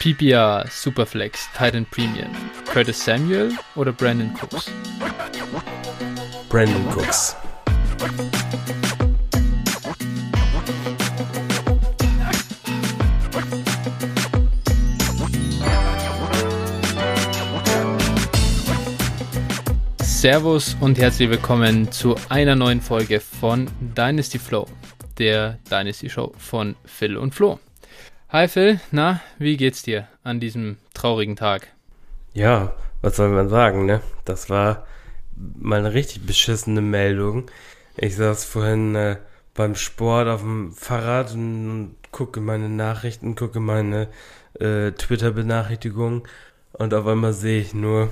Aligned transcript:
PPR, 0.00 0.64
Superflex, 0.70 1.50
Titan 1.52 1.84
Premium. 1.84 2.30
Curtis 2.72 3.04
Samuel 3.04 3.52
oder 3.76 3.92
Brandon 3.92 4.32
Cooks? 4.40 4.72
Brandon 6.48 6.82
Cooks. 6.96 7.36
Servus 20.02 20.78
und 20.80 20.96
herzlich 20.96 21.28
willkommen 21.28 21.92
zu 21.92 22.16
einer 22.30 22.56
neuen 22.56 22.80
Folge 22.80 23.20
von 23.20 23.70
Dynasty 23.80 24.38
Flow, 24.38 24.66
der 25.18 25.58
Dynasty 25.70 26.08
Show 26.08 26.32
von 26.38 26.74
Phil 26.86 27.18
und 27.18 27.34
Flo. 27.34 27.60
Hi 28.32 28.46
Phil, 28.46 28.78
na, 28.92 29.20
wie 29.40 29.56
geht's 29.56 29.82
dir 29.82 30.06
an 30.22 30.38
diesem 30.38 30.76
traurigen 30.94 31.34
Tag? 31.34 31.66
Ja, 32.32 32.72
was 33.02 33.16
soll 33.16 33.28
man 33.30 33.48
sagen, 33.48 33.86
ne? 33.86 34.02
Das 34.24 34.48
war 34.48 34.86
mal 35.34 35.80
eine 35.80 35.94
richtig 35.94 36.26
beschissene 36.26 36.80
Meldung. 36.80 37.50
Ich 37.96 38.14
saß 38.14 38.44
vorhin 38.44 38.94
äh, 38.94 39.16
beim 39.54 39.74
Sport 39.74 40.28
auf 40.28 40.42
dem 40.42 40.70
Fahrrad 40.70 41.32
und 41.32 41.96
gucke 42.12 42.40
meine 42.40 42.68
Nachrichten, 42.68 43.34
gucke 43.34 43.58
meine 43.58 44.06
äh, 44.60 44.92
Twitter-Benachrichtigungen 44.92 46.22
und 46.74 46.94
auf 46.94 47.08
einmal 47.08 47.32
sehe 47.32 47.60
ich 47.60 47.74
nur 47.74 48.10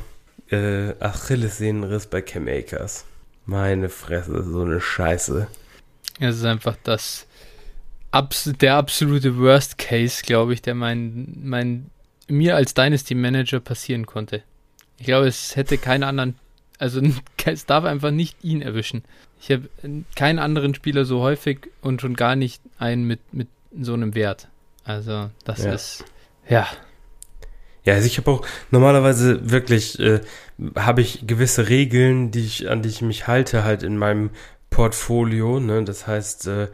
äh, 0.50 0.94
Achillessehnenriss 0.98 2.08
bei 2.08 2.22
Cam 2.22 2.48
Akers. 2.48 3.05
Meine 3.46 3.88
Fresse, 3.88 4.42
so 4.42 4.62
eine 4.62 4.80
Scheiße. 4.80 5.46
Es 6.19 6.38
ist 6.38 6.44
einfach 6.44 6.74
das 6.82 7.27
abs 8.10 8.50
der 8.60 8.76
absolute 8.76 9.38
Worst 9.38 9.78
Case, 9.78 10.22
glaube 10.24 10.54
ich, 10.54 10.62
der 10.62 10.74
mein, 10.74 11.36
mein 11.42 11.90
mir 12.28 12.56
als 12.56 12.74
Dynasty 12.74 13.14
Manager 13.14 13.60
passieren 13.60 14.06
konnte. 14.06 14.42
Ich 14.98 15.06
glaube, 15.06 15.27
es 15.27 15.56
hätte 15.56 15.78
keinen 15.78 16.02
anderen, 16.02 16.36
also 16.78 17.00
es 17.44 17.66
darf 17.66 17.84
einfach 17.84 18.10
nicht 18.10 18.42
ihn 18.42 18.62
erwischen. 18.62 19.05
Ich 19.41 19.50
habe 19.50 19.68
keinen 20.16 20.38
anderen 20.38 20.74
Spieler 20.74 21.05
so 21.05 21.20
häufig 21.20 21.70
und 21.80 22.00
schon 22.00 22.14
gar 22.14 22.36
nicht 22.36 22.62
einen 22.78 23.05
mit, 23.05 23.20
mit 23.33 23.48
so 23.80 23.94
einem 23.94 24.14
Wert. 24.14 24.48
Also 24.84 25.30
das 25.44 25.64
ja. 25.64 25.72
ist, 25.72 26.05
ja, 26.48 26.66
ja, 27.88 27.94
also 27.94 28.06
ich 28.06 28.18
habe 28.18 28.30
auch 28.30 28.46
normalerweise 28.70 29.50
wirklich 29.50 29.98
äh, 29.98 30.20
habe 30.77 31.00
ich 31.00 31.27
gewisse 31.27 31.70
Regeln, 31.70 32.30
die 32.30 32.44
ich 32.44 32.68
an 32.68 32.83
die 32.83 32.90
ich 32.90 33.00
mich 33.00 33.27
halte 33.27 33.64
halt 33.64 33.83
in 33.83 33.96
meinem 33.96 34.28
Portfolio. 34.68 35.58
Ne? 35.58 35.84
Das 35.84 36.06
heißt, 36.06 36.48
äh, 36.48 36.68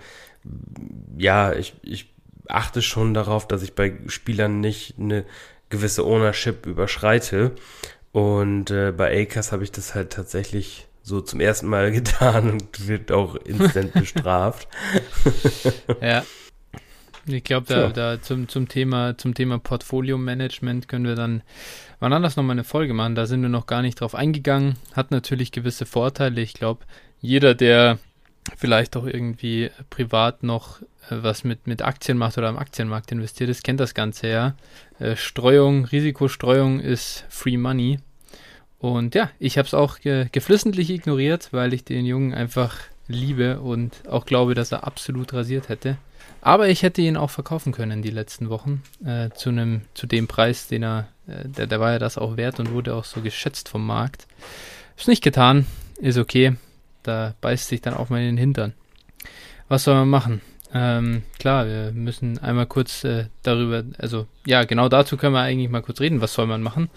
ja, 1.17 1.53
ich, 1.53 1.75
ich 1.83 2.13
achte 2.49 2.83
schon 2.83 3.15
darauf, 3.15 3.49
dass 3.49 3.63
ich 3.63 3.75
bei 3.75 3.95
Spielern 4.07 4.61
nicht 4.61 4.95
eine 4.99 5.25
gewisse 5.71 6.05
Ownership 6.05 6.67
überschreite. 6.67 7.53
Und 8.13 8.71
äh, 8.71 8.93
bei 8.93 9.23
Akers 9.23 9.51
habe 9.53 9.65
ich 9.65 9.73
das 9.73 9.95
halt 9.95 10.13
tatsächlich 10.13 10.87
so 11.03 11.21
zum 11.21 11.41
ersten 11.41 11.67
Mal 11.67 11.91
getan 11.93 12.51
und 12.51 12.87
wird 12.87 13.13
auch 13.13 13.37
instant 13.37 13.93
bestraft. 13.95 14.69
ja. 16.01 16.25
Ich 17.27 17.43
glaube, 17.43 17.67
da, 17.67 17.89
da 17.89 18.21
zum, 18.21 18.49
zum 18.49 18.69
Thema, 18.69 19.17
zum 19.17 19.33
Thema 19.33 19.59
Portfolio-Management 19.59 20.89
können 20.89 21.07
wir 21.07 21.15
dann 21.15 21.43
wann 21.99 22.13
anders 22.13 22.37
nochmal 22.37 22.53
eine 22.53 22.65
Folge 22.65 22.93
machen. 22.93 23.15
Da 23.15 23.25
sind 23.25 23.41
wir 23.41 23.49
noch 23.49 23.65
gar 23.65 23.81
nicht 23.81 24.01
drauf 24.01 24.15
eingegangen. 24.15 24.77
Hat 24.93 25.11
natürlich 25.11 25.51
gewisse 25.51 25.87
Vorteile. 25.87 26.43
Ich 26.43 26.53
glaube, 26.53 26.85
jeder, 27.23 27.55
der 27.55 27.99
vielleicht 28.57 28.97
auch 28.97 29.07
irgendwie 29.07 29.71
privat 29.91 30.43
noch 30.43 30.83
äh, 31.11 31.17
was 31.23 31.45
mit, 31.45 31.67
mit 31.67 31.83
Aktien 31.83 32.19
macht 32.19 32.39
oder 32.39 32.49
am 32.49 32.59
Aktienmarkt 32.59 33.13
investiert 33.13 33.51
ist, 33.51 33.65
kennt 33.65 33.81
das 33.81 33.95
Ganze 33.95 34.29
ja. 34.29 34.55
Äh, 34.99 35.17
Streuung, 35.17 35.85
Risikostreuung 35.85 36.81
ist 36.81 37.25
Free 37.29 37.57
Money. 37.57 37.99
Und 38.79 39.15
ja, 39.15 39.31
ich 39.39 39.57
habe 39.57 39.67
es 39.67 39.75
auch 39.75 39.99
ge 40.01 40.29
geflissentlich 40.31 40.91
ignoriert, 40.91 41.49
weil 41.53 41.73
ich 41.73 41.85
den 41.85 42.05
Jungen 42.05 42.35
einfach 42.35 42.77
liebe 43.07 43.61
und 43.61 44.03
auch 44.09 44.27
glaube, 44.27 44.55
dass 44.55 44.73
er 44.73 44.87
absolut 44.87 45.33
rasiert 45.33 45.69
hätte. 45.69 45.97
Aber 46.41 46.69
ich 46.69 46.83
hätte 46.83 47.01
ihn 47.01 47.17
auch 47.17 47.31
verkaufen 47.31 47.73
können 47.73 48.03
die 48.03 48.11
letzten 48.11 48.51
Wochen 48.51 48.83
äh, 49.05 49.31
zu 49.31 49.49
einem 49.49 49.83
zu 49.95 50.07
dem 50.07 50.29
Preis, 50.29 50.69
den 50.69 50.83
er, 50.83 51.09
äh, 51.27 51.49
der, 51.49 51.67
der 51.67 51.81
war 51.81 51.93
ja 51.93 51.99
das 51.99 52.19
auch 52.19 52.37
wert 52.37 52.61
und 52.61 52.73
wurde 52.73 52.95
auch 52.95 53.05
so 53.05 53.23
geschätzt 53.23 53.71
vom 53.71 53.87
Markt. 53.87 54.27
Ist 54.97 55.09
nicht 55.09 55.25
getan, 55.25 55.67
ist 55.97 56.19
okay. 56.19 56.57
Da 57.05 57.35
beißt 57.41 57.69
sich 57.69 57.81
dann 57.81 57.95
auch 57.95 58.11
mal 58.11 58.21
in 58.21 58.27
den 58.27 58.37
Hintern. 58.37 58.75
Was 59.69 59.85
soll 59.85 59.95
man 59.95 60.09
machen? 60.09 60.41
Ähm, 60.75 61.23
klar, 61.39 61.67
wir 61.67 61.93
müssen 61.93 62.39
einmal 62.39 62.67
kurz 62.67 63.05
äh, 63.05 63.27
darüber, 63.45 63.85
also 63.99 64.27
ja, 64.45 64.65
genau 64.65 64.89
dazu 64.89 65.17
können 65.17 65.35
wir 65.35 65.41
eigentlich 65.41 65.71
mal 65.71 65.83
kurz 65.83 66.01
reden. 66.01 66.21
Was 66.21 66.35
soll 66.35 66.47
man 66.47 66.63
machen? 66.63 66.91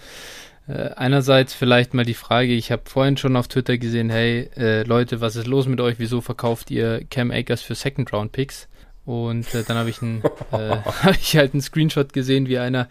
Äh, 0.67 0.90
einerseits 0.96 1.53
vielleicht 1.53 1.94
mal 1.94 2.03
die 2.03 2.16
Frage, 2.16 2.53
ich 2.53 2.72
habe 2.72 2.84
vorhin 2.85 3.17
schon 3.17 3.35
auf 3.35 3.47
Twitter 3.47 3.78
gesehen, 3.78 4.09
hey 4.09 4.50
äh, 4.57 4.81
Leute, 4.84 5.22
was 5.22 5.35
ist 5.35 5.47
los 5.47 5.67
mit 5.67 5.79
euch? 5.79 5.96
Wieso 6.00 6.22
verkauft 6.22 6.72
ihr 6.72 7.06
Cam 7.09 7.29
Akers 7.29 7.62
für 7.62 7.75
Second 7.75 8.12
Round 8.12 8.31
Picks? 8.31 8.67
Und 9.06 9.53
äh, 9.53 9.63
dann 9.63 9.78
habe 9.78 9.90
ich, 9.90 10.01
ein, 10.01 10.23
äh, 10.51 10.78
hab 11.03 11.16
ich 11.16 11.38
halt 11.38 11.53
einen 11.53 11.62
Screenshot 11.62 12.13
gesehen, 12.13 12.47
wie 12.47 12.57
einer 12.57 12.90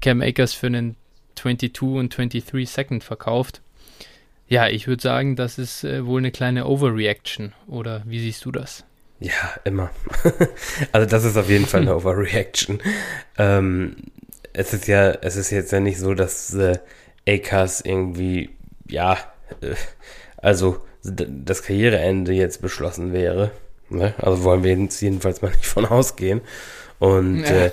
Cam 0.00 0.20
Akers 0.20 0.52
für 0.54 0.66
einen 0.66 0.96
22 1.36 1.82
und 1.82 2.16
23 2.16 2.68
Second 2.68 3.04
verkauft. 3.04 3.62
Ja, 4.48 4.68
ich 4.68 4.86
würde 4.86 5.02
sagen, 5.02 5.36
das 5.36 5.58
ist 5.58 5.84
äh, 5.84 6.06
wohl 6.06 6.20
eine 6.20 6.30
kleine 6.30 6.66
Overreaction. 6.66 7.52
Oder 7.66 8.02
wie 8.06 8.20
siehst 8.20 8.44
du 8.44 8.52
das? 8.52 8.84
Ja, 9.18 9.32
immer. 9.64 9.90
also 10.92 11.08
das 11.08 11.24
ist 11.24 11.36
auf 11.36 11.48
jeden 11.48 11.66
Fall 11.66 11.82
eine 11.82 11.96
Overreaction. 11.96 12.80
ähm, 13.38 13.96
es 14.52 14.72
ist 14.72 14.86
ja, 14.86 15.10
es 15.10 15.36
ist 15.36 15.50
jetzt 15.50 15.72
ja 15.72 15.80
nicht 15.80 15.98
so, 15.98 16.14
dass 16.14 16.54
äh, 16.54 16.78
Akers 17.28 17.80
irgendwie, 17.82 18.50
ja, 18.88 19.18
äh, 19.60 19.74
also 20.36 20.78
das 21.02 21.62
Karriereende 21.62 22.32
jetzt 22.32 22.62
beschlossen 22.62 23.12
wäre. 23.12 23.50
Ne? 23.88 24.14
Also 24.18 24.44
wollen 24.44 24.64
wir 24.64 24.74
jetzt 24.74 25.00
jedenfalls 25.00 25.42
mal 25.42 25.50
nicht 25.52 25.66
von 25.66 25.86
ausgehen. 25.86 26.40
Und 26.98 27.42
ja. 27.42 27.66
äh, 27.66 27.70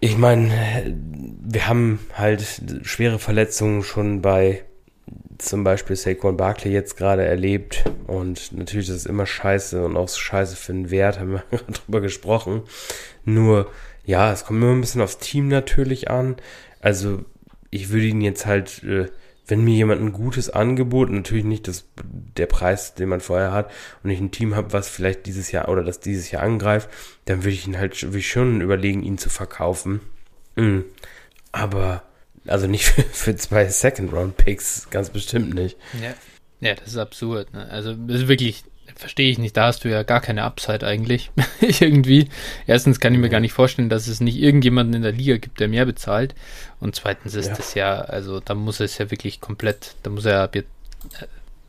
ich 0.00 0.18
meine, 0.18 0.50
wir 1.42 1.68
haben 1.68 2.00
halt 2.14 2.44
schwere 2.82 3.18
Verletzungen 3.18 3.82
schon 3.82 4.20
bei 4.20 4.64
zum 5.38 5.64
Beispiel 5.64 5.96
Saquon 5.96 6.36
Barkley 6.36 6.72
jetzt 6.72 6.96
gerade 6.96 7.24
erlebt. 7.24 7.84
Und 8.06 8.52
natürlich 8.52 8.88
ist 8.88 8.96
es 8.96 9.06
immer 9.06 9.26
scheiße 9.26 9.84
und 9.84 9.96
auch 9.96 10.08
scheiße 10.08 10.56
für 10.56 10.72
den 10.72 10.90
Wert, 10.90 11.20
haben 11.20 11.32
wir 11.32 11.44
gerade 11.50 11.72
drüber 11.72 12.00
gesprochen. 12.00 12.62
Nur, 13.24 13.70
ja, 14.04 14.32
es 14.32 14.44
kommt 14.44 14.62
immer 14.62 14.72
ein 14.72 14.80
bisschen 14.80 15.00
aufs 15.00 15.18
Team 15.18 15.48
natürlich 15.48 16.10
an. 16.10 16.36
Also 16.80 17.24
ich 17.70 17.90
würde 17.90 18.06
ihn 18.06 18.20
jetzt 18.20 18.46
halt 18.46 18.82
äh, 18.84 19.06
wenn 19.46 19.62
mir 19.62 19.74
jemand 19.74 20.00
ein 20.00 20.12
gutes 20.12 20.50
Angebot, 20.50 21.10
natürlich 21.10 21.44
nicht 21.44 21.68
das, 21.68 21.84
der 22.02 22.46
Preis, 22.46 22.94
den 22.94 23.10
man 23.10 23.20
vorher 23.20 23.52
hat, 23.52 23.70
und 24.02 24.10
ich 24.10 24.20
ein 24.20 24.30
Team 24.30 24.54
habe, 24.56 24.72
was 24.72 24.88
vielleicht 24.88 25.26
dieses 25.26 25.52
Jahr 25.52 25.68
oder 25.68 25.82
das 25.82 26.00
dieses 26.00 26.30
Jahr 26.30 26.42
angreift, 26.42 26.88
dann 27.26 27.44
würde 27.44 27.50
ich 27.50 27.66
ihn 27.66 27.78
halt 27.78 28.02
würde 28.02 28.18
ich 28.18 28.28
schon 28.28 28.60
überlegen, 28.60 29.02
ihn 29.02 29.18
zu 29.18 29.28
verkaufen. 29.28 30.00
Mhm. 30.56 30.84
Aber, 31.52 32.04
also 32.46 32.66
nicht 32.66 32.84
für, 32.84 33.02
für 33.02 33.36
zwei 33.36 33.66
Second-Round-Picks, 33.66 34.90
ganz 34.90 35.10
bestimmt 35.10 35.54
nicht. 35.54 35.76
Ja. 36.00 36.14
ja, 36.60 36.74
das 36.74 36.88
ist 36.88 36.98
absurd. 36.98 37.52
Ne? 37.52 37.68
Also, 37.70 37.94
das 37.94 38.22
ist 38.22 38.28
wirklich 38.28 38.64
verstehe 38.96 39.30
ich 39.30 39.38
nicht. 39.38 39.56
Da 39.56 39.66
hast 39.66 39.84
du 39.84 39.90
ja 39.90 40.02
gar 40.02 40.20
keine 40.20 40.44
Upside 40.44 40.86
eigentlich. 40.86 41.30
Irgendwie. 41.60 42.28
Erstens 42.66 43.00
kann 43.00 43.14
ich 43.14 43.20
mir 43.20 43.28
gar 43.28 43.40
nicht 43.40 43.52
vorstellen, 43.52 43.88
dass 43.88 44.08
es 44.08 44.20
nicht 44.20 44.36
irgendjemanden 44.36 44.94
in 44.94 45.02
der 45.02 45.12
Liga 45.12 45.36
gibt, 45.36 45.60
der 45.60 45.68
mehr 45.68 45.86
bezahlt. 45.86 46.34
Und 46.80 46.94
zweitens 46.94 47.34
ist 47.34 47.58
es 47.58 47.74
ja. 47.74 47.96
ja, 47.96 48.00
also 48.02 48.40
da 48.40 48.54
muss 48.54 48.80
es 48.80 48.98
ja 48.98 49.10
wirklich 49.10 49.40
komplett, 49.40 49.96
da 50.02 50.10
muss 50.10 50.24
er 50.24 50.54
äh, 50.54 50.62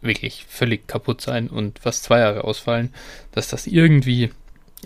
wirklich 0.02 0.46
völlig 0.48 0.88
kaputt 0.88 1.22
sein 1.22 1.50
und 1.50 1.80
fast 1.80 2.04
zwei 2.04 2.20
Jahre 2.20 2.44
ausfallen, 2.44 2.94
dass 3.32 3.48
das 3.48 3.68
irgendwie 3.68 4.32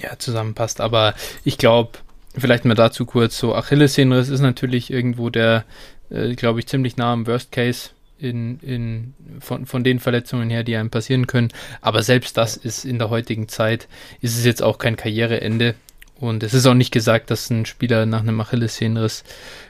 ja 0.01 0.17
zusammenpasst. 0.17 0.81
Aber 0.81 1.13
ich 1.43 1.57
glaube, 1.57 1.99
vielleicht 2.39 2.65
mal 2.65 2.75
dazu 2.75 3.05
kurz 3.05 3.37
so 3.37 3.55
Achillessehnenriss 3.55 4.29
ist 4.29 4.41
natürlich 4.41 4.91
irgendwo 4.91 5.29
der, 5.29 5.65
äh, 6.09 6.35
glaube 6.35 6.59
ich, 6.59 6.67
ziemlich 6.67 6.97
nah 6.97 7.13
am 7.13 7.27
Worst 7.27 7.51
Case 7.51 7.91
in, 8.17 8.59
in, 8.59 9.13
von, 9.39 9.65
von 9.65 9.83
den 9.83 9.99
Verletzungen 9.99 10.49
her, 10.49 10.63
die 10.63 10.75
einem 10.75 10.89
passieren 10.89 11.27
können. 11.27 11.49
Aber 11.81 12.03
selbst 12.03 12.37
das 12.37 12.57
ist 12.57 12.85
in 12.85 12.99
der 12.99 13.09
heutigen 13.09 13.47
Zeit, 13.47 13.87
ist 14.21 14.37
es 14.37 14.45
jetzt 14.45 14.61
auch 14.61 14.77
kein 14.77 14.97
Karriereende. 14.97 15.75
Und 16.19 16.43
es 16.43 16.53
ist 16.53 16.65
auch 16.65 16.73
nicht 16.73 16.91
gesagt, 16.91 17.31
dass 17.31 17.49
ein 17.49 17.65
Spieler 17.65 18.05
nach 18.05 18.19
einem 18.19 18.41
Achillessehnenriss 18.41 19.23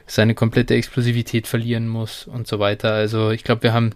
seine 0.06 0.34
komplette 0.34 0.74
Explosivität 0.74 1.46
verlieren 1.46 1.86
muss 1.86 2.26
und 2.26 2.48
so 2.48 2.58
weiter. 2.58 2.92
Also 2.92 3.30
ich 3.30 3.44
glaube, 3.44 3.62
wir 3.62 3.72
haben, 3.72 3.92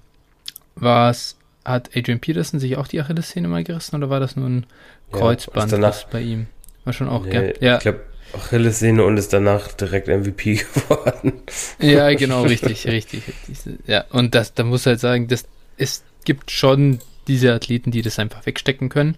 was, 0.77 1.37
hat 1.65 1.91
Adrian 1.97 2.20
Peterson 2.20 2.61
sich 2.61 2.77
auch 2.77 2.87
die 2.87 3.00
Achillessehne 3.00 3.49
mal 3.49 3.65
gerissen 3.65 3.97
oder 3.97 4.09
war 4.09 4.20
das 4.20 4.37
nur 4.37 4.49
ein 4.49 4.67
Kreuzband 5.11 5.73
ja, 5.73 5.93
bei 6.12 6.20
ihm? 6.20 6.47
War 6.85 6.93
schon 6.93 7.09
auch, 7.09 7.25
nee, 7.25 7.31
gern. 7.31 7.53
Ja. 7.61 7.77
Ich 7.77 7.82
glaube, 7.82 8.00
Achillessehne 8.35 9.05
und 9.05 9.17
ist 9.17 9.33
danach 9.33 9.73
direkt 9.73 10.09
MVP 10.09 10.55
geworden. 10.75 11.33
Ja, 11.79 12.13
genau, 12.15 12.43
richtig, 12.43 12.87
richtig, 12.87 13.23
richtig. 13.49 13.79
Ja, 13.87 14.05
und 14.11 14.35
das, 14.35 14.55
da 14.55 14.65
muss 14.65 14.87
halt 14.87 15.01
sagen, 15.01 15.29
das, 15.29 15.45
es 15.77 16.03
gibt 16.25 16.51
schon 16.51 17.01
diese 17.29 17.53
Athleten, 17.53 17.91
die 17.91 18.03
das 18.03 18.19
einfach 18.19 18.47
wegstecken 18.47 18.89
können. 18.89 19.17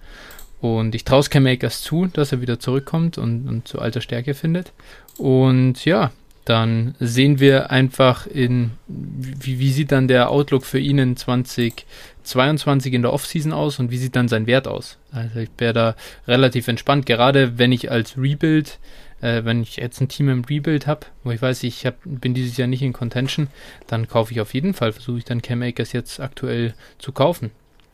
Und 0.60 0.94
ich 0.94 1.04
traue 1.04 1.22
Cam 1.24 1.42
Makers 1.42 1.82
zu, 1.82 2.06
dass 2.06 2.32
er 2.32 2.40
wieder 2.40 2.58
zurückkommt 2.58 3.18
und, 3.18 3.48
und 3.48 3.68
zu 3.68 3.78
alter 3.78 4.00
Stärke 4.00 4.34
findet. 4.34 4.72
Und 5.18 5.84
ja, 5.84 6.12
dann 6.46 6.94
sehen 7.00 7.40
wir 7.40 7.70
einfach 7.70 8.26
in, 8.26 8.70
wie, 8.86 9.58
wie 9.58 9.72
sieht 9.72 9.90
dann 9.92 10.06
der 10.08 10.30
Outlook 10.30 10.64
für 10.64 10.78
ihn 10.78 10.98
in 10.98 11.16
2022 11.16 12.94
in 12.94 13.02
der 13.02 13.12
Offseason 13.12 13.52
aus 13.52 13.80
und 13.80 13.90
wie 13.90 13.98
sieht 13.98 14.14
dann 14.14 14.28
sein 14.28 14.46
Wert 14.46 14.68
aus? 14.68 14.96
Also 15.10 15.40
ich 15.40 15.50
wäre 15.58 15.72
da 15.72 15.96
relativ 16.28 16.68
entspannt, 16.68 17.04
gerade 17.04 17.58
wenn 17.58 17.72
ich 17.72 17.90
als 17.90 18.16
Rebuild, 18.16 18.78
äh, 19.20 19.44
wenn 19.44 19.62
ich 19.62 19.76
jetzt 19.76 20.00
ein 20.00 20.08
Team 20.08 20.28
im 20.28 20.44
Rebuild 20.44 20.86
habe, 20.86 21.06
wo 21.24 21.30
ich 21.30 21.40
weiß, 21.40 21.62
ich 21.62 21.86
hab, 21.86 21.96
bin 22.04 22.34
dieses 22.34 22.56
Jahr 22.56 22.68
nicht 22.68 22.82
in 22.82 22.92
Contention, 22.92 23.48
dann 23.86 24.08
kaufe 24.08 24.32
ich 24.32 24.40
auf 24.40 24.54
jeden 24.54 24.74
Fall, 24.74 24.92
versuche 24.92 25.18
ich 25.18 25.24
dann 25.24 25.42
Cam 25.42 25.62
Akers 25.62 25.92
jetzt 25.92 26.20
aktuell 26.20 26.74
zu 26.98 27.12
kaufen. 27.12 27.50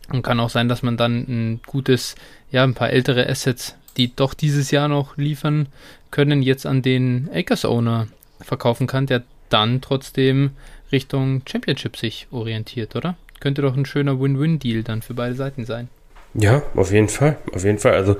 Und 0.08 0.22
kann 0.22 0.40
auch 0.40 0.50
sein, 0.50 0.68
dass 0.68 0.82
man 0.82 0.96
dann 0.96 1.20
ein 1.28 1.60
gutes, 1.64 2.16
ja, 2.50 2.64
ein 2.64 2.74
paar 2.74 2.90
ältere 2.90 3.28
Assets, 3.28 3.76
die 3.96 4.14
doch 4.14 4.34
dieses 4.34 4.70
Jahr 4.70 4.88
noch 4.88 5.16
liefern 5.16 5.68
können, 6.10 6.42
jetzt 6.42 6.66
an 6.66 6.82
den 6.82 7.30
Akers 7.32 7.64
Owner 7.64 8.08
verkaufen 8.40 8.86
kann, 8.86 9.06
der 9.06 9.22
dann 9.48 9.80
trotzdem 9.80 10.50
Richtung 10.90 11.42
Championship 11.46 11.96
sich 11.96 12.26
orientiert, 12.30 12.96
oder? 12.96 13.16
Könnte 13.40 13.62
doch 13.62 13.76
ein 13.76 13.86
schöner 13.86 14.20
Win-Win-Deal 14.20 14.82
dann 14.82 15.02
für 15.02 15.14
beide 15.14 15.34
Seiten 15.34 15.64
sein. 15.64 15.88
Ja, 16.34 16.62
auf 16.74 16.92
jeden 16.92 17.08
Fall. 17.08 17.38
Auf 17.52 17.64
jeden 17.64 17.78
Fall. 17.78 17.94
Also, 17.94 18.16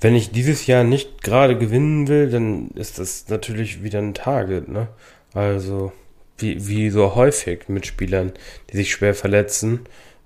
wenn 0.00 0.14
ich 0.14 0.30
dieses 0.32 0.66
Jahr 0.66 0.84
nicht 0.84 1.22
gerade 1.22 1.56
gewinnen 1.56 2.08
will, 2.08 2.30
dann 2.30 2.70
ist 2.74 2.98
das 2.98 3.28
natürlich 3.28 3.82
wieder 3.82 4.00
ein 4.00 4.14
Target, 4.14 4.68
ne? 4.68 4.88
Also, 5.32 5.92
wie, 6.38 6.66
wie 6.66 6.90
so 6.90 7.14
häufig 7.14 7.68
mit 7.68 7.86
Spielern, 7.86 8.32
die 8.70 8.76
sich 8.76 8.90
schwer 8.90 9.14
verletzen, 9.14 9.80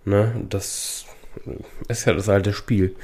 ne? 0.05 0.33
Das 0.49 1.05
ist 1.89 2.07
ja 2.07 2.15
das 2.15 2.29
alte 2.29 2.53
Spiel. 2.53 2.95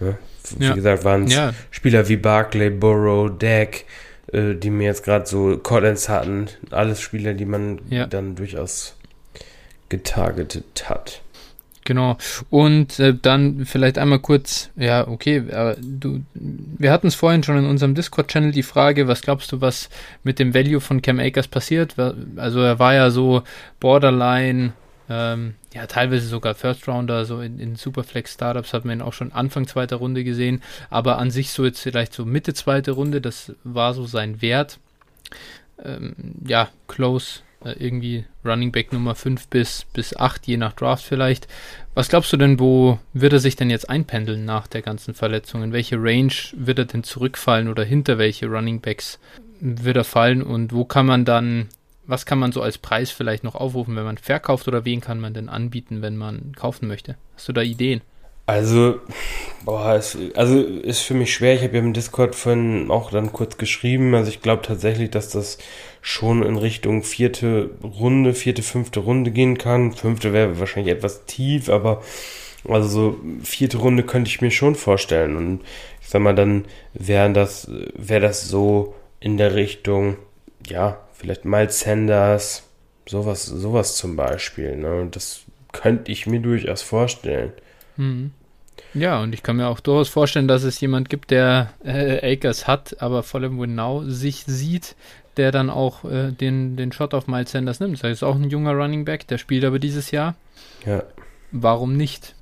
Ne? 0.00 0.18
Wie 0.58 0.64
ja. 0.64 0.74
gesagt, 0.74 1.04
waren 1.04 1.24
es 1.24 1.34
ja. 1.34 1.52
Spieler 1.70 2.08
wie 2.08 2.16
Barclay, 2.16 2.70
Burrow, 2.70 3.30
Dak, 3.38 3.84
äh, 4.32 4.54
die 4.54 4.70
mir 4.70 4.84
jetzt 4.84 5.04
gerade 5.04 5.26
so 5.26 5.58
Collins 5.58 6.08
hatten. 6.08 6.46
Alles 6.70 7.00
Spieler, 7.00 7.34
die 7.34 7.44
man 7.44 7.80
ja. 7.88 8.06
dann 8.06 8.36
durchaus 8.36 8.96
getargetet 9.88 10.88
hat. 10.88 11.22
Genau. 11.86 12.18
Und 12.50 12.98
äh, 12.98 13.14
dann 13.14 13.64
vielleicht 13.64 13.96
einmal 13.96 14.18
kurz, 14.18 14.70
ja, 14.76 15.08
okay, 15.08 15.44
aber 15.50 15.76
du, 15.80 16.20
wir 16.34 16.92
hatten 16.92 17.06
es 17.06 17.14
vorhin 17.14 17.42
schon 17.42 17.56
in 17.56 17.64
unserem 17.64 17.94
Discord-Channel 17.94 18.52
die 18.52 18.62
Frage, 18.62 19.08
was 19.08 19.22
glaubst 19.22 19.52
du, 19.52 19.60
was 19.60 19.88
mit 20.24 20.38
dem 20.38 20.52
Value 20.52 20.80
von 20.80 21.00
Cam 21.00 21.20
Akers 21.20 21.48
passiert? 21.48 21.94
Also 22.36 22.60
er 22.60 22.78
war 22.78 22.92
ja 22.94 23.10
so 23.10 23.42
borderline 23.80 24.72
ähm, 25.08 25.54
ja, 25.72 25.86
teilweise 25.86 26.26
sogar 26.26 26.54
First 26.54 26.88
Rounder, 26.88 27.24
so 27.24 27.40
in, 27.40 27.60
in 27.60 27.76
Superflex 27.76 28.34
Startups 28.34 28.72
hat 28.72 28.84
man 28.84 28.98
ihn 28.98 29.02
auch 29.02 29.12
schon 29.12 29.32
Anfang 29.32 29.68
zweiter 29.68 29.96
Runde 29.96 30.24
gesehen, 30.24 30.62
aber 30.90 31.18
an 31.18 31.30
sich 31.30 31.50
so 31.50 31.64
jetzt 31.64 31.80
vielleicht 31.80 32.12
so 32.12 32.24
Mitte 32.24 32.54
zweite 32.54 32.92
Runde, 32.92 33.20
das 33.20 33.52
war 33.62 33.94
so 33.94 34.06
sein 34.06 34.42
Wert. 34.42 34.78
Ähm, 35.84 36.16
ja, 36.44 36.70
close, 36.88 37.40
äh, 37.40 37.45
irgendwie 37.64 38.24
Running 38.44 38.72
Back 38.72 38.92
Nummer 38.92 39.14
5 39.14 39.48
bis, 39.48 39.86
bis 39.92 40.16
8, 40.16 40.46
je 40.46 40.56
nach 40.56 40.72
Draft 40.72 41.04
vielleicht. 41.04 41.48
Was 41.94 42.08
glaubst 42.08 42.32
du 42.32 42.36
denn, 42.36 42.60
wo 42.60 42.98
wird 43.12 43.32
er 43.32 43.38
sich 43.38 43.56
denn 43.56 43.70
jetzt 43.70 43.88
einpendeln 43.88 44.44
nach 44.44 44.66
der 44.66 44.82
ganzen 44.82 45.14
Verletzung? 45.14 45.62
In 45.62 45.72
welche 45.72 45.96
Range 45.96 46.32
wird 46.54 46.78
er 46.78 46.84
denn 46.84 47.02
zurückfallen 47.02 47.68
oder 47.68 47.84
hinter 47.84 48.18
welche 48.18 48.46
Running 48.46 48.80
Backs 48.80 49.18
wird 49.60 49.96
er 49.96 50.04
fallen 50.04 50.42
und 50.42 50.72
wo 50.72 50.84
kann 50.84 51.06
man 51.06 51.24
dann 51.24 51.68
was 52.06 52.24
kann 52.24 52.38
man 52.38 52.52
so 52.52 52.62
als 52.62 52.78
Preis 52.78 53.10
vielleicht 53.10 53.44
noch 53.44 53.54
aufrufen, 53.54 53.96
wenn 53.96 54.04
man 54.04 54.18
verkauft 54.18 54.68
oder 54.68 54.84
wen 54.84 55.00
kann 55.00 55.20
man 55.20 55.34
denn 55.34 55.48
anbieten, 55.48 56.02
wenn 56.02 56.16
man 56.16 56.52
kaufen 56.54 56.86
möchte? 56.86 57.16
Hast 57.34 57.48
du 57.48 57.52
da 57.52 57.62
Ideen? 57.62 58.00
Also, 58.46 59.00
boah, 59.64 59.94
es, 59.94 60.16
also 60.34 60.60
ist 60.60 61.00
für 61.00 61.14
mich 61.14 61.34
schwer. 61.34 61.54
Ich 61.54 61.62
habe 61.62 61.74
ja 61.74 61.80
im 61.80 61.92
Discord 61.92 62.36
vorhin 62.36 62.90
auch 62.90 63.10
dann 63.10 63.32
kurz 63.32 63.56
geschrieben. 63.56 64.14
Also 64.14 64.30
ich 64.30 64.40
glaube 64.40 64.62
tatsächlich, 64.62 65.10
dass 65.10 65.30
das 65.30 65.58
schon 66.00 66.44
in 66.44 66.56
Richtung 66.56 67.02
vierte 67.02 67.70
Runde, 67.82 68.34
vierte, 68.34 68.62
fünfte 68.62 69.00
Runde 69.00 69.32
gehen 69.32 69.58
kann. 69.58 69.92
Fünfte 69.92 70.32
wäre 70.32 70.60
wahrscheinlich 70.60 70.94
etwas 70.94 71.24
tief, 71.26 71.68
aber 71.68 72.02
also 72.68 72.88
so 72.88 73.20
vierte 73.42 73.78
Runde 73.78 74.04
könnte 74.04 74.28
ich 74.28 74.40
mir 74.40 74.52
schon 74.52 74.76
vorstellen. 74.76 75.36
Und 75.36 75.62
ich 76.00 76.08
sag 76.08 76.22
mal, 76.22 76.34
dann 76.34 76.66
wäre 76.94 77.32
das, 77.32 77.68
wäre 77.94 78.20
das 78.20 78.48
so 78.48 78.94
in 79.18 79.38
der 79.38 79.56
Richtung, 79.56 80.16
ja, 80.68 81.00
vielleicht 81.14 81.44
Miles 81.44 81.80
Sanders, 81.80 82.62
sowas, 83.06 83.44
sowas 83.44 83.96
zum 83.96 84.14
Beispiel. 84.14 84.76
Ne? 84.76 85.08
Das 85.10 85.40
könnte 85.72 86.12
ich 86.12 86.26
mir 86.28 86.40
durchaus 86.40 86.82
vorstellen. 86.82 87.52
Hm. 87.96 88.32
Ja, 88.94 89.22
und 89.22 89.34
ich 89.34 89.42
kann 89.42 89.56
mir 89.56 89.68
auch 89.68 89.80
durchaus 89.80 90.08
vorstellen, 90.08 90.48
dass 90.48 90.62
es 90.62 90.80
jemand 90.80 91.08
gibt, 91.08 91.30
der 91.30 91.70
äh, 91.84 92.34
Akers 92.34 92.66
hat, 92.66 93.00
aber 93.00 93.22
vor 93.22 93.40
allem 93.40 93.58
genau 93.58 94.04
sich 94.04 94.44
sieht, 94.46 94.96
der 95.36 95.52
dann 95.52 95.70
auch 95.70 96.04
äh, 96.04 96.32
den, 96.32 96.76
den 96.76 96.92
Shot 96.92 97.14
auf 97.14 97.26
Miles 97.26 97.52
Sanders 97.52 97.80
nimmt. 97.80 98.02
Das 98.02 98.10
ist 98.10 98.22
auch 98.22 98.36
ein 98.36 98.50
junger 98.50 98.72
Running 98.72 99.04
Back, 99.04 99.26
der 99.28 99.38
spielt 99.38 99.64
aber 99.64 99.78
dieses 99.78 100.10
Jahr. 100.10 100.34
Ja. 100.84 101.02
Warum 101.52 101.96
nicht? 101.96 102.34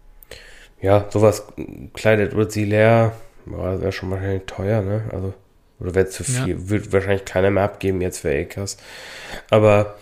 Ja, 0.80 1.06
sowas 1.10 1.46
kleidet 1.94 2.36
Rizzi 2.36 2.64
leer, 2.64 3.12
das 3.46 3.80
wäre 3.80 3.92
schon 3.92 4.10
wahrscheinlich 4.10 4.44
teuer, 4.46 4.82
ne? 4.82 5.04
Also 5.12 5.34
oder 5.80 5.94
wäre 5.94 6.08
zu 6.08 6.24
viel, 6.24 6.48
ja. 6.48 6.68
wird 6.68 6.92
wahrscheinlich 6.92 7.24
keiner 7.24 7.50
mehr 7.50 7.64
abgeben 7.64 8.00
jetzt 8.00 8.20
für 8.20 8.30
Akers. 8.30 8.76
Aber 9.50 9.96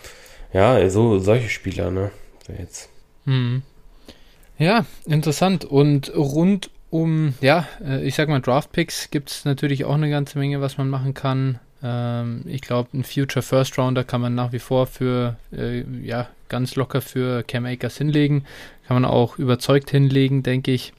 ja, 0.51 0.87
so 0.89 1.19
solche 1.19 1.49
Spieler, 1.49 1.89
ne? 1.89 2.11
Jetzt. 2.59 2.89
Hm. 3.25 3.63
Ja, 4.57 4.85
interessant. 5.05 5.65
Und 5.65 6.13
rund 6.15 6.69
um, 6.89 7.33
ja, 7.41 7.67
äh, 7.83 8.03
ich 8.03 8.15
sag 8.15 8.29
mal, 8.29 8.39
Draftpicks 8.39 9.09
gibt 9.09 9.31
es 9.31 9.45
natürlich 9.45 9.85
auch 9.85 9.95
eine 9.95 10.09
ganze 10.09 10.37
Menge, 10.37 10.61
was 10.61 10.77
man 10.77 10.89
machen 10.89 11.15
kann. 11.15 11.59
Ähm, 11.81 12.43
ich 12.45 12.61
glaube, 12.61 12.89
ein 12.93 13.03
Future 13.03 13.41
First 13.41 13.77
Rounder 13.77 14.03
kann 14.03 14.21
man 14.21 14.35
nach 14.35 14.51
wie 14.51 14.59
vor 14.59 14.85
für, 14.85 15.35
äh, 15.51 15.83
ja, 16.03 16.27
ganz 16.49 16.75
locker 16.75 17.01
für 17.01 17.43
Cam 17.43 17.65
Akers 17.65 17.97
hinlegen. 17.97 18.45
Kann 18.87 19.01
man 19.01 19.05
auch 19.05 19.39
überzeugt 19.39 19.89
hinlegen, 19.89 20.43
denke 20.43 20.71
ich. 20.71 20.93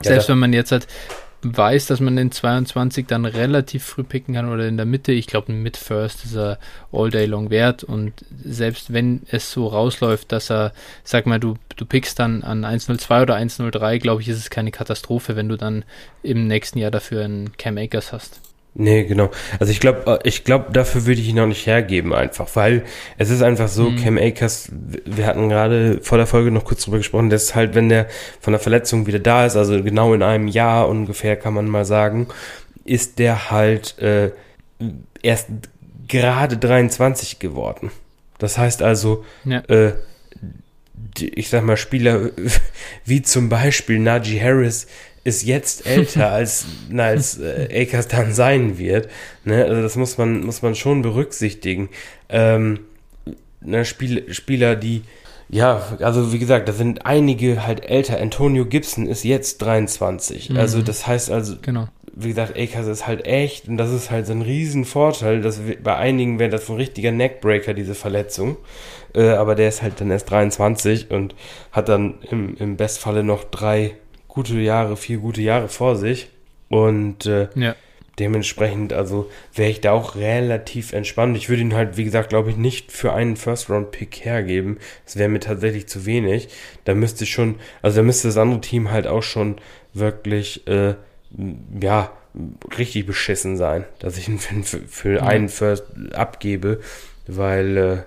Selbst 0.00 0.28
ja, 0.28 0.32
wenn 0.32 0.38
man 0.38 0.52
jetzt 0.52 0.70
halt 0.72 0.86
weiß, 1.42 1.86
dass 1.86 2.00
man 2.00 2.16
den 2.16 2.30
22 2.30 3.06
dann 3.06 3.24
relativ 3.24 3.84
früh 3.84 4.04
picken 4.04 4.34
kann 4.34 4.48
oder 4.48 4.66
in 4.66 4.76
der 4.76 4.86
Mitte. 4.86 5.12
Ich 5.12 5.26
glaube, 5.26 5.52
ein 5.52 5.62
Mid-First 5.62 6.24
ist 6.24 6.36
er 6.36 6.58
all 6.92 7.10
day 7.10 7.26
long 7.26 7.50
wert 7.50 7.84
und 7.84 8.12
selbst 8.44 8.92
wenn 8.92 9.22
es 9.28 9.50
so 9.50 9.66
rausläuft, 9.66 10.30
dass 10.30 10.50
er, 10.50 10.72
sag 11.04 11.26
mal, 11.26 11.40
du, 11.40 11.56
du 11.76 11.84
pickst 11.84 12.18
dann 12.18 12.42
an 12.42 12.64
102 12.64 13.22
oder 13.22 13.34
103, 13.34 13.98
glaube 13.98 14.22
ich, 14.22 14.28
ist 14.28 14.38
es 14.38 14.50
keine 14.50 14.70
Katastrophe, 14.70 15.36
wenn 15.36 15.48
du 15.48 15.56
dann 15.56 15.84
im 16.22 16.46
nächsten 16.46 16.78
Jahr 16.78 16.90
dafür 16.90 17.24
einen 17.24 17.56
Cam 17.56 17.76
Akers 17.76 18.12
hast. 18.12 18.40
Nee, 18.74 19.04
genau. 19.04 19.30
Also 19.60 19.70
ich 19.70 19.80
glaube, 19.80 20.20
äh, 20.24 20.28
ich 20.28 20.44
glaube, 20.44 20.72
dafür 20.72 21.04
würde 21.04 21.20
ich 21.20 21.28
ihn 21.28 21.38
auch 21.40 21.46
nicht 21.46 21.66
hergeben, 21.66 22.14
einfach, 22.14 22.48
weil 22.54 22.84
es 23.18 23.28
ist 23.28 23.42
einfach 23.42 23.68
so, 23.68 23.90
mhm. 23.90 23.96
Cam 23.96 24.18
Akers, 24.18 24.70
wir 25.04 25.26
hatten 25.26 25.50
gerade 25.50 25.98
vor 26.02 26.16
der 26.16 26.26
Folge 26.26 26.50
noch 26.50 26.64
kurz 26.64 26.84
drüber 26.84 26.96
gesprochen, 26.96 27.28
dass 27.28 27.54
halt, 27.54 27.74
wenn 27.74 27.90
der 27.90 28.06
von 28.40 28.52
der 28.52 28.60
Verletzung 28.60 29.06
wieder 29.06 29.18
da 29.18 29.44
ist, 29.44 29.56
also 29.56 29.82
genau 29.82 30.14
in 30.14 30.22
einem 30.22 30.48
Jahr 30.48 30.88
ungefähr, 30.88 31.36
kann 31.36 31.52
man 31.52 31.68
mal 31.68 31.84
sagen, 31.84 32.28
ist 32.84 33.18
der 33.18 33.50
halt 33.50 33.98
äh, 33.98 34.30
erst 35.22 35.48
gerade 36.08 36.56
23 36.56 37.38
geworden. 37.38 37.90
Das 38.38 38.56
heißt 38.56 38.82
also, 38.82 39.24
ja. 39.44 39.58
äh, 39.68 39.92
ich 41.18 41.50
sag 41.50 41.62
mal, 41.64 41.76
Spieler 41.76 42.30
wie 43.04 43.20
zum 43.20 43.50
Beispiel 43.50 43.98
Najee 43.98 44.40
Harris, 44.40 44.86
ist 45.24 45.44
jetzt 45.44 45.86
älter 45.86 46.32
als, 46.32 46.66
als 46.96 47.38
äh, 47.38 47.82
Akers 47.82 48.08
dann 48.08 48.32
sein 48.32 48.78
wird. 48.78 49.08
Ne? 49.44 49.64
Also 49.64 49.82
das 49.82 49.96
muss 49.96 50.18
man, 50.18 50.44
muss 50.44 50.62
man 50.62 50.74
schon 50.74 51.02
berücksichtigen. 51.02 51.88
Ähm, 52.28 52.80
ne, 53.60 53.84
Spiel, 53.84 54.32
Spieler, 54.32 54.76
die, 54.76 55.02
ja, 55.48 55.82
also 56.00 56.32
wie 56.32 56.38
gesagt, 56.38 56.68
da 56.68 56.72
sind 56.72 57.06
einige 57.06 57.66
halt 57.66 57.84
älter. 57.88 58.20
Antonio 58.20 58.64
Gibson 58.64 59.06
ist 59.06 59.24
jetzt 59.24 59.58
23. 59.58 60.50
Mhm. 60.50 60.56
Also 60.56 60.82
das 60.82 61.06
heißt 61.06 61.30
also, 61.30 61.56
genau. 61.60 61.88
wie 62.14 62.28
gesagt, 62.28 62.58
Akers 62.58 62.86
ist 62.86 63.06
halt 63.06 63.26
echt 63.26 63.68
und 63.68 63.76
das 63.76 63.92
ist 63.92 64.10
halt 64.10 64.26
so 64.26 64.32
ein 64.32 64.42
Riesenvorteil. 64.42 65.40
Dass 65.40 65.60
bei 65.82 65.96
einigen 65.96 66.38
wäre 66.38 66.50
das 66.50 66.68
ein 66.68 66.76
richtiger 66.76 67.12
Neckbreaker, 67.12 67.74
diese 67.74 67.94
Verletzung. 67.94 68.56
Äh, 69.14 69.28
aber 69.28 69.54
der 69.54 69.68
ist 69.68 69.82
halt 69.82 70.00
dann 70.00 70.10
erst 70.10 70.30
23 70.30 71.10
und 71.10 71.34
hat 71.70 71.88
dann 71.88 72.14
im, 72.30 72.56
im 72.56 72.76
Bestfalle 72.76 73.22
noch 73.22 73.44
drei 73.44 73.94
gute 74.32 74.54
Jahre, 74.54 74.96
vier 74.96 75.18
gute 75.18 75.42
Jahre 75.42 75.68
vor 75.68 75.96
sich. 75.96 76.30
Und 76.68 77.26
äh, 77.26 77.48
ja. 77.54 77.76
dementsprechend, 78.18 78.94
also 78.94 79.30
wäre 79.54 79.70
ich 79.70 79.82
da 79.82 79.92
auch 79.92 80.16
relativ 80.16 80.94
entspannt. 80.94 81.36
Ich 81.36 81.50
würde 81.50 81.60
ihn 81.60 81.74
halt, 81.74 81.98
wie 81.98 82.04
gesagt, 82.04 82.30
glaube 82.30 82.48
ich, 82.48 82.56
nicht 82.56 82.92
für 82.92 83.12
einen 83.12 83.36
First-Round-Pick 83.36 84.24
hergeben. 84.24 84.78
Das 85.04 85.16
wäre 85.16 85.28
mir 85.28 85.40
tatsächlich 85.40 85.86
zu 85.86 86.06
wenig. 86.06 86.48
Da 86.84 86.94
müsste 86.94 87.26
schon, 87.26 87.56
also 87.82 87.98
da 87.98 88.02
müsste 88.02 88.28
das 88.28 88.38
andere 88.38 88.62
Team 88.62 88.90
halt 88.90 89.06
auch 89.06 89.22
schon 89.22 89.56
wirklich, 89.92 90.66
äh, 90.66 90.94
ja, 91.78 92.10
richtig 92.78 93.04
beschissen 93.04 93.58
sein, 93.58 93.84
dass 93.98 94.16
ich 94.16 94.28
ihn 94.28 94.38
für, 94.38 94.80
für 94.80 95.22
einen 95.22 95.50
First 95.50 95.84
abgebe, 96.14 96.80
weil 97.26 97.76
äh, 97.76 97.98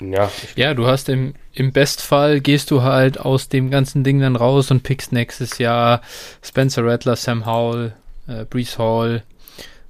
ja. 0.00 0.30
Ja, 0.56 0.74
du 0.74 0.86
hast 0.86 1.08
im, 1.08 1.34
im 1.52 1.72
Bestfall 1.72 2.40
gehst 2.40 2.70
du 2.70 2.82
halt 2.82 3.18
aus 3.18 3.48
dem 3.48 3.70
ganzen 3.70 4.04
Ding 4.04 4.20
dann 4.20 4.36
raus 4.36 4.70
und 4.70 4.82
pickst 4.82 5.12
nächstes 5.12 5.58
Jahr 5.58 6.02
Spencer 6.42 6.84
Rattler, 6.84 7.16
Sam 7.16 7.46
Howell, 7.46 7.92
äh, 8.26 8.44
Brees 8.44 8.78
Hall, 8.78 9.22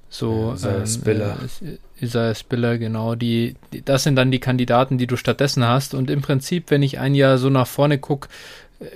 So, 0.09 0.53
Isaiah 0.55 0.79
ähm, 0.79 0.87
Spiller. 0.87 1.37
Äh, 1.61 2.03
Isaiah 2.03 2.35
Spiller, 2.35 2.77
genau. 2.77 3.15
Die, 3.15 3.55
die, 3.71 3.83
das 3.83 4.03
sind 4.03 4.15
dann 4.15 4.31
die 4.31 4.39
Kandidaten, 4.39 4.97
die 4.97 5.07
du 5.07 5.15
stattdessen 5.15 5.65
hast. 5.65 5.93
Und 5.93 6.09
im 6.09 6.21
Prinzip, 6.21 6.69
wenn 6.69 6.83
ich 6.83 6.99
ein 6.99 7.15
Jahr 7.15 7.37
so 7.37 7.49
nach 7.49 7.67
vorne 7.67 7.97
gucke, 7.97 8.27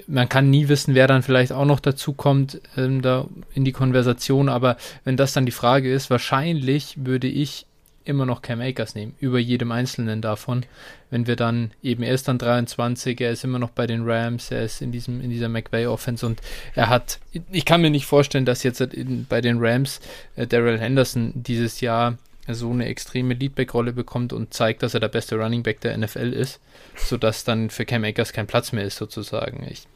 man 0.07 0.29
kann 0.29 0.49
nie 0.49 0.67
wissen, 0.67 0.95
wer 0.95 1.07
dann 1.07 1.23
vielleicht 1.23 1.51
auch 1.51 1.65
noch 1.65 1.79
dazu 1.79 2.13
kommt, 2.13 2.59
ähm, 2.75 3.01
da 3.01 3.27
in 3.53 3.65
die 3.65 3.71
Konversation, 3.71 4.49
aber 4.49 4.77
wenn 5.03 5.17
das 5.17 5.33
dann 5.33 5.45
die 5.45 5.51
Frage 5.51 5.93
ist, 5.93 6.09
wahrscheinlich 6.09 7.05
würde 7.05 7.27
ich 7.27 7.67
immer 8.05 8.25
noch 8.25 8.41
Cam 8.41 8.61
Akers 8.61 8.95
nehmen, 8.95 9.15
über 9.19 9.39
jedem 9.39 9.71
einzelnen 9.71 10.21
davon. 10.21 10.65
Wenn 11.09 11.27
wir 11.27 11.35
dann 11.35 11.71
eben, 11.83 12.03
er 12.03 12.13
ist 12.13 12.27
dann 12.27 12.37
23, 12.37 13.19
er 13.19 13.31
ist 13.31 13.43
immer 13.43 13.59
noch 13.59 13.71
bei 13.71 13.87
den 13.87 14.03
Rams, 14.07 14.51
er 14.51 14.63
ist 14.63 14.81
in 14.81 14.91
diesem, 14.91 15.21
in 15.21 15.29
dieser 15.29 15.49
McVay 15.49 15.87
Offense 15.87 16.25
und 16.25 16.41
er 16.75 16.89
hat, 16.89 17.19
ich 17.51 17.65
kann 17.65 17.81
mir 17.81 17.89
nicht 17.89 18.05
vorstellen, 18.05 18.45
dass 18.45 18.63
jetzt 18.63 18.81
in, 18.81 19.25
bei 19.27 19.41
den 19.41 19.57
Rams 19.59 19.99
äh, 20.35 20.47
Daryl 20.47 20.79
Henderson 20.79 21.31
dieses 21.35 21.81
Jahr 21.81 22.17
so 22.47 22.69
eine 22.71 22.85
extreme 22.85 23.33
Leadback-Rolle 23.33 23.93
bekommt 23.93 24.31
und 24.31 24.53
zeigt, 24.53 24.83
dass 24.83 24.93
er 24.93 24.99
der 24.99 25.07
beste 25.07 25.35
Running 25.35 25.63
Back 25.63 25.81
der 25.81 25.97
NFL 25.97 26.31
ist, 26.31 26.59
sodass 26.95 27.43
dann 27.43 27.69
für 27.69 27.85
Cam 27.85 28.03
Akers 28.03 28.33
kein 28.33 28.45
Platz 28.45 28.71
mehr 28.71 28.83
ist, 28.83 28.97
sozusagen. 28.97 29.65
Ich, 29.69 29.87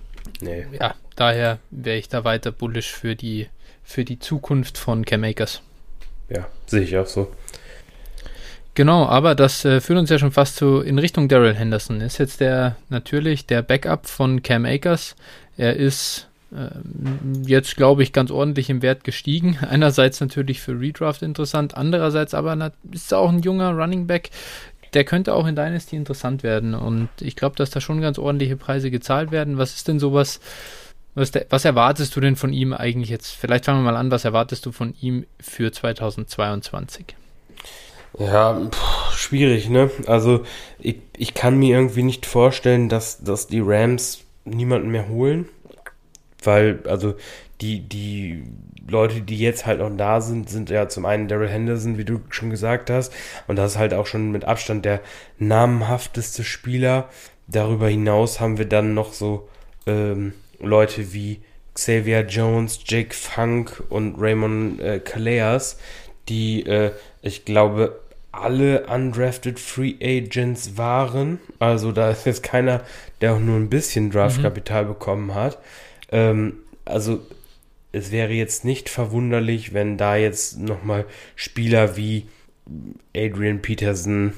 nee. 0.41 0.65
Ja, 0.79 0.95
daher 1.15 1.59
wäre 1.69 1.97
ich 1.97 2.09
da 2.09 2.23
weiter 2.23 2.51
bullish 2.51 2.91
für 2.91 3.15
die, 3.15 3.47
für 3.83 4.03
die 4.03 4.17
Zukunft 4.19 4.77
von 4.77 5.05
Cam 5.05 5.23
Akers. 5.23 5.61
Ja, 6.29 6.47
sehe 6.65 6.81
ich 6.81 6.97
auch 6.97 7.07
so. 7.07 7.31
Genau, 8.79 9.07
aber 9.07 9.35
das 9.35 9.65
äh, 9.65 9.81
führt 9.81 9.99
uns 9.99 10.09
ja 10.09 10.17
schon 10.17 10.31
fast 10.31 10.55
zu 10.55 10.79
in 10.79 10.99
Richtung 10.99 11.27
Daryl 11.27 11.53
Henderson. 11.53 11.99
Ist 11.99 12.17
jetzt 12.17 12.39
der 12.39 12.77
natürlich 12.87 13.45
der 13.45 13.61
Backup 13.61 14.07
von 14.07 14.41
Cam 14.41 14.63
Akers. 14.63 15.17
Er 15.57 15.75
ist 15.75 16.29
ähm, 16.55 17.43
jetzt, 17.45 17.75
glaube 17.75 18.03
ich, 18.03 18.13
ganz 18.13 18.31
ordentlich 18.31 18.69
im 18.69 18.81
Wert 18.81 19.03
gestiegen. 19.03 19.57
Einerseits 19.69 20.21
natürlich 20.21 20.61
für 20.61 20.79
Redraft 20.79 21.23
interessant, 21.23 21.75
andererseits 21.75 22.33
aber 22.33 22.71
ist 22.89 23.13
auch 23.13 23.27
ein 23.27 23.41
junger 23.41 23.71
Running 23.71 24.07
Back. 24.07 24.29
Der 24.93 25.03
könnte 25.03 25.33
auch 25.33 25.45
in 25.45 25.57
Dynasty 25.57 25.97
interessant 25.97 26.43
werden 26.43 26.73
und 26.73 27.09
ich 27.19 27.35
glaube, 27.35 27.57
dass 27.57 27.71
da 27.71 27.81
schon 27.81 27.99
ganz 27.99 28.17
ordentliche 28.17 28.55
Preise 28.55 28.91
gezahlt 28.91 29.33
werden. 29.33 29.57
Was 29.57 29.75
ist 29.75 29.89
denn 29.89 29.99
sowas, 29.99 30.39
was, 31.15 31.31
der, 31.31 31.47
was 31.49 31.65
erwartest 31.65 32.15
du 32.15 32.21
denn 32.21 32.37
von 32.37 32.53
ihm 32.53 32.71
eigentlich 32.71 33.09
jetzt? 33.09 33.31
Vielleicht 33.31 33.65
fangen 33.65 33.83
wir 33.83 33.91
mal 33.91 33.99
an, 33.99 34.09
was 34.09 34.23
erwartest 34.23 34.65
du 34.65 34.71
von 34.71 34.93
ihm 35.01 35.25
für 35.37 35.69
2022? 35.69 37.18
Ja, 38.17 38.59
pff, 38.69 39.11
schwierig, 39.13 39.69
ne? 39.69 39.91
Also 40.07 40.43
ich, 40.79 40.97
ich 41.17 41.33
kann 41.33 41.57
mir 41.57 41.75
irgendwie 41.75 42.03
nicht 42.03 42.25
vorstellen, 42.25 42.89
dass, 42.89 43.23
dass 43.23 43.47
die 43.47 43.61
Rams 43.61 44.21
niemanden 44.45 44.89
mehr 44.89 45.07
holen 45.07 45.47
weil, 46.43 46.79
also 46.87 47.15
die, 47.61 47.81
die 47.81 48.43
Leute, 48.87 49.21
die 49.21 49.37
jetzt 49.37 49.65
halt 49.65 49.79
noch 49.79 49.95
da 49.95 50.21
sind, 50.21 50.49
sind 50.49 50.69
ja 50.69 50.87
zum 50.87 51.05
einen 51.05 51.27
Daryl 51.27 51.49
Henderson, 51.49 51.97
wie 51.97 52.05
du 52.05 52.21
schon 52.29 52.49
gesagt 52.49 52.89
hast, 52.89 53.13
und 53.47 53.55
das 53.55 53.73
ist 53.73 53.77
halt 53.77 53.93
auch 53.93 54.07
schon 54.07 54.31
mit 54.31 54.45
Abstand 54.45 54.85
der 54.85 55.01
namenhafteste 55.37 56.43
Spieler. 56.43 57.09
Darüber 57.47 57.89
hinaus 57.89 58.39
haben 58.39 58.57
wir 58.57 58.65
dann 58.65 58.93
noch 58.93 59.13
so 59.13 59.49
ähm, 59.85 60.33
Leute 60.59 61.13
wie 61.13 61.41
Xavier 61.73 62.25
Jones, 62.25 62.79
Jake 62.85 63.13
Funk 63.13 63.83
und 63.89 64.15
Raymond 64.19 64.79
äh, 64.81 64.99
Calleas, 64.99 65.77
die, 66.29 66.65
äh, 66.65 66.91
ich 67.21 67.45
glaube, 67.45 67.99
alle 68.31 68.85
undrafted 68.87 69.59
Free 69.59 69.95
Agents 70.01 70.77
waren. 70.77 71.39
Also 71.57 71.91
da 71.91 72.11
ist 72.11 72.25
jetzt 72.25 72.43
keiner, 72.43 72.83
der 73.21 73.33
auch 73.33 73.39
nur 73.39 73.57
ein 73.57 73.69
bisschen 73.69 74.11
Draftkapital 74.11 74.83
mhm. 74.83 74.87
bekommen 74.89 75.35
hat. 75.35 75.57
Ähm, 76.11 76.57
also 76.85 77.21
es 77.91 78.11
wäre 78.11 78.33
jetzt 78.33 78.65
nicht 78.65 78.89
verwunderlich, 78.89 79.73
wenn 79.73 79.97
da 79.97 80.15
jetzt 80.15 80.59
nochmal 80.59 81.05
Spieler 81.35 81.97
wie 81.97 82.27
Adrian 83.15 83.61
Peterson, 83.61 84.33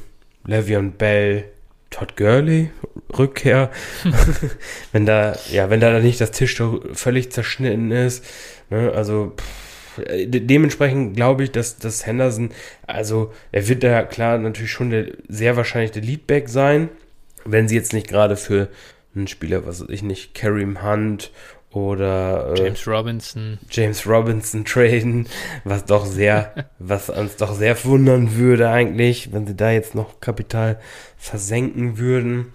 Le'Veon 0.47 0.91
Bell, 0.91 1.45
Todd 1.89 2.15
Gurley 2.15 2.69
Rückkehr, 3.17 3.69
wenn 4.93 5.05
da 5.05 5.37
ja, 5.51 5.69
wenn 5.69 5.81
da 5.81 5.99
nicht 5.99 6.21
das 6.21 6.31
Tisch 6.31 6.61
völlig 6.93 7.31
zerschnitten 7.31 7.91
ist, 7.91 8.23
ne, 8.69 8.93
also 8.95 9.33
pff, 9.35 9.60
dementsprechend 9.97 11.15
glaube 11.15 11.43
ich, 11.43 11.51
dass, 11.51 11.77
dass 11.77 12.05
Henderson, 12.05 12.49
also 12.87 13.31
er 13.51 13.67
wird 13.67 13.83
da 13.83 14.03
klar 14.03 14.37
natürlich 14.37 14.71
schon 14.71 14.89
der, 14.89 15.07
sehr 15.27 15.57
wahrscheinlich 15.57 15.91
der 15.91 16.03
Leadback 16.03 16.49
sein, 16.49 16.89
wenn 17.45 17.67
sie 17.67 17.75
jetzt 17.75 17.93
nicht 17.93 18.07
gerade 18.07 18.37
für 18.37 18.69
einen 19.15 19.27
Spieler, 19.27 19.65
was 19.65 19.81
weiß 19.81 19.89
ich 19.89 20.03
nicht, 20.03 20.33
Kareem 20.33 20.83
Hunt 20.83 21.31
oder 21.71 22.53
äh, 22.53 22.63
James 22.63 22.87
Robinson. 22.87 23.59
James 23.69 24.05
Robinson 24.05 24.65
traden, 24.65 25.27
was 25.63 25.85
doch 25.85 26.05
sehr, 26.05 26.53
was 26.79 27.09
uns 27.09 27.37
doch 27.37 27.53
sehr 27.53 27.81
wundern 27.85 28.35
würde 28.35 28.69
eigentlich, 28.69 29.31
wenn 29.31 29.47
sie 29.47 29.55
da 29.55 29.71
jetzt 29.71 29.95
noch 29.95 30.19
Kapital 30.19 30.79
versenken 31.17 31.97
würden. 31.97 32.53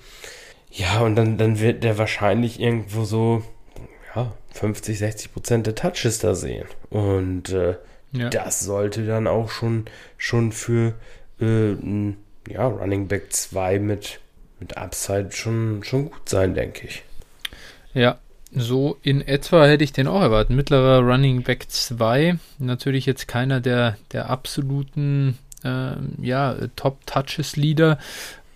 Ja, 0.71 1.01
und 1.01 1.17
dann, 1.17 1.39
dann 1.39 1.59
wird 1.59 1.85
der 1.85 1.97
wahrscheinlich 1.97 2.61
irgendwo 2.61 3.05
so, 3.05 3.43
50, 4.57 4.99
60 4.99 5.33
Prozent 5.33 5.67
der 5.67 5.75
Touches 5.75 6.19
da 6.19 6.35
sehen. 6.35 6.67
Und 6.91 7.51
äh, 7.51 7.77
ja. 8.13 8.29
das 8.31 8.61
sollte 8.61 9.07
dann 9.07 9.27
auch 9.27 9.51
schon, 9.51 9.85
schon 10.17 10.53
für 10.53 10.95
äh, 11.41 11.73
ein, 11.73 12.17
ja, 12.49 12.67
Running 12.67 13.09
Back 13.09 13.33
2 13.33 13.79
mit, 13.79 14.21
mit 14.61 14.77
Upside 14.77 15.33
schon, 15.33 15.83
schon 15.85 16.11
gut 16.11 16.29
sein, 16.29 16.55
denke 16.55 16.87
ich. 16.87 17.03
Ja, 17.95 18.19
so 18.53 18.97
in 19.03 19.21
etwa 19.27 19.67
hätte 19.67 19.85
ich 19.85 19.93
den 19.93 20.07
auch 20.07 20.21
erwartet. 20.21 20.55
Mittlerer 20.55 21.01
Running 21.01 21.43
Back 21.43 21.67
2. 21.69 22.39
Natürlich 22.59 23.07
jetzt 23.07 23.29
keiner 23.29 23.61
der, 23.61 23.97
der 24.13 24.31
absoluten 24.31 25.39
äh, 25.65 25.93
ja, 26.23 26.57
Top-Touches-Leader. 26.77 27.99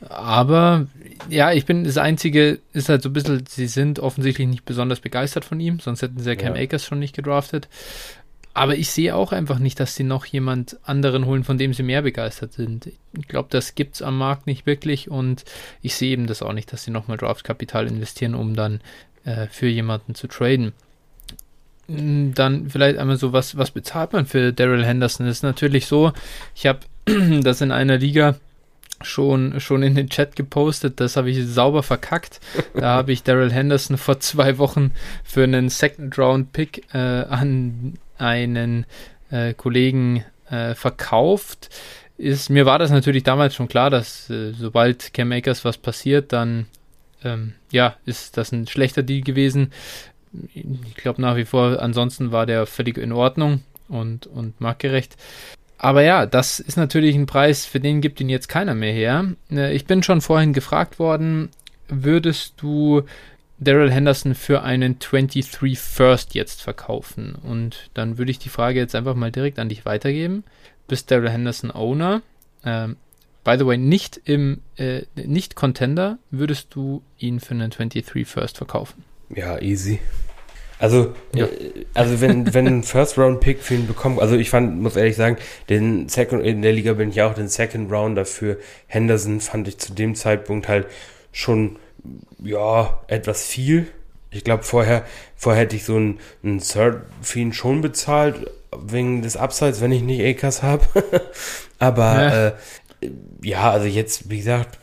Aber 0.09 0.87
ja, 1.29 1.53
ich 1.53 1.67
bin 1.67 1.85
das 1.85 1.99
Einzige, 1.99 2.61
ist 2.73 2.89
halt 2.89 3.03
so 3.03 3.09
ein 3.09 3.13
bisschen, 3.13 3.45
sie 3.47 3.67
sind 3.67 3.99
offensichtlich 3.99 4.49
nicht 4.49 4.65
besonders 4.65 5.01
begeistert 5.01 5.45
von 5.45 5.61
ihm, 5.61 5.81
sonst 5.81 6.03
hätten 6.03 6.19
sie 6.19 6.31
ja 6.31 6.37
Cam 6.37 6.57
ja. 6.57 6.63
Akers 6.63 6.85
schon 6.85 6.99
nicht 6.99 7.15
gedraftet. 7.15 7.69
Aber 8.53 8.77
ich 8.77 8.91
sehe 8.91 9.15
auch 9.15 9.33
einfach 9.33 9.61
nicht, 9.61 9.79
dass 9.79 9.95
sie 9.95 10.03
noch 10.03 10.27
jemand 10.27 10.79
anderen 10.83 11.25
holen, 11.27 11.45
von 11.45 11.57
dem 11.57 11.73
sie 11.73 11.85
mehr 11.85 12.03
begeistert 12.03 12.53
sind. 12.53 12.87
Ich 12.87 13.29
glaube, 13.29 13.49
das 13.51 13.77
gibt 13.77 13.95
es 13.95 14.03
am 14.03 14.19
Markt 14.19 14.47
nicht 14.47 14.67
wirklich 14.67 15.09
und 15.09 15.45
ich 15.83 15.95
sehe 15.95 16.11
eben 16.11 16.27
das 16.27 16.43
auch 16.43 16.53
nicht, 16.53 16.73
dass 16.73 16.83
sie 16.83 16.91
nochmal 16.91 17.17
Draftkapital 17.17 17.87
investieren, 17.87 18.35
um 18.35 18.57
dann 18.57 18.81
äh, 19.25 19.47
für 19.47 19.69
jemanden 19.69 20.17
zu 20.17 20.27
traden. 20.27 20.73
Mm, 21.87 22.33
dann 22.35 22.71
vielleicht 22.71 22.99
einmal 22.99 23.17
so, 23.17 23.33
was, 23.33 23.57
was 23.57 23.71
bezahlt 23.71 24.13
man 24.13 24.27
für 24.27 24.53
Daryl 24.53 24.85
Henderson? 24.85 25.27
Das 25.27 25.39
ist 25.39 25.43
natürlich 25.43 25.87
so, 25.87 26.13
ich 26.55 26.67
habe 26.67 26.81
das 27.43 27.61
in 27.61 27.71
einer 27.71 27.99
Liga 27.99 28.37
schon, 29.03 29.61
schon 29.61 29.83
in 29.83 29.95
den 29.95 30.09
Chat 30.09 30.37
gepostet, 30.37 31.01
das 31.01 31.17
habe 31.17 31.31
ich 31.31 31.47
sauber 31.47 31.83
verkackt. 31.83 32.41
Da 32.75 32.83
habe 32.97 33.13
ich 33.13 33.23
Daryl 33.23 33.53
Henderson 33.53 33.97
vor 33.97 34.21
zwei 34.21 34.59
Wochen 34.59 34.93
für 35.25 35.45
einen 35.45 35.69
Second 35.69 36.17
Round 36.19 36.53
Pick 36.53 36.87
äh, 36.95 36.99
an 36.99 37.99
einen 38.19 38.87
äh, 39.31 39.55
Kollegen 39.55 40.25
äh, 40.51 40.75
verkauft. 40.75 41.71
Ist, 42.19 42.51
mir 42.51 42.67
war 42.67 42.79
das 42.79 42.91
natürlich 42.91 43.23
damals 43.23 43.55
schon 43.55 43.69
klar, 43.69 43.89
dass 43.89 44.29
äh, 44.29 44.53
sobald 44.53 45.15
Cam 45.15 45.29
Makers 45.29 45.65
was 45.65 45.79
passiert, 45.79 46.33
dann 46.33 46.67
ähm, 47.25 47.55
ja, 47.71 47.97
ist 48.05 48.37
das 48.37 48.53
ein 48.53 48.67
schlechter 48.67 49.03
Deal 49.03 49.23
gewesen. 49.23 49.73
Ich 50.53 50.95
glaube 50.97 51.23
nach 51.23 51.37
wie 51.37 51.45
vor, 51.45 51.81
ansonsten 51.81 52.31
war 52.31 52.47
der 52.47 52.67
völlig 52.67 52.99
in 52.99 53.13
Ordnung 53.13 53.63
und, 53.89 54.27
und 54.27 54.61
marktgerecht. 54.61 55.17
Aber 55.83 56.03
ja, 56.03 56.27
das 56.27 56.61
ist 56.61 56.77
natürlich 56.77 57.17
ein 57.17 57.25
Preis, 57.25 57.65
für 57.65 57.81
den 57.81 58.03
gibt 58.03 58.21
ihn 58.21 58.29
jetzt 58.29 58.51
keiner 58.51 58.75
mehr 58.75 58.93
her. 58.93 59.33
Äh, 59.51 59.75
ich 59.75 59.87
bin 59.87 60.03
schon 60.03 60.21
vorhin 60.21 60.53
gefragt 60.53 60.99
worden, 60.99 61.49
würdest 61.89 62.55
du 62.59 63.03
Daryl 63.59 63.91
Henderson 63.91 64.35
für 64.35 64.63
einen 64.63 64.99
23 64.99 65.79
First 65.79 66.35
jetzt 66.35 66.61
verkaufen? 66.61 67.35
Und 67.35 67.89
dann 67.95 68.19
würde 68.19 68.31
ich 68.31 68.39
die 68.39 68.51
Frage 68.51 68.79
jetzt 68.79 68.95
einfach 68.95 69.15
mal 69.15 69.33
direkt 69.33 69.59
an 69.59 69.71
dich 69.71 69.87
weitergeben. 69.87 70.45
Bist 70.87 71.11
Daryl 71.11 71.31
Henderson 71.31 71.71
Owner? 71.71 72.21
Ähm, 72.63 72.97
by 73.43 73.57
the 73.59 73.65
way, 73.65 73.79
nicht 73.79 74.21
im 74.25 74.61
äh, 74.77 75.05
nicht 75.15 75.57
Contender 75.57 76.19
würdest 76.31 76.75
du 76.75 77.03
ihn 77.17 77.41
für 77.41 77.55
einen 77.55 77.71
23 77.71 78.29
First 78.29 78.59
verkaufen. 78.59 79.03
Ja, 79.35 79.59
easy. 79.59 79.99
Also, 80.81 81.15
ja. 81.35 81.45
Äh, 81.45 81.85
also 81.95 82.21
wenn, 82.21 82.53
wenn 82.53 82.67
ein 82.67 82.83
First-Round-Pick 82.83 83.61
für 83.61 83.75
ihn 83.75 83.87
bekommt, 83.87 84.21
also 84.21 84.35
ich 84.35 84.51
fand, 84.51 84.81
muss 84.81 84.97
ehrlich 84.97 85.15
sagen, 85.15 85.37
den 85.69 86.09
Second, 86.09 86.43
in 86.43 86.63
der 86.63 86.73
Liga 86.73 86.95
bin 86.95 87.11
ich 87.11 87.23
auch 87.23 87.35
den 87.35 87.49
Second 87.49 87.93
Rounder 87.93 88.25
für 88.25 88.57
Henderson 88.87 89.41
fand 89.41 89.69
ich 89.69 89.79
zu 89.79 89.93
dem 89.93 90.15
Zeitpunkt 90.15 90.69
halt 90.69 90.87
schon, 91.33 91.79
ja, 92.43 93.03
etwas 93.09 93.47
viel. 93.47 93.87
Ich 94.31 94.43
glaube, 94.43 94.63
vorher, 94.63 95.05
vorher 95.37 95.63
hätte 95.63 95.77
ich 95.77 95.85
so 95.85 95.97
einen, 95.97 96.19
einen 96.43 96.61
Third 96.61 97.03
für 97.21 97.41
ihn 97.41 97.53
schon 97.53 97.83
bezahlt, 97.83 98.51
wegen 98.75 99.21
des 99.21 99.37
Upsides, 99.37 99.83
wenn 99.83 99.93
ich 99.93 100.03
nicht 100.03 100.23
Acres 100.23 100.63
habe. 100.63 100.87
Aber 101.79 102.15
ja. 102.15 102.47
äh, 102.49 102.53
ja, 103.43 103.71
also 103.71 103.87
jetzt, 103.87 104.31
wie 104.31 104.39
gesagt, 104.39 104.79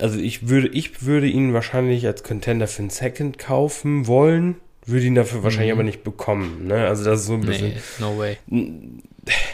also 0.00 0.18
ich 0.18 0.48
würde, 0.48 0.68
ich 0.68 1.04
würde 1.04 1.28
ihn 1.28 1.54
wahrscheinlich 1.54 2.04
als 2.06 2.24
Contender 2.24 2.66
für 2.66 2.80
einen 2.80 2.90
Second 2.90 3.38
kaufen 3.38 4.08
wollen, 4.08 4.56
würde 4.86 5.06
ihn 5.06 5.14
dafür 5.14 5.42
wahrscheinlich 5.42 5.72
mhm. 5.72 5.78
aber 5.78 5.84
nicht 5.84 6.04
bekommen. 6.04 6.66
Ne? 6.66 6.86
Also 6.86 7.04
das 7.04 7.20
ist 7.20 7.26
so 7.26 7.34
ein 7.34 7.40
bisschen. 7.40 7.68
Nee, 7.68 7.80
no 7.98 8.18
way. 8.18 8.38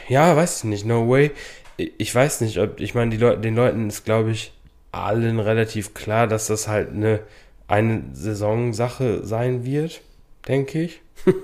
ja, 0.08 0.36
weiß 0.36 0.58
ich 0.58 0.64
nicht, 0.64 0.86
no 0.86 1.08
way. 1.08 1.30
Ich 1.76 2.14
weiß 2.14 2.42
nicht, 2.42 2.58
ob, 2.58 2.80
ich 2.80 2.94
meine, 2.94 3.10
die 3.10 3.16
Leute, 3.16 3.40
den 3.40 3.56
Leuten 3.56 3.88
ist, 3.88 4.04
glaube 4.04 4.30
ich, 4.30 4.52
allen 4.92 5.40
relativ 5.40 5.94
klar, 5.94 6.26
dass 6.26 6.46
das 6.46 6.68
halt 6.68 6.90
eine, 6.90 7.20
eine 7.66 8.02
Saisonsache 8.12 9.24
sein 9.24 9.64
wird, 9.64 10.02
denke 10.46 10.82
ich. 10.82 11.00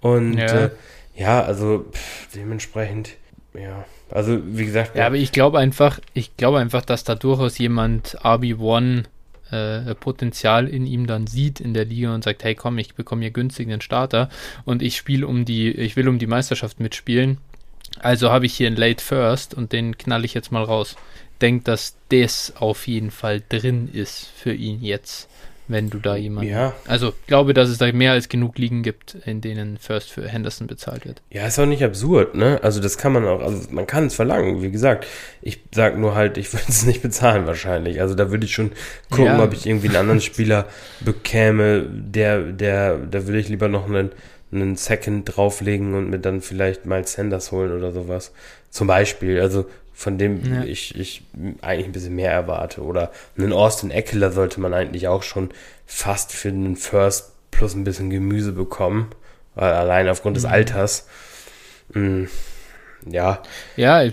Und 0.00 0.34
ja, 0.34 0.64
äh, 0.66 0.70
ja 1.14 1.42
also 1.42 1.86
pff, 1.90 2.28
dementsprechend, 2.34 3.12
ja. 3.54 3.84
Also, 4.10 4.38
wie 4.44 4.66
gesagt. 4.66 4.94
Ja, 4.94 5.06
aber 5.06 5.16
ich 5.16 5.32
glaube 5.32 5.58
einfach, 5.58 6.00
ich 6.14 6.36
glaube 6.36 6.58
einfach, 6.58 6.84
dass 6.84 7.02
da 7.02 7.14
durchaus 7.14 7.58
jemand 7.58 8.18
RB1 8.20 9.04
äh, 9.50 9.94
Potenzial 9.94 10.68
in 10.68 10.86
ihm 10.86 11.06
dann 11.06 11.26
sieht 11.26 11.60
in 11.60 11.74
der 11.74 11.84
Liga 11.84 12.14
und 12.14 12.24
sagt, 12.24 12.44
hey 12.44 12.54
komm, 12.54 12.78
ich 12.78 12.94
bekomme 12.94 13.22
hier 13.22 13.30
günstig 13.30 13.68
einen 13.68 13.80
Starter 13.80 14.28
und 14.64 14.82
ich 14.82 14.96
spiele 14.96 15.26
um 15.26 15.44
die, 15.44 15.70
ich 15.70 15.96
will 15.96 16.08
um 16.08 16.18
die 16.18 16.26
Meisterschaft 16.26 16.80
mitspielen. 16.80 17.38
Also 17.98 18.30
habe 18.30 18.46
ich 18.46 18.54
hier 18.54 18.66
einen 18.66 18.76
Late 18.76 19.02
First 19.02 19.54
und 19.54 19.72
den 19.72 19.96
knall 19.96 20.24
ich 20.24 20.34
jetzt 20.34 20.52
mal 20.52 20.64
raus. 20.64 20.96
Denk, 21.40 21.64
dass 21.64 21.96
das 22.08 22.54
auf 22.56 22.86
jeden 22.86 23.10
Fall 23.10 23.42
drin 23.48 23.88
ist 23.92 24.26
für 24.36 24.52
ihn 24.52 24.82
jetzt 24.82 25.28
wenn 25.68 25.90
du 25.90 25.98
da 25.98 26.16
jemanden. 26.16 26.50
Ja. 26.50 26.74
Also 26.86 27.12
glaube, 27.26 27.54
dass 27.54 27.68
es 27.68 27.78
da 27.78 27.90
mehr 27.92 28.12
als 28.12 28.28
genug 28.28 28.58
Ligen 28.58 28.82
gibt, 28.82 29.16
in 29.24 29.40
denen 29.40 29.78
First 29.78 30.10
für 30.10 30.28
Henderson 30.28 30.66
bezahlt 30.66 31.06
wird. 31.06 31.22
Ja, 31.30 31.46
ist 31.46 31.58
auch 31.58 31.66
nicht 31.66 31.82
absurd, 31.82 32.34
ne? 32.34 32.60
Also 32.62 32.80
das 32.80 32.98
kann 32.98 33.12
man 33.12 33.26
auch, 33.26 33.40
also 33.40 33.68
man 33.70 33.86
kann 33.86 34.06
es 34.06 34.14
verlangen, 34.14 34.62
wie 34.62 34.70
gesagt. 34.70 35.06
Ich 35.42 35.60
sag 35.74 35.98
nur 35.98 36.14
halt, 36.14 36.38
ich 36.38 36.52
würde 36.52 36.66
es 36.68 36.86
nicht 36.86 37.02
bezahlen 37.02 37.46
wahrscheinlich. 37.46 38.00
Also 38.00 38.14
da 38.14 38.30
würde 38.30 38.46
ich 38.46 38.52
schon 38.52 38.72
gucken, 39.10 39.26
ja. 39.26 39.42
ob 39.42 39.52
ich 39.52 39.66
irgendwie 39.66 39.88
einen 39.88 39.96
anderen 39.96 40.20
Spieler 40.20 40.66
bekäme, 41.00 41.86
der, 41.90 42.40
der, 42.40 42.98
da 42.98 43.26
würde 43.26 43.38
ich 43.38 43.48
lieber 43.48 43.68
noch 43.68 43.86
einen, 43.86 44.10
einen 44.52 44.76
Second 44.76 45.24
drauflegen 45.24 45.94
und 45.94 46.10
mir 46.10 46.20
dann 46.20 46.40
vielleicht 46.40 46.86
Miles 46.86 47.12
Sanders 47.12 47.50
holen 47.50 47.72
oder 47.72 47.92
sowas. 47.92 48.32
Zum 48.70 48.86
Beispiel. 48.86 49.40
Also 49.40 49.66
von 49.96 50.18
dem 50.18 50.54
ja. 50.54 50.64
ich, 50.64 50.94
ich 50.94 51.22
eigentlich 51.62 51.86
ein 51.86 51.92
bisschen 51.92 52.14
mehr 52.14 52.30
erwarte. 52.30 52.82
Oder 52.82 53.10
einen 53.38 53.54
Austin 53.54 53.90
Eckler 53.90 54.30
sollte 54.30 54.60
man 54.60 54.74
eigentlich 54.74 55.08
auch 55.08 55.22
schon 55.22 55.48
fast 55.86 56.32
für 56.32 56.50
einen 56.50 56.76
First 56.76 57.32
plus 57.50 57.74
ein 57.74 57.84
bisschen 57.84 58.10
Gemüse 58.10 58.52
bekommen. 58.52 59.08
Allein 59.54 60.06
aufgrund 60.10 60.34
mhm. 60.34 60.42
des 60.42 60.44
Alters. 60.44 61.08
Mhm. 61.94 62.28
Ja. 63.08 63.42
Ja, 63.76 64.02
ich 64.02 64.12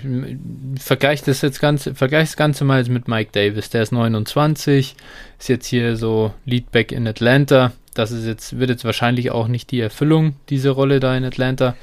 vergleiche 0.79 1.25
das 1.25 1.41
jetzt 1.41 1.59
ganz, 1.59 1.89
vergleich 1.93 2.29
das 2.29 2.37
Ganze 2.37 2.63
mal 2.63 2.81
mit 2.85 3.09
Mike 3.09 3.31
Davis. 3.33 3.69
Der 3.69 3.83
ist 3.83 3.91
29, 3.91 4.95
ist 5.37 5.49
jetzt 5.49 5.65
hier 5.65 5.97
so 5.97 6.33
Leadback 6.45 6.93
in 6.93 7.05
Atlanta. 7.05 7.73
Das 7.93 8.11
ist 8.11 8.25
jetzt, 8.25 8.57
wird 8.57 8.69
jetzt 8.69 8.85
wahrscheinlich 8.85 9.31
auch 9.31 9.49
nicht 9.49 9.69
die 9.71 9.81
Erfüllung, 9.81 10.37
diese 10.47 10.69
Rolle 10.69 11.01
da 11.01 11.17
in 11.17 11.25
Atlanta. 11.25 11.75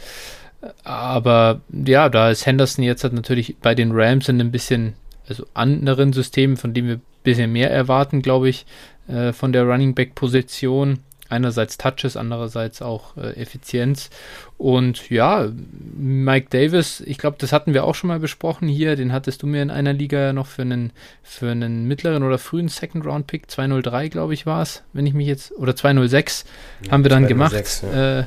Aber 0.85 1.61
ja, 1.71 2.09
da 2.09 2.31
ist 2.31 2.47
Henderson 2.47 2.85
jetzt 2.85 3.03
halt 3.03 3.15
natürlich 3.15 3.57
bei 3.59 3.75
den 3.75 3.93
Rams 3.93 4.29
in 4.29 4.41
ein 4.41 4.51
bisschen 4.51 4.95
also 5.29 5.47
anderen 5.55 6.13
Systemen, 6.13 6.57
von 6.57 6.75
dem 6.75 6.87
wir 6.89 6.97
ein 6.97 7.03
bisschen 7.23 7.53
mehr 7.53 7.71
erwarten, 7.71 8.21
glaube 8.21 8.49
ich, 8.49 8.67
äh, 9.09 9.33
von 9.33 9.53
der 9.53 9.65
Running 9.65 9.95
Back 9.95 10.15
Position. 10.15 10.99
Einerseits 11.29 11.79
Touches, 11.79 12.17
andererseits 12.17 12.83
auch 12.83 13.17
äh, 13.17 13.41
Effizienz. 13.41 14.11
Und 14.59 15.11
ja, 15.11 15.49
Mike 15.97 16.49
Davis, 16.51 17.01
ich 17.07 17.19
glaube, 17.19 17.37
das 17.39 17.53
hatten 17.53 17.73
wir 17.73 17.85
auch 17.85 17.95
schon 17.95 18.09
mal 18.09 18.19
besprochen 18.19 18.67
hier. 18.67 18.97
Den 18.97 19.13
hattest 19.13 19.45
du 19.45 19.47
mir 19.47 19.63
in 19.63 19.71
einer 19.71 19.93
Liga 19.93 20.33
noch 20.33 20.49
für 20.49 20.63
einen, 20.63 20.93
für 21.23 21.53
einen 21.53 21.87
mittleren 21.87 22.25
oder 22.25 22.39
frühen 22.39 22.67
Second 22.67 23.07
Round 23.07 23.29
Pick, 23.29 23.49
203, 23.49 24.09
glaube 24.09 24.35
ich, 24.35 24.45
war 24.45 24.61
es, 24.63 24.83
wenn 24.93 25.07
ich 25.07 25.15
mich 25.15 25.29
jetzt, 25.29 25.53
oder 25.53 25.77
206 25.77 26.45
ja, 26.83 26.91
haben 26.91 27.05
wir 27.05 27.11
dann 27.11 27.29
206, 27.29 27.81
gemacht. 27.81 27.95
Ja. 27.95 28.19
Äh, 28.19 28.25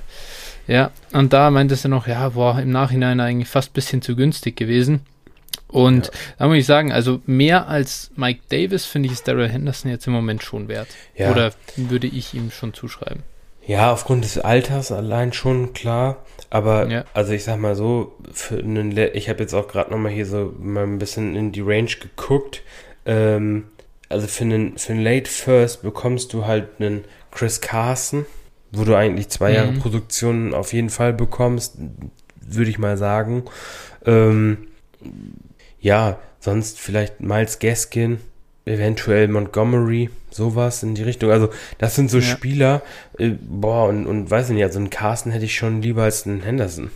ja, 0.67 0.91
und 1.11 1.33
da 1.33 1.51
meintest 1.51 1.85
du 1.85 1.89
noch, 1.89 2.07
ja, 2.07 2.29
boah, 2.29 2.59
im 2.59 2.71
Nachhinein 2.71 3.19
eigentlich 3.19 3.49
fast 3.49 3.71
ein 3.71 3.73
bisschen 3.73 4.01
zu 4.01 4.15
günstig 4.15 4.55
gewesen. 4.55 5.01
Und 5.67 6.07
ja. 6.07 6.11
da 6.37 6.47
muss 6.47 6.57
ich 6.57 6.65
sagen, 6.65 6.91
also 6.91 7.21
mehr 7.25 7.67
als 7.67 8.11
Mike 8.15 8.41
Davis 8.49 8.85
finde 8.85 9.07
ich 9.07 9.13
ist 9.13 9.27
Daryl 9.27 9.49
Henderson 9.49 9.89
jetzt 9.89 10.05
im 10.07 10.13
Moment 10.13 10.43
schon 10.43 10.67
wert. 10.67 10.87
Ja. 11.15 11.31
Oder 11.31 11.51
würde 11.75 12.07
ich 12.07 12.33
ihm 12.33 12.51
schon 12.51 12.73
zuschreiben. 12.73 13.23
Ja, 13.65 13.91
aufgrund 13.91 14.23
des 14.23 14.37
Alters 14.37 14.91
allein 14.91 15.33
schon, 15.33 15.73
klar. 15.73 16.23
Aber, 16.49 16.87
ja. 16.89 17.05
also 17.13 17.33
ich 17.33 17.43
sag 17.43 17.59
mal 17.59 17.75
so, 17.75 18.15
für 18.31 18.59
einen, 18.59 18.95
ich 18.97 19.29
habe 19.29 19.39
jetzt 19.39 19.53
auch 19.53 19.67
gerade 19.67 19.91
nochmal 19.91 20.11
hier 20.11 20.25
so 20.25 20.53
mal 20.59 20.83
ein 20.83 20.99
bisschen 20.99 21.35
in 21.35 21.51
die 21.51 21.61
Range 21.61 21.89
geguckt. 21.99 22.61
Ähm, 23.05 23.65
also 24.09 24.27
für 24.27 24.43
einen, 24.43 24.77
für 24.77 24.93
einen 24.93 25.03
Late 25.03 25.29
First 25.29 25.81
bekommst 25.81 26.33
du 26.33 26.45
halt 26.45 26.67
einen 26.79 27.05
Chris 27.31 27.61
Carson 27.61 28.25
wo 28.73 28.83
du 28.83 28.95
eigentlich 28.95 29.29
zwei 29.29 29.49
mhm. 29.49 29.55
Jahre 29.55 29.71
Produktion 29.73 30.53
auf 30.53 30.73
jeden 30.73 30.89
Fall 30.89 31.13
bekommst, 31.13 31.77
würde 32.41 32.69
ich 32.69 32.79
mal 32.79 32.97
sagen. 32.97 33.43
Ähm, 34.05 34.57
ja, 35.79 36.17
sonst 36.39 36.79
vielleicht 36.79 37.21
Miles 37.21 37.59
Gaskin, 37.59 38.19
eventuell 38.65 39.27
Montgomery, 39.27 40.09
sowas 40.31 40.83
in 40.83 40.95
die 40.95 41.03
Richtung. 41.03 41.31
Also, 41.31 41.49
das 41.77 41.95
sind 41.95 42.09
so 42.09 42.17
ja. 42.17 42.23
Spieler, 42.23 42.81
äh, 43.17 43.31
boah, 43.39 43.87
und, 43.87 44.07
und 44.07 44.29
weiß 44.29 44.49
nicht, 44.49 44.63
also 44.63 44.79
einen 44.79 44.89
Carsten 44.89 45.31
hätte 45.31 45.45
ich 45.45 45.55
schon 45.55 45.81
lieber 45.81 46.03
als 46.03 46.25
einen 46.25 46.41
Henderson. 46.41 46.89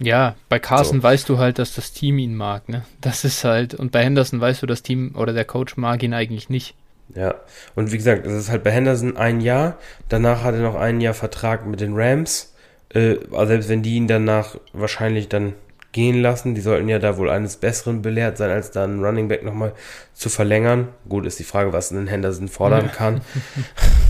Ja, 0.00 0.34
bei 0.48 0.58
Carson 0.58 0.98
so. 0.98 1.02
weißt 1.04 1.28
du 1.28 1.38
halt, 1.38 1.58
dass 1.58 1.74
das 1.74 1.92
Team 1.92 2.18
ihn 2.18 2.34
mag, 2.34 2.68
ne? 2.68 2.84
Das 3.00 3.24
ist 3.24 3.44
halt, 3.44 3.74
und 3.74 3.92
bei 3.92 4.02
Henderson 4.02 4.40
weißt 4.40 4.62
du, 4.62 4.66
das 4.66 4.82
Team 4.82 5.14
oder 5.16 5.32
der 5.32 5.44
Coach 5.44 5.76
mag 5.76 6.02
ihn 6.02 6.14
eigentlich 6.14 6.48
nicht. 6.48 6.74
Ja, 7.14 7.34
und 7.74 7.92
wie 7.92 7.96
gesagt, 7.96 8.26
es 8.26 8.32
ist 8.32 8.50
halt 8.50 8.64
bei 8.64 8.70
Henderson 8.70 9.16
ein 9.16 9.40
Jahr. 9.40 9.76
Danach 10.08 10.42
hat 10.42 10.54
er 10.54 10.62
noch 10.62 10.74
ein 10.74 11.00
Jahr 11.00 11.14
Vertrag 11.14 11.66
mit 11.66 11.80
den 11.80 11.94
Rams. 11.94 12.54
Äh, 12.92 13.16
also 13.32 13.46
selbst 13.46 13.68
wenn 13.68 13.82
die 13.82 13.96
ihn 13.96 14.08
danach 14.08 14.56
wahrscheinlich 14.72 15.28
dann 15.28 15.54
gehen 15.92 16.20
lassen, 16.20 16.54
die 16.54 16.60
sollten 16.60 16.88
ja 16.88 16.98
da 16.98 17.16
wohl 17.16 17.30
eines 17.30 17.56
Besseren 17.56 18.02
belehrt 18.02 18.36
sein, 18.36 18.50
als 18.50 18.72
dann 18.72 19.02
Running 19.02 19.28
Back 19.28 19.44
nochmal 19.44 19.72
zu 20.12 20.28
verlängern. 20.28 20.88
Gut, 21.08 21.24
ist 21.24 21.38
die 21.38 21.44
Frage, 21.44 21.72
was 21.72 21.90
ein 21.90 22.08
Henderson 22.08 22.48
fordern 22.48 22.86
ja. 22.86 22.90
kann. 22.90 23.20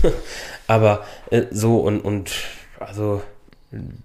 Aber 0.67 1.05
äh, 1.29 1.43
so 1.51 1.77
und, 1.79 1.99
und 2.01 2.31
also 2.79 3.21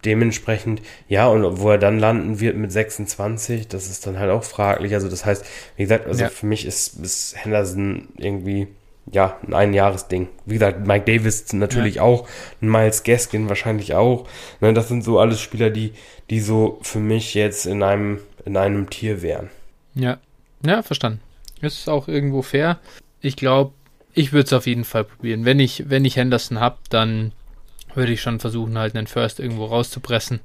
dementsprechend, 0.05 0.83
ja, 1.09 1.29
und 1.29 1.61
wo 1.61 1.71
er 1.71 1.79
dann 1.79 1.99
landen 1.99 2.41
wird 2.41 2.57
mit 2.57 2.71
26, 2.71 3.69
das 3.69 3.89
ist 3.89 4.07
dann 4.07 4.19
halt 4.19 4.31
auch 4.31 4.45
fraglich. 4.45 4.95
Also 4.95 5.09
das 5.09 5.25
heißt, 5.25 5.45
wie 5.77 5.83
gesagt, 5.83 6.07
also 6.07 6.23
ja. 6.23 6.29
für 6.29 6.47
mich 6.47 6.67
ist, 6.67 6.99
ist 7.01 7.35
Henderson 7.37 8.09
irgendwie 8.19 8.69
ja, 9.13 9.39
ein 9.47 9.55
Einjahresding. 9.55 10.29
Wie 10.47 10.55
gesagt, 10.55 10.87
Mike 10.87 11.05
Davis 11.05 11.53
natürlich 11.53 11.97
ja. 11.97 12.03
auch, 12.03 12.29
Miles 12.61 13.03
Gaskin 13.03 13.49
wahrscheinlich 13.49 13.95
auch. 13.95 14.29
Ne, 14.61 14.73
das 14.73 14.89
sind 14.89 15.05
so 15.05 15.19
alles 15.19 15.41
Spieler, 15.41 15.71
die, 15.71 15.93
die 16.31 16.41
so 16.41 16.79
für 16.83 17.01
mich 17.01 17.35
jetzt 17.35 17.67
in 17.67 17.83
einem, 17.83 18.21
in 18.45 18.57
einem 18.57 18.89
Tier 18.91 19.23
wären. 19.23 19.51
Ja, 19.95 20.19
ja, 20.65 20.83
verstanden. 20.83 21.21
Ist 21.61 21.89
auch 21.89 22.09
irgendwo 22.09 22.43
fair. 22.43 22.79
Ich 23.21 23.37
glaube, 23.37 23.73
ich 24.15 24.33
würde 24.33 24.47
es 24.47 24.53
auf 24.53 24.67
jeden 24.67 24.85
Fall 24.85 25.05
probieren. 25.05 25.45
Wenn 25.45 25.61
ich, 25.61 25.89
wenn 25.89 26.05
ich 26.05 26.17
Henderson 26.17 26.61
habe, 26.61 26.79
dann 26.89 27.33
würde 27.95 28.13
ich 28.13 28.21
schon 28.21 28.41
versuchen, 28.41 28.79
halt 28.79 28.95
einen 28.97 29.07
First 29.07 29.41
irgendwo 29.41 29.67
rauszupressen. 29.67 30.41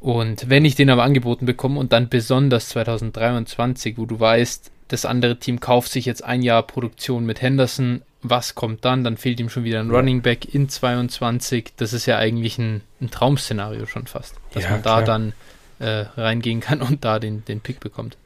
Und 0.00 0.48
wenn 0.48 0.64
ich 0.64 0.74
den 0.74 0.90
aber 0.90 1.02
angeboten 1.02 1.46
bekomme 1.46 1.80
und 1.80 1.92
dann 1.92 2.08
besonders 2.08 2.68
2023, 2.68 3.98
wo 3.98 4.06
du 4.06 4.20
weißt, 4.20 4.70
das 4.88 5.04
andere 5.04 5.38
Team 5.38 5.60
kauft 5.60 5.90
sich 5.90 6.06
jetzt 6.06 6.24
ein 6.24 6.42
Jahr 6.42 6.62
Produktion 6.62 7.24
mit 7.24 7.42
Henderson. 7.42 8.02
Was 8.22 8.54
kommt 8.54 8.84
dann? 8.84 9.04
Dann 9.04 9.16
fehlt 9.16 9.38
ihm 9.38 9.48
schon 9.48 9.64
wieder 9.64 9.80
ein 9.80 9.90
Running 9.90 10.22
Back 10.22 10.54
in 10.54 10.68
22. 10.68 11.72
Das 11.76 11.92
ist 11.92 12.06
ja 12.06 12.18
eigentlich 12.18 12.58
ein, 12.58 12.82
ein 13.00 13.10
Traum-Szenario 13.10 13.86
schon 13.86 14.06
fast, 14.06 14.34
dass 14.52 14.64
ja, 14.64 14.70
man 14.70 14.82
da 14.82 15.02
klar. 15.02 15.04
dann 15.04 15.32
äh, 15.78 16.06
reingehen 16.20 16.60
kann 16.60 16.82
und 16.82 17.04
da 17.04 17.18
den, 17.18 17.44
den 17.44 17.60
Pick 17.60 17.80
bekommt. 17.80 18.16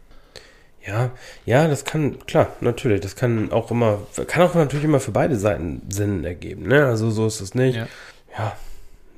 Ja, 0.87 1.11
ja, 1.47 1.69
das 1.69 1.85
kann, 1.85 2.19
klar, 2.27 2.57
natürlich, 2.61 3.01
das 3.01 3.15
kann 3.15 3.53
auch 3.53 3.71
immer, 3.71 4.01
kann 4.27 4.43
auch 4.43 4.55
natürlich 4.55 4.85
immer 4.85 4.99
für 4.99 5.13
beide 5.13 5.37
Seiten 5.37 5.83
Sinn 5.89 6.25
ergeben, 6.25 6.67
ne? 6.67 6.87
Also 6.87 7.11
so 7.11 7.27
ist 7.27 7.41
es 7.41 7.55
nicht. 7.55 7.77
Ja. 7.77 7.87
ja. 8.37 8.57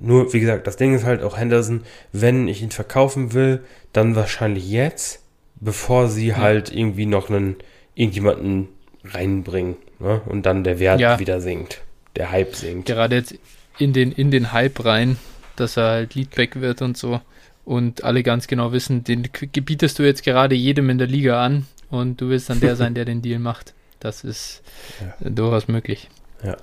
Nur, 0.00 0.32
wie 0.34 0.40
gesagt, 0.40 0.66
das 0.66 0.76
Ding 0.76 0.94
ist 0.94 1.04
halt 1.04 1.22
auch 1.22 1.38
Henderson, 1.38 1.84
wenn 2.12 2.48
ich 2.48 2.60
ihn 2.60 2.70
verkaufen 2.70 3.32
will, 3.32 3.64
dann 3.92 4.16
wahrscheinlich 4.16 4.68
jetzt 4.68 5.23
bevor 5.64 6.08
sie 6.08 6.28
ja. 6.28 6.36
halt 6.36 6.72
irgendwie 6.72 7.06
noch 7.06 7.30
einen 7.30 7.56
irgendjemanden 7.94 8.68
reinbringen 9.04 9.76
ne? 9.98 10.20
und 10.26 10.46
dann 10.46 10.64
der 10.64 10.78
Wert 10.78 11.00
ja. 11.00 11.18
wieder 11.18 11.40
sinkt, 11.40 11.80
der 12.16 12.30
Hype 12.30 12.54
sinkt. 12.54 12.86
Gerade 12.86 13.16
jetzt 13.16 13.34
in 13.78 13.92
den, 13.92 14.12
in 14.12 14.30
den 14.30 14.52
Hype 14.52 14.84
rein, 14.84 15.18
dass 15.56 15.76
er 15.76 15.88
halt 15.88 16.14
Leadback 16.14 16.60
wird 16.60 16.82
und 16.82 16.96
so 16.96 17.20
und 17.64 18.04
alle 18.04 18.22
ganz 18.22 18.46
genau 18.46 18.72
wissen, 18.72 19.04
den 19.04 19.28
gebietest 19.32 19.98
du 19.98 20.02
jetzt 20.02 20.22
gerade 20.22 20.54
jedem 20.54 20.90
in 20.90 20.98
der 20.98 21.06
Liga 21.06 21.42
an 21.44 21.66
und 21.90 22.20
du 22.20 22.28
willst 22.28 22.50
dann 22.50 22.60
der 22.60 22.76
sein, 22.76 22.94
der 22.94 23.04
den 23.04 23.22
Deal 23.22 23.38
macht. 23.38 23.74
Das 24.00 24.22
ist 24.22 24.62
ja. 25.00 25.30
durchaus 25.30 25.68
möglich. 25.68 26.10
Ja. 26.42 26.56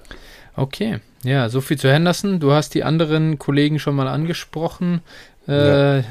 Okay, 0.56 1.00
ja, 1.24 1.50
so 1.50 1.62
viel 1.62 1.78
zu 1.78 1.92
Henderson. 1.92 2.40
Du 2.40 2.52
hast 2.52 2.76
die 2.76 2.84
anderen 2.84 3.40
Kollegen 3.40 3.80
schon 3.80 3.96
mal 3.96 4.08
angesprochen. 4.08 5.02
Äh, 5.48 6.00
ja. 6.00 6.04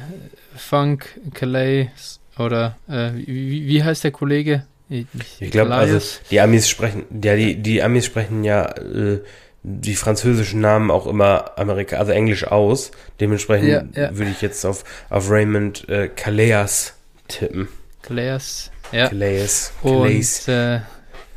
Funk, 0.57 1.21
Calais, 1.35 2.20
oder 2.41 2.77
äh, 2.89 3.11
wie, 3.15 3.67
wie 3.67 3.83
heißt 3.83 4.05
der 4.05 4.11
Kollege? 4.11 4.67
Ich, 4.89 5.07
ich 5.39 5.51
glaube, 5.53 5.73
also 5.73 6.01
die 6.31 6.41
Amis 6.41 6.69
sprechen, 6.69 7.05
ja, 7.23 7.37
die, 7.37 7.57
die 7.57 7.81
Amis 7.83 8.07
sprechen 8.07 8.43
ja 8.43 8.65
äh, 8.77 9.21
die 9.63 9.95
französischen 9.95 10.61
Namen 10.61 10.91
auch 10.91 11.07
immer 11.07 11.53
Amerika, 11.59 11.97
also 11.97 12.13
Englisch 12.13 12.45
aus. 12.45 12.91
Dementsprechend 13.21 13.69
ja, 13.69 13.85
ja. 13.95 14.17
würde 14.17 14.31
ich 14.31 14.43
jetzt 14.43 14.65
auf, 14.65 14.85
auf 15.11 15.31
Raymond 15.31 15.89
äh, 15.89 16.09
Calais 16.09 16.95
tippen. 17.29 17.69
Calais, 18.03 18.71
ja. 18.91 19.09
Calais. 19.09 19.73
Calais. 19.83 20.49
Und, 20.49 20.55
äh, 20.55 20.81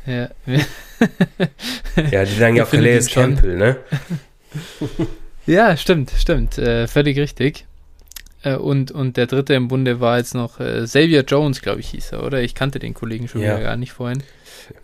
ja. 0.06 0.28
ja, 2.10 2.24
die 2.24 2.34
sagen 2.34 2.56
ja 2.56 2.64
auch 2.64 2.70
Calais 2.70 3.06
Campbell, 3.06 3.56
ne? 3.56 3.76
ja, 5.46 5.76
stimmt, 5.76 6.10
stimmt. 6.16 6.58
Äh, 6.58 6.88
völlig 6.88 7.18
richtig. 7.18 7.66
Äh, 8.44 8.56
und, 8.56 8.92
und 8.92 9.16
der 9.16 9.26
dritte 9.26 9.54
im 9.54 9.68
Bunde 9.68 10.00
war 10.00 10.18
jetzt 10.18 10.34
noch 10.34 10.60
äh, 10.60 10.84
Xavier 10.84 11.22
Jones, 11.22 11.62
glaube 11.62 11.80
ich, 11.80 11.88
hieß 11.90 12.12
er, 12.12 12.24
oder? 12.24 12.42
Ich 12.42 12.54
kannte 12.54 12.78
den 12.78 12.94
Kollegen 12.94 13.26
schon 13.26 13.40
ja. 13.40 13.58
gar 13.58 13.76
nicht 13.76 13.92
vorhin. 13.92 14.22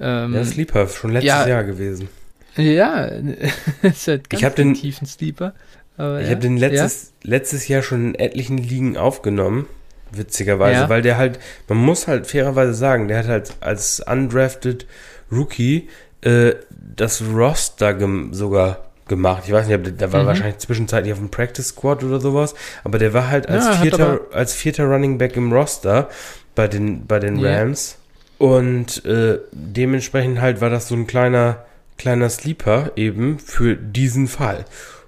Ähm, 0.00 0.34
ja, 0.34 0.44
Sleeper, 0.44 0.88
schon 0.88 1.12
letztes 1.12 1.28
ja, 1.28 1.46
Jahr 1.46 1.64
gewesen. 1.64 2.08
Ja, 2.56 3.04
ist 3.82 4.08
halt 4.08 4.28
ganz 4.28 4.40
ich 4.40 4.44
habe 4.44 4.54
den 4.56 4.74
tiefen 4.74 5.06
Sleeper. 5.06 5.54
Aber 5.96 6.20
ich 6.20 6.26
ja. 6.26 6.32
habe 6.32 6.40
den 6.40 6.56
letztes, 6.56 7.12
ja? 7.22 7.30
letztes 7.30 7.68
Jahr 7.68 7.82
schon 7.82 8.08
in 8.08 8.14
etlichen 8.14 8.58
Ligen 8.58 8.96
aufgenommen, 8.96 9.66
witzigerweise, 10.12 10.82
ja. 10.82 10.88
weil 10.88 11.02
der 11.02 11.18
halt, 11.18 11.38
man 11.68 11.78
muss 11.78 12.08
halt 12.08 12.26
fairerweise 12.26 12.74
sagen, 12.74 13.08
der 13.08 13.18
hat 13.18 13.28
halt 13.28 13.52
als 13.60 14.00
undrafted 14.00 14.86
Rookie 15.30 15.88
äh, 16.22 16.54
das 16.96 17.22
Roster 17.22 17.96
sogar 18.32 18.89
gemacht. 19.10 19.42
Ich 19.44 19.52
weiß 19.52 19.66
nicht, 19.66 20.00
der 20.00 20.12
war 20.14 20.22
mhm. 20.22 20.28
wahrscheinlich 20.28 20.56
zwischenzeitlich 20.58 21.12
auf 21.12 21.18
dem 21.18 21.28
Practice 21.28 21.68
Squad 21.68 22.02
oder 22.02 22.18
sowas, 22.20 22.54
aber 22.82 22.98
der 22.98 23.12
war 23.12 23.28
halt 23.28 23.46
als 23.50 23.68
vierter, 23.76 24.20
als 24.32 24.54
vierter 24.54 24.84
Running 24.84 25.18
Back 25.18 25.36
im 25.36 25.52
Roster 25.52 26.08
bei 26.54 26.66
den, 26.66 27.06
bei 27.06 27.18
den 27.18 27.44
Rams. 27.44 27.98
Und 28.38 29.04
äh, 29.04 29.38
dementsprechend 29.52 30.40
halt 30.40 30.62
war 30.62 30.70
das 30.70 30.88
so 30.88 30.94
ein 30.94 31.06
kleiner, 31.06 31.66
kleiner 31.98 32.30
Sleeper 32.30 32.92
eben 32.96 33.38
für 33.38 33.76
diesen 33.76 34.28
Fall. 34.28 34.64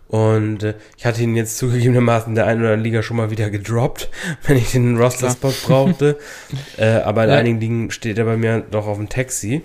Und 0.09 0.63
äh, 0.63 0.75
ich 0.99 1.07
hatte 1.07 1.23
ihn 1.23 1.35
jetzt 1.35 1.57
zugegebenermaßen 1.57 2.33
in 2.33 2.35
der 2.35 2.47
einen 2.47 2.61
oder 2.61 2.73
anderen 2.73 2.85
Liga 2.85 3.03
schon 3.03 3.17
mal 3.17 3.31
wieder 3.31 3.49
gedroppt, 3.49 4.11
wenn 4.43 4.59
ich 4.59 4.73
den 4.73 4.99
Roster-Spot 4.99 5.55
brauchte. 5.67 6.19
äh, 6.77 6.97
aber 6.97 7.25
in 7.25 7.31
ja. 7.31 7.37
einigen 7.37 7.61
Ligen 7.61 7.91
steht 7.91 8.19
er 8.19 8.27
bei 8.27 8.37
mir 8.37 8.63
doch 8.71 8.87
auf 8.87 8.99
dem 8.99 9.09
Taxi. 9.09 9.63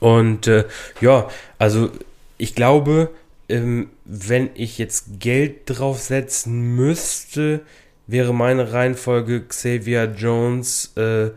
Und 0.00 0.48
äh, 0.48 0.64
ja, 1.00 1.28
also 1.58 1.90
ich 2.38 2.56
glaube, 2.56 3.10
ähm, 3.48 3.90
wenn 4.04 4.50
ich 4.54 4.78
jetzt 4.78 5.20
Geld 5.20 5.62
draufsetzen 5.66 6.76
müsste, 6.76 7.62
wäre 8.06 8.34
meine 8.34 8.72
Reihenfolge 8.72 9.44
Xavier 9.46 10.12
Jones, 10.16 10.92
äh, 10.96 11.30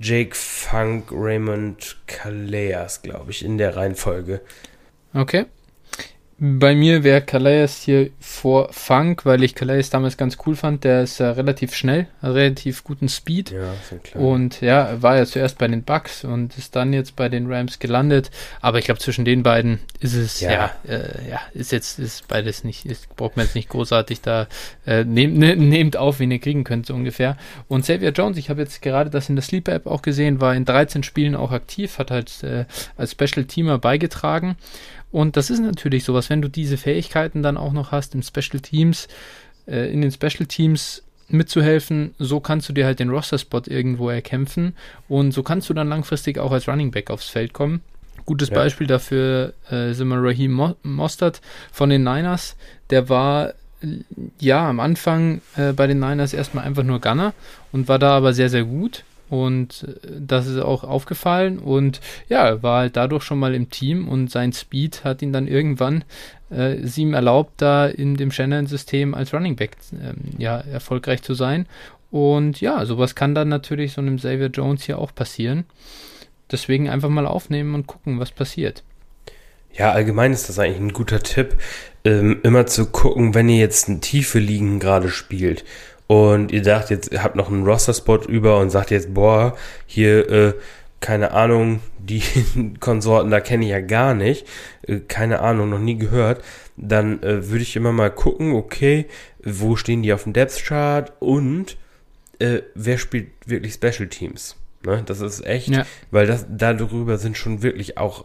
Jake 0.00 0.34
Funk, 0.34 1.10
Raymond 1.12 1.98
Calais, 2.06 3.02
glaube 3.02 3.30
ich, 3.30 3.44
in 3.44 3.58
der 3.58 3.76
Reihenfolge. 3.76 4.40
Okay. 5.12 5.46
Bei 6.42 6.74
mir 6.74 7.04
wäre 7.04 7.20
Calais 7.20 7.82
hier 7.84 8.08
vor 8.18 8.72
Funk, 8.72 9.26
weil 9.26 9.42
ich 9.42 9.54
Calais 9.54 9.90
damals 9.90 10.16
ganz 10.16 10.38
cool 10.46 10.56
fand. 10.56 10.84
Der 10.84 11.02
ist 11.02 11.20
äh, 11.20 11.26
relativ 11.26 11.74
schnell, 11.74 12.06
relativ 12.22 12.82
guten 12.82 13.10
Speed. 13.10 13.50
Ja, 13.50 13.74
klar. 14.02 14.24
Und 14.24 14.62
ja, 14.62 15.02
war 15.02 15.18
ja 15.18 15.26
zuerst 15.26 15.58
bei 15.58 15.68
den 15.68 15.82
Bucks 15.82 16.24
und 16.24 16.56
ist 16.56 16.74
dann 16.74 16.94
jetzt 16.94 17.14
bei 17.14 17.28
den 17.28 17.52
Rams 17.52 17.78
gelandet. 17.78 18.30
Aber 18.62 18.78
ich 18.78 18.86
glaube, 18.86 19.00
zwischen 19.00 19.26
den 19.26 19.42
beiden 19.42 19.80
ist 20.00 20.14
es, 20.14 20.40
ja, 20.40 20.50
ja, 20.50 20.70
äh, 20.88 21.28
ja, 21.28 21.40
ist 21.52 21.72
jetzt, 21.72 21.98
ist 21.98 22.26
beides 22.26 22.64
nicht, 22.64 22.86
ist, 22.86 23.14
braucht 23.16 23.36
man 23.36 23.44
jetzt 23.44 23.54
nicht 23.54 23.68
großartig 23.68 24.22
da, 24.22 24.48
äh, 24.86 25.04
nehmt, 25.04 25.36
ne, 25.36 25.56
nehmt 25.56 25.98
auf, 25.98 26.20
wen 26.20 26.30
ihr 26.30 26.38
kriegen 26.38 26.64
könnt, 26.64 26.86
so 26.86 26.94
ungefähr. 26.94 27.36
Und 27.68 27.82
Xavier 27.82 28.12
Jones, 28.12 28.38
ich 28.38 28.48
habe 28.48 28.62
jetzt 28.62 28.80
gerade 28.80 29.10
das 29.10 29.28
in 29.28 29.36
der 29.36 29.42
Sleeper 29.42 29.74
App 29.74 29.86
auch 29.86 30.00
gesehen, 30.00 30.40
war 30.40 30.54
in 30.54 30.64
13 30.64 31.02
Spielen 31.02 31.34
auch 31.36 31.52
aktiv, 31.52 31.98
hat 31.98 32.10
halt 32.10 32.42
äh, 32.44 32.64
als 32.96 33.10
Special 33.10 33.44
Teamer 33.44 33.76
beigetragen. 33.76 34.56
Und 35.12 35.36
das 35.36 35.50
ist 35.50 35.60
natürlich 35.60 36.04
sowas, 36.04 36.30
wenn 36.30 36.42
du 36.42 36.48
diese 36.48 36.76
Fähigkeiten 36.76 37.42
dann 37.42 37.56
auch 37.56 37.72
noch 37.72 37.92
hast 37.92 38.14
im 38.14 38.22
Special 38.22 38.60
Teams, 38.60 39.08
äh, 39.66 39.92
in 39.92 40.02
den 40.02 40.12
Special 40.12 40.46
Teams 40.46 41.02
mitzuhelfen, 41.28 42.14
so 42.18 42.40
kannst 42.40 42.68
du 42.68 42.72
dir 42.72 42.86
halt 42.86 42.98
den 42.98 43.10
Roster-Spot 43.10 43.62
irgendwo 43.66 44.10
erkämpfen 44.10 44.74
und 45.08 45.32
so 45.32 45.42
kannst 45.42 45.68
du 45.70 45.74
dann 45.74 45.88
langfristig 45.88 46.38
auch 46.38 46.52
als 46.52 46.68
Running 46.68 46.90
Back 46.90 47.10
aufs 47.10 47.28
Feld 47.28 47.52
kommen. 47.52 47.82
Gutes 48.26 48.48
ja. 48.50 48.56
Beispiel 48.56 48.86
dafür 48.86 49.54
äh, 49.70 49.92
sind 49.92 50.08
wir 50.08 50.16
Raheem 50.16 50.52
Mo 50.52 50.76
Mostert 50.82 51.40
von 51.72 51.90
den 51.90 52.04
Niners. 52.04 52.56
Der 52.90 53.08
war 53.08 53.54
ja 54.38 54.68
am 54.68 54.80
Anfang 54.80 55.40
äh, 55.56 55.72
bei 55.72 55.86
den 55.86 56.00
Niners 56.00 56.34
erstmal 56.34 56.64
einfach 56.64 56.82
nur 56.82 57.00
Gunner 57.00 57.32
und 57.72 57.88
war 57.88 57.98
da 57.98 58.16
aber 58.16 58.32
sehr, 58.32 58.50
sehr 58.50 58.64
gut. 58.64 59.04
Und 59.30 59.86
äh, 60.04 60.10
das 60.20 60.46
ist 60.46 60.58
auch 60.58 60.84
aufgefallen. 60.84 61.58
Und 61.58 62.00
ja, 62.28 62.62
war 62.62 62.80
halt 62.80 62.96
dadurch 62.96 63.22
schon 63.22 63.38
mal 63.38 63.54
im 63.54 63.70
Team 63.70 64.08
und 64.08 64.30
sein 64.30 64.52
Speed 64.52 65.04
hat 65.04 65.22
ihn 65.22 65.32
dann 65.32 65.48
irgendwann 65.48 66.04
äh, 66.50 66.76
sie 66.82 67.02
ihm 67.02 67.14
erlaubt, 67.14 67.54
da 67.62 67.86
in 67.86 68.16
dem 68.16 68.30
Shannon-System 68.32 69.14
als 69.14 69.32
Running 69.32 69.56
Back 69.56 69.76
ähm, 69.92 70.16
ja, 70.38 70.58
erfolgreich 70.58 71.22
zu 71.22 71.34
sein. 71.34 71.66
Und 72.10 72.60
ja, 72.60 72.84
sowas 72.84 73.14
kann 73.14 73.34
dann 73.34 73.48
natürlich 73.48 73.92
so 73.92 74.00
einem 74.00 74.16
Xavier 74.16 74.48
Jones 74.48 74.82
hier 74.82 74.98
auch 74.98 75.14
passieren. 75.14 75.64
Deswegen 76.50 76.90
einfach 76.90 77.08
mal 77.08 77.26
aufnehmen 77.26 77.74
und 77.76 77.86
gucken, 77.86 78.18
was 78.18 78.32
passiert. 78.32 78.82
Ja, 79.72 79.92
allgemein 79.92 80.32
ist 80.32 80.48
das 80.48 80.58
eigentlich 80.58 80.80
ein 80.80 80.92
guter 80.92 81.22
Tipp, 81.22 81.56
ähm, 82.04 82.40
immer 82.42 82.66
zu 82.66 82.86
gucken, 82.86 83.34
wenn 83.34 83.48
ihr 83.48 83.58
jetzt 83.58 83.88
ein 83.88 84.00
tiefe 84.00 84.40
Ligen 84.40 84.80
gerade 84.80 85.08
spielt 85.08 85.64
und 86.10 86.50
ihr 86.50 86.64
sagt 86.64 86.90
jetzt, 86.90 87.12
ihr 87.12 87.22
habt 87.22 87.36
noch 87.36 87.52
einen 87.52 87.64
Roster-Spot 87.64 88.16
über 88.24 88.58
und 88.58 88.70
sagt 88.70 88.90
jetzt, 88.90 89.14
boah, 89.14 89.56
hier, 89.86 90.28
äh, 90.28 90.54
keine 90.98 91.30
Ahnung, 91.30 91.78
die 92.00 92.20
Konsorten, 92.80 93.30
da 93.30 93.38
kenne 93.38 93.64
ich 93.64 93.70
ja 93.70 93.80
gar 93.80 94.14
nicht, 94.14 94.44
äh, 94.88 94.98
keine 95.06 95.38
Ahnung, 95.38 95.70
noch 95.70 95.78
nie 95.78 95.96
gehört, 95.96 96.42
dann 96.76 97.22
äh, 97.22 97.48
würde 97.48 97.62
ich 97.62 97.76
immer 97.76 97.92
mal 97.92 98.10
gucken, 98.10 98.54
okay, 98.54 99.06
wo 99.44 99.76
stehen 99.76 100.02
die 100.02 100.12
auf 100.12 100.24
dem 100.24 100.32
Depth-Chart 100.32 101.12
und 101.20 101.76
äh, 102.40 102.62
wer 102.74 102.98
spielt 102.98 103.28
wirklich 103.46 103.74
Special 103.74 104.08
Teams? 104.08 104.56
Ne? 104.84 105.04
Das 105.06 105.20
ist 105.20 105.46
echt, 105.46 105.68
ja. 105.68 105.86
weil 106.10 106.26
das 106.26 106.44
darüber 106.50 107.18
sind 107.18 107.36
schon 107.36 107.62
wirklich 107.62 107.98
auch 107.98 108.24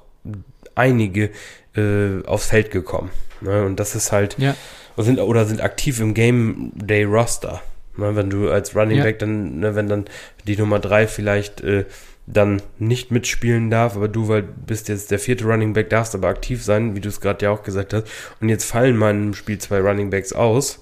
einige 0.73 1.29
äh, 1.75 2.25
aufs 2.25 2.47
Feld 2.47 2.71
gekommen. 2.71 3.11
Ne? 3.41 3.63
Und 3.63 3.79
das 3.79 3.93
ist 3.93 4.11
halt, 4.11 4.39
ja. 4.39 4.55
sind, 4.97 5.19
oder 5.19 5.45
sind 5.45 5.61
aktiv 5.61 5.99
im 5.99 6.15
Game 6.15 6.71
Day 6.73 7.03
Roster. 7.03 7.61
Ne, 7.97 8.15
wenn 8.15 8.29
du 8.29 8.49
als 8.49 8.75
Running 8.75 8.97
ja. 8.97 9.03
Back 9.03 9.19
dann, 9.19 9.59
ne, 9.59 9.75
wenn 9.75 9.87
dann 9.87 10.05
die 10.45 10.57
Nummer 10.57 10.79
drei 10.79 11.07
vielleicht 11.07 11.61
äh, 11.61 11.85
dann 12.27 12.61
nicht 12.79 13.11
mitspielen 13.11 13.69
darf, 13.69 13.95
aber 13.95 14.07
du 14.07 14.27
weil 14.27 14.41
bist 14.41 14.89
jetzt 14.89 15.11
der 15.11 15.19
vierte 15.19 15.45
Running 15.45 15.73
Back, 15.73 15.89
darfst 15.89 16.15
aber 16.15 16.27
aktiv 16.27 16.63
sein, 16.63 16.95
wie 16.95 17.01
du 17.01 17.09
es 17.09 17.21
gerade 17.21 17.45
ja 17.45 17.51
auch 17.51 17.63
gesagt 17.63 17.93
hast. 17.93 18.07
Und 18.41 18.49
jetzt 18.49 18.65
fallen 18.65 18.97
mal 18.97 19.11
im 19.11 19.33
Spiel 19.33 19.57
zwei 19.59 19.79
Running 19.79 20.09
Backs 20.09 20.33
aus. 20.33 20.79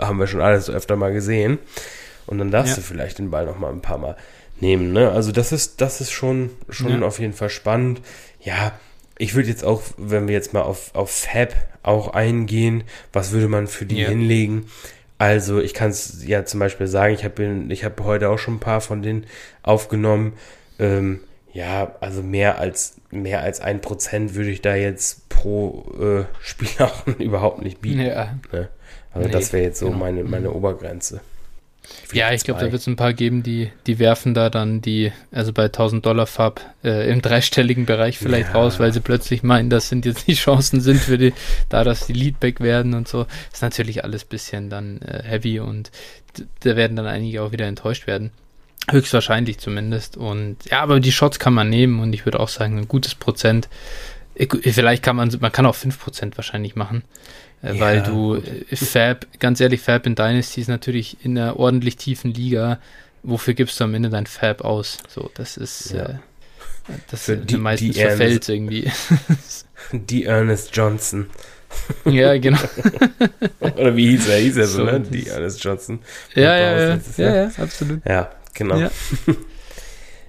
Haben 0.00 0.18
wir 0.18 0.26
schon 0.26 0.42
alles 0.42 0.68
öfter 0.68 0.96
mal 0.96 1.12
gesehen. 1.12 1.58
Und 2.26 2.38
dann 2.38 2.50
darfst 2.50 2.72
ja. 2.72 2.76
du 2.76 2.82
vielleicht 2.82 3.18
den 3.18 3.30
Ball 3.30 3.46
noch 3.46 3.58
mal 3.58 3.72
ein 3.72 3.80
paar 3.80 3.98
Mal 3.98 4.16
nehmen. 4.60 4.92
Ne? 4.92 5.10
Also 5.10 5.32
das 5.32 5.52
ist, 5.52 5.80
das 5.80 6.00
ist 6.00 6.10
schon, 6.10 6.50
schon 6.68 7.00
ja. 7.00 7.06
auf 7.06 7.18
jeden 7.18 7.32
Fall 7.32 7.50
spannend. 7.50 8.00
Ja, 8.40 8.72
ich 9.18 9.34
würde 9.34 9.48
jetzt 9.48 9.64
auch, 9.64 9.82
wenn 9.96 10.26
wir 10.26 10.34
jetzt 10.34 10.52
mal 10.52 10.62
auf, 10.62 10.94
auf 10.94 11.10
Fab 11.10 11.54
auch 11.82 12.08
eingehen, 12.08 12.84
was 13.12 13.32
würde 13.32 13.48
man 13.48 13.66
für 13.66 13.86
die 13.86 14.00
ja. 14.00 14.08
hinlegen? 14.08 14.66
Also 15.18 15.60
ich 15.60 15.72
kann 15.72 15.90
es 15.90 16.26
ja 16.26 16.44
zum 16.44 16.60
Beispiel 16.60 16.86
sagen, 16.86 17.14
ich 17.14 17.24
habe 17.24 17.64
ich 17.68 17.84
hab 17.84 18.00
heute 18.02 18.28
auch 18.28 18.38
schon 18.38 18.54
ein 18.54 18.60
paar 18.60 18.80
von 18.80 19.02
denen 19.02 19.26
aufgenommen. 19.62 20.34
Ähm, 20.78 21.20
ja, 21.52 21.94
also 22.00 22.22
mehr 22.22 22.58
als 22.58 22.96
mehr 23.10 23.40
als 23.40 23.60
ein 23.60 23.80
Prozent 23.80 24.34
würde 24.34 24.50
ich 24.50 24.60
da 24.60 24.74
jetzt 24.74 25.28
pro 25.30 25.86
äh, 25.98 26.24
Spiel 26.40 26.68
auch 26.80 27.06
überhaupt 27.18 27.62
nicht 27.62 27.80
bieten. 27.80 28.00
Ja. 28.00 28.34
Ne? 28.52 28.68
Also 29.12 29.28
nee, 29.28 29.32
das 29.32 29.52
wäre 29.52 29.62
jetzt 29.62 29.78
so 29.78 29.86
genau. 29.86 29.98
meine, 29.98 30.24
meine 30.24 30.50
Obergrenze. 30.50 31.20
Ja, 32.12 32.32
ich 32.32 32.44
glaube, 32.44 32.60
da 32.60 32.72
wird 32.72 32.80
es 32.80 32.86
ein 32.86 32.96
paar 32.96 33.12
geben, 33.12 33.42
die, 33.42 33.70
die 33.86 33.98
werfen 33.98 34.34
da 34.34 34.48
dann 34.48 34.80
die, 34.80 35.12
also 35.32 35.52
bei 35.52 35.64
1000 35.64 36.04
Dollar 36.04 36.26
Fab 36.26 36.60
äh, 36.84 37.10
im 37.10 37.20
dreistelligen 37.20 37.86
Bereich 37.86 38.18
vielleicht 38.18 38.48
ja. 38.48 38.54
raus, 38.54 38.78
weil 38.78 38.92
sie 38.92 39.00
plötzlich 39.00 39.42
meinen, 39.42 39.70
das 39.70 39.88
sind 39.88 40.06
jetzt 40.06 40.26
die 40.26 40.34
Chancen 40.34 40.80
sind 40.80 41.00
für 41.00 41.18
die, 41.18 41.32
da 41.68 41.84
dass 41.84 42.06
die 42.06 42.12
Leadback 42.12 42.60
werden 42.60 42.94
und 42.94 43.08
so. 43.08 43.26
Ist 43.52 43.62
natürlich 43.62 44.04
alles 44.04 44.24
bisschen 44.24 44.70
dann 44.70 45.00
äh, 45.02 45.22
heavy 45.24 45.60
und 45.60 45.90
da 46.60 46.76
werden 46.76 46.96
dann 46.96 47.06
einige 47.06 47.42
auch 47.42 47.52
wieder 47.52 47.66
enttäuscht 47.66 48.06
werden. 48.06 48.30
Höchstwahrscheinlich 48.88 49.58
zumindest. 49.58 50.16
Und 50.16 50.58
ja, 50.70 50.80
aber 50.82 51.00
die 51.00 51.12
Shots 51.12 51.38
kann 51.38 51.54
man 51.54 51.68
nehmen 51.68 52.00
und 52.00 52.12
ich 52.12 52.24
würde 52.24 52.38
auch 52.38 52.48
sagen, 52.48 52.78
ein 52.78 52.88
gutes 52.88 53.14
Prozent. 53.14 53.68
Vielleicht 54.60 55.02
kann 55.02 55.16
man, 55.16 55.34
man 55.40 55.50
kann 55.50 55.66
auch 55.66 55.74
5% 55.74 56.36
wahrscheinlich 56.36 56.76
machen. 56.76 57.02
Äh, 57.62 57.74
ja, 57.74 57.80
weil 57.80 58.02
du 58.02 58.36
äh, 58.36 58.76
Fab, 58.76 59.26
ganz 59.38 59.60
ehrlich, 59.60 59.80
Fab 59.80 60.06
in 60.06 60.14
Dynasty 60.14 60.60
ist 60.60 60.68
natürlich 60.68 61.24
in 61.24 61.38
einer 61.38 61.58
ordentlich 61.58 61.96
tiefen 61.96 62.32
Liga. 62.32 62.78
Wofür 63.22 63.54
gibst 63.54 63.80
du 63.80 63.84
am 63.84 63.94
Ende 63.94 64.08
dein 64.08 64.26
Fab 64.26 64.62
aus? 64.62 64.98
So, 65.08 65.30
das 65.34 65.56
ist 65.56 65.92
ja. 65.92 66.04
äh, 66.04 66.14
das 67.10 67.24
Für 67.24 67.36
die, 67.36 67.56
meistens 67.56 67.94
die 67.94 68.00
verfällt 68.00 68.48
irgendwie. 68.48 68.90
Die 69.92 70.24
Ernest 70.24 70.74
Johnson. 70.76 71.26
Ja, 72.04 72.38
genau. 72.38 72.58
Oder 73.60 73.94
wie 73.96 74.10
hieß 74.10 74.28
er? 74.28 74.38
Hieß 74.38 74.56
er 74.56 74.66
so, 74.66 74.78
so 74.78 74.84
ne? 74.84 75.00
Die 75.00 75.26
Ernest 75.26 75.62
Johnson. 75.62 75.98
Ja, 76.34 76.56
ja, 76.56 76.78
ja, 76.78 76.98
ja, 77.16 77.34
ja, 77.34 77.50
absolut. 77.58 78.00
Ja, 78.06 78.30
genau. 78.54 78.78
Ja. 78.78 78.90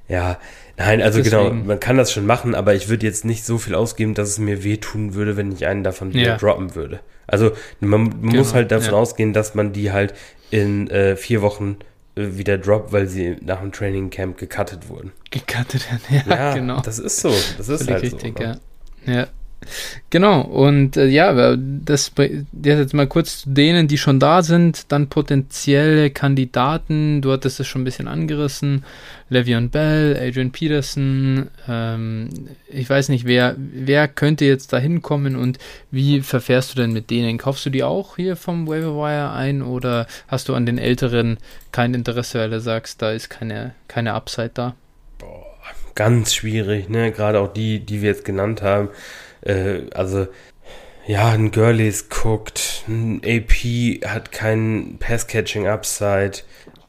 Ja, 0.10 0.40
nein, 0.78 1.02
also 1.02 1.22
genau, 1.22 1.44
Deswegen. 1.44 1.58
genau, 1.58 1.68
man 1.68 1.80
kann 1.80 1.98
das 1.98 2.12
schon 2.12 2.26
machen, 2.26 2.56
aber 2.56 2.76
ich 2.76 2.90
würde 2.90 3.06
jetzt 3.06 3.24
nicht 3.24 3.46
so 3.46 3.58
viel 3.58 3.76
ausgeben, 3.76 4.14
dass 4.14 4.30
es 4.30 4.40
mir 4.40 4.64
wehtun 4.64 5.14
würde, 5.14 5.38
wenn 5.38 5.52
ich 5.52 5.68
einen 5.68 5.84
davon 5.84 6.14
wieder 6.14 6.38
droppen 6.38 6.76
würde. 6.76 7.00
Also 7.28 7.52
man, 7.80 8.04
man 8.04 8.22
genau, 8.22 8.38
muss 8.38 8.54
halt 8.54 8.72
davon 8.72 8.94
ja. 8.94 9.00
ausgehen, 9.00 9.34
dass 9.34 9.54
man 9.54 9.74
die 9.74 9.92
halt 9.92 10.14
in 10.50 10.90
äh, 10.90 11.16
vier 11.16 11.42
Wochen 11.42 11.78
äh, 12.16 12.38
wieder 12.38 12.58
droppt, 12.58 12.92
weil 12.92 13.08
sie 13.08 13.38
nach 13.42 13.60
dem 13.60 13.72
Training 13.72 14.10
Camp 14.10 14.38
gecuttet 14.38 14.88
wurden. 14.90 15.12
Gecuttet, 15.30 15.88
ja, 16.10 16.36
ja 16.36 16.54
genau. 16.54 16.82
Das 16.82 17.00
ist 17.00 17.20
so, 17.20 17.30
das 17.58 17.70
ist 17.70 17.84
Völlig 17.84 17.94
halt 17.94 18.04
richtig, 18.04 18.38
so. 18.38 18.44
Ne? 18.44 18.60
Ja. 19.06 19.14
ja. 19.14 19.28
Genau, 20.10 20.42
und 20.42 20.98
äh, 20.98 21.08
ja, 21.08 21.56
das 21.58 22.12
jetzt 22.64 22.94
mal 22.94 23.08
kurz 23.08 23.42
zu 23.42 23.50
denen, 23.50 23.88
die 23.88 23.98
schon 23.98 24.20
da 24.20 24.42
sind, 24.42 24.92
dann 24.92 25.10
potenzielle 25.10 26.10
Kandidaten, 26.10 27.22
du 27.22 27.32
hattest 27.32 27.60
es 27.60 27.68
schon 27.68 27.82
ein 27.82 27.86
bisschen 27.86 28.08
angerissen, 28.08 28.86
Le'Veon 29.30 29.70
Bell, 29.70 30.18
Adrian 30.18 30.52
Peterson, 30.52 31.50
ähm, 31.68 32.30
ich 32.70 32.90
weiß 32.90 33.10
nicht, 33.10 33.26
wer, 33.26 33.56
wer 33.58 34.08
könnte 34.08 34.46
jetzt 34.46 34.72
da 34.72 34.78
hinkommen 34.78 35.36
und 35.36 35.58
wie 35.92 36.22
verfährst 36.22 36.74
du 36.74 36.82
denn 36.82 36.94
mit 36.94 37.10
denen? 37.10 37.38
Kaufst 37.38 37.66
du 37.66 37.70
die 37.70 37.84
auch 37.84 38.16
hier 38.16 38.36
vom 38.36 38.68
Waiver 38.68 39.34
ein 39.34 39.62
oder 39.62 40.08
hast 40.28 40.48
du 40.48 40.56
an 40.56 40.66
den 40.66 40.78
Älteren 40.78 41.38
kein 41.72 41.94
Interesse, 41.94 42.40
weil 42.40 42.52
du 42.52 42.62
sagst, 42.62 43.02
da 43.02 43.12
ist 43.12 43.30
keine, 43.30 43.74
keine 43.90 44.14
Upside 44.14 44.52
da? 44.54 44.76
Boah, 45.18 45.44
ganz 45.96 46.34
schwierig, 46.34 46.88
ne, 46.88 47.12
gerade 47.12 47.40
auch 47.40 47.52
die, 47.52 47.80
die 47.80 48.02
wir 48.02 48.10
jetzt 48.10 48.24
genannt 48.24 48.62
haben 48.62 48.90
äh, 49.42 49.82
also 49.94 50.28
ja, 51.08 51.30
ein 51.30 51.52
Girlies 51.52 52.10
guckt, 52.10 52.84
ein 52.88 53.22
AP 53.24 54.06
hat 54.06 54.34
keinen 54.34 54.98
Pass-Catching-Upside, 55.00 56.40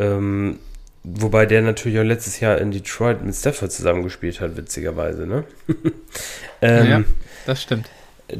ähm, 0.00 0.58
wobei 1.04 1.46
der 1.46 1.62
natürlich 1.62 2.00
auch 2.00 2.04
letztes 2.04 2.40
Jahr 2.40 2.58
in 2.58 2.72
Detroit 2.72 3.24
mit 3.24 3.36
Stafford 3.36 3.70
zusammengespielt 3.70 4.40
hat, 4.40 4.56
witzigerweise, 4.56 5.24
ne? 5.24 5.44
ähm, 6.62 6.90
ja, 6.90 7.04
das 7.46 7.62
stimmt. 7.62 7.88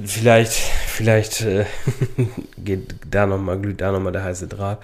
Vielleicht, 0.04 0.52
vielleicht 0.52 1.42
äh, 1.42 1.64
geht 2.58 2.96
da 3.08 3.26
nochmal, 3.26 3.58
glüht 3.58 3.80
da 3.80 3.92
nochmal 3.92 4.12
der 4.12 4.24
heiße 4.24 4.48
Draht. 4.48 4.80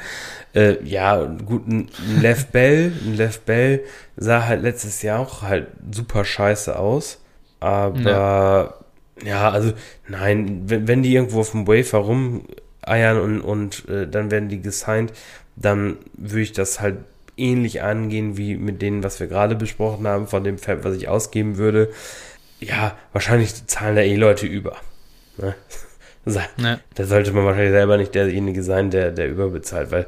Äh, 0.54 0.82
ja, 0.84 1.24
gut, 1.24 1.66
ein 1.66 1.90
Left 2.20 2.52
Bell, 2.52 2.92
ein 3.04 3.16
Left 3.16 3.44
Bell 3.44 3.84
sah 4.16 4.46
halt 4.46 4.62
letztes 4.62 5.02
Jahr 5.02 5.18
auch 5.18 5.42
halt 5.42 5.66
super 5.92 6.24
scheiße 6.24 6.78
aus. 6.78 7.20
Aber 7.60 8.10
ja. 8.10 8.74
Ja, 9.22 9.50
also 9.50 9.72
nein, 10.08 10.62
wenn, 10.66 10.88
wenn 10.88 11.02
die 11.02 11.14
irgendwo 11.14 11.40
auf 11.40 11.52
dem 11.52 11.66
Wafer 11.66 11.98
rumeiern 11.98 13.20
und, 13.20 13.40
und 13.40 13.88
äh, 13.88 14.08
dann 14.08 14.30
werden 14.30 14.48
die 14.48 14.60
gesigned, 14.60 15.12
dann 15.56 15.98
würde 16.14 16.42
ich 16.42 16.52
das 16.52 16.80
halt 16.80 16.96
ähnlich 17.36 17.82
angehen 17.82 18.36
wie 18.36 18.56
mit 18.56 18.82
denen, 18.82 19.02
was 19.02 19.20
wir 19.20 19.26
gerade 19.26 19.54
besprochen 19.56 20.06
haben, 20.06 20.26
von 20.26 20.44
dem 20.44 20.58
Fab, 20.58 20.84
was 20.84 20.96
ich 20.96 21.08
ausgeben 21.08 21.56
würde. 21.58 21.90
Ja, 22.60 22.96
wahrscheinlich 23.12 23.66
zahlen 23.66 23.96
da 23.96 24.02
eh 24.02 24.16
Leute 24.16 24.46
über. 24.46 24.76
Ne? 25.38 25.54
Ja. 26.56 26.80
Da 26.94 27.04
sollte 27.04 27.32
man 27.32 27.44
wahrscheinlich 27.44 27.72
selber 27.72 27.98
nicht 27.98 28.14
derjenige 28.14 28.62
sein, 28.62 28.90
der, 28.90 29.10
der 29.10 29.28
überbezahlt, 29.28 29.90
weil 29.90 30.06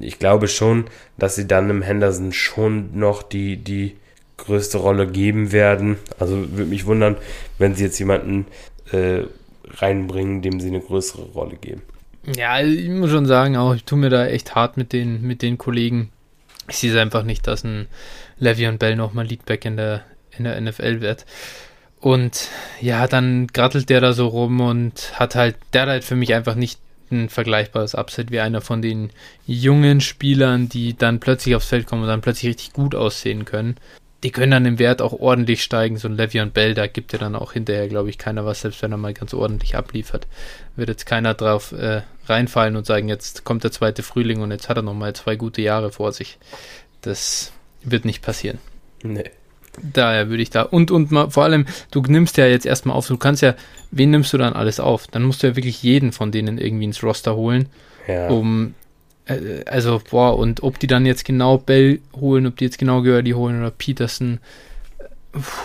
ich 0.00 0.20
glaube 0.20 0.46
schon, 0.46 0.84
dass 1.18 1.34
sie 1.34 1.48
dann 1.48 1.68
im 1.70 1.82
Henderson 1.82 2.32
schon 2.32 2.96
noch 2.96 3.24
die, 3.24 3.56
die 3.56 3.96
größte 4.36 4.78
Rolle 4.78 5.06
geben 5.06 5.52
werden. 5.52 5.96
Also 6.18 6.36
würde 6.36 6.70
mich 6.70 6.86
wundern, 6.86 7.16
wenn 7.58 7.74
sie 7.74 7.84
jetzt 7.84 7.98
jemanden 7.98 8.46
äh, 8.92 9.22
reinbringen, 9.70 10.42
dem 10.42 10.60
sie 10.60 10.68
eine 10.68 10.80
größere 10.80 11.22
Rolle 11.22 11.56
geben. 11.56 11.82
Ja, 12.34 12.60
ich 12.60 12.88
muss 12.88 13.10
schon 13.10 13.26
sagen, 13.26 13.56
auch 13.56 13.74
ich 13.74 13.84
tue 13.84 13.98
mir 13.98 14.10
da 14.10 14.26
echt 14.26 14.54
hart 14.54 14.76
mit 14.76 14.92
den, 14.92 15.22
mit 15.22 15.42
den 15.42 15.58
Kollegen. 15.58 16.10
Ich 16.68 16.78
sehe 16.78 16.90
es 16.90 16.96
einfach 16.96 17.22
nicht, 17.22 17.46
dass 17.46 17.64
ein 17.64 17.86
Le'Veon 18.40 18.78
Bell 18.78 18.96
nochmal 18.96 19.26
Leadback 19.26 19.64
in 19.64 19.76
der, 19.76 20.02
in 20.36 20.44
der 20.44 20.60
NFL 20.60 21.00
wird. 21.00 21.24
Und 22.00 22.48
ja, 22.80 23.06
dann 23.06 23.46
grattelt 23.46 23.88
der 23.88 24.00
da 24.00 24.12
so 24.12 24.26
rum 24.26 24.60
und 24.60 25.12
hat 25.18 25.34
halt, 25.34 25.56
der 25.72 25.82
hat 25.82 25.88
halt 25.88 26.04
für 26.04 26.16
mich 26.16 26.34
einfach 26.34 26.56
nicht 26.56 26.80
ein 27.10 27.28
vergleichbares 27.28 27.94
Upset 27.94 28.32
wie 28.32 28.40
einer 28.40 28.60
von 28.60 28.82
den 28.82 29.10
jungen 29.46 30.00
Spielern, 30.00 30.68
die 30.68 30.96
dann 30.96 31.20
plötzlich 31.20 31.54
aufs 31.54 31.68
Feld 31.68 31.86
kommen 31.86 32.02
und 32.02 32.08
dann 32.08 32.20
plötzlich 32.20 32.50
richtig 32.50 32.72
gut 32.72 32.96
aussehen 32.96 33.44
können 33.44 33.76
die 34.22 34.30
können 34.30 34.50
dann 34.50 34.66
im 34.66 34.78
Wert 34.78 35.02
auch 35.02 35.12
ordentlich 35.12 35.62
steigen. 35.62 35.98
So 35.98 36.08
ein 36.08 36.16
Le'Veon 36.16 36.50
Bell, 36.50 36.74
da 36.74 36.86
gibt 36.86 37.12
ja 37.12 37.18
dann 37.18 37.36
auch 37.36 37.52
hinterher, 37.52 37.88
glaube 37.88 38.08
ich, 38.10 38.18
keiner 38.18 38.44
was, 38.44 38.62
selbst 38.62 38.82
wenn 38.82 38.92
er 38.92 38.98
mal 38.98 39.14
ganz 39.14 39.34
ordentlich 39.34 39.76
abliefert. 39.76 40.26
Wird 40.74 40.88
jetzt 40.88 41.06
keiner 41.06 41.34
drauf 41.34 41.72
äh, 41.72 42.02
reinfallen 42.26 42.76
und 42.76 42.86
sagen, 42.86 43.08
jetzt 43.08 43.44
kommt 43.44 43.64
der 43.64 43.72
zweite 43.72 44.02
Frühling 44.02 44.40
und 44.40 44.50
jetzt 44.50 44.68
hat 44.68 44.78
er 44.78 44.82
nochmal 44.82 45.14
zwei 45.14 45.36
gute 45.36 45.62
Jahre 45.62 45.92
vor 45.92 46.12
sich. 46.12 46.38
Das 47.02 47.52
wird 47.82 48.04
nicht 48.04 48.22
passieren. 48.22 48.58
Nee. 49.02 49.30
Daher 49.80 50.30
würde 50.30 50.42
ich 50.42 50.50
da. 50.50 50.62
Und, 50.62 50.90
und 50.90 51.10
mal, 51.10 51.30
vor 51.30 51.44
allem, 51.44 51.66
du 51.90 52.00
nimmst 52.00 52.38
ja 52.38 52.46
jetzt 52.46 52.64
erstmal 52.64 52.96
auf, 52.96 53.06
du 53.06 53.18
kannst 53.18 53.42
ja, 53.42 53.54
wen 53.90 54.10
nimmst 54.10 54.32
du 54.32 54.38
dann 54.38 54.54
alles 54.54 54.80
auf? 54.80 55.06
Dann 55.08 55.22
musst 55.22 55.42
du 55.42 55.48
ja 55.48 55.56
wirklich 55.56 55.82
jeden 55.82 56.12
von 56.12 56.32
denen 56.32 56.56
irgendwie 56.56 56.84
ins 56.84 57.02
Roster 57.02 57.36
holen, 57.36 57.68
ja. 58.08 58.28
um 58.28 58.74
also, 59.26 60.00
boah, 60.10 60.38
und 60.38 60.62
ob 60.62 60.78
die 60.78 60.86
dann 60.86 61.06
jetzt 61.06 61.24
genau 61.24 61.58
Bell 61.58 62.00
holen, 62.14 62.46
ob 62.46 62.56
die 62.56 62.64
jetzt 62.64 62.78
genau 62.78 63.02
Gurley 63.02 63.32
holen 63.32 63.58
oder 63.58 63.70
Peterson, 63.70 64.38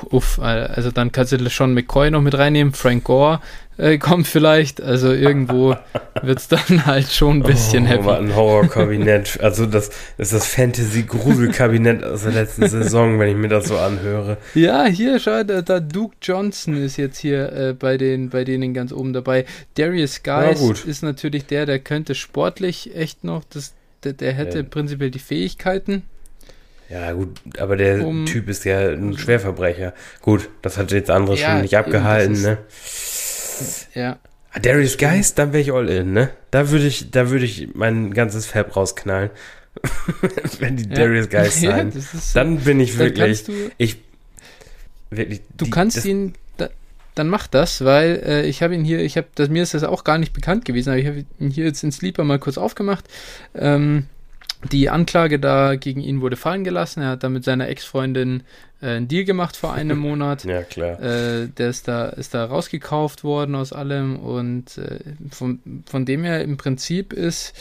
uff, 0.09 0.39
also 0.39 0.91
dann 0.91 1.11
kannst 1.11 1.31
du 1.31 1.49
schon 1.49 1.73
McCoy 1.73 2.11
noch 2.11 2.21
mit 2.21 2.37
reinnehmen, 2.37 2.73
Frank 2.73 3.03
Gore 3.03 3.39
äh, 3.81 3.97
kommt 3.97 4.27
vielleicht, 4.27 4.81
also 4.81 5.11
irgendwo 5.11 5.75
wird 6.21 6.39
es 6.39 6.47
dann 6.47 6.85
halt 6.85 7.11
schon 7.11 7.37
ein 7.37 7.43
bisschen 7.43 7.85
oh, 7.85 7.87
happy. 7.87 8.09
ein 8.09 8.35
Horror-Kabinett, 8.35 9.39
also 9.41 9.65
das, 9.65 9.89
das 10.17 10.31
ist 10.31 10.33
das 10.33 10.47
Fantasy-Grusel-Kabinett 10.47 12.03
aus 12.03 12.23
der 12.23 12.33
letzten 12.33 12.67
Saison, 12.67 13.19
wenn 13.19 13.29
ich 13.29 13.35
mir 13.35 13.47
das 13.47 13.67
so 13.67 13.77
anhöre. 13.77 14.37
Ja, 14.53 14.85
hier, 14.85 15.19
schau, 15.19 15.43
da, 15.43 15.61
da 15.61 15.79
Duke 15.79 16.15
Johnson 16.21 16.81
ist 16.81 16.97
jetzt 16.97 17.17
hier 17.17 17.51
äh, 17.51 17.73
bei, 17.73 17.97
den, 17.97 18.29
bei 18.29 18.43
denen 18.43 18.73
ganz 18.73 18.93
oben 18.93 19.13
dabei. 19.13 19.45
Darius 19.75 20.23
Guys 20.23 20.83
ist 20.85 21.01
natürlich 21.01 21.45
der, 21.45 21.65
der 21.65 21.79
könnte 21.79 22.15
sportlich 22.15 22.95
echt 22.95 23.23
noch, 23.23 23.43
das, 23.49 23.73
der, 24.03 24.13
der 24.13 24.33
hätte 24.33 24.59
ja. 24.59 24.63
prinzipiell 24.63 25.11
die 25.11 25.19
Fähigkeiten, 25.19 26.03
ja, 26.91 27.13
gut, 27.13 27.39
aber 27.57 27.77
der 27.77 28.05
um, 28.05 28.25
Typ 28.25 28.49
ist 28.49 28.65
ja 28.65 28.89
ein 28.89 29.17
Schwerverbrecher. 29.17 29.93
Gut, 30.21 30.49
das 30.61 30.77
hat 30.77 30.91
jetzt 30.91 31.09
andere 31.09 31.37
ja, 31.37 31.51
schon 31.51 31.61
nicht 31.61 31.77
abgehalten, 31.77 32.33
ist, 32.33 32.43
ne? 32.43 32.57
Ja. 33.93 34.19
Ah, 34.51 34.59
Darius 34.59 34.97
Geist, 34.97 35.39
dann 35.39 35.53
wäre 35.53 35.61
ich 35.61 35.71
all 35.71 35.87
in, 35.87 36.11
ne? 36.11 36.31
Da 36.51 36.69
würde 36.69 36.85
ich, 36.85 37.09
da 37.11 37.29
würde 37.29 37.45
ich 37.45 37.69
mein 37.75 38.13
ganzes 38.13 38.45
Fab 38.45 38.75
rausknallen. 38.75 39.29
Wenn 40.59 40.75
die 40.75 40.89
ja. 40.89 40.95
Darius 40.95 41.29
Geist 41.29 41.61
sein. 41.61 41.91
Ja, 41.95 42.01
so, 42.01 42.17
dann 42.33 42.57
bin 42.57 42.81
ich 42.81 42.97
wirklich. 42.97 43.45
Du, 43.45 43.53
ich 43.77 43.97
wirklich. 45.11 45.41
Du 45.55 45.65
die, 45.65 45.71
kannst 45.71 46.03
ihn. 46.03 46.33
Da, 46.57 46.69
dann 47.15 47.29
mach 47.29 47.47
das, 47.47 47.85
weil 47.85 48.21
äh, 48.25 48.45
ich 48.47 48.61
habe 48.63 48.75
ihn 48.75 48.83
hier, 48.83 48.99
ich 48.99 49.15
habe, 49.15 49.27
mir 49.47 49.63
ist 49.63 49.73
das 49.73 49.85
auch 49.85 50.03
gar 50.03 50.17
nicht 50.17 50.33
bekannt 50.33 50.65
gewesen, 50.65 50.89
aber 50.89 50.99
ich 50.99 51.07
habe 51.07 51.23
ihn 51.39 51.51
hier 51.51 51.63
jetzt 51.63 51.83
in 51.85 51.93
Sleeper 51.93 52.25
mal 52.25 52.39
kurz 52.39 52.57
aufgemacht. 52.57 53.05
Ähm, 53.55 54.07
die 54.69 54.89
Anklage 54.89 55.39
da 55.39 55.75
gegen 55.75 56.01
ihn 56.01 56.21
wurde 56.21 56.35
fallen 56.35 56.63
gelassen. 56.63 57.01
Er 57.01 57.09
hat 57.09 57.23
da 57.23 57.29
mit 57.29 57.43
seiner 57.43 57.67
Ex-Freundin 57.67 58.43
äh, 58.81 58.87
einen 58.87 59.07
Deal 59.07 59.23
gemacht 59.23 59.57
vor 59.57 59.73
einem 59.73 59.97
Monat. 59.99 60.43
ja, 60.43 60.63
klar. 60.63 61.01
Äh, 61.01 61.47
der 61.47 61.69
ist 61.69 61.87
da, 61.87 62.09
ist 62.09 62.33
da 62.33 62.45
rausgekauft 62.45 63.23
worden 63.23 63.55
aus 63.55 63.73
allem 63.73 64.17
und 64.17 64.77
äh, 64.77 64.99
von, 65.31 65.59
von 65.85 66.05
dem 66.05 66.23
her 66.23 66.43
im 66.43 66.57
Prinzip 66.57 67.13
ist, 67.13 67.53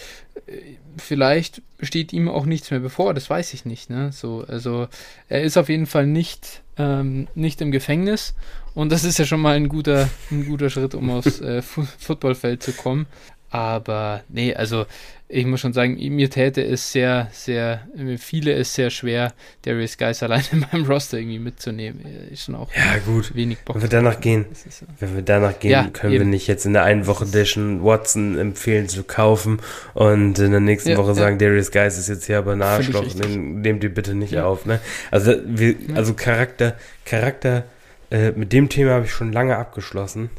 äh, 0.47 0.53
vielleicht 0.97 1.63
steht 1.81 2.13
ihm 2.13 2.29
auch 2.29 2.45
nichts 2.45 2.71
mehr 2.71 2.81
bevor, 2.81 3.15
das 3.15 3.31
weiß 3.31 3.55
ich 3.55 3.65
nicht. 3.65 3.91
Ne? 3.91 4.13
So, 4.13 4.45
also 4.47 4.89
er 5.29 5.43
ist 5.43 5.57
auf 5.57 5.69
jeden 5.69 5.87
Fall 5.87 6.07
nicht, 6.07 6.63
ähm, 6.77 7.29
nicht 7.35 7.61
im 7.61 7.71
Gefängnis 7.71 8.35
und 8.75 8.93
das 8.93 9.05
ist 9.05 9.19
ja 9.19 9.25
schon 9.25 9.41
mal 9.41 9.57
ein 9.57 9.69
guter, 9.69 10.09
ein 10.31 10.45
guter 10.47 10.71
Schritt, 10.71 10.95
um 10.95 11.11
aufs 11.11 11.41
äh, 11.41 11.63
Footballfeld 11.63 12.63
zu 12.63 12.73
kommen. 12.73 13.07
Aber 13.51 14.23
nee, 14.29 14.55
also 14.55 14.87
ich 15.33 15.47
muss 15.47 15.61
schon 15.61 15.73
sagen, 15.73 15.95
mir 15.95 16.29
täte 16.29 16.63
es 16.63 16.93
sehr, 16.93 17.29
sehr, 17.33 17.87
viele 18.19 18.53
es 18.53 18.75
sehr 18.75 18.91
schwer, 18.91 19.33
Darius 19.63 19.97
Guys 19.97 20.23
allein 20.23 20.43
in 20.51 20.61
meinem 20.73 20.85
Roster 20.87 21.19
irgendwie 21.19 21.39
mitzunehmen. 21.39 22.05
Ist 22.31 22.45
schon 22.45 22.57
auch 22.57 22.69
ja, 22.75 22.99
gut. 23.07 23.35
wenig 23.35 23.59
Bock. 23.61 23.77
Wenn 23.77 23.83
wir 23.83 23.89
danach 23.89 24.21
gehen, 24.21 24.47
so. 24.53 24.87
wenn 24.99 25.15
wir 25.15 25.23
danach 25.23 25.59
gehen, 25.59 25.71
ja, 25.71 25.89
können 25.93 26.13
eben. 26.13 26.25
wir 26.25 26.31
nicht 26.31 26.47
jetzt 26.49 26.67
in 26.67 26.73
der 26.73 26.83
einen 26.83 27.07
Woche 27.07 27.27
Dishon 27.27 27.85
Watson 27.85 28.39
empfehlen 28.39 28.89
zu 28.89 29.05
kaufen 29.05 29.61
und 29.95 30.39
in 30.39 30.51
der 30.51 30.61
nächsten 30.61 30.91
ja, 30.91 30.97
Woche 30.97 31.15
sagen, 31.15 31.39
Darius 31.39 31.71
Guys 31.71 31.97
ist 31.97 32.09
jetzt 32.09 32.27
hier 32.27 32.39
aber 32.39 32.53
ein 32.53 32.63
Arschloch, 32.63 33.05
nehmt 33.15 33.85
ihr 33.85 33.95
bitte 33.95 34.15
nicht 34.15 34.37
auf, 34.39 34.67
ne? 34.67 34.81
Also, 35.11 35.35
wir, 35.45 35.77
also 35.95 36.15
Charakter, 36.15 36.77
Charakter, 37.05 37.65
äh, 38.11 38.33
mit 38.33 38.53
dem 38.53 38.69
Thema 38.69 38.93
habe 38.93 39.05
ich 39.05 39.13
schon 39.13 39.33
lange 39.33 39.57
abgeschlossen. 39.57 40.31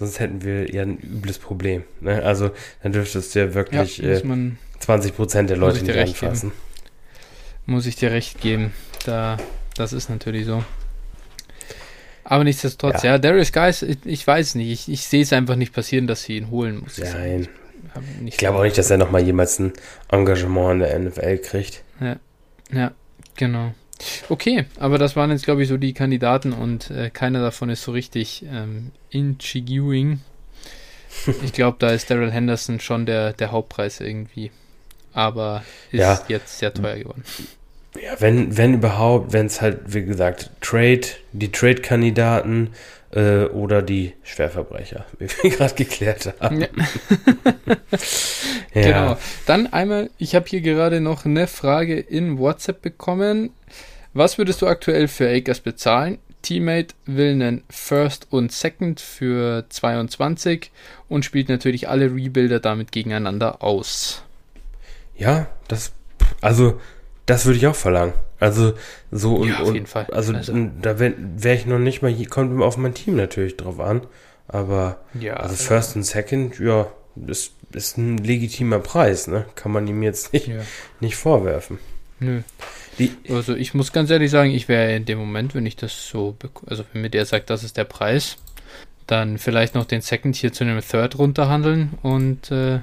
Sonst 0.00 0.18
hätten 0.18 0.42
wir 0.42 0.72
ja 0.74 0.80
ein 0.80 0.96
übles 0.96 1.38
Problem. 1.38 1.84
Ne? 2.00 2.22
Also 2.22 2.52
dann 2.82 2.92
dürftest 2.92 3.34
du 3.34 3.40
ja 3.40 3.54
wirklich 3.54 3.98
ja, 3.98 4.08
äh, 4.08 4.24
man, 4.24 4.56
20 4.78 5.14
Prozent 5.14 5.50
der 5.50 5.58
Leute 5.58 5.84
nicht 5.84 5.94
anfassen. 5.94 6.50
Geben. 6.50 6.60
Muss 7.66 7.84
ich 7.84 7.96
dir 7.96 8.10
recht 8.10 8.40
geben. 8.40 8.72
Da, 9.04 9.36
das 9.76 9.92
ist 9.92 10.08
natürlich 10.08 10.46
so. 10.46 10.64
Aber 12.24 12.44
nichtsdestotrotz, 12.44 13.02
ja, 13.02 13.12
ja 13.12 13.18
Darius 13.18 13.52
Guys, 13.52 13.82
ich, 13.82 13.98
ich 14.06 14.26
weiß 14.26 14.54
nicht, 14.54 14.70
ich, 14.70 14.90
ich 14.90 15.02
sehe 15.02 15.20
es 15.20 15.34
einfach 15.34 15.56
nicht 15.56 15.74
passieren, 15.74 16.06
dass 16.06 16.22
sie 16.22 16.38
ihn 16.38 16.50
holen 16.50 16.80
muss. 16.80 16.96
Nein. 16.96 17.48
Ich 18.24 18.38
glaube 18.38 18.58
auch 18.58 18.62
nicht, 18.62 18.78
dass 18.78 18.88
er 18.88 18.96
nochmal 18.96 19.22
jemals 19.22 19.58
ein 19.58 19.74
Engagement 20.10 20.72
in 20.72 20.78
der 20.78 20.98
NFL 20.98 21.38
kriegt. 21.38 21.82
Ja, 22.00 22.16
ja, 22.72 22.92
genau. 23.36 23.74
Okay, 24.28 24.64
aber 24.78 24.98
das 24.98 25.16
waren 25.16 25.30
jetzt, 25.30 25.44
glaube 25.44 25.62
ich, 25.62 25.68
so 25.68 25.76
die 25.76 25.92
Kandidaten 25.92 26.52
und 26.52 26.90
äh, 26.90 27.10
keiner 27.10 27.40
davon 27.40 27.70
ist 27.70 27.82
so 27.82 27.92
richtig 27.92 28.44
ähm, 28.50 28.92
intriguing. 29.10 30.20
Ich 31.42 31.52
glaube, 31.52 31.76
da 31.80 31.90
ist 31.90 32.08
Daryl 32.08 32.30
Henderson 32.30 32.78
schon 32.78 33.04
der, 33.04 33.32
der 33.32 33.50
Hauptpreis 33.50 34.00
irgendwie. 34.00 34.52
Aber 35.12 35.64
ist 35.90 35.98
ja. 35.98 36.22
jetzt 36.28 36.58
sehr 36.58 36.72
teuer 36.72 36.98
geworden. 36.98 37.24
Ja, 38.00 38.12
wenn, 38.20 38.56
wenn 38.56 38.74
überhaupt, 38.74 39.32
wenn 39.32 39.46
es 39.46 39.60
halt, 39.60 39.80
wie 39.86 40.04
gesagt, 40.04 40.50
Trade, 40.60 41.00
die 41.32 41.50
Trade-Kandidaten 41.50 42.70
äh, 43.12 43.44
oder 43.46 43.82
die 43.82 44.12
Schwerverbrecher, 44.22 45.04
wie 45.18 45.28
wir 45.42 45.50
gerade 45.50 45.74
geklärt 45.74 46.32
haben. 46.40 46.60
Ja. 46.60 46.68
ja. 48.74 48.82
Genau. 48.82 49.16
Dann 49.46 49.72
einmal, 49.72 50.10
ich 50.18 50.34
habe 50.34 50.46
hier 50.48 50.60
gerade 50.60 51.00
noch 51.00 51.24
eine 51.24 51.46
Frage 51.46 51.98
in 51.98 52.38
WhatsApp 52.38 52.82
bekommen. 52.82 53.50
Was 54.12 54.38
würdest 54.38 54.62
du 54.62 54.66
aktuell 54.66 55.08
für 55.08 55.28
Akers 55.28 55.60
bezahlen? 55.60 56.18
Teammate 56.42 56.94
will 57.06 57.32
einen 57.32 57.64
First 57.68 58.26
und 58.30 58.50
Second 58.50 59.00
für 59.00 59.66
22 59.68 60.70
und 61.08 61.24
spielt 61.24 61.48
natürlich 61.48 61.88
alle 61.88 62.06
Rebuilder 62.06 62.60
damit 62.60 62.92
gegeneinander 62.92 63.62
aus. 63.62 64.22
Ja, 65.16 65.48
das, 65.68 65.92
also, 66.40 66.80
das 67.26 67.44
würde 67.44 67.58
ich 67.58 67.66
auch 67.66 67.74
verlangen. 67.74 68.14
Also, 68.38 68.72
so 69.10 69.36
und, 69.36 69.48
ja, 69.48 69.60
auf 69.60 69.74
jeden 69.74 69.86
Fall. 69.86 70.06
Also, 70.06 70.32
also 70.32 70.70
da 70.80 70.98
wäre 70.98 71.14
wär 71.18 71.54
ich 71.54 71.66
noch 71.66 71.78
nicht 71.78 72.00
mal, 72.00 72.14
kommt 72.26 72.50
immer 72.50 72.64
auf 72.64 72.78
mein 72.78 72.94
Team 72.94 73.16
natürlich 73.16 73.58
drauf 73.58 73.78
an. 73.78 74.06
Aber, 74.48 75.00
ja, 75.14 75.34
also 75.34 75.54
First 75.54 75.94
und 75.94 76.02
Second, 76.04 76.58
ja, 76.58 76.90
ist, 77.26 77.52
ist 77.72 77.98
ein 77.98 78.18
legitimer 78.18 78.78
Preis, 78.78 79.26
ne? 79.26 79.44
Kann 79.54 79.72
man 79.72 79.86
ihm 79.86 80.02
jetzt 80.02 80.32
nicht, 80.32 80.48
ja. 80.48 80.62
nicht 81.00 81.16
vorwerfen. 81.16 81.78
Nö. 82.18 82.40
Die, 83.00 83.12
also 83.30 83.56
ich 83.56 83.74
muss 83.74 83.92
ganz 83.92 84.10
ehrlich 84.10 84.30
sagen, 84.30 84.50
ich 84.50 84.68
wäre 84.68 84.94
in 84.94 85.06
dem 85.06 85.18
Moment, 85.18 85.54
wenn 85.54 85.66
ich 85.66 85.74
das 85.74 86.08
so, 86.08 86.36
also 86.66 86.84
wenn 86.92 87.02
mir 87.02 87.10
der 87.10 87.24
sagt, 87.24 87.50
das 87.50 87.64
ist 87.64 87.76
der 87.76 87.84
Preis, 87.84 88.36
dann 89.06 89.38
vielleicht 89.38 89.74
noch 89.74 89.86
den 89.86 90.02
Second 90.02 90.36
hier 90.36 90.52
zu 90.52 90.64
einem 90.64 90.80
Third 90.80 91.18
runterhandeln 91.18 91.98
und 92.02 92.50
äh, 92.50 92.80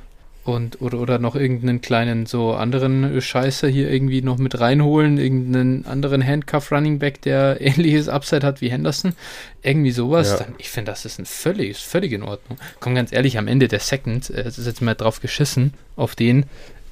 und 0.48 0.82
oder, 0.82 1.00
oder 1.00 1.20
noch 1.20 1.36
irgendeinen 1.36 1.82
kleinen 1.82 2.26
so 2.26 2.54
anderen 2.54 3.22
Scheiße 3.22 3.68
hier 3.68 3.92
irgendwie 3.92 4.22
noch 4.22 4.38
mit 4.38 4.60
reinholen, 4.60 5.18
irgendeinen 5.18 5.86
anderen 5.86 6.26
Handcuff 6.26 6.72
Running 6.72 7.00
Back, 7.00 7.22
der 7.22 7.58
ähnliches 7.60 8.10
Upside 8.10 8.46
hat 8.46 8.62
wie 8.62 8.72
Henderson, 8.72 9.14
irgendwie 9.62 9.92
sowas, 9.92 10.32
ja. 10.32 10.38
dann 10.38 10.56
ich 10.58 10.70
finde, 10.70 10.92
das 10.92 11.06
ist 11.06 11.20
ein 11.20 11.26
völlig, 11.26 11.78
völlig 11.78 12.14
in 12.14 12.24
Ordnung. 12.24 12.58
Komm 12.80 12.96
ganz 12.96 13.12
ehrlich, 13.12 13.38
am 13.38 13.48
Ende 13.48 13.68
der 13.68 13.80
Second, 13.80 14.30
äh, 14.30 14.42
es 14.42 14.58
ist 14.58 14.68
jetzt 14.68 14.82
mal 14.82 14.96
drauf 14.96 15.20
geschissen 15.20 15.74
auf 15.96 16.16
den, 16.16 16.44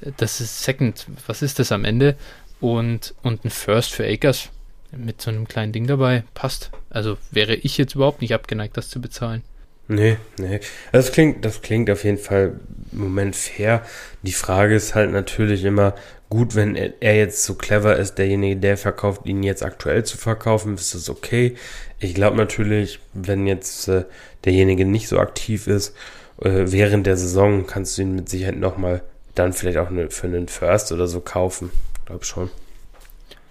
äh, 0.02 0.12
das 0.16 0.40
ist 0.40 0.62
Second, 0.62 1.06
was 1.26 1.42
ist 1.42 1.58
das 1.58 1.72
am 1.72 1.84
Ende? 1.84 2.16
Und, 2.60 3.14
und 3.22 3.44
ein 3.44 3.50
First 3.50 3.92
für 3.92 4.06
Akers 4.06 4.50
mit 4.92 5.20
so 5.20 5.30
einem 5.30 5.46
kleinen 5.46 5.72
Ding 5.72 5.86
dabei 5.86 6.24
passt. 6.34 6.70
Also 6.90 7.18
wäre 7.30 7.54
ich 7.54 7.76
jetzt 7.76 7.94
überhaupt 7.94 8.22
nicht 8.22 8.34
abgeneigt, 8.34 8.76
das 8.76 8.88
zu 8.88 9.00
bezahlen. 9.00 9.42
Nee, 9.88 10.16
nee. 10.38 10.60
Das 10.90 11.12
klingt, 11.12 11.44
das 11.44 11.62
klingt 11.62 11.90
auf 11.90 12.02
jeden 12.02 12.18
Fall 12.18 12.58
im 12.92 12.98
Moment 12.98 13.36
fair. 13.36 13.82
Die 14.22 14.32
Frage 14.32 14.74
ist 14.74 14.94
halt 14.94 15.12
natürlich 15.12 15.64
immer, 15.64 15.94
gut, 16.28 16.56
wenn 16.56 16.74
er 16.74 17.16
jetzt 17.16 17.44
so 17.44 17.54
clever 17.54 17.96
ist, 17.96 18.16
derjenige, 18.16 18.56
der 18.56 18.76
verkauft, 18.76 19.26
ihn 19.26 19.42
jetzt 19.44 19.62
aktuell 19.62 20.04
zu 20.04 20.16
verkaufen, 20.16 20.74
ist 20.74 20.94
das 20.94 21.08
okay. 21.08 21.56
Ich 22.00 22.14
glaube 22.14 22.36
natürlich, 22.36 22.98
wenn 23.12 23.46
jetzt 23.46 23.86
äh, 23.88 24.04
derjenige 24.44 24.84
nicht 24.84 25.08
so 25.08 25.18
aktiv 25.20 25.68
ist, 25.68 25.94
äh, 26.40 26.64
während 26.66 27.06
der 27.06 27.16
Saison 27.16 27.66
kannst 27.66 27.96
du 27.96 28.02
ihn 28.02 28.16
mit 28.16 28.28
Sicherheit 28.28 28.56
nochmal 28.56 29.02
dann 29.36 29.52
vielleicht 29.52 29.78
auch 29.78 29.90
ne, 29.90 30.10
für 30.10 30.26
einen 30.26 30.48
First 30.48 30.90
oder 30.90 31.06
so 31.06 31.20
kaufen. 31.20 31.70
Glaub 32.06 32.24
schon. 32.24 32.50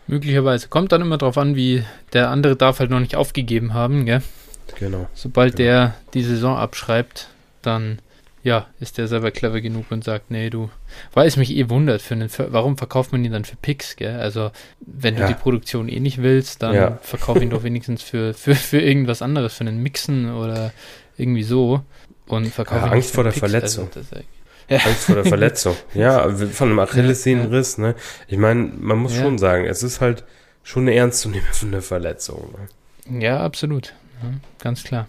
Möglicherweise. 0.08 0.68
Kommt 0.68 0.92
dann 0.92 1.02
immer 1.02 1.18
drauf 1.18 1.38
an, 1.38 1.56
wie 1.56 1.84
der 2.14 2.30
andere 2.30 2.56
darf 2.56 2.80
halt 2.80 2.90
noch 2.90 3.00
nicht 3.00 3.16
aufgegeben 3.16 3.74
haben, 3.74 4.06
gell? 4.06 4.22
Genau. 4.80 5.08
Sobald 5.14 5.56
genau. 5.56 5.70
der 5.70 5.96
die 6.14 6.24
Saison 6.24 6.58
abschreibt, 6.58 7.30
dann 7.62 8.00
ja, 8.46 8.68
ist 8.80 9.00
der 9.00 9.08
selber 9.08 9.32
clever 9.32 9.60
genug 9.60 9.86
und 9.90 10.04
sagt, 10.04 10.30
nee, 10.30 10.52
du, 10.52 10.70
weil 11.14 11.28
es 11.28 11.36
mich 11.36 11.50
eh 11.56 11.68
wundert, 11.68 12.04
für 12.04 12.14
einen, 12.14 12.30
warum 12.38 12.78
verkauft 12.78 13.12
man 13.12 13.26
ihn 13.26 13.32
dann 13.32 13.44
für 13.44 13.56
Picks, 13.56 13.96
gell? 13.96 14.20
Also, 14.20 14.52
wenn 14.82 15.16
ja. 15.16 15.22
du 15.22 15.34
die 15.34 15.40
Produktion 15.40 15.90
eh 15.90 16.00
nicht 16.00 16.22
willst, 16.22 16.62
dann 16.62 16.76
ja. 16.76 17.00
verkauf 17.02 17.42
ihn 17.42 17.50
doch 17.50 17.64
wenigstens 17.64 18.04
für, 18.04 18.36
für, 18.36 18.54
für 18.54 18.80
irgendwas 18.80 19.24
anderes, 19.24 19.56
für 19.56 19.62
einen 19.62 19.82
Mixen 19.82 20.32
oder 20.32 20.72
irgendwie 21.18 21.42
so. 21.42 21.82
Und 22.28 22.46
verkauf 22.48 22.82
ja, 22.82 22.88
ihn 22.88 22.94
Angst 22.94 23.16
vor 23.16 23.24
der 23.24 23.32
Picks. 23.32 23.40
Verletzung. 23.40 23.90
Also, 23.96 24.18
ja. 24.70 24.78
Angst 24.78 25.06
vor 25.06 25.16
der 25.16 25.26
Verletzung. 25.26 25.76
ja, 25.94 26.30
von 26.30 26.70
einem 26.70 26.80
Achillessehnenriss, 26.80 27.78
ne? 27.78 27.96
Ich 28.28 28.38
meine, 28.38 28.72
man 28.80 28.98
muss 28.98 29.16
schon 29.16 29.38
sagen, 29.38 29.66
es 29.66 29.84
ist 29.84 30.02
halt 30.02 30.24
schon 30.64 30.84
eine 30.84 30.96
ernstzunehmende 30.96 31.82
Verletzung. 31.82 32.54
Ne? 33.08 33.22
Ja, 33.22 33.40
absolut. 33.42 33.94
Ja, 34.24 34.30
ganz 34.60 34.84
klar. 34.84 35.08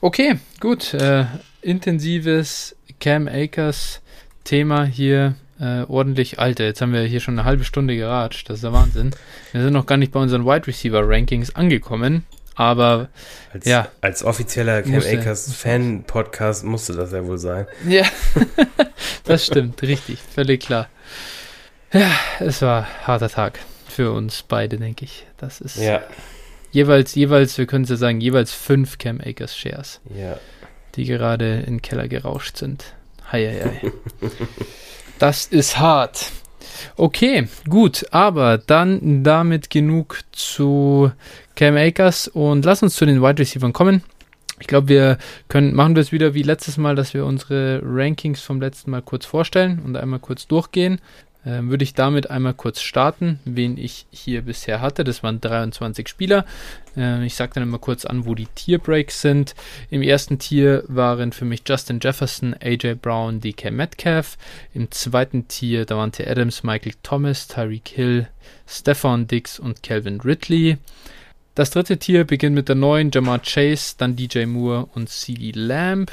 Okay, 0.00 0.38
gut. 0.60 0.94
Äh, 0.94 1.26
intensives 1.62 2.74
Cam 3.00 3.28
Akers 3.28 4.00
Thema 4.44 4.84
hier. 4.84 5.34
Äh, 5.60 5.82
ordentlich, 5.88 6.38
Alter, 6.38 6.64
jetzt 6.64 6.80
haben 6.80 6.92
wir 6.92 7.02
hier 7.02 7.20
schon 7.20 7.38
eine 7.38 7.44
halbe 7.44 7.64
Stunde 7.64 7.96
geratscht. 7.96 8.48
Das 8.48 8.56
ist 8.56 8.64
der 8.64 8.72
Wahnsinn. 8.72 9.10
Wir 9.52 9.62
sind 9.62 9.72
noch 9.72 9.86
gar 9.86 9.96
nicht 9.96 10.12
bei 10.12 10.20
unseren 10.20 10.46
Wide 10.46 10.66
Receiver 10.66 11.02
Rankings 11.06 11.54
angekommen. 11.54 12.24
Aber 12.58 13.08
als, 13.52 13.64
ja. 13.66 13.88
Als 14.00 14.24
offizieller 14.24 14.82
Cam 14.82 14.94
musste, 14.94 15.16
Akers 15.16 15.54
Fan-Podcast 15.54 16.64
musste 16.64 16.92
das 16.92 17.12
ja 17.12 17.24
wohl 17.24 17.38
sein. 17.38 17.68
Ja, 17.86 18.04
das 19.24 19.46
stimmt, 19.46 19.80
richtig, 19.82 20.18
völlig 20.34 20.62
klar. 20.62 20.88
Ja, 21.92 22.10
es 22.40 22.60
war 22.60 22.80
ein 22.80 23.06
harter 23.06 23.28
Tag 23.28 23.60
für 23.88 24.10
uns 24.10 24.42
beide, 24.42 24.76
denke 24.76 25.04
ich. 25.04 25.24
Das 25.36 25.60
ist 25.60 25.76
ja. 25.76 26.02
jeweils, 26.72 27.14
jeweils, 27.14 27.56
wir 27.58 27.66
können 27.66 27.84
es 27.84 27.90
ja 27.90 27.96
sagen, 27.96 28.20
jeweils 28.20 28.52
fünf 28.52 28.98
Cam 28.98 29.20
Akers 29.24 29.56
Shares. 29.56 30.00
Ja. 30.12 30.36
Die 30.96 31.04
gerade 31.04 31.60
in 31.60 31.74
den 31.74 31.82
Keller 31.82 32.08
gerauscht 32.08 32.56
sind. 32.56 32.92
Hei, 33.30 33.46
hei, 33.46 33.80
hei. 33.82 33.92
das 35.20 35.46
ist 35.46 35.78
hart. 35.78 36.32
Okay, 36.96 37.48
gut, 37.68 38.06
aber 38.10 38.58
dann 38.58 39.22
damit 39.22 39.70
genug 39.70 40.20
zu 40.32 41.12
Cam 41.58 41.76
Akers 41.76 42.28
und 42.28 42.64
lass 42.64 42.84
uns 42.84 42.94
zu 42.94 43.04
den 43.04 43.20
Wide 43.20 43.40
Receivers 43.40 43.72
kommen. 43.72 44.04
Ich 44.60 44.68
glaube, 44.68 44.86
wir 44.86 45.18
können 45.48 45.74
machen 45.74 45.96
es 45.96 46.12
wieder 46.12 46.32
wie 46.32 46.44
letztes 46.44 46.76
Mal, 46.76 46.94
dass 46.94 47.14
wir 47.14 47.26
unsere 47.26 47.80
Rankings 47.82 48.40
vom 48.40 48.60
letzten 48.60 48.92
Mal 48.92 49.02
kurz 49.02 49.26
vorstellen 49.26 49.80
und 49.84 49.96
einmal 49.96 50.20
kurz 50.20 50.46
durchgehen. 50.46 51.00
Äh, 51.44 51.62
würde 51.62 51.82
ich 51.82 51.94
damit 51.94 52.30
einmal 52.30 52.54
kurz 52.54 52.80
starten, 52.80 53.40
wen 53.44 53.76
ich 53.76 54.06
hier 54.10 54.42
bisher 54.42 54.80
hatte. 54.80 55.02
Das 55.02 55.24
waren 55.24 55.40
23 55.40 56.06
Spieler. 56.06 56.44
Äh, 56.96 57.26
ich 57.26 57.34
sage 57.34 57.54
dann 57.54 57.64
immer 57.64 57.80
kurz 57.80 58.04
an, 58.04 58.24
wo 58.24 58.36
die 58.36 58.46
Tierbreaks 58.46 59.20
sind. 59.20 59.56
Im 59.90 60.02
ersten 60.02 60.38
Tier 60.38 60.84
waren 60.86 61.32
für 61.32 61.44
mich 61.44 61.64
Justin 61.66 61.98
Jefferson, 62.00 62.54
AJ 62.54 62.94
Brown, 63.02 63.40
DK 63.40 63.72
Metcalf. 63.72 64.38
Im 64.74 64.92
zweiten 64.92 65.48
Tier 65.48 65.86
Davante 65.86 66.24
Adams, 66.30 66.62
Michael 66.62 66.94
Thomas, 67.02 67.48
Tyreek 67.48 67.88
Hill, 67.88 68.28
Stefan 68.68 69.26
Dix 69.26 69.58
und 69.58 69.82
Calvin 69.82 70.20
Ridley. 70.20 70.78
Das 71.58 71.70
dritte 71.70 71.98
Tier 71.98 72.22
beginnt 72.22 72.54
mit 72.54 72.68
der 72.68 72.76
neuen 72.76 73.10
Jamar 73.12 73.40
Chase, 73.40 73.96
dann 73.98 74.14
DJ 74.14 74.44
Moore 74.44 74.88
und 74.94 75.08
CD 75.08 75.50
Lamb. 75.50 76.12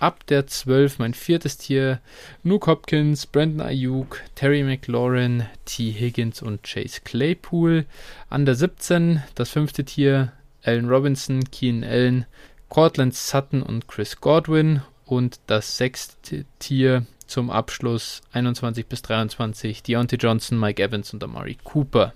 Ab 0.00 0.26
der 0.26 0.48
12 0.48 0.98
mein 0.98 1.14
viertes 1.14 1.58
Tier. 1.58 2.00
Nuke 2.42 2.72
Hopkins, 2.72 3.24
Brandon 3.24 3.60
Ayuk, 3.60 4.20
Terry 4.34 4.64
McLaurin, 4.64 5.44
T. 5.64 5.92
Higgins 5.92 6.42
und 6.42 6.64
Chase 6.64 7.02
Claypool. 7.04 7.86
An 8.30 8.44
der 8.44 8.56
17 8.56 9.22
das 9.36 9.50
fünfte 9.50 9.84
Tier. 9.84 10.32
Allen 10.64 10.88
Robinson, 10.88 11.44
Keenan 11.52 11.88
Allen, 11.88 12.26
Cortland 12.68 13.14
Sutton 13.14 13.62
und 13.62 13.86
Chris 13.86 14.20
Godwin. 14.20 14.82
Und 15.04 15.38
das 15.46 15.76
sechste 15.76 16.46
Tier 16.58 17.06
zum 17.28 17.50
Abschluss 17.50 18.22
21 18.32 18.86
bis 18.86 19.02
23. 19.02 19.84
Deontay 19.84 20.16
Johnson, 20.16 20.58
Mike 20.58 20.82
Evans 20.82 21.14
und 21.14 21.22
Amari 21.22 21.58
Cooper. 21.62 22.12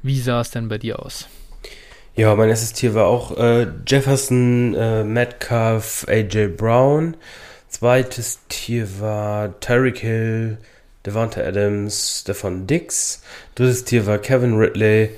Wie 0.00 0.20
sah 0.20 0.42
es 0.42 0.52
denn 0.52 0.68
bei 0.68 0.78
dir 0.78 1.04
aus? 1.04 1.28
Ja, 2.14 2.34
mein 2.34 2.50
erstes 2.50 2.74
Tier 2.74 2.92
war 2.92 3.06
auch 3.06 3.38
äh, 3.38 3.68
Jefferson, 3.86 4.74
äh, 4.74 5.02
Metcalf, 5.02 6.04
AJ 6.06 6.48
Brown. 6.58 7.16
Zweites 7.70 8.40
Tier 8.50 9.00
war 9.00 9.58
Tyreek 9.60 10.00
Hill, 10.00 10.58
Devonta 11.06 11.40
Adams, 11.40 12.20
Stefan 12.20 12.66
Dix. 12.66 13.22
Drittes 13.54 13.84
Tier 13.84 14.06
war 14.06 14.18
Kevin 14.18 14.58
Ridley, 14.58 15.08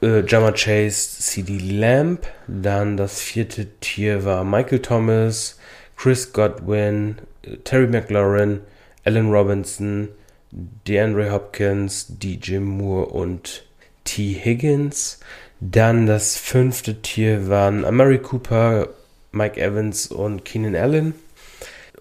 äh, 0.00 0.20
Jama 0.28 0.52
Chase, 0.52 1.20
CD 1.20 1.58
Lamb. 1.58 2.20
Dann 2.46 2.96
das 2.96 3.20
vierte 3.20 3.66
Tier 3.80 4.24
war 4.24 4.44
Michael 4.44 4.78
Thomas, 4.78 5.58
Chris 5.96 6.32
Godwin, 6.32 7.16
äh, 7.42 7.56
Terry 7.64 7.88
McLaurin, 7.88 8.60
Allen 9.04 9.32
Robinson, 9.32 10.08
DeAndre 10.52 11.32
Hopkins, 11.32 12.06
DJ 12.10 12.58
Moore 12.58 13.06
und 13.06 13.64
T. 14.04 14.34
Higgins. 14.34 15.18
Dann 15.66 16.04
das 16.04 16.36
fünfte 16.36 17.00
Tier 17.00 17.48
waren 17.48 17.86
Amari 17.86 18.18
Cooper, 18.18 18.90
Mike 19.32 19.58
Evans 19.58 20.08
und 20.08 20.44
Keenan 20.44 20.76
Allen. 20.76 21.14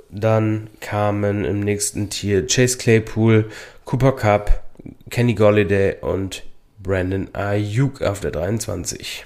Dann 0.09 0.69
kamen 0.81 1.45
im 1.45 1.61
nächsten 1.61 2.09
Tier 2.09 2.45
Chase 2.45 2.77
Claypool, 2.77 3.49
Cooper 3.85 4.11
Cup, 4.11 4.63
Kenny 5.09 5.33
Golliday 5.33 5.95
und 6.01 6.43
Brandon 6.79 7.33
Ayuk 7.33 8.01
auf 8.01 8.19
der 8.19 8.31
23. 8.31 9.25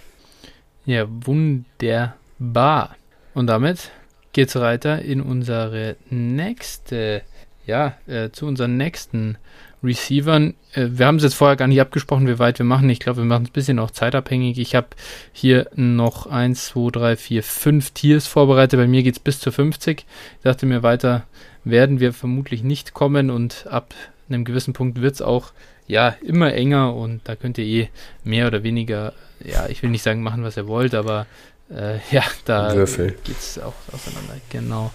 Ja, 0.86 1.08
wunderbar. 1.10 2.96
Und 3.34 3.48
damit 3.48 3.90
geht's 4.34 4.54
weiter 4.54 5.02
in 5.02 5.22
unsere 5.22 5.96
nächste, 6.12 7.24
ja, 7.66 7.98
äh, 8.06 8.30
zu 8.30 8.46
unseren 8.46 8.78
nächsten 8.78 9.40
Receivern. 9.84 10.56
Äh, 10.74 10.88
wir 10.92 11.06
haben 11.06 11.18
es 11.18 11.24
jetzt 11.24 11.36
vorher 11.36 11.56
gar 11.56 11.68
nicht 11.68 11.82
abgesprochen, 11.82 12.28
wie 12.28 12.40
weit 12.40 12.60
wir 12.60 12.66
machen. 12.66 12.90
Ich 12.90 13.00
glaube, 13.00 13.20
wir 13.20 13.26
machen 13.26 13.44
es 13.44 13.50
ein 13.50 13.54
bisschen 13.54 13.80
auch 13.80 13.92
zeitabhängig. 13.92 14.58
Ich 14.60 14.76
habe 14.76 14.88
hier 15.32 15.70
noch 15.76 16.28
1, 16.28 16.68
2, 16.68 16.92
3, 16.92 17.16
4, 17.16 17.44
5 17.44 17.92
Tiers 17.92 18.28
vorbereitet. 18.28 18.80
Bei 18.80 18.88
mir 18.88 19.04
geht 19.04 19.16
es 19.16 19.20
bis 19.20 19.40
zu 19.40 19.52
50. 19.52 20.00
Ich 20.00 20.44
dachte 20.44 20.66
mir, 20.66 20.84
weiter 20.84 21.26
werden 21.64 22.00
wir 22.00 22.14
vermutlich 22.14 22.64
nicht 22.64 22.94
kommen 22.94 23.30
und 23.30 23.68
ab 23.70 23.94
einem 24.30 24.46
gewissen 24.46 24.74
Punkt 24.74 25.02
wird 25.02 25.16
es 25.16 25.22
auch 25.22 25.52
ja 25.88 26.10
immer 26.22 26.54
enger 26.54 26.96
und 26.96 27.22
da 27.24 27.36
könnt 27.36 27.58
ihr 27.58 27.66
eh 27.66 27.90
mehr 28.24 28.48
oder 28.48 28.64
weniger, 28.64 29.14
ja, 29.44 29.68
ich 29.68 29.82
will 29.84 29.90
nicht 29.90 30.04
sagen 30.04 30.22
machen, 30.22 30.44
was 30.44 30.58
ihr 30.58 30.68
wollt, 30.68 30.94
aber 30.94 31.26
äh, 31.70 32.00
ja, 32.12 32.24
da 32.46 32.74
geht 32.74 33.38
es 33.38 33.60
auch 33.60 33.74
auseinander. 33.92 34.36
Genau. 34.50 34.92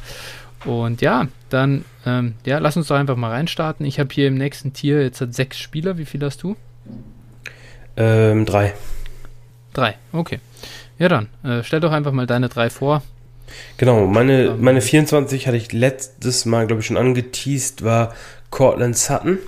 Und 0.64 1.00
ja, 1.02 1.28
dann, 1.50 1.84
ähm, 2.06 2.34
ja, 2.44 2.58
lass 2.58 2.76
uns 2.76 2.88
doch 2.88 2.96
einfach 2.96 3.16
mal 3.16 3.30
reinstarten. 3.30 3.84
Ich 3.84 3.98
habe 3.98 4.12
hier 4.12 4.28
im 4.28 4.36
nächsten 4.36 4.72
Tier 4.72 5.02
jetzt 5.02 5.20
hat 5.20 5.34
sechs 5.34 5.58
Spieler. 5.58 5.98
Wie 5.98 6.04
viel 6.04 6.22
hast 6.22 6.42
du? 6.42 6.56
Ähm, 7.96 8.46
drei. 8.46 8.74
Drei, 9.72 9.96
okay. 10.12 10.38
Ja, 10.98 11.08
dann, 11.08 11.28
äh, 11.42 11.62
stell 11.62 11.80
doch 11.80 11.92
einfach 11.92 12.12
mal 12.12 12.26
deine 12.26 12.48
drei 12.48 12.70
vor. 12.70 13.02
Genau, 13.76 14.06
meine, 14.06 14.44
ähm, 14.44 14.60
meine 14.60 14.80
24 14.80 15.46
hatte 15.46 15.56
ich 15.56 15.72
letztes 15.72 16.44
Mal, 16.44 16.66
glaube 16.66 16.80
ich, 16.80 16.86
schon 16.86 16.96
angeteased, 16.96 17.84
war 17.84 18.14
Cortland 18.50 18.96
Sutton, 18.96 19.38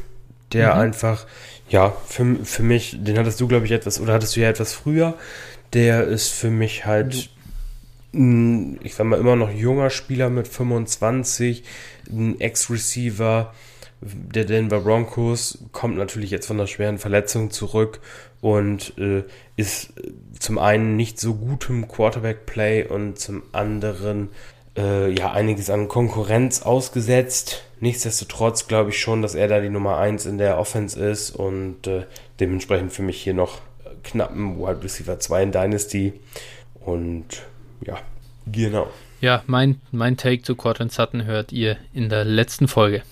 der 0.52 0.74
mhm. 0.74 0.80
einfach, 0.80 1.26
ja, 1.68 1.94
für, 2.06 2.36
für 2.44 2.62
mich, 2.62 2.96
den 2.98 3.18
hattest 3.18 3.40
du, 3.40 3.48
glaube 3.48 3.66
ich, 3.66 3.72
etwas, 3.72 4.00
oder 4.00 4.14
hattest 4.14 4.36
du 4.36 4.40
ja 4.40 4.48
etwas 4.48 4.72
früher, 4.72 5.14
der 5.72 6.04
ist 6.04 6.28
für 6.28 6.50
mich 6.50 6.86
halt 6.86 7.30
ich 8.82 8.94
sag 8.94 9.06
mal, 9.06 9.18
immer 9.18 9.36
noch 9.36 9.50
junger 9.50 9.90
Spieler 9.90 10.30
mit 10.30 10.46
25, 10.48 11.64
ein 12.10 12.40
Ex-Receiver 12.40 13.52
der 14.00 14.44
Denver 14.44 14.80
Broncos, 14.80 15.58
kommt 15.72 15.96
natürlich 15.96 16.30
jetzt 16.30 16.46
von 16.46 16.58
einer 16.58 16.66
schweren 16.66 16.98
Verletzung 16.98 17.50
zurück 17.50 18.00
und 18.40 18.96
äh, 18.98 19.24
ist 19.56 19.94
zum 20.38 20.58
einen 20.58 20.96
nicht 20.96 21.18
so 21.18 21.34
gut 21.34 21.68
im 21.70 21.88
Quarterback-Play 21.88 22.86
und 22.86 23.18
zum 23.18 23.42
anderen 23.52 24.28
äh, 24.76 25.10
ja 25.10 25.32
einiges 25.32 25.70
an 25.70 25.88
Konkurrenz 25.88 26.62
ausgesetzt. 26.62 27.64
Nichtsdestotrotz 27.80 28.68
glaube 28.68 28.90
ich 28.90 29.00
schon, 29.00 29.22
dass 29.22 29.34
er 29.34 29.48
da 29.48 29.60
die 29.60 29.70
Nummer 29.70 29.96
1 29.98 30.26
in 30.26 30.38
der 30.38 30.58
Offense 30.58 31.02
ist 31.02 31.30
und 31.30 31.86
äh, 31.86 32.04
dementsprechend 32.40 32.92
für 32.92 33.02
mich 33.02 33.22
hier 33.22 33.34
noch 33.34 33.60
knappen 34.02 34.58
Wide 34.58 34.82
Receiver 34.82 35.18
2 35.18 35.42
in 35.42 35.52
Dynasty 35.52 36.12
und 36.84 37.46
ja, 37.84 37.98
genau. 38.50 38.90
Ja, 39.20 39.42
mein, 39.46 39.80
mein 39.90 40.16
Take 40.16 40.42
zu 40.42 40.54
Cortland 40.54 40.92
Sutton 40.92 41.24
hört 41.24 41.52
ihr 41.52 41.76
in 41.92 42.08
der 42.08 42.24
letzten 42.24 42.68
Folge. 42.68 43.02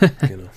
genau. 0.20 0.50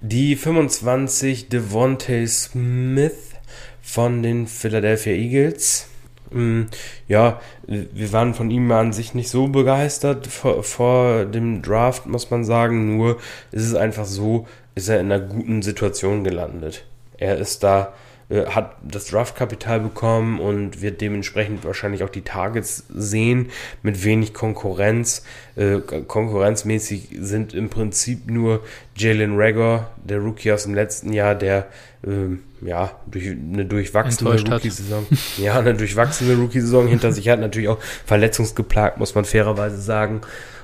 Die 0.00 0.36
25 0.36 1.48
Devontae 1.48 2.26
Smith 2.26 3.34
von 3.82 4.22
den 4.22 4.46
Philadelphia 4.46 5.12
Eagles. 5.12 5.88
Mm, 6.30 6.62
ja, 7.06 7.40
wir 7.66 8.12
waren 8.12 8.34
von 8.34 8.50
ihm 8.50 8.70
an 8.72 8.92
sich 8.92 9.14
nicht 9.14 9.28
so 9.28 9.46
begeistert 9.46 10.26
vor, 10.26 10.64
vor, 10.64 11.24
dem 11.26 11.62
Draft, 11.62 12.06
muss 12.06 12.30
man 12.30 12.44
sagen. 12.44 12.96
Nur 12.96 13.18
ist 13.52 13.62
es 13.62 13.74
einfach 13.74 14.06
so, 14.06 14.46
ist 14.74 14.88
er 14.88 15.00
in 15.00 15.12
einer 15.12 15.24
guten 15.24 15.62
Situation 15.62 16.24
gelandet. 16.24 16.84
Er 17.16 17.38
ist 17.38 17.62
da 17.62 17.94
äh, 18.30 18.46
hat 18.46 18.76
das 18.82 19.06
Draftkapital 19.06 19.80
bekommen 19.80 20.40
und 20.40 20.80
wird 20.80 21.00
dementsprechend 21.02 21.64
wahrscheinlich 21.64 22.02
auch 22.04 22.08
die 22.08 22.22
Targets 22.22 22.84
sehen 22.88 23.50
mit 23.82 24.02
wenig 24.02 24.32
Konkurrenz. 24.32 25.24
Äh, 25.56 25.80
konkurrenzmäßig 25.80 27.08
sind 27.20 27.52
im 27.52 27.68
Prinzip 27.68 28.30
nur 28.30 28.62
Jalen 28.96 29.36
Rager, 29.36 29.90
der 30.02 30.20
Rookie 30.20 30.52
aus 30.52 30.62
dem 30.62 30.74
letzten 30.74 31.12
Jahr, 31.12 31.34
der 31.34 31.66
äh, 32.02 32.66
ja 32.66 32.92
durch 33.06 33.28
eine 33.28 33.66
durchwachsene 33.66 34.40
Rookie-Saison, 34.40 35.06
ja 35.36 35.58
eine 35.58 35.74
durchwachsene 35.74 36.34
Rookie-Saison 36.34 36.88
hinter 36.88 37.12
sich 37.12 37.28
hat, 37.28 37.40
natürlich 37.40 37.68
auch 37.68 37.80
verletzungsgeplagt, 38.06 38.98
muss 38.98 39.14
man 39.14 39.26
fairerweise 39.26 39.80
sagen. 39.80 40.22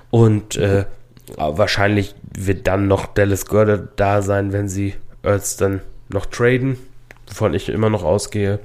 Und 0.08 0.56
äh, 0.56 0.86
wahrscheinlich 1.36 2.14
wird 2.34 2.66
dann 2.66 2.88
noch 2.88 3.06
Dallas 3.06 3.44
Goddard 3.44 3.90
da 3.96 4.22
sein, 4.22 4.52
wenn 4.52 4.68
sie 4.68 4.94
Earths 5.22 5.56
dann 5.58 5.80
noch 6.08 6.24
traden 6.24 6.78
wovon 7.30 7.54
ich 7.54 7.68
immer 7.68 7.88
noch 7.88 8.04
ausgehe. 8.04 8.58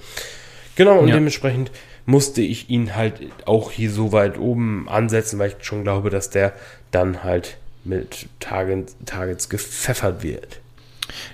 Genau, 0.75 0.99
und 0.99 1.07
ja. 1.07 1.15
dementsprechend 1.15 1.71
musste 2.05 2.41
ich 2.41 2.69
ihn 2.69 2.95
halt 2.95 3.19
auch 3.45 3.71
hier 3.71 3.89
so 3.89 4.11
weit 4.11 4.37
oben 4.37 4.87
ansetzen, 4.89 5.39
weil 5.39 5.55
ich 5.57 5.65
schon 5.65 5.83
glaube, 5.83 6.09
dass 6.09 6.29
der 6.29 6.53
dann 6.91 7.23
halt 7.23 7.57
mit 7.83 8.27
Target, 8.39 8.91
Targets 9.05 9.49
gepfeffert 9.49 10.23
wird. 10.23 10.59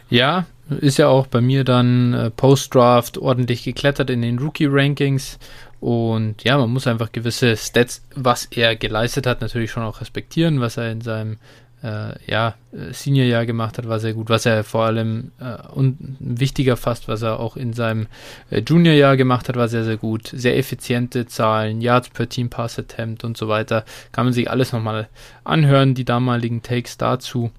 Ja, 0.09 0.45
ist 0.79 0.97
ja 0.97 1.07
auch 1.07 1.27
bei 1.27 1.41
mir 1.41 1.63
dann 1.63 2.13
äh, 2.13 2.29
Post-Draft 2.29 3.17
ordentlich 3.17 3.63
geklettert 3.63 4.09
in 4.09 4.21
den 4.21 4.39
Rookie-Rankings. 4.39 5.39
Und 5.79 6.43
ja, 6.43 6.57
man 6.57 6.69
muss 6.69 6.88
einfach 6.88 7.11
gewisse 7.11 7.57
Stats, 7.57 8.03
was 8.15 8.45
er 8.45 8.75
geleistet 8.75 9.25
hat, 9.25 9.41
natürlich 9.41 9.71
schon 9.71 9.84
auch 9.84 9.99
respektieren, 9.99 10.61
was 10.61 10.77
er 10.77 10.91
in 10.91 11.01
seinem 11.01 11.38
äh, 11.84 12.13
ja, 12.25 12.55
Senior-Jahr 12.71 13.45
gemacht 13.45 13.77
hat, 13.77 13.88
war 13.88 13.99
sehr 13.99 14.13
gut. 14.13 14.29
Was 14.29 14.45
er 14.45 14.63
vor 14.63 14.86
allem 14.86 15.32
äh, 15.39 15.67
und 15.73 15.97
wichtiger 16.19 16.77
fast, 16.77 17.07
was 17.07 17.21
er 17.21 17.39
auch 17.39 17.57
in 17.57 17.73
seinem 17.73 18.07
äh, 18.49 18.59
Junior-Jahr 18.59 19.17
gemacht 19.17 19.49
hat, 19.49 19.55
war 19.55 19.67
sehr, 19.67 19.84
sehr 19.84 19.97
gut. 19.97 20.27
Sehr 20.34 20.57
effiziente 20.57 21.25
Zahlen, 21.25 21.82
Yards 21.82 22.09
per 22.09 22.29
Team, 22.29 22.49
Pass 22.49 22.77
Attempt 22.77 23.23
und 23.23 23.38
so 23.38 23.47
weiter. 23.47 23.84
Kann 24.11 24.25
man 24.25 24.34
sich 24.34 24.49
alles 24.49 24.71
nochmal 24.71 25.09
anhören, 25.43 25.95
die 25.95 26.05
damaligen 26.05 26.61
Takes 26.61 26.97
dazu. 26.97 27.51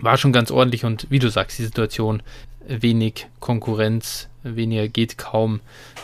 War 0.00 0.16
schon 0.16 0.32
ganz 0.32 0.50
ordentlich 0.50 0.84
und 0.84 1.06
wie 1.10 1.18
du 1.18 1.28
sagst, 1.28 1.58
die 1.58 1.64
Situation, 1.64 2.22
wenig 2.66 3.26
Konkurrenz, 3.40 4.28
weniger 4.42 4.88
geht 4.88 5.18
kaum 5.18 5.60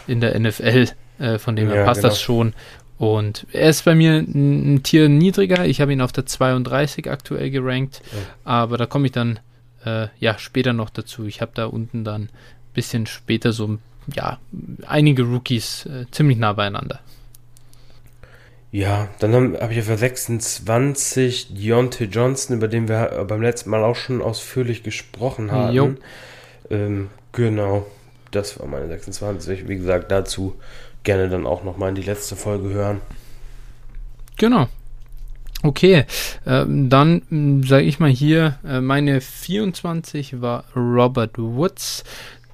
in 0.06 0.20
der 0.20 0.38
NFL. 0.38 0.88
Äh, 1.18 1.38
von 1.38 1.54
dem 1.54 1.68
her 1.68 1.80
ja, 1.80 1.84
passt 1.84 2.00
genau. 2.00 2.10
das 2.10 2.20
schon. 2.20 2.54
Und 2.98 3.46
er 3.52 3.70
ist 3.70 3.84
bei 3.84 3.94
mir 3.94 4.12
ein, 4.12 4.74
ein 4.74 4.82
Tier 4.82 5.08
niedriger. 5.08 5.66
Ich 5.66 5.80
habe 5.80 5.92
ihn 5.92 6.00
auf 6.00 6.12
der 6.12 6.26
32 6.26 7.10
aktuell 7.10 7.50
gerankt. 7.50 8.02
Ja. 8.12 8.18
Aber 8.44 8.76
da 8.76 8.86
komme 8.86 9.06
ich 9.06 9.12
dann 9.12 9.40
äh, 9.84 10.08
ja 10.20 10.38
später 10.38 10.72
noch 10.72 10.90
dazu. 10.90 11.26
Ich 11.26 11.40
habe 11.40 11.52
da 11.54 11.66
unten 11.66 12.04
dann 12.04 12.22
ein 12.22 12.28
bisschen 12.72 13.06
später 13.06 13.52
so 13.52 13.78
ja 14.14 14.38
einige 14.86 15.24
Rookies 15.24 15.86
äh, 15.86 16.06
ziemlich 16.10 16.38
nah 16.38 16.52
beieinander. 16.52 17.00
Ja, 18.70 19.08
dann 19.20 19.34
habe 19.34 19.58
hab 19.60 19.70
ich 19.70 19.78
auf 19.78 19.86
der 19.86 19.98
26 19.98 21.54
Deontay 21.54 22.06
Johnson, 22.06 22.56
über 22.56 22.66
den 22.66 22.88
wir 22.88 23.24
beim 23.28 23.40
letzten 23.40 23.70
Mal 23.70 23.84
auch 23.84 23.94
schon 23.94 24.20
ausführlich 24.20 24.82
gesprochen 24.82 25.52
haben. 25.52 25.98
Ähm, 26.70 27.08
genau, 27.30 27.86
das 28.32 28.58
war 28.58 28.66
meine 28.66 28.88
26. 28.88 29.68
Wie 29.68 29.76
gesagt, 29.76 30.10
dazu 30.10 30.56
gerne 31.04 31.28
dann 31.28 31.46
auch 31.46 31.62
nochmal 31.62 31.90
in 31.90 31.94
die 31.94 32.02
letzte 32.02 32.36
Folge 32.36 32.70
hören. 32.70 33.00
Genau. 34.36 34.68
Okay, 35.62 36.04
ähm, 36.46 36.90
dann 36.90 37.22
hm, 37.30 37.62
sage 37.62 37.84
ich 37.84 37.98
mal 37.98 38.10
hier, 38.10 38.58
äh, 38.66 38.80
meine 38.82 39.22
24 39.22 40.42
war 40.42 40.64
Robert 40.76 41.38
Woods, 41.38 42.04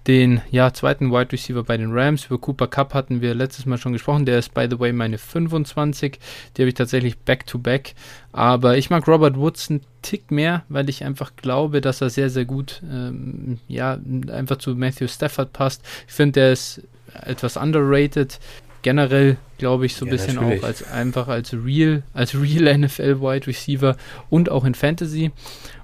den 0.07 0.41
ja, 0.51 0.73
zweiten 0.73 1.11
Wide 1.11 1.33
Receiver 1.33 1.63
bei 1.65 1.77
den 1.77 1.93
Rams. 1.93 2.27
Über 2.27 2.39
Cooper 2.39 2.69
Cup 2.69 2.95
hatten 2.95 3.21
wir 3.21 3.35
letztes 3.35 3.67
Mal 3.67 3.79
schon 3.79 3.93
gesprochen. 3.93 4.27
Der 4.27 4.39
ist, 4.39 4.55
by 4.55 4.67
the 4.71 4.79
way, 4.79 4.93
meine 4.93 5.19
25. 5.19 6.19
Die 6.57 6.63
habe 6.63 6.69
ich 6.69 6.75
tatsächlich 6.75 7.19
back-to-back. 7.19 7.89
-back. 7.89 7.95
Aber 8.33 8.79
ich 8.79 8.91
mag 8.91 9.07
Robert 9.07 9.37
Woods 9.37 9.71
einen 9.71 9.83
Tick 10.03 10.31
mehr, 10.31 10.65
weil 10.69 10.89
ich 10.89 11.05
einfach 11.05 11.37
glaube, 11.37 11.81
dass 11.81 12.01
er 12.01 12.11
sehr, 12.11 12.31
sehr 12.31 12.45
gut 12.45 12.83
ähm, 12.91 13.59
ja, 13.69 13.99
einfach 14.33 14.57
zu 14.57 14.75
Matthew 14.75 15.09
Stafford 15.09 15.53
passt. 15.53 15.83
Ich 16.07 16.15
finde, 16.15 16.41
der 16.41 16.53
ist 16.53 16.83
etwas 17.15 17.57
underrated. 17.57 18.39
Generell 18.83 19.37
glaube 19.59 19.87
ich 19.87 19.95
so 19.95 20.05
ein 20.05 20.09
ja, 20.09 20.13
bisschen 20.13 20.37
natürlich. 20.37 20.63
auch 20.63 20.67
als 20.67 20.91
einfach 20.91 21.29
als 21.29 21.53
real, 21.53 22.03
als 22.15 22.35
real 22.35 22.79
NFL 22.79 23.21
Wide 23.21 23.47
Receiver 23.47 23.97
und 24.31 24.51
auch 24.51 24.65
in 24.65 24.75
Fantasy. 24.75 25.33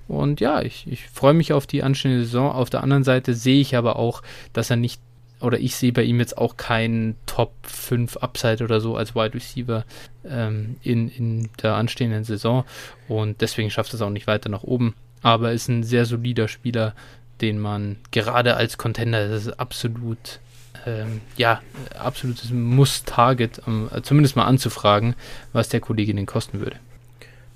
Und 0.09 0.41
ja, 0.41 0.63
ich, 0.63 0.87
ich 0.87 1.07
freue 1.07 1.35
mich 1.35 1.53
auf 1.53 1.67
die 1.67 1.83
anstehende 1.83 2.25
Saison. 2.25 2.51
Auf 2.53 2.71
der 2.71 2.83
anderen 2.83 3.05
Seite 3.05 3.35
sehe 3.35 3.61
ich 3.61 3.77
aber 3.77 3.97
auch, 3.97 4.23
dass 4.53 4.71
er 4.71 4.77
nicht, 4.77 5.01
oder 5.41 5.59
ich 5.59 5.75
sehe 5.77 5.93
bei 5.93 6.05
ihm 6.05 6.21
jetzt 6.21 6.39
auch 6.39 6.57
keinen 6.57 7.17
Top 7.27 7.53
5 7.63 8.17
Upside 8.19 8.63
oder 8.63 8.81
so 8.81 8.97
als 8.97 9.15
Wide 9.15 9.35
Receiver 9.35 9.85
ähm, 10.25 10.77
in, 10.83 11.09
in 11.09 11.49
der 11.63 11.75
anstehenden 11.75 12.25
Saison. 12.25 12.65
Und 13.09 13.41
deswegen 13.41 13.71
schafft 13.71 13.93
es 13.95 14.03
auch 14.03 14.11
nicht 14.11 14.27
weiter 14.27 14.49
nach 14.49 14.63
oben. 14.63 14.95
Aber 15.23 15.53
ist 15.53 15.69
ein 15.69 15.83
sehr 15.83 16.07
solider 16.07 16.47
Spieler, 16.47 16.95
den 17.41 17.59
man 17.59 17.97
gerade 18.13 18.57
als 18.57 18.79
Contender, 18.79 19.29
das 19.29 19.47
ist 19.47 19.61
absolut 19.61 20.41
ähm, 20.87 21.21
ja, 21.37 21.61
absolutes 21.99 22.51
Muss-Target, 22.51 23.63
um, 23.67 23.91
zumindest 24.03 24.37
mal 24.37 24.45
anzufragen, 24.45 25.15
was 25.53 25.69
der 25.69 25.81
Kollege 25.81 26.15
denn 26.15 26.27
kosten 26.27 26.61
würde. 26.61 26.77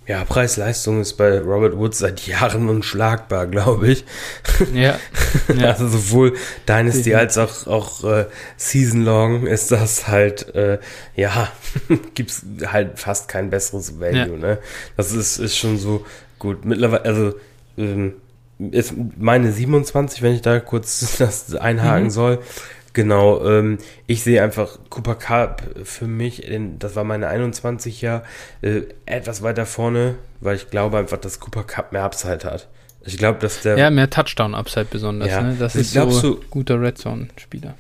Ja, 0.06 0.24
Preis-Leistung 0.24 1.00
ist 1.00 1.12
bei 1.12 1.38
Robert 1.38 1.76
Woods 1.76 1.98
seit 1.98 2.26
Jahren 2.26 2.68
unschlagbar, 2.68 3.46
glaube 3.46 3.92
ich. 3.92 4.04
Ja. 4.74 4.98
ja. 5.56 5.68
Also 5.68 5.86
sowohl 5.86 6.34
Dynasty 6.68 7.14
als 7.14 7.38
auch, 7.38 7.68
auch 7.68 8.02
äh, 8.02 8.26
Season 8.56 9.04
Long 9.04 9.46
ist 9.46 9.70
das 9.70 10.08
halt, 10.08 10.52
äh, 10.56 10.80
ja, 11.14 11.52
gibt's 12.16 12.44
halt 12.66 12.98
fast 12.98 13.28
kein 13.28 13.50
besseres 13.50 14.00
Value, 14.00 14.16
ja. 14.16 14.26
ne? 14.26 14.58
Das 14.96 15.12
ist, 15.12 15.38
ist 15.38 15.56
schon 15.56 15.78
so 15.78 16.04
gut. 16.40 16.64
Mittlerweile, 16.64 17.04
also 17.04 17.34
ähm, 17.78 18.14
ist 18.72 18.94
meine 19.16 19.52
27, 19.52 20.22
wenn 20.22 20.34
ich 20.34 20.42
da 20.42 20.60
kurz 20.60 21.16
das 21.18 21.54
einhaken 21.54 22.04
mhm. 22.04 22.10
soll. 22.10 22.38
Genau, 22.92 23.44
ähm, 23.46 23.78
ich 24.06 24.22
sehe 24.22 24.42
einfach 24.42 24.78
Cooper 24.88 25.14
Cup 25.14 25.62
für 25.84 26.06
mich, 26.06 26.44
in, 26.44 26.78
das 26.78 26.96
war 26.96 27.04
meine 27.04 27.28
21 27.28 28.00
Jahr, 28.00 28.24
äh, 28.62 28.82
etwas 29.06 29.42
weiter 29.42 29.64
vorne, 29.64 30.16
weil 30.40 30.56
ich 30.56 30.70
glaube 30.70 30.98
einfach, 30.98 31.18
dass 31.18 31.38
Cooper 31.38 31.62
Cup 31.62 31.92
mehr 31.92 32.02
Upside 32.02 32.44
hat. 32.44 32.68
Ich 33.04 33.16
glaube, 33.16 33.38
dass 33.38 33.62
der. 33.62 33.78
Ja, 33.78 33.90
mehr 33.90 34.10
Touchdown-Upside 34.10 34.86
besonders. 34.90 35.28
Ja. 35.28 35.40
Ne? 35.40 35.56
Das 35.58 35.74
ist 35.74 35.92
glaubst 35.92 36.20
so 36.20 36.34
du, 36.34 36.40
guter 36.50 36.80
Red 36.80 36.98
Zone-Spieler. 36.98 37.74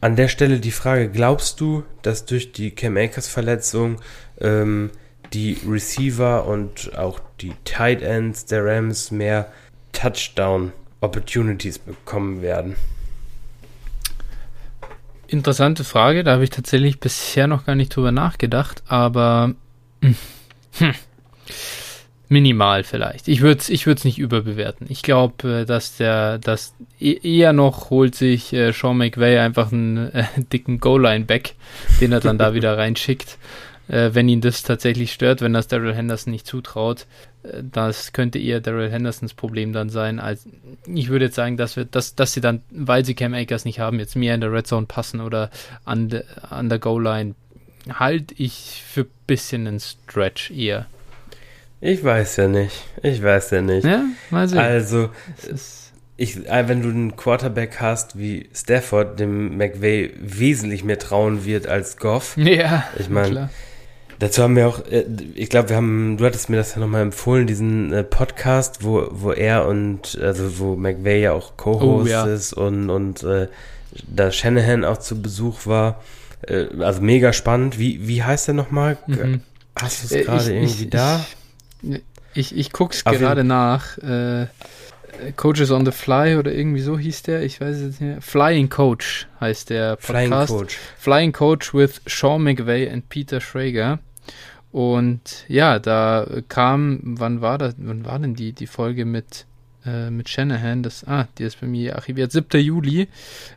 An 0.00 0.16
der 0.16 0.28
Stelle 0.28 0.58
die 0.58 0.72
Frage: 0.72 1.08
Glaubst 1.08 1.60
du, 1.60 1.84
dass 2.02 2.24
durch 2.24 2.52
die 2.52 2.70
Cam 2.72 2.96
Akers-Verletzung 2.96 4.00
ähm, 4.40 4.90
die 5.32 5.58
Receiver 5.68 6.46
und 6.46 6.96
auch 6.96 7.20
die 7.40 7.52
Tight 7.64 8.02
Ends 8.02 8.46
der 8.46 8.64
Rams 8.64 9.10
mehr 9.10 9.52
Touchdown-Opportunities 9.92 11.78
bekommen 11.78 12.42
werden? 12.42 12.76
Interessante 15.28 15.84
Frage, 15.84 16.24
da 16.24 16.32
habe 16.32 16.44
ich 16.44 16.50
tatsächlich 16.50 17.00
bisher 17.00 17.46
noch 17.46 17.66
gar 17.66 17.74
nicht 17.74 17.94
drüber 17.94 18.12
nachgedacht, 18.12 18.82
aber 18.86 19.54
hm, 20.02 20.16
hm 20.78 20.94
minimal 22.28 22.84
vielleicht. 22.84 23.28
Ich 23.28 23.40
würde 23.40 23.60
es 23.60 23.68
ich 23.68 23.86
nicht 23.86 24.18
überbewerten. 24.18 24.86
Ich 24.90 25.02
glaube, 25.02 25.60
äh, 25.60 25.64
dass 25.64 25.96
der, 25.96 26.38
dass 26.38 26.74
e-, 27.00 27.18
eher 27.22 27.52
noch 27.52 27.90
holt 27.90 28.14
sich 28.14 28.52
äh, 28.52 28.72
Sean 28.72 28.98
McVay 28.98 29.38
einfach 29.38 29.72
einen 29.72 30.12
äh, 30.12 30.24
dicken 30.52 30.80
Goal-Line-Back, 30.80 31.54
den 32.00 32.12
er 32.12 32.20
dann 32.20 32.38
da 32.38 32.54
wieder 32.54 32.76
reinschickt 32.76 33.38
äh, 33.88 34.10
wenn 34.12 34.28
ihn 34.28 34.40
das 34.40 34.62
tatsächlich 34.62 35.12
stört, 35.12 35.40
wenn 35.40 35.52
das 35.52 35.68
Daryl 35.68 35.94
Henderson 35.94 36.32
nicht 36.32 36.46
zutraut. 36.46 37.06
Das 37.72 38.12
könnte 38.12 38.38
eher 38.38 38.60
Daryl 38.60 38.90
Hendersons 38.90 39.34
Problem 39.34 39.72
dann 39.72 39.88
sein, 39.88 40.20
als 40.20 40.46
ich 40.86 41.08
würde 41.08 41.26
jetzt 41.26 41.34
sagen, 41.34 41.56
dass 41.56 41.76
wir, 41.76 41.84
dass, 41.84 42.14
dass 42.14 42.32
sie 42.32 42.40
dann, 42.40 42.62
weil 42.70 43.04
sie 43.04 43.14
Cam 43.14 43.34
Akers 43.34 43.64
nicht 43.64 43.80
haben, 43.80 43.98
jetzt 43.98 44.16
mehr 44.16 44.34
in 44.34 44.40
der 44.40 44.52
Red 44.52 44.66
Zone 44.66 44.86
passen 44.86 45.20
oder 45.20 45.50
an, 45.84 46.08
de, 46.08 46.24
an 46.48 46.68
der 46.68 46.78
Goal-Line, 46.78 47.34
halte 47.92 48.34
ich 48.38 48.82
für 48.86 49.02
ein 49.02 49.10
bisschen 49.26 49.66
einen 49.66 49.80
Stretch 49.80 50.50
eher. 50.50 50.86
Ich 51.80 52.02
weiß 52.02 52.36
ja 52.36 52.48
nicht. 52.48 52.82
Ich 53.02 53.22
weiß 53.22 53.50
ja 53.50 53.60
nicht. 53.60 53.84
Ja, 53.84 54.04
mal 54.30 54.48
sehen. 54.48 54.58
Also, 54.58 55.10
ich, 56.16 56.46
äh, 56.46 56.68
wenn 56.68 56.82
du 56.82 56.88
einen 56.88 57.16
Quarterback 57.16 57.80
hast 57.80 58.18
wie 58.18 58.48
Stafford, 58.54 59.20
dem 59.20 59.56
McVay 59.56 60.12
wesentlich 60.18 60.84
mehr 60.84 60.98
trauen 60.98 61.44
wird 61.44 61.66
als 61.66 61.98
Goff. 61.98 62.36
Ja, 62.36 62.84
ich 62.98 63.10
meine, 63.10 63.50
Dazu 64.18 64.42
haben 64.42 64.56
wir 64.56 64.68
auch, 64.68 64.80
äh, 64.90 65.04
ich 65.34 65.50
glaube, 65.50 65.68
wir 65.68 65.76
haben, 65.76 66.16
du 66.16 66.24
hattest 66.24 66.48
mir 66.48 66.56
das 66.56 66.74
ja 66.74 66.80
nochmal 66.80 67.02
empfohlen, 67.02 67.46
diesen 67.46 67.92
äh, 67.92 68.02
Podcast, 68.02 68.82
wo, 68.82 69.08
wo 69.10 69.32
er 69.32 69.66
und, 69.66 70.18
also 70.20 70.58
wo 70.58 70.76
McVay 70.76 71.22
ja 71.22 71.32
auch 71.32 71.56
Co-Host 71.56 72.06
oh, 72.06 72.10
ja. 72.10 72.24
ist 72.24 72.52
und, 72.52 72.90
und 72.90 73.22
äh, 73.22 73.48
da 74.06 74.30
Shanahan 74.30 74.84
auch 74.84 74.98
zu 74.98 75.20
Besuch 75.20 75.66
war. 75.66 76.02
Äh, 76.42 76.66
also 76.80 77.00
mega 77.00 77.32
spannend. 77.32 77.78
Wie, 77.78 78.06
wie 78.06 78.22
heißt 78.22 78.48
der 78.48 78.54
nochmal? 78.54 78.98
Mhm. 79.06 79.40
Hast 79.78 80.10
du 80.10 80.14
es 80.14 80.24
gerade 80.24 80.54
irgendwie 80.54 80.84
ich, 80.84 80.90
da? 80.90 81.24
Ich, 81.82 82.02
ich, 82.34 82.56
ich 82.56 82.72
guck's 82.72 83.04
gerade 83.04 83.44
nach. 83.44 83.98
Äh, 83.98 84.46
Coaches 85.36 85.70
on 85.70 85.84
the 85.84 85.92
Fly 85.92 86.36
oder 86.36 86.52
irgendwie 86.52 86.80
so 86.80 86.98
hieß 86.98 87.22
der, 87.22 87.42
ich 87.42 87.60
weiß 87.60 87.76
es 87.76 87.82
jetzt 87.82 88.00
nicht 88.00 88.10
mehr. 88.10 88.20
Flying 88.20 88.68
Coach 88.68 89.26
heißt 89.40 89.70
der 89.70 89.96
Podcast. 89.96 90.06
Flying 90.06 90.30
Coach. 90.46 90.78
Flying 90.98 91.32
Coach 91.32 91.74
with 91.74 92.00
Sean 92.06 92.42
McVay 92.42 92.92
und 92.92 93.08
Peter 93.08 93.40
Schrager. 93.40 93.98
Und 94.72 95.46
ja, 95.48 95.78
da 95.78 96.26
kam, 96.48 97.00
wann 97.02 97.40
war 97.40 97.56
das, 97.56 97.74
wann 97.78 98.04
war 98.04 98.18
denn 98.18 98.34
die, 98.34 98.52
die 98.52 98.66
Folge 98.66 99.06
mit, 99.06 99.46
äh, 99.86 100.10
mit 100.10 100.28
Shanahan? 100.28 100.82
Das, 100.82 101.02
ah, 101.06 101.28
die 101.38 101.44
ist 101.44 101.60
bei 101.60 101.66
mir 101.66 101.96
archiviert. 101.96 102.30
7. 102.30 102.60
Juli. 102.60 103.08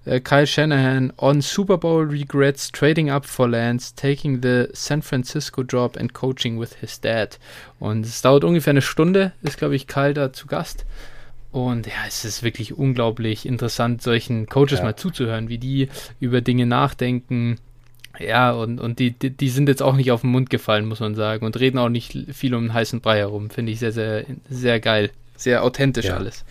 Äh, 0.06 0.22
Kyle 0.22 0.48
Shanahan 0.48 1.12
on 1.18 1.42
Super 1.42 1.78
Bowl 1.78 2.06
regrets 2.06 2.72
trading 2.72 3.10
up 3.10 3.26
for 3.26 3.50
Lance, 3.50 3.94
taking 3.94 4.42
the 4.42 4.70
San 4.72 5.02
Francisco 5.02 5.64
job 5.64 5.98
and 5.98 6.14
coaching 6.14 6.58
with 6.58 6.76
his 6.80 7.02
dad. 7.02 7.38
Und 7.80 8.06
es 8.06 8.22
dauert 8.22 8.46
ungefähr 8.46 8.72
eine 8.72 8.82
Stunde, 8.82 9.34
ist, 9.42 9.58
glaube 9.58 9.76
ich, 9.76 9.88
Kyle 9.88 10.14
da 10.14 10.32
zu 10.32 10.48
Gast. 10.48 10.86
Und 11.52 11.88
ja, 11.88 11.94
es 12.08 12.26
ist 12.26 12.44
wirklich 12.44 12.78
unglaublich 12.78 13.46
interessant, 13.46 14.02
solchen 14.02 14.48
Coaches 14.48 14.80
ja. 14.80 14.84
mal 14.84 14.96
zuzuhören, 14.96 15.50
wie 15.50 15.58
die 15.58 15.90
über 16.20 16.42
Dinge 16.42 16.66
nachdenken. 16.66 17.58
Ja, 18.20 18.52
und, 18.52 18.80
und 18.80 19.00
die, 19.00 19.12
die, 19.12 19.32
die, 19.32 19.50
sind 19.50 19.70
jetzt 19.70 19.82
auch 19.82 19.96
nicht 19.96 20.12
auf 20.12 20.22
den 20.22 20.30
Mund 20.32 20.50
gefallen, 20.50 20.86
muss 20.86 21.00
man 21.00 21.16
sagen, 21.16 21.46
und 21.46 21.60
reden 21.60 21.78
auch 21.78 21.90
nicht 21.90 22.18
viel 22.34 22.54
um 22.54 22.66
den 22.66 22.74
heißen 22.74 23.02
Brei 23.02 23.18
herum. 23.18 23.50
Finde 23.50 23.72
ich 23.72 23.80
sehr, 23.80 23.92
sehr, 23.92 24.26
sehr 24.50 24.80
geil. 24.80 25.10
Sehr 25.36 25.64
authentisch 25.64 26.06
ja. 26.06 26.18
alles. 26.18 26.44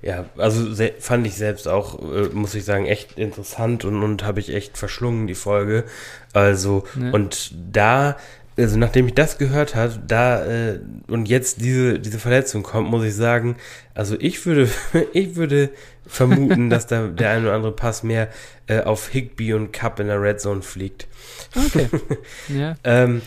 Ja, 0.00 0.26
also 0.36 0.72
sehr, 0.72 0.92
fand 1.00 1.26
ich 1.26 1.34
selbst 1.34 1.66
auch, 1.66 2.00
äh, 2.00 2.28
muss 2.32 2.54
ich 2.54 2.64
sagen, 2.64 2.86
echt 2.86 3.18
interessant 3.18 3.84
und, 3.84 4.00
und 4.02 4.22
habe 4.22 4.38
ich 4.38 4.54
echt 4.54 4.78
verschlungen, 4.78 5.26
die 5.26 5.34
Folge. 5.34 5.84
Also, 6.32 6.84
ja. 6.98 7.10
und 7.10 7.52
da 7.72 8.16
also 8.58 8.76
nachdem 8.76 9.06
ich 9.06 9.14
das 9.14 9.38
gehört 9.38 9.74
habe, 9.74 10.00
da 10.06 10.44
äh, 10.44 10.80
und 11.06 11.28
jetzt 11.28 11.60
diese, 11.60 11.98
diese 12.00 12.18
Verletzung 12.18 12.62
kommt, 12.62 12.90
muss 12.90 13.04
ich 13.04 13.14
sagen, 13.14 13.56
also 13.94 14.16
ich 14.18 14.44
würde, 14.44 14.68
ich 15.12 15.36
würde 15.36 15.70
vermuten, 16.06 16.68
dass 16.68 16.86
da 16.86 17.06
der 17.06 17.30
ein 17.30 17.42
oder 17.42 17.54
andere 17.54 17.72
Pass 17.72 18.02
mehr 18.02 18.28
äh, 18.66 18.80
auf 18.80 19.08
Higby 19.10 19.54
und 19.54 19.72
Cup 19.72 20.00
in 20.00 20.08
der 20.08 20.20
Red 20.20 20.40
Zone 20.40 20.62
fliegt. 20.62 21.06
Okay. 21.54 21.88
ja. 22.48 22.74
ähm, 22.84 23.22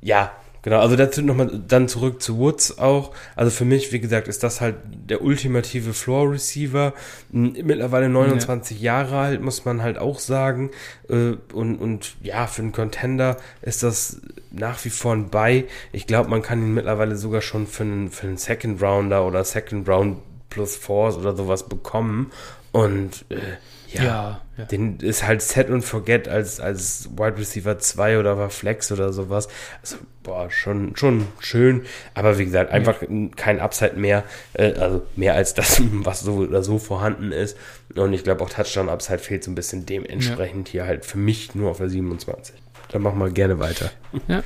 ja, 0.00 0.32
Genau, 0.68 0.80
also 0.80 0.96
dazu 0.96 1.22
nochmal 1.22 1.62
dann 1.66 1.88
zurück 1.88 2.20
zu 2.20 2.36
Woods 2.36 2.76
auch. 2.76 3.12
Also 3.36 3.50
für 3.50 3.64
mich, 3.64 3.90
wie 3.90 4.00
gesagt, 4.00 4.28
ist 4.28 4.42
das 4.42 4.60
halt 4.60 4.76
der 4.84 5.22
ultimative 5.22 5.94
Floor 5.94 6.32
Receiver. 6.32 6.92
Mittlerweile 7.30 8.10
29 8.10 8.78
ja. 8.78 9.00
Jahre 9.00 9.16
alt, 9.16 9.40
muss 9.40 9.64
man 9.64 9.80
halt 9.80 9.96
auch 9.96 10.18
sagen. 10.18 10.70
Äh, 11.08 11.36
und, 11.54 11.76
und 11.76 12.16
ja, 12.20 12.46
für 12.46 12.60
einen 12.60 12.72
Contender 12.72 13.38
ist 13.62 13.82
das 13.82 14.20
nach 14.50 14.84
wie 14.84 14.90
vor 14.90 15.14
ein 15.14 15.30
Buy. 15.30 15.64
Ich 15.92 16.06
glaube, 16.06 16.28
man 16.28 16.42
kann 16.42 16.60
ihn 16.60 16.74
mittlerweile 16.74 17.16
sogar 17.16 17.40
schon 17.40 17.66
für 17.66 17.84
einen, 17.84 18.10
für 18.10 18.26
einen 18.26 18.36
Second 18.36 18.82
Rounder 18.82 19.26
oder 19.26 19.44
Second 19.44 19.88
Round 19.88 20.18
plus 20.50 20.76
Force 20.76 21.16
oder 21.16 21.34
sowas 21.34 21.66
bekommen. 21.66 22.30
Und 22.72 23.24
äh, 23.30 23.56
ja, 23.96 24.04
ja, 24.04 24.40
ja, 24.58 24.64
den 24.64 24.98
ist 24.98 25.24
halt 25.24 25.40
Set 25.40 25.70
und 25.70 25.82
Forget 25.82 26.26
als, 26.26 26.58
als 26.58 27.10
Wide 27.16 27.38
Receiver 27.38 27.78
2 27.78 28.18
oder 28.18 28.36
war 28.36 28.50
Flex 28.50 28.90
oder 28.90 29.12
sowas. 29.12 29.48
Also, 29.80 29.98
boah, 30.24 30.50
schon, 30.50 30.96
schon 30.96 31.26
schön. 31.38 31.82
Aber 32.14 32.38
wie 32.38 32.44
gesagt, 32.44 32.72
einfach 32.72 33.00
ja. 33.02 33.08
kein 33.36 33.60
Upside 33.60 33.94
mehr. 33.94 34.24
Äh, 34.54 34.72
also 34.72 35.02
mehr 35.14 35.34
als 35.34 35.54
das, 35.54 35.80
was 35.92 36.20
so 36.20 36.34
oder 36.38 36.64
so 36.64 36.78
vorhanden 36.78 37.30
ist. 37.30 37.56
Und 37.94 38.12
ich 38.12 38.24
glaube 38.24 38.42
auch 38.42 38.50
Touchdown-Upside 38.50 39.20
fehlt 39.20 39.44
so 39.44 39.52
ein 39.52 39.54
bisschen 39.54 39.86
dementsprechend 39.86 40.68
hier 40.68 40.86
halt 40.86 41.06
für 41.06 41.18
mich 41.18 41.54
nur 41.54 41.70
auf 41.70 41.78
der 41.78 41.88
27. 41.88 42.56
Dann 42.90 43.02
machen 43.02 43.20
wir 43.20 43.30
gerne 43.30 43.60
weiter. 43.60 43.92
Ja. 44.26 44.42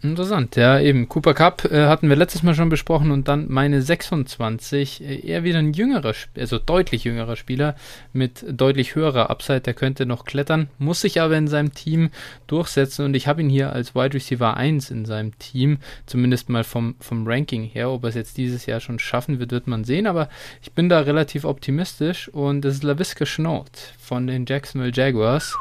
Interessant, 0.00 0.54
ja, 0.54 0.78
eben. 0.78 1.08
Cooper 1.08 1.34
Cup 1.34 1.64
äh, 1.64 1.86
hatten 1.86 2.08
wir 2.08 2.14
letztes 2.14 2.44
Mal 2.44 2.54
schon 2.54 2.68
besprochen 2.68 3.10
und 3.10 3.26
dann 3.26 3.46
meine 3.48 3.82
26, 3.82 5.02
äh, 5.02 5.26
eher 5.26 5.42
wieder 5.42 5.58
ein 5.58 5.72
jüngerer, 5.72 6.12
also 6.36 6.58
deutlich 6.58 7.02
jüngerer 7.02 7.34
Spieler 7.34 7.74
mit 8.12 8.44
deutlich 8.48 8.94
höherer 8.94 9.28
Upside, 9.28 9.62
der 9.62 9.74
könnte 9.74 10.06
noch 10.06 10.24
klettern, 10.24 10.68
muss 10.78 11.00
sich 11.00 11.20
aber 11.20 11.36
in 11.36 11.48
seinem 11.48 11.74
Team 11.74 12.10
durchsetzen 12.46 13.06
und 13.06 13.14
ich 13.14 13.26
habe 13.26 13.40
ihn 13.40 13.48
hier 13.48 13.72
als 13.72 13.96
Wide 13.96 14.14
Receiver 14.14 14.56
1 14.56 14.92
in 14.92 15.04
seinem 15.04 15.36
Team, 15.40 15.78
zumindest 16.06 16.48
mal 16.48 16.62
vom, 16.62 16.94
vom 17.00 17.26
Ranking 17.26 17.64
her. 17.64 17.90
Ob 17.90 18.04
er 18.04 18.10
es 18.10 18.14
jetzt 18.14 18.36
dieses 18.36 18.66
Jahr 18.66 18.78
schon 18.78 19.00
schaffen 19.00 19.40
wird, 19.40 19.50
wird 19.50 19.66
man 19.66 19.82
sehen, 19.82 20.06
aber 20.06 20.28
ich 20.62 20.70
bin 20.72 20.88
da 20.88 21.00
relativ 21.00 21.44
optimistisch 21.44 22.28
und 22.28 22.60
das 22.60 22.74
ist 22.74 22.84
LaVisca 22.84 23.26
Schnaut 23.26 23.70
von 23.98 24.28
den 24.28 24.46
Jacksonville 24.46 24.92
Jaguars. 24.94 25.56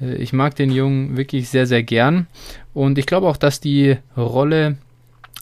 Äh, 0.00 0.14
ich 0.14 0.32
mag 0.32 0.54
den 0.56 0.70
Jungen 0.70 1.16
wirklich 1.16 1.48
sehr, 1.48 1.66
sehr 1.66 1.82
gern. 1.82 2.26
Und 2.74 2.98
ich 2.98 3.06
glaube 3.06 3.28
auch, 3.28 3.36
dass 3.36 3.60
die 3.60 3.96
Rolle 4.16 4.76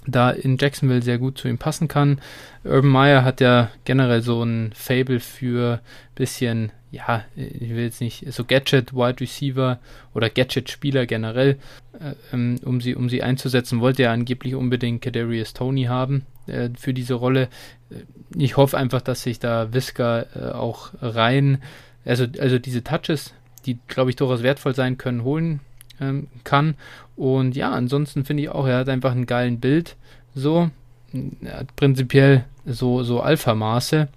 da 0.06 0.30
in 0.30 0.56
Jacksonville 0.58 1.02
sehr 1.02 1.18
gut 1.18 1.38
zu 1.38 1.48
ihm 1.48 1.58
passen 1.58 1.88
kann. 1.88 2.20
Urban 2.64 2.90
Meyer 2.90 3.24
hat 3.24 3.40
ja 3.40 3.70
generell 3.84 4.22
so 4.22 4.42
ein 4.42 4.72
Fable 4.74 5.20
für 5.20 5.80
bisschen, 6.14 6.72
ja, 6.90 7.24
ich 7.36 7.70
will 7.70 7.84
jetzt 7.84 8.00
nicht, 8.00 8.32
so 8.32 8.44
Gadget-Wide 8.44 9.20
Receiver 9.20 9.78
oder 10.14 10.30
Gadget-Spieler 10.30 11.06
generell, 11.06 11.58
äh, 12.00 12.14
ähm, 12.32 12.58
um, 12.64 12.80
sie, 12.80 12.94
um 12.94 13.10
sie 13.10 13.22
einzusetzen, 13.22 13.80
wollte 13.80 14.04
er 14.04 14.12
angeblich 14.12 14.54
unbedingt 14.54 15.02
Kadarius 15.02 15.52
Tony 15.52 15.84
haben 15.84 16.24
äh, 16.46 16.70
für 16.78 16.94
diese 16.94 17.14
Rolle. 17.14 17.48
Äh, 17.90 18.04
ich 18.36 18.56
hoffe 18.56 18.78
einfach, 18.78 19.02
dass 19.02 19.22
sich 19.22 19.38
da 19.38 19.72
Whisker 19.74 20.26
äh, 20.34 20.52
auch 20.52 20.90
rein, 21.02 21.62
also, 22.04 22.24
also 22.38 22.58
diese 22.58 22.82
Touches 22.82 23.34
die, 23.66 23.78
glaube 23.86 24.10
ich, 24.10 24.16
durchaus 24.16 24.42
wertvoll 24.42 24.74
sein 24.74 24.96
können, 24.96 25.24
holen 25.24 25.60
ähm, 26.00 26.28
kann. 26.44 26.74
Und 27.16 27.56
ja, 27.56 27.70
ansonsten 27.70 28.24
finde 28.24 28.44
ich 28.44 28.48
auch, 28.48 28.66
er 28.66 28.78
hat 28.78 28.88
einfach 28.88 29.12
einen 29.12 29.26
geilen 29.26 29.60
Bild. 29.60 29.96
so. 30.34 30.70
Ja, 31.12 31.62
prinzipiell 31.74 32.44
so, 32.66 33.02
so 33.02 33.20
Alpha-Maße. 33.20 34.08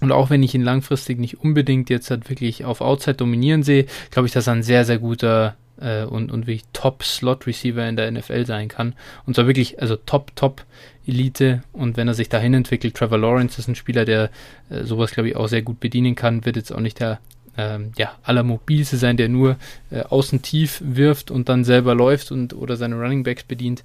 Und 0.00 0.10
auch 0.10 0.30
wenn 0.30 0.42
ich 0.42 0.54
ihn 0.56 0.62
langfristig 0.64 1.20
nicht 1.20 1.38
unbedingt 1.38 1.88
jetzt 1.88 2.10
halt 2.10 2.28
wirklich 2.28 2.64
auf 2.64 2.80
Outside 2.80 3.14
dominieren 3.14 3.62
sehe, 3.62 3.86
glaube 4.10 4.26
ich, 4.26 4.32
dass 4.32 4.48
er 4.48 4.54
ein 4.54 4.64
sehr, 4.64 4.84
sehr 4.84 4.98
guter 4.98 5.54
äh, 5.80 6.04
und, 6.04 6.32
und 6.32 6.48
wirklich 6.48 6.64
Top-Slot-Receiver 6.72 7.88
in 7.88 7.94
der 7.94 8.10
NFL 8.10 8.44
sein 8.46 8.66
kann. 8.68 8.94
Und 9.26 9.34
zwar 9.34 9.46
wirklich, 9.46 9.80
also 9.80 9.94
Top, 9.94 10.34
Top 10.34 10.64
Elite. 11.06 11.62
Und 11.72 11.96
wenn 11.96 12.08
er 12.08 12.14
sich 12.14 12.28
dahin 12.28 12.54
entwickelt, 12.54 12.96
Trevor 12.96 13.18
Lawrence 13.18 13.60
ist 13.60 13.68
ein 13.68 13.76
Spieler, 13.76 14.04
der 14.04 14.30
äh, 14.70 14.82
sowas, 14.82 15.12
glaube 15.12 15.28
ich, 15.28 15.36
auch 15.36 15.46
sehr 15.46 15.62
gut 15.62 15.80
bedienen 15.80 16.14
kann, 16.14 16.44
wird 16.44 16.56
jetzt 16.56 16.72
auch 16.72 16.80
nicht 16.80 17.00
der 17.00 17.20
ähm, 17.56 17.92
ja, 17.96 18.12
allermobilste 18.22 18.96
sein, 18.96 19.16
der 19.16 19.28
nur 19.28 19.56
äh, 19.90 20.02
außen 20.02 20.42
tief 20.42 20.80
wirft 20.84 21.30
und 21.30 21.48
dann 21.48 21.64
selber 21.64 21.94
läuft 21.94 22.32
und 22.32 22.54
oder 22.54 22.76
seine 22.76 22.96
Running 22.96 23.24
Backs 23.24 23.44
bedient. 23.44 23.84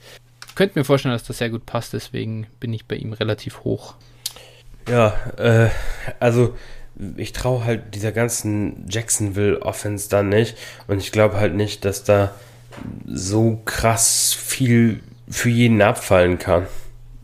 Könnte 0.55 0.80
mir 0.80 0.86
vorstellen, 0.86 1.13
dass 1.13 1.24
das 1.24 1.38
sehr 1.38 1.49
gut 1.49 1.65
passt, 1.65 1.93
deswegen 1.93 2.47
bin 2.59 2.74
ich 2.74 2.86
bei 2.86 2.95
ihm 2.95 3.13
relativ 3.13 3.63
hoch. 3.63 3.95
Ja, 4.89 5.13
äh, 5.38 5.70
also 6.20 6.55
ich 7.15 7.34
traue 7.34 7.63
halt 7.63 7.93
dieser 7.93 8.11
ganzen 8.11 8.86
Jacksonville 8.89 9.61
Offense 9.61 10.09
dann 10.09 10.30
nicht 10.30 10.57
und 10.88 10.99
ich 10.99 11.11
glaube 11.11 11.38
halt 11.38 11.53
nicht, 11.53 11.86
dass 11.86 12.03
da 12.03 12.34
so 13.05 13.61
krass 13.65 14.34
viel 14.34 15.01
für 15.30 15.49
jeden 15.49 15.82
abfallen 15.82 16.39
kann. 16.39 16.68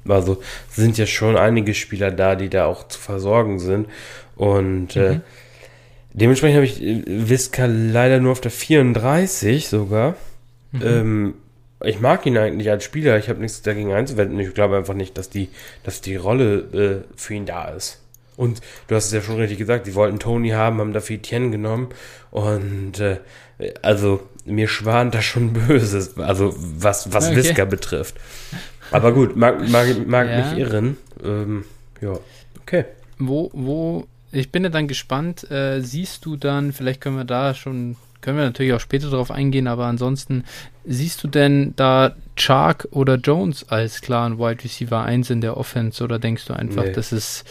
Also 0.08 0.42
sind 0.70 0.98
ja 0.98 1.06
schon 1.06 1.38
einige 1.38 1.74
Spieler 1.74 2.12
da, 2.12 2.36
die 2.36 2.50
da 2.50 2.66
auch 2.66 2.88
zu 2.88 3.00
versorgen 3.00 3.60
sind 3.60 3.88
und 4.36 4.96
äh, 4.96 5.10
mhm. 5.10 5.16
äh, 5.16 5.20
dementsprechend 6.14 6.56
habe 6.56 6.66
ich 6.66 6.82
Visca 6.82 7.66
leider 7.66 8.20
nur 8.20 8.32
auf 8.32 8.42
der 8.42 8.52
34 8.52 9.68
sogar. 9.68 10.16
Mhm. 10.72 10.82
Ähm, 10.84 11.34
ich 11.84 12.00
mag 12.00 12.26
ihn 12.26 12.38
eigentlich 12.38 12.70
als 12.70 12.84
Spieler, 12.84 13.18
ich 13.18 13.30
habe 13.30 13.42
nichts 13.42 13.62
dagegen 13.62 13.94
einzuwenden. 13.94 14.40
Ich 14.40 14.54
glaube 14.54 14.78
einfach 14.78 14.94
nicht, 14.94 15.18
dass 15.18 15.30
die, 15.30 15.50
dass 15.84 16.02
die 16.02 16.16
Rolle 16.16 17.04
äh, 17.06 17.18
für 17.18 17.34
ihn 17.34 17.46
da 17.46 17.66
ist. 17.70 18.00
Und 18.36 18.62
du 18.88 18.96
hast 18.96 19.08
es 19.08 19.12
ja 19.12 19.22
schon 19.22 19.36
richtig 19.36 19.58
gesagt, 19.58 19.86
die 19.86 19.96
wollten 19.96 20.20
Tony 20.20 20.50
haben, 20.50 20.80
haben 20.80 20.94
dafür 20.94 21.18
Etienne 21.18 21.52
genommen. 21.52 21.90
Und 22.32 23.00
äh, 23.00 23.18
also 23.82 24.24
mir 24.46 24.68
schwant 24.68 25.14
da 25.14 25.22
schon 25.22 25.54
Böses, 25.68 26.18
also 26.18 26.54
was, 26.58 27.14
was 27.14 27.28
okay. 27.28 27.36
Visca 27.36 27.66
betrifft. 27.66 28.16
Aber 28.92 29.12
gut, 29.12 29.36
mag, 29.36 29.68
mag, 29.70 30.08
mag 30.08 30.30
ja. 30.30 30.38
mich 30.38 30.60
irren. 30.60 30.98
Ähm, 31.24 31.66
ja, 32.02 32.18
okay. 32.62 32.86
Wo, 33.20 33.50
wo, 33.54 34.06
ich 34.34 34.52
bin 34.52 34.64
ja 34.64 34.70
dann 34.70 34.88
gespannt, 34.88 35.50
äh, 35.52 35.82
siehst 35.82 36.26
du 36.26 36.36
dann, 36.36 36.74
vielleicht 36.74 37.02
können 37.02 37.18
wir 37.18 37.26
da 37.26 37.54
schon 37.54 37.96
können 38.24 38.38
wir 38.38 38.46
natürlich 38.46 38.74
auch 38.74 38.80
später 38.80 39.10
darauf 39.10 39.32
eingehen, 39.32 39.68
aber 39.68 39.86
ansonsten 39.86 40.46
siehst 40.86 41.24
du 41.24 41.28
denn 41.28 41.74
da 41.76 42.16
Chark 42.38 42.88
oder 42.92 43.16
Jones 43.16 43.68
als 43.70 44.02
klaren 44.02 44.40
Wide 44.40 44.64
Receiver 44.64 45.04
1 45.04 45.30
in 45.30 45.42
der 45.42 45.58
Offense 45.58 46.02
oder 46.04 46.20
denkst 46.20 46.46
du 46.46 46.54
einfach, 46.54 46.86
nee. 46.86 46.94
das 46.94 47.12
ist 47.12 47.44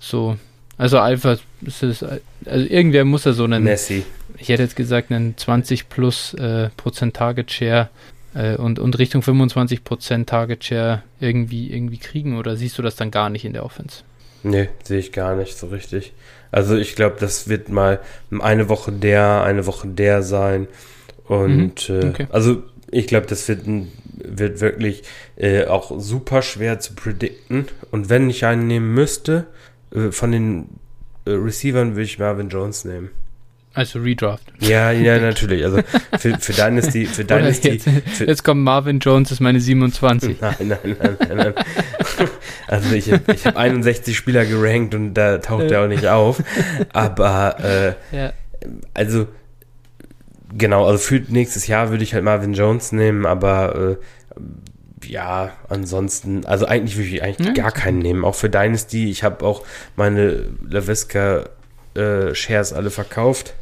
so, 0.00 0.38
also 0.78 0.98
einfach, 0.98 1.38
ist 1.60 1.82
es, 1.82 2.02
also 2.02 2.20
irgendwer 2.66 3.04
muss 3.04 3.24
ja 3.24 3.34
so 3.34 3.44
einen, 3.44 3.62
Messi. 3.62 4.04
ich 4.38 4.48
hätte 4.48 4.62
jetzt 4.62 4.76
gesagt, 4.76 5.12
einen 5.12 5.36
20 5.36 5.90
plus 5.90 6.32
äh, 6.34 6.70
Prozent 6.78 7.14
Target 7.14 7.52
Share 7.52 7.90
äh, 8.34 8.56
und, 8.56 8.78
und 8.78 8.98
Richtung 8.98 9.20
25 9.20 9.84
Prozent 9.84 10.30
Target 10.30 10.64
Share 10.64 11.02
irgendwie, 11.20 11.70
irgendwie 11.70 11.98
kriegen 11.98 12.38
oder 12.38 12.56
siehst 12.56 12.78
du 12.78 12.82
das 12.82 12.96
dann 12.96 13.10
gar 13.10 13.28
nicht 13.28 13.44
in 13.44 13.52
der 13.52 13.66
Offense? 13.66 14.02
Nee, 14.46 14.68
sehe 14.84 15.00
ich 15.00 15.12
gar 15.12 15.34
nicht 15.34 15.58
so 15.58 15.66
richtig. 15.66 16.12
Also 16.52 16.76
ich 16.76 16.94
glaube, 16.94 17.16
das 17.18 17.48
wird 17.48 17.68
mal 17.68 17.98
eine 18.38 18.68
Woche 18.68 18.92
der, 18.92 19.42
eine 19.42 19.66
Woche 19.66 19.88
der 19.88 20.22
sein. 20.22 20.68
Und 21.24 21.88
mhm. 21.88 22.10
okay. 22.10 22.22
äh, 22.22 22.26
also 22.30 22.62
ich 22.92 23.08
glaube, 23.08 23.26
das 23.26 23.48
wird, 23.48 23.62
wird 24.14 24.60
wirklich 24.60 25.02
äh, 25.34 25.64
auch 25.64 26.00
super 26.00 26.42
schwer 26.42 26.78
zu 26.78 26.94
predikten. 26.94 27.66
Und 27.90 28.08
wenn 28.08 28.30
ich 28.30 28.44
einen 28.44 28.68
nehmen 28.68 28.94
müsste, 28.94 29.46
äh, 29.92 30.12
von 30.12 30.30
den 30.30 30.68
äh, 31.24 31.32
Receivern 31.32 31.96
würde 31.96 32.04
ich 32.04 32.20
Marvin 32.20 32.48
Jones 32.48 32.84
nehmen. 32.84 33.10
Also 33.76 33.98
Redraft. 33.98 34.42
Ja, 34.58 34.90
ja, 34.90 35.20
natürlich. 35.20 35.62
Also 35.62 35.80
für, 36.18 36.38
für 36.38 36.52
Dynasty, 36.54 37.04
für 37.04 37.24
Dynasty. 37.26 37.68
Jetzt, 37.68 37.88
für 38.16 38.24
jetzt 38.24 38.42
kommt 38.42 38.62
Marvin 38.62 39.00
Jones, 39.00 39.30
ist 39.30 39.40
meine 39.40 39.60
27. 39.60 40.40
Nein, 40.40 40.54
nein, 40.60 40.78
nein, 40.82 41.16
nein, 41.20 41.36
nein. 41.36 41.54
Also 42.68 42.94
ich, 42.94 43.12
ich 43.12 43.46
habe 43.46 43.58
61 43.58 44.16
Spieler 44.16 44.46
gerankt 44.46 44.94
und 44.94 45.12
da 45.12 45.36
taucht 45.38 45.70
er 45.70 45.84
auch 45.84 45.88
nicht 45.88 46.06
auf. 46.06 46.42
Aber 46.94 47.94
äh, 48.12 48.16
ja. 48.16 48.32
also 48.94 49.26
genau, 50.56 50.86
also 50.86 50.96
für 50.96 51.22
nächstes 51.28 51.66
Jahr 51.66 51.90
würde 51.90 52.02
ich 52.02 52.14
halt 52.14 52.24
Marvin 52.24 52.54
Jones 52.54 52.92
nehmen, 52.92 53.26
aber 53.26 53.98
äh, 54.00 55.06
ja, 55.06 55.52
ansonsten, 55.68 56.46
also 56.46 56.64
eigentlich 56.64 56.96
würde 56.96 57.08
ich 57.10 57.22
eigentlich 57.22 57.48
ja, 57.48 57.52
gar 57.52 57.72
keinen 57.72 57.98
nehmen. 57.98 58.24
Auch 58.24 58.34
für 58.36 58.48
Dynasty, 58.48 59.10
ich 59.10 59.22
habe 59.22 59.44
auch 59.44 59.64
meine 59.96 60.44
LaVisca 60.66 61.44
äh, 61.94 62.34
Shares 62.34 62.72
alle 62.72 62.90
verkauft. 62.90 63.54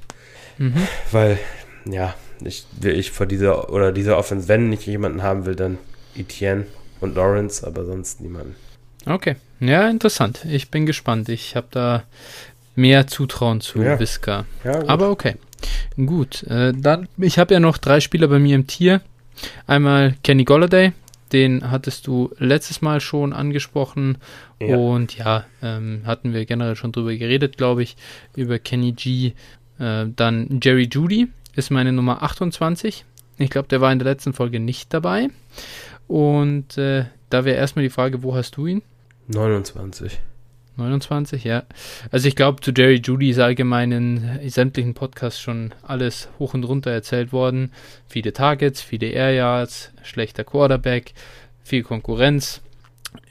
Mhm. 0.58 0.86
Weil, 1.10 1.38
ja, 1.84 2.14
ich, 2.44 2.66
ich 2.82 3.10
vor 3.10 3.26
dieser 3.26 3.70
oder 3.70 3.92
dieser 3.92 4.18
Offense, 4.18 4.48
wenn 4.48 4.72
ich 4.72 4.86
jemanden 4.86 5.22
haben 5.22 5.46
will, 5.46 5.56
dann 5.56 5.78
Etienne 6.16 6.66
und 7.00 7.14
Lawrence, 7.14 7.66
aber 7.66 7.84
sonst 7.84 8.20
niemanden. 8.20 8.56
Okay, 9.06 9.36
ja, 9.60 9.88
interessant. 9.88 10.44
Ich 10.44 10.70
bin 10.70 10.86
gespannt. 10.86 11.28
Ich 11.28 11.56
habe 11.56 11.66
da 11.70 12.04
mehr 12.74 13.06
Zutrauen 13.06 13.60
zu 13.60 13.82
ja. 13.82 13.98
Visca. 13.98 14.46
Ja, 14.64 14.86
aber 14.88 15.10
okay. 15.10 15.36
Gut, 15.96 16.42
äh, 16.44 16.72
dann, 16.74 17.08
ich 17.18 17.38
habe 17.38 17.54
ja 17.54 17.60
noch 17.60 17.78
drei 17.78 18.00
Spieler 18.00 18.28
bei 18.28 18.38
mir 18.38 18.54
im 18.54 18.66
Tier. 18.66 19.00
Einmal 19.66 20.14
Kenny 20.22 20.44
Golladay, 20.44 20.92
den 21.32 21.70
hattest 21.70 22.06
du 22.06 22.30
letztes 22.38 22.82
Mal 22.82 23.00
schon 23.00 23.32
angesprochen. 23.32 24.18
Ja. 24.60 24.76
Und 24.76 25.16
ja, 25.16 25.44
ähm, 25.62 26.02
hatten 26.04 26.32
wir 26.32 26.44
generell 26.46 26.76
schon 26.76 26.92
drüber 26.92 27.14
geredet, 27.14 27.56
glaube 27.56 27.82
ich, 27.82 27.96
über 28.36 28.58
Kenny 28.58 28.92
G. 28.92 29.32
Äh, 29.78 30.06
dann 30.14 30.60
Jerry 30.62 30.88
Judy 30.90 31.28
ist 31.54 31.70
meine 31.70 31.92
Nummer 31.92 32.22
28. 32.22 33.04
Ich 33.38 33.50
glaube, 33.50 33.68
der 33.68 33.80
war 33.80 33.92
in 33.92 33.98
der 33.98 34.08
letzten 34.08 34.32
Folge 34.32 34.60
nicht 34.60 34.92
dabei. 34.94 35.28
Und 36.06 36.78
äh, 36.78 37.06
da 37.30 37.44
wäre 37.44 37.56
erstmal 37.56 37.82
die 37.82 37.90
Frage, 37.90 38.22
wo 38.22 38.34
hast 38.34 38.56
du 38.56 38.66
ihn? 38.66 38.82
29. 39.28 40.20
29, 40.76 41.44
ja. 41.44 41.62
Also 42.10 42.26
ich 42.28 42.36
glaube, 42.36 42.60
zu 42.60 42.72
Jerry 42.72 43.00
Judy 43.02 43.30
ist 43.30 43.38
allgemein 43.38 43.92
in 43.92 44.50
sämtlichen 44.50 44.94
Podcasts 44.94 45.40
schon 45.40 45.72
alles 45.82 46.28
hoch 46.38 46.54
und 46.54 46.64
runter 46.64 46.90
erzählt 46.90 47.32
worden. 47.32 47.70
Viele 48.08 48.32
Targets, 48.32 48.80
viele 48.80 49.06
Air 49.06 49.32
Yards, 49.32 49.92
schlechter 50.02 50.44
Quarterback, 50.44 51.14
viel 51.62 51.84
Konkurrenz. 51.84 52.60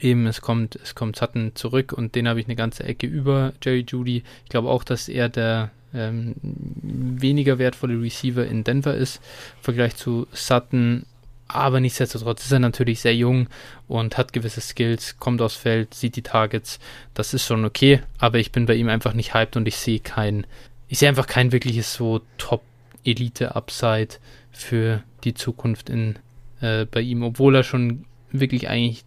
Eben, 0.00 0.26
es 0.26 0.40
kommt, 0.40 0.76
es 0.76 0.94
kommt 0.94 1.16
Sutton 1.16 1.52
zurück 1.54 1.92
und 1.92 2.14
den 2.14 2.26
habe 2.26 2.40
ich 2.40 2.46
eine 2.46 2.56
ganze 2.56 2.84
Ecke 2.84 3.06
über 3.06 3.52
Jerry 3.62 3.84
Judy. 3.86 4.22
Ich 4.44 4.48
glaube 4.48 4.70
auch, 4.70 4.82
dass 4.82 5.08
er 5.08 5.28
der 5.28 5.70
ähm, 5.94 6.34
weniger 6.42 7.58
wertvolle 7.58 8.00
Receiver 8.00 8.46
in 8.46 8.64
Denver 8.64 8.94
ist, 8.94 9.16
im 9.58 9.62
Vergleich 9.62 9.96
zu 9.96 10.26
Sutton 10.32 11.06
aber 11.46 11.80
nichtsdestotrotz 11.80 12.44
ist 12.44 12.52
er 12.52 12.58
natürlich 12.58 13.00
sehr 13.00 13.14
jung 13.14 13.48
und 13.86 14.16
hat 14.16 14.32
gewisse 14.32 14.60
Skills, 14.60 15.18
kommt 15.18 15.42
aufs 15.42 15.56
Feld, 15.56 15.94
sieht 15.94 16.16
die 16.16 16.22
Targets. 16.22 16.78
Das 17.12 17.34
ist 17.34 17.46
schon 17.46 17.64
okay, 17.64 18.00
aber 18.18 18.38
ich 18.38 18.50
bin 18.50 18.66
bei 18.66 18.74
ihm 18.74 18.88
einfach 18.88 19.12
nicht 19.12 19.34
hyped 19.34 19.56
und 19.56 19.68
ich 19.68 19.76
sehe 19.76 20.00
kein, 20.00 20.46
ich 20.88 20.98
sehe 20.98 21.08
einfach 21.08 21.26
kein 21.26 21.52
wirkliches 21.52 21.92
so 21.94 22.22
Top-Elite-Upside 22.38 24.16
für 24.52 25.02
die 25.24 25.34
Zukunft 25.34 25.90
in, 25.90 26.16
äh, 26.60 26.86
bei 26.86 27.00
ihm, 27.00 27.22
obwohl 27.22 27.54
er 27.56 27.62
schon 27.62 28.04
wirklich 28.32 28.68
eigentlich 28.68 29.04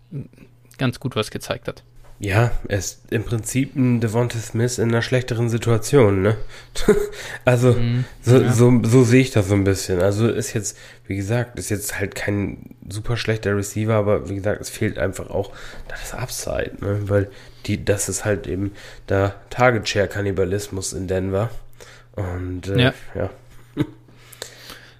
ganz 0.77 0.99
gut 0.99 1.15
was 1.15 1.31
gezeigt 1.31 1.67
hat. 1.67 1.83
Ja, 2.19 2.51
er 2.67 2.79
ist 2.79 3.11
im 3.11 3.23
Prinzip 3.23 3.75
ein 3.75 4.01
Devonta 4.01 4.39
Smith 4.39 4.79
in 4.79 4.89
einer 4.89 5.03
schlechteren 5.03 5.49
Situation, 5.49 6.23
ne? 6.23 6.35
also, 7.45 7.73
mhm, 7.73 8.05
so, 8.21 8.41
ja. 8.41 8.51
so, 8.51 8.81
so 8.83 9.03
sehe 9.03 9.21
ich 9.21 9.29
das 9.29 9.47
so 9.49 9.53
ein 9.53 9.63
bisschen. 9.63 10.01
Also 10.01 10.27
ist 10.27 10.53
jetzt, 10.53 10.77
wie 11.05 11.15
gesagt, 11.15 11.59
ist 11.59 11.69
jetzt 11.69 11.99
halt 11.99 12.15
kein 12.15 12.75
super 12.89 13.17
schlechter 13.17 13.55
Receiver, 13.55 13.93
aber 13.93 14.29
wie 14.29 14.35
gesagt, 14.35 14.61
es 14.61 14.71
fehlt 14.71 14.97
einfach 14.97 15.29
auch 15.29 15.51
das 15.89 16.15
Upside, 16.15 16.71
ne? 16.81 17.01
Weil 17.03 17.29
die, 17.67 17.85
das 17.85 18.09
ist 18.09 18.25
halt 18.25 18.47
eben 18.47 18.71
der 19.09 19.35
Target 19.51 19.87
Share 19.87 20.07
Kannibalismus 20.07 20.93
in 20.93 21.07
Denver. 21.07 21.51
Und 22.15 22.67
äh, 22.67 22.81
ja. 22.81 22.93
ja. 23.13 23.29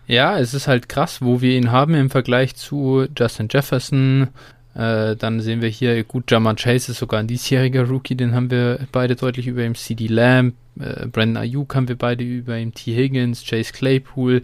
Ja, 0.08 0.40
es 0.40 0.54
ist 0.54 0.68
halt 0.68 0.88
krass, 0.88 1.22
wo 1.22 1.42
wir 1.42 1.52
ihn 1.58 1.70
haben 1.70 1.94
im 1.94 2.10
Vergleich 2.10 2.56
zu 2.56 3.08
Justin 3.18 3.50
Jefferson, 3.52 4.30
äh, 4.78 5.16
dann 5.16 5.42
sehen 5.42 5.62
wir 5.62 5.70
hier, 5.70 6.04
gut, 6.04 6.30
Jaman 6.30 6.56
Chase 6.56 6.92
ist 6.92 7.00
sogar 7.00 7.20
ein 7.20 7.28
diesjähriger 7.28 7.88
Rookie, 7.88 8.14
den 8.16 8.36
haben 8.36 8.52
wir 8.52 8.80
beide 8.92 9.16
deutlich 9.16 9.48
über 9.48 9.66
ihm. 9.66 9.74
CD 9.74 10.06
Lamb, 10.06 10.54
äh, 10.80 11.08
Brandon 11.08 11.38
Ayuk 11.38 11.74
haben 11.74 11.88
wir 11.88 11.98
beide 11.98 12.24
über 12.24 12.60
ihm. 12.60 12.76
T. 12.76 12.96
Higgins, 12.96 13.44
Chase 13.44 13.74
Claypool. 13.74 14.44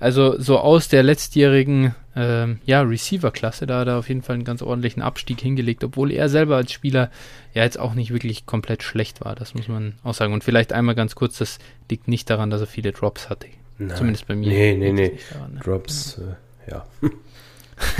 Also 0.00 0.40
so 0.40 0.58
aus 0.58 0.88
der 0.88 1.02
letztjährigen 1.02 1.94
ähm, 2.16 2.58
ja, 2.64 2.80
Receiver-Klasse, 2.80 3.66
da 3.66 3.80
hat 3.80 3.88
er 3.88 3.98
auf 3.98 4.08
jeden 4.08 4.22
Fall 4.22 4.36
einen 4.36 4.44
ganz 4.44 4.62
ordentlichen 4.62 5.02
Abstieg 5.02 5.42
hingelegt, 5.42 5.84
obwohl 5.84 6.10
er 6.10 6.30
selber 6.30 6.56
als 6.56 6.72
Spieler 6.72 7.10
ja 7.52 7.62
jetzt 7.62 7.78
auch 7.78 7.92
nicht 7.92 8.10
wirklich 8.10 8.46
komplett 8.46 8.82
schlecht 8.82 9.22
war. 9.22 9.34
Das 9.34 9.52
muss 9.52 9.68
man 9.68 9.96
auch 10.02 10.14
sagen. 10.14 10.32
Und 10.32 10.42
vielleicht 10.42 10.72
einmal 10.72 10.94
ganz 10.94 11.14
kurz, 11.14 11.36
das 11.36 11.58
liegt 11.90 12.08
nicht 12.08 12.30
daran, 12.30 12.48
dass 12.48 12.62
er 12.62 12.66
viele 12.66 12.92
Drops 12.92 13.28
hatte. 13.28 13.48
Nein. 13.76 13.94
Zumindest 13.94 14.26
bei 14.26 14.36
mir. 14.36 14.48
Nee, 14.48 14.74
nee, 14.74 14.92
nee. 14.92 15.18
Daran, 15.34 15.52
ne? 15.52 15.60
Drops, 15.60 16.18
ja. 16.18 16.24
Äh, 16.24 16.70
ja. 16.70 16.86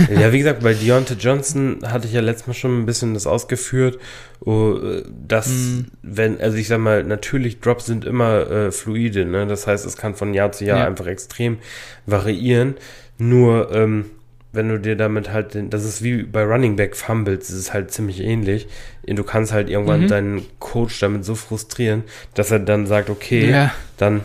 ja, 0.09 0.31
wie 0.31 0.39
gesagt, 0.39 0.61
bei 0.61 0.73
Deontay 0.73 1.15
Johnson 1.15 1.79
hatte 1.83 2.07
ich 2.07 2.13
ja 2.13 2.21
letztes 2.21 2.47
Mal 2.47 2.53
schon 2.53 2.81
ein 2.81 2.85
bisschen 2.85 3.13
das 3.13 3.27
ausgeführt, 3.27 3.99
oh, 4.39 4.79
dass, 5.27 5.49
mm. 5.49 5.79
wenn, 6.01 6.41
also 6.41 6.57
ich 6.57 6.67
sag 6.67 6.79
mal, 6.79 7.03
natürlich 7.03 7.59
Drops 7.59 7.85
sind 7.85 8.05
immer 8.05 8.49
äh, 8.49 8.71
fluide, 8.71 9.25
ne? 9.25 9.45
Das 9.47 9.67
heißt, 9.67 9.85
es 9.85 9.97
kann 9.97 10.15
von 10.15 10.33
Jahr 10.33 10.51
zu 10.51 10.65
Jahr 10.65 10.79
ja. 10.79 10.87
einfach 10.87 11.07
extrem 11.07 11.57
variieren. 12.05 12.75
Nur, 13.19 13.71
ähm, 13.71 14.05
wenn 14.51 14.69
du 14.69 14.79
dir 14.79 14.95
damit 14.95 15.31
halt, 15.31 15.53
den, 15.53 15.69
das 15.69 15.85
ist 15.85 16.03
wie 16.03 16.23
bei 16.23 16.43
Running 16.43 16.75
Back 16.75 16.95
Fumbles, 16.95 17.47
das 17.47 17.55
ist 17.55 17.73
halt 17.73 17.91
ziemlich 17.91 18.21
ähnlich. 18.21 18.67
Du 19.05 19.23
kannst 19.23 19.53
halt 19.53 19.69
irgendwann 19.69 20.03
mhm. 20.03 20.07
deinen 20.07 20.45
Coach 20.59 20.99
damit 20.99 21.23
so 21.23 21.35
frustrieren, 21.35 22.03
dass 22.33 22.51
er 22.51 22.59
dann 22.59 22.87
sagt, 22.87 23.09
okay, 23.09 23.51
ja. 23.51 23.73
dann 23.97 24.21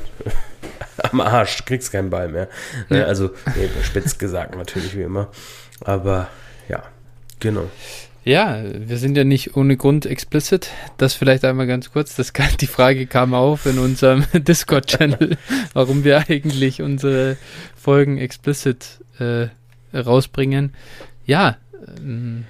am 1.11 1.20
Arsch, 1.20 1.64
kriegst 1.64 1.92
keinen 1.92 2.11
Ball 2.11 2.28
mehr. 2.28 2.48
Ne? 2.88 3.00
Ja. 3.00 3.05
Also, 3.05 3.30
spitz 3.82 4.18
gesagt 4.18 4.57
natürlich 4.57 4.96
wie 4.96 5.03
immer. 5.03 5.28
Aber 5.80 6.28
ja, 6.68 6.82
genau. 7.40 7.68
Ja, 8.24 8.62
wir 8.64 8.98
sind 8.98 9.16
ja 9.16 9.24
nicht 9.24 9.57
ohne 9.57 9.76
Grund 9.76 10.07
explicit. 10.07 10.70
Das 10.96 11.14
vielleicht 11.14 11.44
einmal 11.44 11.66
ganz 11.66 11.90
kurz. 11.92 12.14
Das 12.14 12.32
die 12.61 12.68
Frage 12.68 13.07
kam 13.07 13.34
auf 13.34 13.66
in 13.66 13.78
unserem 13.78 14.24
Discord-Channel, 14.32 15.36
warum 15.72 16.05
wir 16.05 16.28
eigentlich 16.28 16.82
unsere 16.82 17.36
Folgen 17.74 18.18
explicit 18.18 19.00
äh, 19.18 19.48
rausbringen. 19.92 20.72
Ja, 21.26 21.57
ähm, 21.98 22.44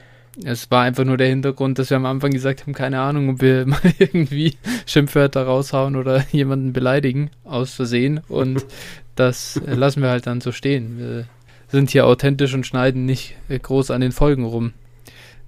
es 0.45 0.70
war 0.70 0.83
einfach 0.83 1.05
nur 1.05 1.16
der 1.16 1.28
Hintergrund, 1.28 1.78
dass 1.78 1.91
wir 1.91 1.97
am 1.97 2.07
Anfang 2.07 2.30
gesagt 2.30 2.62
haben, 2.62 2.72
keine 2.72 3.01
Ahnung, 3.01 3.30
ob 3.30 3.43
wir 3.43 3.66
mal 3.66 3.80
irgendwie 3.99 4.57
Schimpfwörter 4.87 5.45
raushauen 5.45 5.97
oder 5.97 6.24
jemanden 6.33 6.72
beleidigen, 6.72 7.30
aus 7.45 7.74
Versehen. 7.74 8.20
Und 8.28 8.64
das 9.14 9.61
lassen 9.66 10.03
wir 10.03 10.11
halt 10.11 10.26
dann 10.26 10.41
so 10.41 10.53
stehen. 10.53 10.99
Wir 10.99 11.26
sind 11.68 11.91
hier 11.91 12.07
authentisch 12.07 12.55
und 12.55 12.66
schneiden 12.66 13.05
nicht 13.05 13.37
groß 13.49 13.91
an 13.91 14.01
den 14.01 14.12
Folgen 14.12 14.45
rum. 14.45 14.72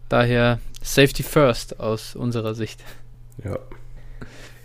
Daher 0.09 0.59
Safety 0.83 1.23
First 1.23 1.81
aus 1.81 2.15
unserer 2.15 2.55
Sicht. 2.55 2.81
Ja. 3.43 3.59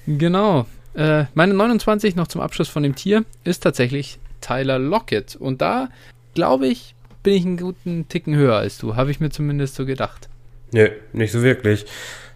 Genau. 0.05 0.65
Äh, 0.93 1.25
meine 1.33 1.53
29 1.53 2.15
noch 2.15 2.27
zum 2.27 2.41
Abschluss 2.41 2.67
von 2.67 2.83
dem 2.83 2.95
Tier 2.95 3.23
ist 3.43 3.61
tatsächlich 3.61 4.19
Tyler 4.41 4.79
Lockett. 4.79 5.35
Und 5.35 5.61
da 5.61 5.89
glaube 6.33 6.67
ich, 6.67 6.95
bin 7.23 7.33
ich 7.33 7.45
einen 7.45 7.57
guten 7.57 8.07
Ticken 8.07 8.35
höher 8.35 8.55
als 8.55 8.77
du. 8.77 8.95
Habe 8.95 9.11
ich 9.11 9.19
mir 9.19 9.29
zumindest 9.29 9.75
so 9.75 9.85
gedacht. 9.85 10.29
Nö, 10.71 10.89
nicht 11.13 11.31
so 11.31 11.41
wirklich. 11.41 11.85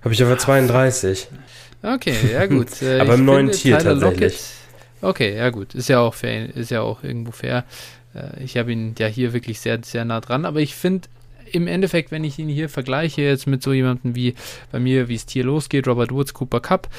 Habe 0.02 0.14
ich 0.14 0.24
aber 0.24 0.38
32. 0.38 1.28
Okay, 1.82 2.16
ja 2.32 2.46
gut. 2.48 2.82
Äh, 2.82 3.00
aber 3.00 3.16
im 3.16 3.26
neuen 3.26 3.52
Tier 3.52 3.78
Tyler 3.78 4.00
tatsächlich. 4.00 4.34
Lockett, 4.34 4.42
okay, 5.02 5.38
ja 5.38 5.50
gut. 5.50 5.76
Ist 5.76 5.90
ja 5.90 6.00
auch 6.00 6.14
fair, 6.14 6.56
ist 6.56 6.72
ja 6.72 6.82
auch 6.82 7.04
irgendwo 7.04 7.32
fair. 7.32 7.66
Äh, 8.14 8.44
ich 8.44 8.58
habe 8.58 8.72
ihn 8.72 8.96
ja 8.98 9.08
hier 9.08 9.34
wirklich 9.34 9.60
sehr, 9.60 9.80
sehr 9.84 10.06
nah 10.06 10.22
dran. 10.22 10.46
Aber 10.46 10.60
ich 10.60 10.76
finde, 10.76 11.08
im 11.52 11.68
Endeffekt, 11.68 12.12
wenn 12.12 12.24
ich 12.24 12.40
ihn 12.40 12.50
hier 12.50 12.70
vergleiche 12.70 13.22
jetzt 13.22 13.48
mit 13.48 13.62
so 13.62 13.74
jemandem 13.74 14.16
wie 14.16 14.34
bei 14.72 14.80
mir, 14.80 15.08
wie 15.08 15.16
es 15.16 15.26
Tier 15.26 15.44
losgeht, 15.44 15.88
Robert 15.88 16.12
Woods, 16.12 16.34
Cooper 16.34 16.60
Cup, 16.60 16.90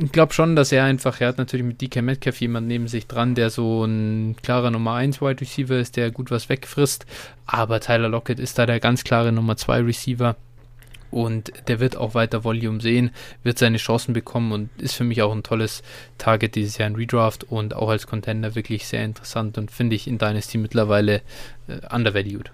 ich 0.00 0.12
glaube 0.12 0.32
schon, 0.32 0.54
dass 0.54 0.70
er 0.70 0.84
einfach, 0.84 1.20
er 1.20 1.28
hat 1.28 1.38
natürlich 1.38 1.66
mit 1.66 1.80
DK 1.80 2.02
Metcalf 2.02 2.40
jemand 2.40 2.68
neben 2.68 2.86
sich 2.86 3.08
dran, 3.08 3.34
der 3.34 3.50
so 3.50 3.84
ein 3.84 4.36
klarer 4.42 4.70
Nummer 4.70 4.94
1 4.94 5.20
Wide 5.20 5.40
Receiver 5.40 5.76
ist, 5.76 5.96
der 5.96 6.12
gut 6.12 6.30
was 6.30 6.48
wegfrisst. 6.48 7.04
Aber 7.46 7.80
Tyler 7.80 8.08
Lockett 8.08 8.38
ist 8.38 8.58
da 8.58 8.66
der 8.66 8.78
ganz 8.78 9.02
klare 9.02 9.32
Nummer 9.32 9.56
2 9.56 9.80
Receiver. 9.80 10.36
Und 11.10 11.52
der 11.68 11.80
wird 11.80 11.96
auch 11.96 12.14
weiter 12.14 12.44
Volume 12.44 12.80
sehen, 12.80 13.10
wird 13.42 13.58
seine 13.58 13.78
Chancen 13.78 14.12
bekommen 14.12 14.52
und 14.52 14.70
ist 14.80 14.94
für 14.94 15.04
mich 15.04 15.22
auch 15.22 15.32
ein 15.32 15.42
tolles 15.42 15.82
Target 16.18 16.54
dieses 16.54 16.76
Jahr 16.76 16.88
in 16.88 16.96
Redraft 16.96 17.44
und 17.44 17.74
auch 17.74 17.88
als 17.88 18.06
Contender 18.06 18.54
wirklich 18.54 18.86
sehr 18.86 19.04
interessant 19.04 19.56
und 19.56 19.70
finde 19.70 19.96
ich 19.96 20.06
in 20.06 20.18
Dynasty 20.18 20.58
mittlerweile 20.58 21.22
äh, 21.66 21.80
undervalued. 21.90 22.52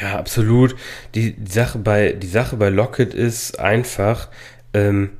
Ja, 0.00 0.18
absolut. 0.18 0.76
Die, 1.16 1.32
die, 1.32 1.50
Sache 1.50 1.78
bei, 1.78 2.12
die 2.12 2.28
Sache 2.28 2.56
bei 2.56 2.68
Lockett 2.68 3.12
ist 3.12 3.58
einfach, 3.58 4.28
ähm, 4.72 5.10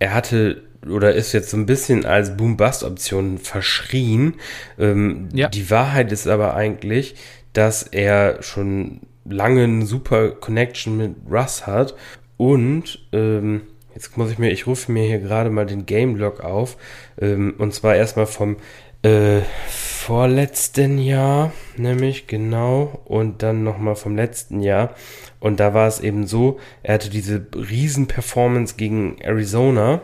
er 0.00 0.14
hatte 0.14 0.62
oder 0.88 1.14
ist 1.14 1.32
jetzt 1.32 1.50
so 1.50 1.56
ein 1.56 1.66
bisschen 1.66 2.04
als 2.04 2.36
Boom-Bust-Option 2.36 3.38
verschrien. 3.38 4.34
Ähm, 4.78 5.28
ja. 5.32 5.48
Die 5.48 5.70
Wahrheit 5.70 6.12
ist 6.12 6.26
aber 6.26 6.54
eigentlich, 6.54 7.14
dass 7.52 7.82
er 7.82 8.42
schon 8.42 9.00
lange 9.24 9.64
eine 9.64 9.86
super 9.86 10.30
Connection 10.30 10.96
mit 10.96 11.14
Russ 11.30 11.66
hat 11.66 11.94
und 12.36 13.06
ähm, 13.12 13.62
jetzt 13.94 14.16
muss 14.16 14.30
ich 14.30 14.38
mir, 14.38 14.50
ich 14.50 14.66
rufe 14.66 14.92
mir 14.92 15.04
hier 15.06 15.20
gerade 15.20 15.50
mal 15.50 15.66
den 15.66 15.86
Game 15.86 16.16
Log 16.16 16.40
auf 16.40 16.76
ähm, 17.20 17.54
und 17.58 17.72
zwar 17.72 17.94
erstmal 17.94 18.26
vom 18.26 18.56
äh, 19.02 19.42
vorletzten 19.68 20.98
Jahr, 20.98 21.52
nämlich 21.76 22.26
genau, 22.26 23.00
und 23.04 23.42
dann 23.42 23.62
nochmal 23.62 23.96
vom 23.96 24.16
letzten 24.16 24.60
Jahr. 24.60 24.94
Und 25.40 25.60
da 25.60 25.72
war 25.72 25.86
es 25.86 26.00
eben 26.00 26.26
so, 26.26 26.58
er 26.82 26.94
hatte 26.94 27.10
diese 27.10 27.46
Riesen-Performance 27.54 28.74
gegen 28.76 29.16
Arizona 29.20 30.02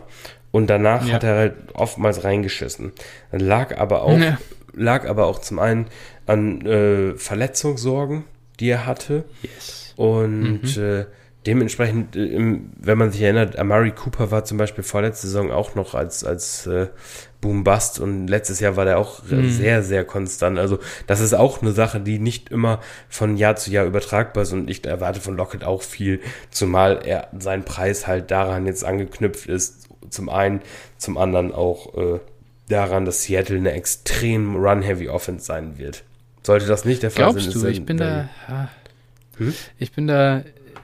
und 0.50 0.68
danach 0.68 1.06
ja. 1.06 1.14
hat 1.14 1.24
er 1.24 1.36
halt 1.36 1.54
oftmals 1.74 2.24
reingeschissen. 2.24 2.92
Lag 3.32 3.78
aber 3.78 4.02
auch, 4.02 4.18
ja. 4.18 4.38
lag 4.74 5.08
aber 5.08 5.26
auch 5.26 5.38
zum 5.40 5.58
einen 5.58 5.86
an 6.26 6.64
äh, 6.66 7.14
Verletzungssorgen, 7.16 8.24
die 8.58 8.68
er 8.68 8.86
hatte. 8.86 9.24
Yes. 9.42 9.94
Und 9.96 10.76
mhm. 10.76 10.82
äh, 10.82 11.04
dementsprechend, 11.46 12.16
äh, 12.16 12.58
wenn 12.76 12.98
man 12.98 13.12
sich 13.12 13.22
erinnert, 13.22 13.58
Amari 13.58 13.92
Cooper 13.92 14.30
war 14.30 14.44
zum 14.44 14.58
Beispiel 14.58 14.84
vorletzte 14.84 15.26
Saison 15.26 15.50
auch 15.50 15.74
noch 15.74 15.94
als, 15.94 16.24
als 16.24 16.66
äh, 16.66 16.88
Boom 17.40 17.64
Bust 17.64 17.98
und 17.98 18.26
letztes 18.26 18.60
Jahr 18.60 18.76
war 18.76 18.84
der 18.84 18.98
auch 18.98 19.22
mhm. 19.24 19.50
sehr, 19.50 19.82
sehr 19.82 20.04
konstant. 20.04 20.58
Also 20.58 20.78
das 21.06 21.20
ist 21.20 21.34
auch 21.34 21.62
eine 21.62 21.72
Sache, 21.72 22.00
die 22.00 22.18
nicht 22.18 22.50
immer 22.50 22.80
von 23.08 23.36
Jahr 23.36 23.56
zu 23.56 23.70
Jahr 23.70 23.86
übertragbar 23.86 24.42
ist 24.42 24.52
und 24.52 24.68
ich 24.68 24.84
erwarte 24.84 25.20
von 25.20 25.36
Lockett 25.36 25.64
auch 25.64 25.82
viel, 25.82 26.20
zumal 26.50 27.00
er 27.04 27.28
sein 27.38 27.64
Preis 27.64 28.06
halt 28.06 28.30
daran 28.30 28.66
jetzt 28.66 28.84
angeknüpft 28.84 29.46
ist, 29.46 29.88
zum 30.10 30.28
einen, 30.28 30.60
zum 30.98 31.16
anderen 31.16 31.52
auch 31.52 31.94
äh, 31.96 32.20
daran, 32.68 33.04
dass 33.04 33.24
Seattle 33.24 33.56
eine 33.56 33.72
extrem 33.72 34.56
run-heavy 34.56 35.08
Offense 35.08 35.44
sein 35.44 35.78
wird. 35.78 36.04
Sollte 36.42 36.66
das 36.66 36.84
nicht 36.84 37.02
der 37.02 37.10
Fall 37.10 37.24
Glaubst 37.24 37.52
sein, 37.52 37.62
du, 37.62 37.68
ich 37.68 37.84
bin 37.84 37.96
da, 37.98 38.28
hm? 39.36 39.54
ich 39.78 39.92
bin 39.92 40.06
da, 40.06 40.42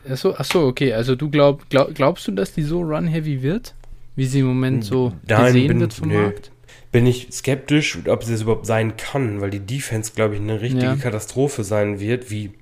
achso, 0.08 0.34
achso, 0.34 0.66
okay, 0.66 0.92
also 0.92 1.16
du 1.16 1.30
glaub, 1.30 1.68
glaub, 1.70 1.94
glaubst 1.94 2.26
du, 2.28 2.32
dass 2.32 2.52
die 2.52 2.62
so 2.62 2.80
run-heavy 2.80 3.42
wird? 3.42 3.74
Wie 4.16 4.24
sie 4.24 4.40
im 4.40 4.46
Moment 4.46 4.84
so 4.84 5.12
Nein, 5.26 5.46
gesehen 5.46 5.68
bin, 5.68 5.80
wird 5.80 5.94
vom 5.94 6.08
nö. 6.08 6.22
Markt? 6.22 6.50
Bin 6.90 7.06
ich 7.06 7.28
skeptisch, 7.32 7.98
ob 8.06 8.24
sie 8.24 8.32
das 8.32 8.42
überhaupt 8.42 8.66
sein 8.66 8.96
kann, 8.96 9.40
weil 9.40 9.50
die 9.50 9.60
Defense, 9.60 10.12
glaube 10.14 10.34
ich, 10.34 10.40
eine 10.40 10.62
richtige 10.62 10.86
ja. 10.86 10.96
Katastrophe 10.96 11.64
sein 11.64 12.00
wird, 12.00 12.30
wie 12.30 12.52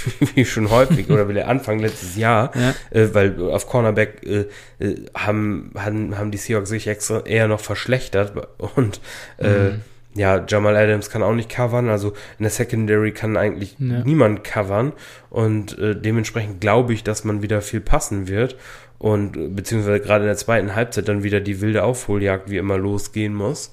wie 0.34 0.44
schon 0.44 0.70
häufig 0.70 1.10
oder 1.10 1.28
wie 1.28 1.34
der 1.34 1.48
Anfang 1.48 1.78
letztes 1.78 2.16
Jahr, 2.16 2.52
ja. 2.54 2.74
äh, 2.90 3.14
weil 3.14 3.40
auf 3.50 3.66
Cornerback 3.66 4.22
äh, 4.24 4.46
äh, 4.78 4.96
haben, 5.16 5.72
haben, 5.76 6.18
haben 6.18 6.30
die 6.30 6.38
Seahawks 6.38 6.70
sich 6.70 6.86
extra 6.86 7.20
eher 7.20 7.48
noch 7.48 7.60
verschlechtert 7.60 8.32
und 8.76 9.00
äh, 9.38 9.70
mhm. 9.70 9.80
ja, 10.14 10.44
Jamal 10.46 10.76
Adams 10.76 11.10
kann 11.10 11.22
auch 11.22 11.34
nicht 11.34 11.50
covern, 11.50 11.88
also 11.88 12.10
in 12.38 12.44
der 12.44 12.50
Secondary 12.50 13.12
kann 13.12 13.36
eigentlich 13.36 13.76
ja. 13.78 14.02
niemand 14.04 14.44
covern 14.44 14.92
und 15.30 15.78
äh, 15.78 15.94
dementsprechend 15.94 16.60
glaube 16.60 16.92
ich, 16.92 17.04
dass 17.04 17.24
man 17.24 17.42
wieder 17.42 17.62
viel 17.62 17.80
passen 17.80 18.28
wird 18.28 18.56
und 18.98 19.36
äh, 19.36 19.48
beziehungsweise 19.48 20.00
gerade 20.00 20.24
in 20.24 20.28
der 20.28 20.36
zweiten 20.36 20.74
Halbzeit 20.74 21.08
dann 21.08 21.22
wieder 21.22 21.40
die 21.40 21.60
wilde 21.60 21.84
Aufholjagd 21.84 22.50
wie 22.50 22.58
immer 22.58 22.78
losgehen 22.78 23.34
muss. 23.34 23.72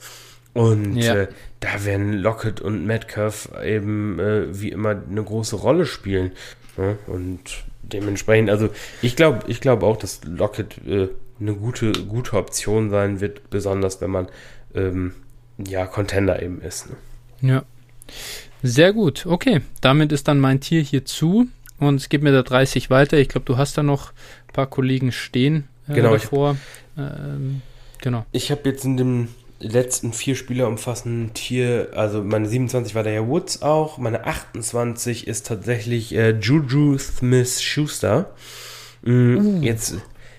Und 0.54 0.98
ja. 0.98 1.16
äh, 1.16 1.28
da 1.60 1.86
werden 1.86 2.14
Lockett 2.14 2.60
und 2.62 2.86
Metcalf 2.86 3.50
eben 3.64 4.20
äh, 4.20 4.60
wie 4.60 4.70
immer 4.70 5.02
eine 5.10 5.24
große 5.24 5.56
Rolle 5.56 5.86
spielen. 5.86 6.32
Ne? 6.78 6.98
Und 7.08 7.64
dementsprechend, 7.84 8.50
also 8.50 8.70
ich 9.02 9.16
glaube 9.16 9.44
ich 9.48 9.62
glaube 9.62 9.86
auch, 9.86 9.98
dass 9.98 10.22
Lockett 10.26 10.78
äh, 10.88 11.10
eine 11.40 11.54
gute, 11.54 11.92
gute 11.92 12.38
Option 12.38 12.90
sein 12.90 13.22
wird, 13.22 13.50
besonders 13.50 14.02
wenn 14.02 14.12
man 14.12 14.28
ähm, 14.74 15.14
ja 15.58 15.86
Contender 15.86 16.42
eben 16.42 16.62
ist. 16.62 16.88
Ne? 16.90 16.96
Ja. 17.52 17.64
Sehr 18.62 18.92
gut. 18.92 19.26
Okay, 19.26 19.62
damit 19.82 20.12
ist 20.12 20.28
dann 20.28 20.40
mein 20.40 20.60
Tier 20.60 20.82
hier 20.82 21.06
zu 21.06 21.48
und 21.80 21.96
es 21.96 22.10
geht 22.10 22.22
mir 22.22 22.32
da 22.32 22.44
30 22.44 22.90
weiter. 22.90 23.18
Ich 23.18 23.30
glaube, 23.30 23.46
du 23.46 23.58
hast 23.58 23.78
da 23.78 23.84
noch 23.84 24.12
ein 24.48 24.54
paar 24.54 24.68
Kollegen 24.68 25.12
stehen 25.12 25.68
äh, 25.88 25.94
genau, 25.94 26.12
davor. 26.12 26.58
Ich, 26.96 27.02
ähm, 27.02 27.62
genau. 28.02 28.26
Ich 28.32 28.52
habe 28.52 28.68
jetzt 28.68 28.84
in 28.84 28.98
dem 28.98 29.30
letzten 29.60 30.14
vier 30.14 30.36
Spieler 30.36 30.68
umfassen 30.68 31.32
Tier, 31.34 31.90
also 31.94 32.24
meine 32.24 32.48
27 32.48 32.96
war 32.96 33.04
der 33.04 33.14
ja 33.14 33.28
Woods 33.28 33.62
auch, 33.62 33.98
meine 33.98 34.26
28 34.26 35.28
ist 35.28 35.48
tatsächlich 35.48 36.16
äh, 36.16 36.32
Juju 36.32 36.98
Smith 36.98 37.62
Schuster. 37.62 38.34
Mm, 39.02 39.38
uh. 39.38 39.62
Jetzt, 39.62 39.96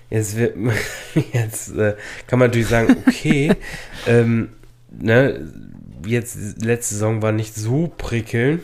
jetzt, 0.09 0.37
wird, 0.37 0.55
jetzt 1.33 1.75
äh, 1.75 1.95
kann 2.27 2.39
man 2.39 2.49
natürlich 2.49 2.67
sagen, 2.67 2.97
okay, 3.07 3.53
ähm, 4.07 4.49
ne, 4.89 5.51
jetzt 6.05 6.63
letzte 6.63 6.95
Saison 6.95 7.21
war 7.21 7.31
nicht 7.31 7.55
so 7.55 7.93
prickelnd, 7.95 8.61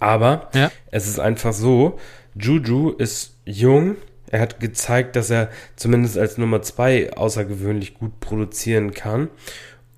aber 0.00 0.48
ja. 0.54 0.72
es 0.90 1.06
ist 1.06 1.18
einfach 1.18 1.52
so, 1.52 1.98
Juju 2.34 2.90
ist 2.90 3.36
jung, 3.44 3.96
er 4.30 4.40
hat 4.40 4.60
gezeigt, 4.60 5.14
dass 5.14 5.28
er 5.28 5.50
zumindest 5.76 6.16
als 6.16 6.38
Nummer 6.38 6.62
2 6.62 7.12
außergewöhnlich 7.12 7.94
gut 7.94 8.18
produzieren 8.20 8.92
kann 8.92 9.28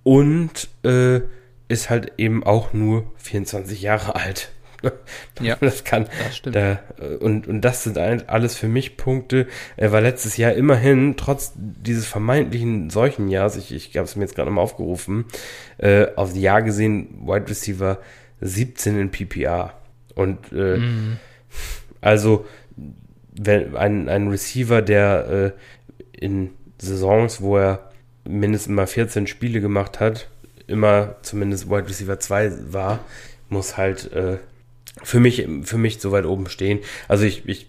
und 0.07 0.69
äh, 0.85 1.21
ist 1.67 1.91
halt 1.91 2.13
eben 2.17 2.45
auch 2.45 2.73
nur 2.73 3.13
24 3.17 3.83
Jahre 3.83 4.15
alt. 4.15 4.53
Ja, 5.41 5.57
das 5.57 5.83
kann. 5.83 6.07
Das 6.23 6.37
stimmt. 6.37 6.55
Da, 6.55 6.79
und, 7.19 7.49
und 7.49 7.63
das 7.63 7.83
sind 7.83 7.99
alles 7.99 8.57
für 8.57 8.69
mich 8.69 8.97
Punkte. 8.97 9.49
Er 9.77 9.91
war 9.91 10.01
letztes 10.01 10.37
Jahr 10.37 10.53
immerhin, 10.53 11.17
trotz 11.17 11.55
dieses 11.57 12.07
vermeintlichen 12.07 12.89
Seuchenjahrs, 12.91 13.57
ich, 13.57 13.75
ich 13.75 13.97
habe 13.97 14.05
es 14.05 14.15
mir 14.15 14.23
jetzt 14.23 14.37
gerade 14.37 14.51
mal 14.51 14.61
aufgerufen, 14.61 15.25
äh, 15.79 16.07
aufs 16.15 16.37
Jahr 16.37 16.63
gesehen, 16.63 17.27
Wide 17.27 17.49
Receiver 17.49 17.99
17 18.43 19.01
in 19.01 19.11
PPR. 19.11 19.75
Und 20.15 20.53
äh, 20.53 20.77
mm. 20.77 21.19
also 22.01 22.47
wenn 23.33 23.75
ein, 23.77 24.09
ein 24.09 24.29
Receiver, 24.29 24.83
der 24.83 25.55
äh, 26.13 26.25
in 26.25 26.51
Saisons, 26.79 27.41
wo 27.41 27.57
er 27.57 27.91
mindestens 28.27 28.75
mal 28.75 28.87
14 28.87 29.27
Spiele 29.27 29.61
gemacht 29.61 30.01
hat, 30.01 30.29
immer 30.67 31.17
zumindest 31.23 31.69
Wide 31.69 31.89
Receiver 31.89 32.19
2 32.19 32.73
war, 32.73 33.01
muss 33.49 33.77
halt 33.77 34.13
äh, 34.13 34.39
für 35.03 35.21
mich 35.21 35.47
für 35.63 35.79
mich 35.79 36.01
so 36.01 36.13
weit 36.13 36.25
oben 36.25 36.49
stehen. 36.49 36.81
Also 37.09 37.25
ich, 37.25 37.47
ich, 37.49 37.69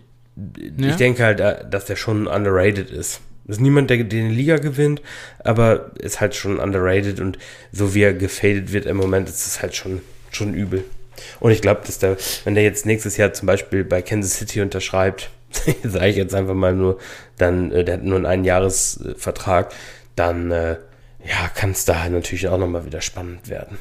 ja. 0.78 0.89
ich 0.89 0.95
denke 0.95 1.24
halt, 1.24 1.39
äh, 1.39 1.66
dass 1.70 1.86
der 1.86 1.95
schon 1.95 2.28
underrated 2.28 2.89
ist. 2.89 3.22
Ist 3.47 3.62
niemand, 3.62 3.89
der 3.89 4.03
den 4.03 4.30
Liga 4.30 4.58
gewinnt, 4.58 5.01
aber 5.39 5.91
ist 5.99 6.20
halt 6.20 6.36
schon 6.36 6.60
underrated 6.60 7.22
und 7.22 7.38
so 7.72 7.93
wie 7.95 8.01
er 8.01 8.14
gefadet 8.14 8.74
wird 8.74 8.86
im 8.86 8.97
Moment, 8.97 9.30
ist 9.30 9.47
es 9.47 9.62
halt 9.62 9.74
schon, 9.74 10.01
schon 10.32 10.53
übel. 10.53 10.84
Und 11.39 11.51
ich 11.51 11.62
glaube, 11.62 11.82
dass 11.86 11.97
der, 11.99 12.18
wenn 12.43 12.55
der 12.55 12.64
jetzt 12.64 12.86
nächstes 12.86 13.16
Jahr 13.16 13.32
zum 13.34 13.45
Beispiel 13.45 13.86
bei 13.86 14.01
Kansas 14.01 14.36
City 14.36 14.62
unterschreibt, 14.62 15.30
sage 15.84 16.08
ich 16.08 16.18
jetzt 16.18 16.36
einfach 16.36 16.53
mal 16.53 16.74
nur, 16.74 16.99
dann, 17.38 17.72
äh, 17.72 17.86
der 17.86 17.95
hat 17.95 18.03
nur 18.03 18.18
einen 18.18 18.26
Einjahresvertrag, 18.26 19.74
dann 20.18 20.51
äh, 20.51 20.78
ja, 21.26 21.47
kann 21.53 21.72
es 21.72 21.86
da 21.86 22.07
natürlich 22.09 22.47
auch 22.47 22.57
nochmal 22.57 22.86
wieder 22.86 23.01
spannend 23.01 23.49
werden. 23.49 23.78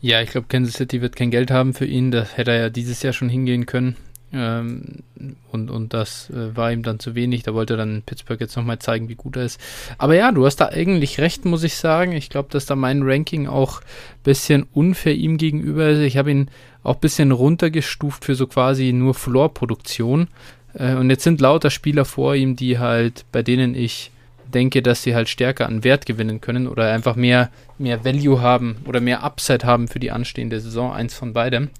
Ja, 0.00 0.22
ich 0.22 0.30
glaube, 0.30 0.46
Kansas 0.48 0.74
City 0.74 1.02
wird 1.02 1.16
kein 1.16 1.30
Geld 1.30 1.50
haben 1.50 1.74
für 1.74 1.86
ihn. 1.86 2.10
Da 2.10 2.24
hätte 2.24 2.52
er 2.52 2.60
ja 2.60 2.70
dieses 2.70 3.02
Jahr 3.02 3.12
schon 3.12 3.28
hingehen 3.28 3.66
können. 3.66 3.96
Ähm, 4.32 5.02
und, 5.50 5.70
und 5.70 5.94
das 5.94 6.30
äh, 6.30 6.54
war 6.54 6.70
ihm 6.70 6.82
dann 6.82 7.00
zu 7.00 7.14
wenig. 7.14 7.42
Da 7.42 7.54
wollte 7.54 7.76
dann 7.76 8.02
Pittsburgh 8.04 8.40
jetzt 8.40 8.56
nochmal 8.56 8.78
zeigen, 8.78 9.08
wie 9.08 9.16
gut 9.16 9.36
er 9.36 9.44
ist. 9.44 9.60
Aber 9.96 10.14
ja, 10.14 10.30
du 10.30 10.44
hast 10.44 10.56
da 10.56 10.68
eigentlich 10.68 11.18
recht, 11.18 11.44
muss 11.44 11.64
ich 11.64 11.76
sagen. 11.76 12.12
Ich 12.12 12.30
glaube, 12.30 12.50
dass 12.52 12.66
da 12.66 12.76
mein 12.76 13.02
Ranking 13.02 13.48
auch 13.48 13.80
ein 13.80 14.22
bisschen 14.22 14.66
unfair 14.72 15.14
ihm 15.14 15.36
gegenüber 15.36 15.88
ist. 15.88 16.00
Ich 16.00 16.16
habe 16.16 16.30
ihn 16.30 16.48
auch 16.82 16.96
ein 16.96 17.00
bisschen 17.00 17.32
runtergestuft 17.32 18.24
für 18.24 18.34
so 18.34 18.46
quasi 18.46 18.92
nur 18.92 19.14
Floor-Produktion. 19.14 20.28
Äh, 20.74 20.94
und 20.94 21.10
jetzt 21.10 21.24
sind 21.24 21.40
lauter 21.40 21.70
Spieler 21.70 22.04
vor 22.04 22.36
ihm, 22.36 22.54
die 22.54 22.78
halt, 22.78 23.24
bei 23.32 23.42
denen 23.42 23.74
ich 23.74 24.12
denke, 24.54 24.82
dass 24.82 25.02
sie 25.02 25.14
halt 25.14 25.28
stärker 25.28 25.66
an 25.66 25.84
Wert 25.84 26.06
gewinnen 26.06 26.40
können 26.40 26.66
oder 26.66 26.92
einfach 26.92 27.16
mehr, 27.16 27.50
mehr 27.78 28.04
Value 28.04 28.40
haben 28.40 28.76
oder 28.86 29.00
mehr 29.00 29.22
Upside 29.22 29.66
haben 29.66 29.88
für 29.88 30.00
die 30.00 30.10
anstehende 30.10 30.60
Saison, 30.60 30.92
eins 30.92 31.14
von 31.14 31.32
beidem. 31.32 31.70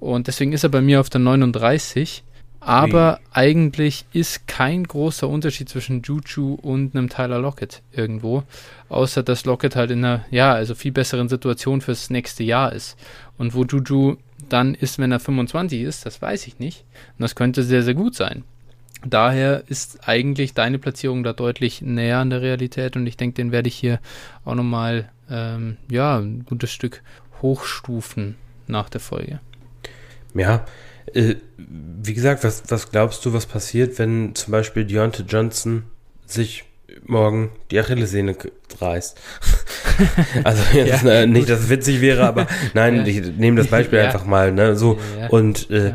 Und 0.00 0.26
deswegen 0.26 0.52
ist 0.52 0.64
er 0.64 0.70
bei 0.70 0.80
mir 0.80 1.00
auf 1.00 1.10
der 1.10 1.20
39. 1.20 2.22
Aber 2.60 3.20
Wie? 3.20 3.38
eigentlich 3.38 4.06
ist 4.14 4.48
kein 4.48 4.84
großer 4.84 5.28
Unterschied 5.28 5.68
zwischen 5.68 6.00
Juju 6.02 6.54
und 6.54 6.96
einem 6.96 7.10
Tyler 7.10 7.38
Lockett 7.38 7.82
irgendwo. 7.92 8.42
Außer 8.88 9.22
dass 9.22 9.44
Lockett 9.44 9.76
halt 9.76 9.90
in 9.90 10.04
einer, 10.04 10.24
ja, 10.30 10.52
also 10.52 10.74
viel 10.74 10.92
besseren 10.92 11.28
Situation 11.28 11.82
fürs 11.82 12.08
nächste 12.08 12.42
Jahr 12.42 12.72
ist. 12.72 12.96
Und 13.36 13.54
wo 13.54 13.64
Juju 13.64 14.16
dann 14.48 14.74
ist, 14.74 14.98
wenn 14.98 15.12
er 15.12 15.20
25 15.20 15.82
ist, 15.82 16.06
das 16.06 16.22
weiß 16.22 16.46
ich 16.46 16.58
nicht. 16.58 16.84
Und 17.18 17.22
das 17.22 17.34
könnte 17.34 17.62
sehr, 17.62 17.82
sehr 17.82 17.94
gut 17.94 18.14
sein. 18.14 18.44
Daher 19.06 19.64
ist 19.66 20.08
eigentlich 20.08 20.54
deine 20.54 20.78
Platzierung 20.78 21.22
da 21.24 21.32
deutlich 21.32 21.82
näher 21.82 22.18
an 22.18 22.30
der 22.30 22.42
Realität 22.42 22.96
und 22.96 23.06
ich 23.06 23.16
denke, 23.16 23.34
den 23.34 23.52
werde 23.52 23.68
ich 23.68 23.74
hier 23.74 24.00
auch 24.44 24.54
nochmal, 24.54 25.10
ähm, 25.30 25.76
ja, 25.90 26.18
ein 26.18 26.44
gutes 26.44 26.70
Stück 26.72 27.02
hochstufen 27.42 28.36
nach 28.66 28.88
der 28.88 29.00
Folge. 29.00 29.40
Ja, 30.34 30.64
äh, 31.12 31.36
wie 31.56 32.14
gesagt, 32.14 32.44
was, 32.44 32.64
was 32.68 32.90
glaubst 32.90 33.24
du, 33.24 33.32
was 33.32 33.46
passiert, 33.46 33.98
wenn 33.98 34.34
zum 34.34 34.52
Beispiel 34.52 34.84
Deontay 34.84 35.24
Johnson 35.28 35.84
sich 36.26 36.64
morgen 37.06 37.50
die 37.70 37.78
Achillessehne 37.78 38.36
reißt? 38.80 39.20
also 40.44 40.62
jetzt, 40.72 41.04
ja, 41.04 41.10
äh, 41.10 41.26
nicht, 41.26 41.48
dass 41.48 41.60
es 41.60 41.68
witzig 41.68 42.00
wäre, 42.00 42.26
aber 42.26 42.46
nein, 42.74 42.96
ja. 42.96 43.06
ich 43.06 43.36
nehme 43.36 43.58
das 43.58 43.68
Beispiel 43.68 43.98
ja. 43.98 44.06
einfach 44.06 44.24
mal, 44.24 44.52
ne, 44.52 44.76
so 44.76 44.98
und 45.28 45.70
äh, 45.70 45.94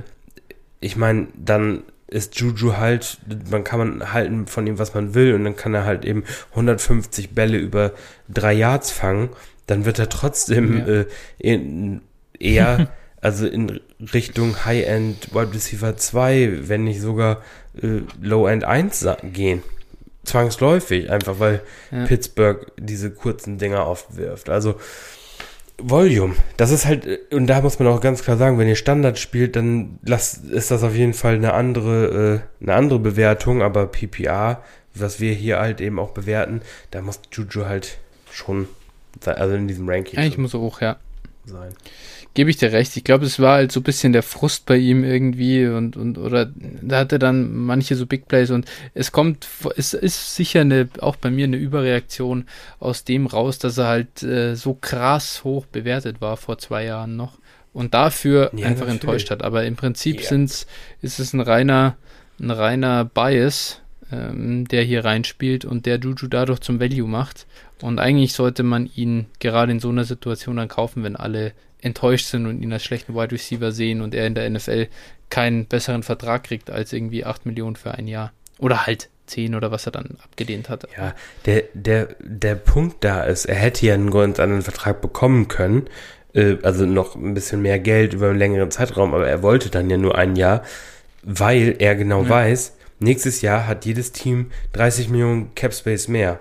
ich 0.80 0.96
meine, 0.96 1.28
dann 1.36 1.84
ist 2.10 2.40
Juju 2.40 2.78
halt, 2.78 3.18
man 3.50 3.64
kann 3.64 3.80
man 3.80 4.14
halten 4.14 4.48
von 4.48 4.66
ihm, 4.68 4.80
was 4.80 4.94
man 4.94 5.14
will, 5.14 5.34
und 5.34 5.44
dann 5.44 5.56
kann 5.56 5.74
er 5.74 5.86
halt 5.86 6.06
eben 6.06 6.24
150 6.52 7.32
Bälle 7.32 7.58
über 7.58 7.94
drei 8.28 8.54
Yards 8.54 8.92
fangen, 8.92 9.30
dann 9.68 9.86
wird 9.86 10.00
er 10.00 10.10
trotzdem 10.10 10.80
ja. 10.80 10.86
äh, 10.88 11.06
in, 11.38 12.02
eher, 12.40 12.90
also 13.22 13.48
in 13.48 13.80
Richtung 14.14 14.66
High-End 14.66 15.34
Wide 15.34 15.54
Receiver 15.54 15.96
2, 15.96 16.68
wenn 16.68 16.86
nicht 16.86 17.02
sogar 17.02 17.44
äh, 17.82 18.02
Low-End 18.22 18.64
1 18.64 19.08
gehen. 19.24 19.62
Zwangsläufig, 20.24 21.10
einfach 21.10 21.40
weil 21.40 21.62
ja. 21.92 22.06
Pittsburgh 22.06 22.72
diese 22.78 23.12
kurzen 23.12 23.58
Dinger 23.58 23.88
oft 23.88 24.18
wirft. 24.18 24.50
Also, 24.50 24.76
Volume. 25.82 26.36
Das 26.58 26.72
ist 26.72 26.86
halt, 26.86 27.08
und 27.32 27.48
da 27.48 27.62
muss 27.62 27.80
man 27.80 27.88
auch 27.88 28.02
ganz 28.02 28.24
klar 28.24 28.38
sagen, 28.38 28.58
wenn 28.58 28.68
ihr 28.68 28.76
Standard 28.76 29.20
spielt, 29.20 29.56
dann 29.56 30.00
lasst, 30.04 30.46
ist 30.46 30.72
das 30.72 30.84
auf 30.84 30.96
jeden 30.96 31.14
Fall 31.14 31.36
eine 31.36 31.54
andere, 31.54 32.42
äh, 32.62 32.64
eine 32.64 32.74
andere 32.74 33.00
Bewertung, 33.00 33.62
aber 33.62 33.88
PPA, 33.88 34.64
was 34.94 35.20
wir 35.20 35.34
hier 35.34 35.60
halt 35.60 35.82
eben 35.82 36.00
auch 36.00 36.12
bewerten, 36.12 36.62
da 36.92 37.02
muss 37.02 37.22
Juju 37.32 37.66
halt 37.66 37.98
schon, 38.32 38.68
also 39.26 39.56
in 39.56 39.68
diesem 39.68 39.88
Ranking. 39.90 40.20
Eigentlich 40.20 40.38
muss 40.38 40.54
er 40.54 40.60
hoch, 40.60 40.82
ja. 40.82 40.98
Sein 41.46 41.74
gebe 42.34 42.50
ich 42.50 42.58
dir 42.58 42.72
recht. 42.72 42.96
Ich 42.96 43.04
glaube, 43.04 43.26
es 43.26 43.40
war 43.40 43.56
halt 43.56 43.72
so 43.72 43.80
ein 43.80 43.84
bisschen 43.84 44.14
der 44.14 44.24
Frust 44.24 44.66
bei 44.66 44.78
ihm 44.78 45.04
irgendwie 45.04 45.66
und, 45.68 45.98
und 45.98 46.18
oder 46.18 46.50
da 46.82 47.00
hatte 47.00 47.20
dann 47.20 47.56
manche 47.56 47.96
so 47.96 48.06
Big 48.06 48.28
Plays 48.28 48.52
und 48.52 48.66
es 48.94 49.12
kommt, 49.12 49.48
es 49.76 49.94
ist 49.94 50.36
sicher 50.36 50.62
eine, 50.62 50.88
auch 51.00 51.16
bei 51.16 51.32
mir 51.32 51.46
eine 51.46 51.58
Überreaktion 51.58 52.46
aus 52.80 53.04
dem 53.04 53.26
raus, 53.26 53.60
dass 53.60 53.78
er 53.78 53.88
halt 53.88 54.24
äh, 54.24 54.56
so 54.56 54.74
krass 54.74 55.44
hoch 55.44 55.66
bewertet 55.66 56.22
war 56.22 56.38
vor 56.38 56.58
zwei 56.58 56.86
Jahren 56.86 57.16
noch 57.16 57.40
und 57.74 57.94
dafür 57.94 58.52
ja, 58.54 58.68
einfach 58.68 58.82
natürlich. 58.82 59.02
enttäuscht 59.02 59.32
hat. 59.32 59.44
Aber 59.44 59.66
im 59.66 59.76
Prinzip 59.76 60.22
ja. 60.22 60.28
sind's, 60.28 60.68
ist 61.02 61.20
es 61.20 61.34
ein 61.34 61.42
reiner, 61.42 61.98
ein 62.40 62.52
reiner 62.52 63.06
Bias, 63.06 63.82
ähm, 64.12 64.68
der 64.68 64.84
hier 64.84 65.06
reinspielt 65.06 65.66
und 65.66 65.86
der 65.86 66.00
Juju 66.00 66.28
dadurch 66.28 66.60
zum 66.60 66.80
Value 66.80 67.08
macht. 67.08 67.46
Und 67.82 68.00
eigentlich 68.00 68.34
sollte 68.34 68.64
man 68.64 68.90
ihn 68.96 69.28
gerade 69.40 69.72
in 69.72 69.80
so 69.80 69.90
einer 69.90 70.04
Situation 70.04 70.58
dann 70.58 70.68
kaufen, 70.68 71.04
wenn 71.04 71.16
alle 71.16 71.54
enttäuscht 71.82 72.28
sind 72.28 72.46
und 72.46 72.62
ihn 72.62 72.74
als 72.74 72.84
schlechten 72.84 73.16
Wide 73.16 73.32
Receiver 73.32 73.72
sehen 73.72 74.02
und 74.02 74.14
er 74.14 74.28
in 74.28 74.36
der 74.36 74.50
NFL 74.50 74.88
keinen 75.30 75.66
besseren 75.66 76.04
Vertrag 76.04 76.44
kriegt 76.44 76.70
als 76.70 76.92
irgendwie 76.94 77.26
8 77.26 77.46
Millionen 77.46 77.76
für 77.76 77.92
ein 77.92 78.08
Jahr. 78.08 78.34
Oder 78.58 78.86
halt 78.86 79.10
10 79.28 79.56
oder 79.56 79.72
was 79.72 79.86
er 79.86 79.92
dann 79.92 80.18
abgedehnt 80.24 80.70
hat. 80.70 80.88
Ja, 80.98 81.14
der, 81.46 81.64
der, 81.74 82.16
der 82.20 82.56
Punkt 82.56 83.04
da 83.04 83.24
ist, 83.24 83.46
er 83.46 83.56
hätte 83.56 83.86
ja 83.86 83.94
einen 83.94 84.12
ganz 84.12 84.40
anderen 84.40 84.64
Vertrag 84.64 85.02
bekommen 85.02 85.48
können, 85.48 85.88
äh, 86.34 86.58
also 86.64 86.86
noch 86.86 87.16
ein 87.16 87.34
bisschen 87.34 87.62
mehr 87.62 87.80
Geld 87.80 88.14
über 88.14 88.30
einen 88.30 88.40
längeren 88.40 88.72
Zeitraum, 88.72 89.14
aber 89.14 89.28
er 89.28 89.42
wollte 89.44 89.70
dann 89.70 89.90
ja 89.90 89.98
nur 89.98 90.18
ein 90.18 90.36
Jahr, 90.36 90.64
weil 91.24 91.76
er 91.80 91.96
genau 91.96 92.24
ja. 92.24 92.30
weiß, 92.30 92.76
nächstes 93.00 93.42
Jahr 93.42 93.68
hat 93.68 93.86
jedes 93.86 94.12
Team 94.12 94.52
30 94.74 95.10
Millionen 95.10 95.56
Cap 95.56 95.74
Space 95.74 96.08
mehr. 96.08 96.40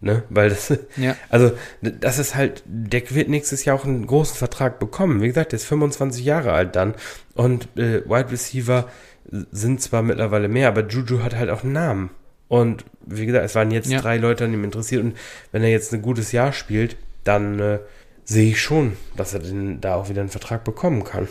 Ne? 0.00 0.22
Weil 0.28 0.50
das, 0.50 0.72
ja. 0.96 1.16
also, 1.28 1.52
das 1.82 2.18
ist 2.18 2.34
halt, 2.36 2.62
der 2.66 3.02
wird 3.10 3.28
nächstes 3.28 3.64
Jahr 3.64 3.76
auch 3.76 3.84
einen 3.84 4.06
großen 4.06 4.36
Vertrag 4.36 4.78
bekommen. 4.78 5.20
Wie 5.22 5.26
gesagt, 5.26 5.52
der 5.52 5.58
ist 5.58 5.64
25 5.64 6.24
Jahre 6.24 6.52
alt 6.52 6.76
dann. 6.76 6.94
Und 7.34 7.68
äh, 7.76 8.04
Wide 8.08 8.30
Receiver 8.30 8.88
sind 9.30 9.82
zwar 9.82 10.02
mittlerweile 10.02 10.48
mehr, 10.48 10.68
aber 10.68 10.86
Juju 10.86 11.22
hat 11.22 11.36
halt 11.36 11.50
auch 11.50 11.64
einen 11.64 11.72
Namen. 11.72 12.10
Und 12.46 12.84
wie 13.04 13.26
gesagt, 13.26 13.44
es 13.44 13.54
waren 13.54 13.70
jetzt 13.70 13.90
ja. 13.90 14.00
drei 14.00 14.16
Leute 14.16 14.44
an 14.44 14.54
ihm 14.54 14.64
interessiert. 14.64 15.02
Und 15.02 15.16
wenn 15.52 15.62
er 15.62 15.70
jetzt 15.70 15.92
ein 15.92 16.02
gutes 16.02 16.32
Jahr 16.32 16.52
spielt, 16.52 16.96
dann 17.24 17.58
äh, 17.58 17.78
sehe 18.24 18.50
ich 18.50 18.60
schon, 18.62 18.96
dass 19.16 19.34
er 19.34 19.40
den, 19.40 19.80
da 19.80 19.96
auch 19.96 20.08
wieder 20.08 20.20
einen 20.20 20.30
Vertrag 20.30 20.64
bekommen 20.64 21.04
kann. 21.04 21.28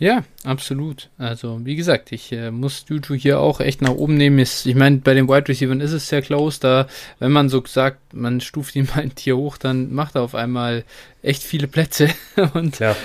Ja, 0.00 0.24
absolut. 0.44 1.10
Also, 1.18 1.60
wie 1.64 1.76
gesagt, 1.76 2.10
ich 2.10 2.32
äh, 2.32 2.50
muss 2.50 2.86
Juju 2.88 3.14
hier 3.14 3.38
auch 3.38 3.60
echt 3.60 3.82
nach 3.82 3.90
oben 3.90 4.16
nehmen. 4.16 4.38
Ist, 4.38 4.64
ich 4.64 4.74
meine, 4.74 4.96
bei 4.96 5.12
den 5.12 5.28
Wide 5.28 5.46
Receivers 5.46 5.82
ist 5.82 5.92
es 5.92 6.08
sehr 6.08 6.22
close. 6.22 6.58
Da, 6.58 6.86
wenn 7.18 7.30
man 7.30 7.50
so 7.50 7.62
sagt, 7.66 8.14
man 8.14 8.40
stuft 8.40 8.74
ihn 8.76 8.88
mal 8.94 9.02
ein 9.02 9.14
Tier 9.14 9.36
hoch, 9.36 9.58
dann 9.58 9.92
macht 9.92 10.14
er 10.14 10.22
auf 10.22 10.34
einmal 10.34 10.84
echt 11.22 11.42
viele 11.42 11.68
Plätze. 11.68 12.08
Und 12.54 12.78
ja, 12.78 12.96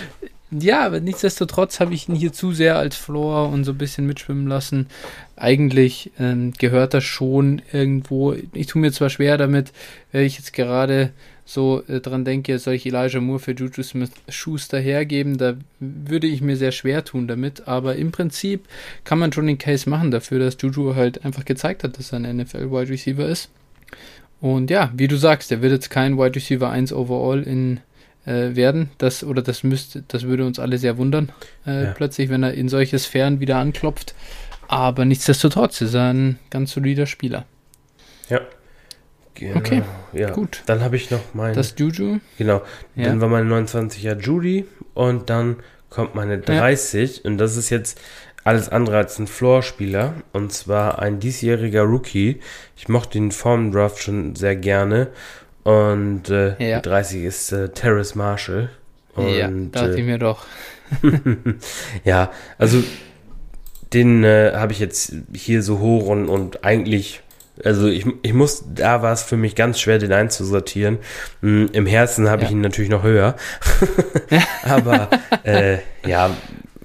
ja 0.52 0.86
aber 0.86 1.02
nichtsdestotrotz 1.02 1.82
habe 1.82 1.94
ich 1.94 2.08
ihn 2.08 2.16
hier 2.16 2.32
zu 2.32 2.54
sehr 2.54 2.78
als 2.78 2.96
Floor 2.96 3.50
und 3.50 3.66
so 3.66 3.74
ein 3.74 3.78
bisschen 3.78 4.08
mitschwimmen 4.08 4.48
lassen. 4.48 4.88
Eigentlich 5.36 6.12
ähm, 6.18 6.54
gehört 6.58 6.94
das 6.94 7.04
schon 7.04 7.62
irgendwo. 7.74 8.34
Ich 8.54 8.68
tue 8.68 8.82
mir 8.82 8.94
zwar 8.94 9.10
schwer 9.10 9.38
damit, 9.38 9.74
wenn 10.14 10.24
ich 10.24 10.38
jetzt 10.38 10.54
gerade 10.54 11.12
so 11.46 11.84
äh, 11.88 12.02
dran 12.02 12.26
denke, 12.26 12.58
soll 12.60 12.74
ich 12.74 12.86
Elijah 12.86 13.22
Moore 13.22 13.40
für 13.40 13.52
Juju 13.52 13.84
Smith 13.84 14.12
Schuster 14.28 14.80
hergeben, 14.80 15.38
da 15.38 15.56
würde 15.80 16.28
ich 16.28 16.42
mir 16.42 16.58
sehr 16.58 16.72
schwer 16.72 17.06
tun 17.06 17.28
damit, 17.28 17.68
aber 17.68 17.96
im 17.96 18.12
Prinzip 18.12 18.66
kann 19.04 19.20
man 19.20 19.32
schon 19.32 19.48
den 19.48 19.60
Case 19.60 19.90
machen 19.90 20.12
dafür, 20.12 20.40
dass 20.40 20.58
Juju 20.60 20.96
halt 20.96 21.24
einfach 21.24 21.46
gezeigt 21.46 21.84
hat, 21.84 21.98
dass 21.98 22.12
er 22.12 22.20
ein 22.20 22.38
NFL 22.38 22.72
Wide 22.72 22.90
Receiver 22.90 23.28
ist. 23.28 23.50
Und 24.42 24.70
ja, 24.70 24.92
wie 24.96 25.08
du 25.08 25.16
sagst, 25.16 25.52
er 25.52 25.62
wird 25.62 25.72
jetzt 25.72 25.90
kein 25.90 26.18
Wide 26.18 26.36
Receiver 26.36 26.70
1 26.70 26.92
overall 26.94 27.44
in 27.44 27.80
äh, 28.26 28.56
werden. 28.56 28.90
Das, 28.98 29.24
oder 29.24 29.42
das 29.42 29.64
müsste, 29.64 30.04
das 30.08 30.24
würde 30.24 30.46
uns 30.46 30.60
alle 30.60 30.78
sehr 30.78 30.98
wundern, 30.98 31.32
äh, 31.66 31.86
ja. 31.86 31.92
plötzlich, 31.92 32.30
wenn 32.30 32.44
er 32.44 32.54
in 32.54 32.70
solche 32.70 33.00
Sphären 33.00 33.40
wieder 33.40 33.58
anklopft. 33.58 34.16
Aber 34.68 35.06
nichtsdestotrotz 35.06 35.82
ist 35.82 35.94
er 35.94 36.14
ein 36.14 36.40
ganz 36.50 36.72
solider 36.72 37.06
Spieler. 37.06 37.46
Ja. 38.30 38.42
Genau, 39.36 39.58
okay, 39.58 39.84
ja. 40.14 40.32
gut. 40.32 40.64
Dann 40.66 40.82
habe 40.82 40.96
ich 40.96 41.12
noch 41.12 41.22
mein. 41.34 41.54
Das 41.54 41.76
Juju. 41.78 42.20
Genau. 42.38 42.62
Ja. 42.96 43.06
Dann 43.06 43.22
war 43.22 43.28
meine 43.28 43.54
29er 43.54 44.20
Judy 44.20 44.66
und 44.94 45.30
dann 45.30 45.58
kommt 45.90 46.16
meine 46.16 46.40
30 46.40 47.18
ja. 47.18 47.30
und 47.30 47.38
das 47.38 47.58
ist 47.58 47.70
jetzt 47.70 48.00
alles 48.44 48.70
andere 48.70 48.98
als 48.98 49.20
ein 49.20 49.28
Floor-Spieler 49.28 50.14
und 50.32 50.54
zwar 50.54 51.00
ein 51.00 51.20
diesjähriger 51.20 51.82
Rookie. 51.82 52.40
Ich 52.78 52.88
mochte 52.88 53.18
ihn 53.18 53.32
vorm 53.32 53.72
Draft 53.72 54.02
schon 54.02 54.36
sehr 54.36 54.56
gerne 54.56 55.08
und 55.64 56.30
äh, 56.30 56.56
ja. 56.64 56.80
die 56.80 56.90
30 56.90 57.24
ist 57.24 57.52
äh, 57.52 57.70
Terrace 57.70 58.16
Marshall. 58.16 58.70
Und, 59.16 59.30
ja, 59.30 59.50
dachte 59.50 59.96
äh, 59.96 60.00
ich 60.00 60.06
mir 60.06 60.20
doch. 60.20 60.46
ja, 62.04 62.32
also 62.58 62.84
den 63.94 64.24
äh, 64.24 64.52
habe 64.54 64.74
ich 64.74 64.80
jetzt 64.80 65.14
hier 65.34 65.64
so 65.64 65.80
hoch 65.80 66.08
und, 66.08 66.30
und 66.30 66.64
eigentlich 66.64 67.22
also 67.64 67.88
ich, 67.88 68.06
ich 68.22 68.34
muss, 68.34 68.66
da 68.74 69.02
war 69.02 69.14
es 69.14 69.24
für 69.24 69.38
mich 69.38 69.56
ganz 69.56 69.80
schwer, 69.80 69.98
den 69.98 70.12
einzusortieren. 70.12 71.00
Hm, 71.42 71.70
Im 71.72 71.86
Herzen 71.86 72.30
habe 72.30 72.42
ja. 72.42 72.48
ich 72.48 72.52
ihn 72.52 72.62
natürlich 72.62 72.90
noch 72.90 73.04
höher. 73.04 73.36
Aber 74.64 75.10
äh, 75.44 75.78
ja, 76.06 76.32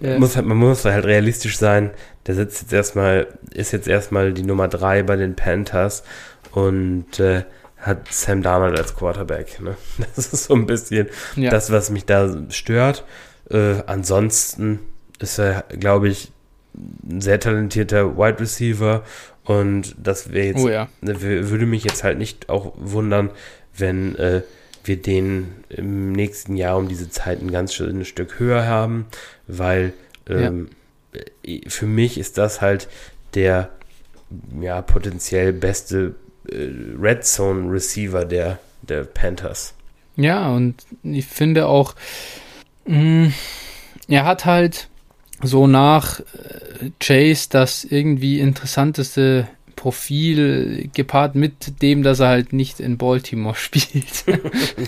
ja. 0.00 0.18
Muss 0.18 0.36
halt, 0.36 0.46
man 0.46 0.56
muss 0.56 0.84
halt 0.84 1.04
realistisch 1.04 1.58
sein. 1.58 1.90
Der 2.26 2.34
sitzt 2.34 2.62
jetzt 2.62 2.72
erstmal, 2.72 3.26
ist 3.52 3.72
jetzt 3.72 3.88
erstmal 3.88 4.32
die 4.32 4.42
Nummer 4.42 4.68
drei 4.68 5.02
bei 5.02 5.16
den 5.16 5.36
Panthers 5.36 6.04
und 6.52 7.20
äh, 7.20 7.44
hat 7.78 8.12
Sam 8.12 8.42
Darnold 8.42 8.78
als 8.78 8.94
Quarterback. 8.94 9.60
Ne? 9.60 9.76
Das 10.16 10.32
ist 10.32 10.44
so 10.44 10.54
ein 10.54 10.66
bisschen 10.66 11.08
ja. 11.36 11.50
das, 11.50 11.70
was 11.70 11.90
mich 11.90 12.06
da 12.06 12.34
stört. 12.50 13.04
Äh, 13.50 13.82
ansonsten 13.86 14.80
ist 15.18 15.38
er, 15.38 15.64
glaube 15.68 16.08
ich, 16.08 16.32
ein 16.74 17.20
sehr 17.20 17.40
talentierter 17.40 18.16
Wide 18.16 18.40
Receiver 18.40 19.02
und 19.50 19.96
das 20.00 20.32
wäre 20.32 20.46
jetzt, 20.46 20.60
oh 20.60 20.68
ja. 20.68 20.88
Ne, 21.00 21.20
würde 21.20 21.66
mich 21.66 21.82
jetzt 21.82 22.04
halt 22.04 22.18
nicht 22.18 22.48
auch 22.48 22.72
wundern, 22.76 23.30
wenn 23.76 24.14
äh, 24.14 24.42
wir 24.84 25.02
den 25.02 25.48
im 25.68 26.12
nächsten 26.12 26.54
Jahr 26.54 26.76
um 26.76 26.86
diese 26.86 27.10
Zeit 27.10 27.42
ein 27.42 27.50
ganz 27.50 27.74
schönes 27.74 28.06
Stück 28.06 28.38
höher 28.38 28.68
haben, 28.68 29.06
weil 29.48 29.92
ähm, 30.28 30.68
ja. 31.44 31.58
für 31.66 31.86
mich 31.86 32.16
ist 32.16 32.38
das 32.38 32.60
halt 32.60 32.86
der 33.34 33.70
ja, 34.60 34.82
potenziell 34.82 35.52
beste 35.52 36.14
äh, 36.48 36.68
Red 36.96 37.24
Zone 37.24 37.72
Receiver 37.72 38.24
der, 38.24 38.60
der 38.82 39.02
Panthers. 39.02 39.74
Ja, 40.14 40.48
und 40.50 40.76
ich 41.02 41.26
finde 41.26 41.66
auch, 41.66 41.96
mh, 42.86 43.26
mm, 43.26 43.34
er 44.06 44.24
hat 44.26 44.44
halt 44.44 44.89
so 45.42 45.66
nach 45.66 46.20
äh, 46.20 46.90
Chase 46.98 47.48
das 47.50 47.84
irgendwie 47.84 48.40
interessanteste 48.40 49.48
Profil 49.80 50.90
gepaart 50.92 51.36
mit 51.36 51.80
dem, 51.80 52.02
dass 52.02 52.20
er 52.20 52.28
halt 52.28 52.52
nicht 52.52 52.80
in 52.80 52.98
Baltimore 52.98 53.54
spielt. 53.56 54.26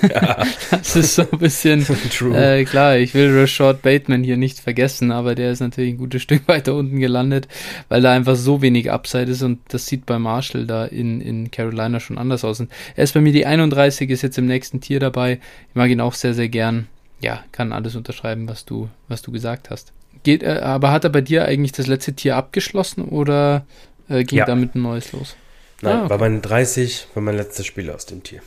ja. 0.03 0.45
Das 0.71 0.97
ist 0.97 1.15
so 1.15 1.23
ein 1.23 1.39
bisschen 1.39 1.87
äh, 2.35 2.65
klar. 2.65 2.99
Ich 2.99 3.15
will 3.15 3.35
Rashad 3.35 3.81
Bateman 3.81 4.23
hier 4.23 4.37
nicht 4.37 4.61
vergessen, 4.61 5.11
aber 5.11 5.35
der 5.35 5.51
ist 5.51 5.61
natürlich 5.61 5.95
ein 5.95 5.99
gutes 5.99 6.21
Stück 6.23 6.47
weiter 6.47 6.75
unten 6.75 7.01
gelandet, 7.01 7.49
weil 7.89 8.03
da 8.03 8.13
einfach 8.13 8.37
so 8.37 8.61
wenig 8.61 8.91
Upside 8.91 9.31
ist 9.31 9.41
und 9.41 9.61
das 9.69 9.87
sieht 9.87 10.05
bei 10.05 10.19
Marshall 10.19 10.67
da 10.67 10.85
in, 10.85 11.23
in 11.23 11.51
Carolina 11.51 11.99
schon 11.99 12.19
anders 12.19 12.45
aus. 12.45 12.61
Und 12.61 12.71
er 12.95 13.05
ist 13.05 13.15
bei 13.15 13.23
mir 13.23 13.33
die 13.33 13.47
31, 13.47 14.11
ist 14.11 14.21
jetzt 14.21 14.37
im 14.37 14.47
nächsten 14.47 14.83
Tier 14.83 15.01
dabei. 15.01 15.41
Ich 15.71 15.75
mag 15.75 15.89
ihn 15.89 16.03
auch 16.03 16.13
sehr, 16.13 16.35
sehr 16.35 16.51
gern. 16.51 16.87
Ja, 17.23 17.43
kann 17.51 17.73
alles 17.73 17.97
unterschreiben, 17.97 18.47
was 18.47 18.67
du, 18.67 18.91
was 19.09 19.23
du 19.23 19.33
gesagt 19.33 19.71
hast. 19.71 19.95
Geht, 20.23 20.45
aber 20.45 20.93
hat 20.93 21.05
er 21.05 21.11
bei 21.11 21.21
dir 21.21 21.45
eigentlich 21.45 21.73
das 21.73 21.89
letzte 21.89 22.13
Tier 22.13 22.37
abgeschlossen 22.37 23.05
oder 23.05 23.67
äh, 24.09 24.25
ging 24.25 24.39
ja. 24.39 24.47
damit 24.47 24.75
ein 24.75 24.83
neues 24.83 25.13
los? 25.13 25.37
Nein, 25.81 25.97
ah, 25.97 26.01
okay. 26.03 26.11
war 26.11 26.19
meine 26.19 26.41
30, 26.41 27.09
war 27.15 27.23
mein 27.23 27.37
letztes 27.37 27.67
Spiel 27.67 27.91
aus 27.91 28.07
dem 28.07 28.23
Tier. 28.23 28.41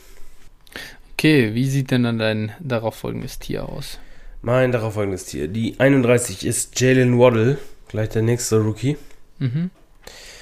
Okay, 1.12 1.54
wie 1.54 1.68
sieht 1.68 1.90
denn 1.90 2.04
dann 2.04 2.18
dein 2.18 2.52
darauf 2.60 2.94
folgendes 2.94 3.38
Tier 3.38 3.68
aus? 3.68 3.98
Mein 4.40 4.72
darauf 4.72 4.94
folgendes 4.94 5.26
Tier. 5.26 5.48
Die 5.48 5.78
31 5.78 6.46
ist 6.46 6.80
Jalen 6.80 7.18
Waddle, 7.18 7.58
gleich 7.88 8.08
der 8.08 8.22
nächste 8.22 8.58
Rookie. 8.58 8.96
Mhm. 9.38 9.70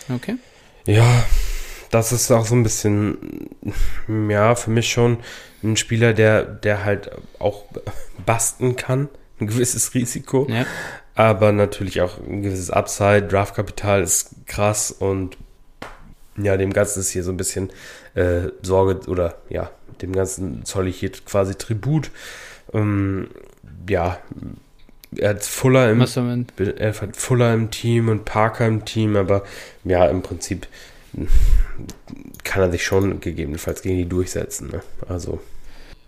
Okay. 0.09 0.37
Ja, 0.87 1.25
das 1.91 2.13
ist 2.13 2.31
auch 2.31 2.47
so 2.47 2.55
ein 2.55 2.63
bisschen, 2.63 3.49
ja, 4.29 4.55
für 4.55 4.71
mich 4.71 4.91
schon 4.91 5.19
ein 5.65 5.77
Spieler, 5.77 6.13
der, 6.13 6.45
der 6.45 6.85
halt 6.85 7.11
auch 7.41 7.65
basten 8.25 8.77
kann. 8.77 9.09
Ein 9.41 9.49
gewisses 9.49 9.95
Risiko. 9.95 10.47
Ja 10.49 10.65
aber 11.15 11.53
natürlich 11.53 12.01
auch 12.01 12.19
ein 12.19 12.43
gewisses 12.43 12.71
Upside. 12.71 13.29
Draftkapital 13.29 14.03
ist 14.03 14.31
krass 14.47 14.91
und 14.91 15.37
ja, 16.37 16.57
dem 16.57 16.73
Ganzen 16.73 17.01
ist 17.01 17.11
hier 17.11 17.23
so 17.23 17.31
ein 17.31 17.37
bisschen 17.37 17.71
äh, 18.15 18.49
Sorge 18.63 19.09
oder 19.09 19.37
ja, 19.49 19.71
dem 20.03 20.13
Ganzen 20.13 20.65
zoll 20.65 20.89
ich 20.89 20.99
hier 20.99 21.13
quasi 21.13 21.55
Tribut. 21.55 22.11
Ähm, 22.73 23.29
ja, 23.89 24.19
er 25.17 25.31
hat 25.31 25.45
Fuller 25.45 25.91
im, 25.91 26.01
er 26.01 27.01
hat 27.01 27.17
Fuller 27.17 27.55
im 27.55 27.71
Team 27.71 28.09
und 28.09 28.25
Parker 28.25 28.67
im 28.67 28.85
Team, 28.85 29.17
aber 29.17 29.45
ja, 29.85 30.07
im 30.07 30.23
Prinzip 30.23 30.67
kann 32.43 32.63
er 32.63 32.71
sich 32.73 32.85
schon 32.85 33.21
gegebenenfalls 33.21 33.83
gegen 33.83 33.99
die 33.99 34.09
durchsetzen. 34.09 34.71
Ne? 34.71 34.83
Also 35.09 35.41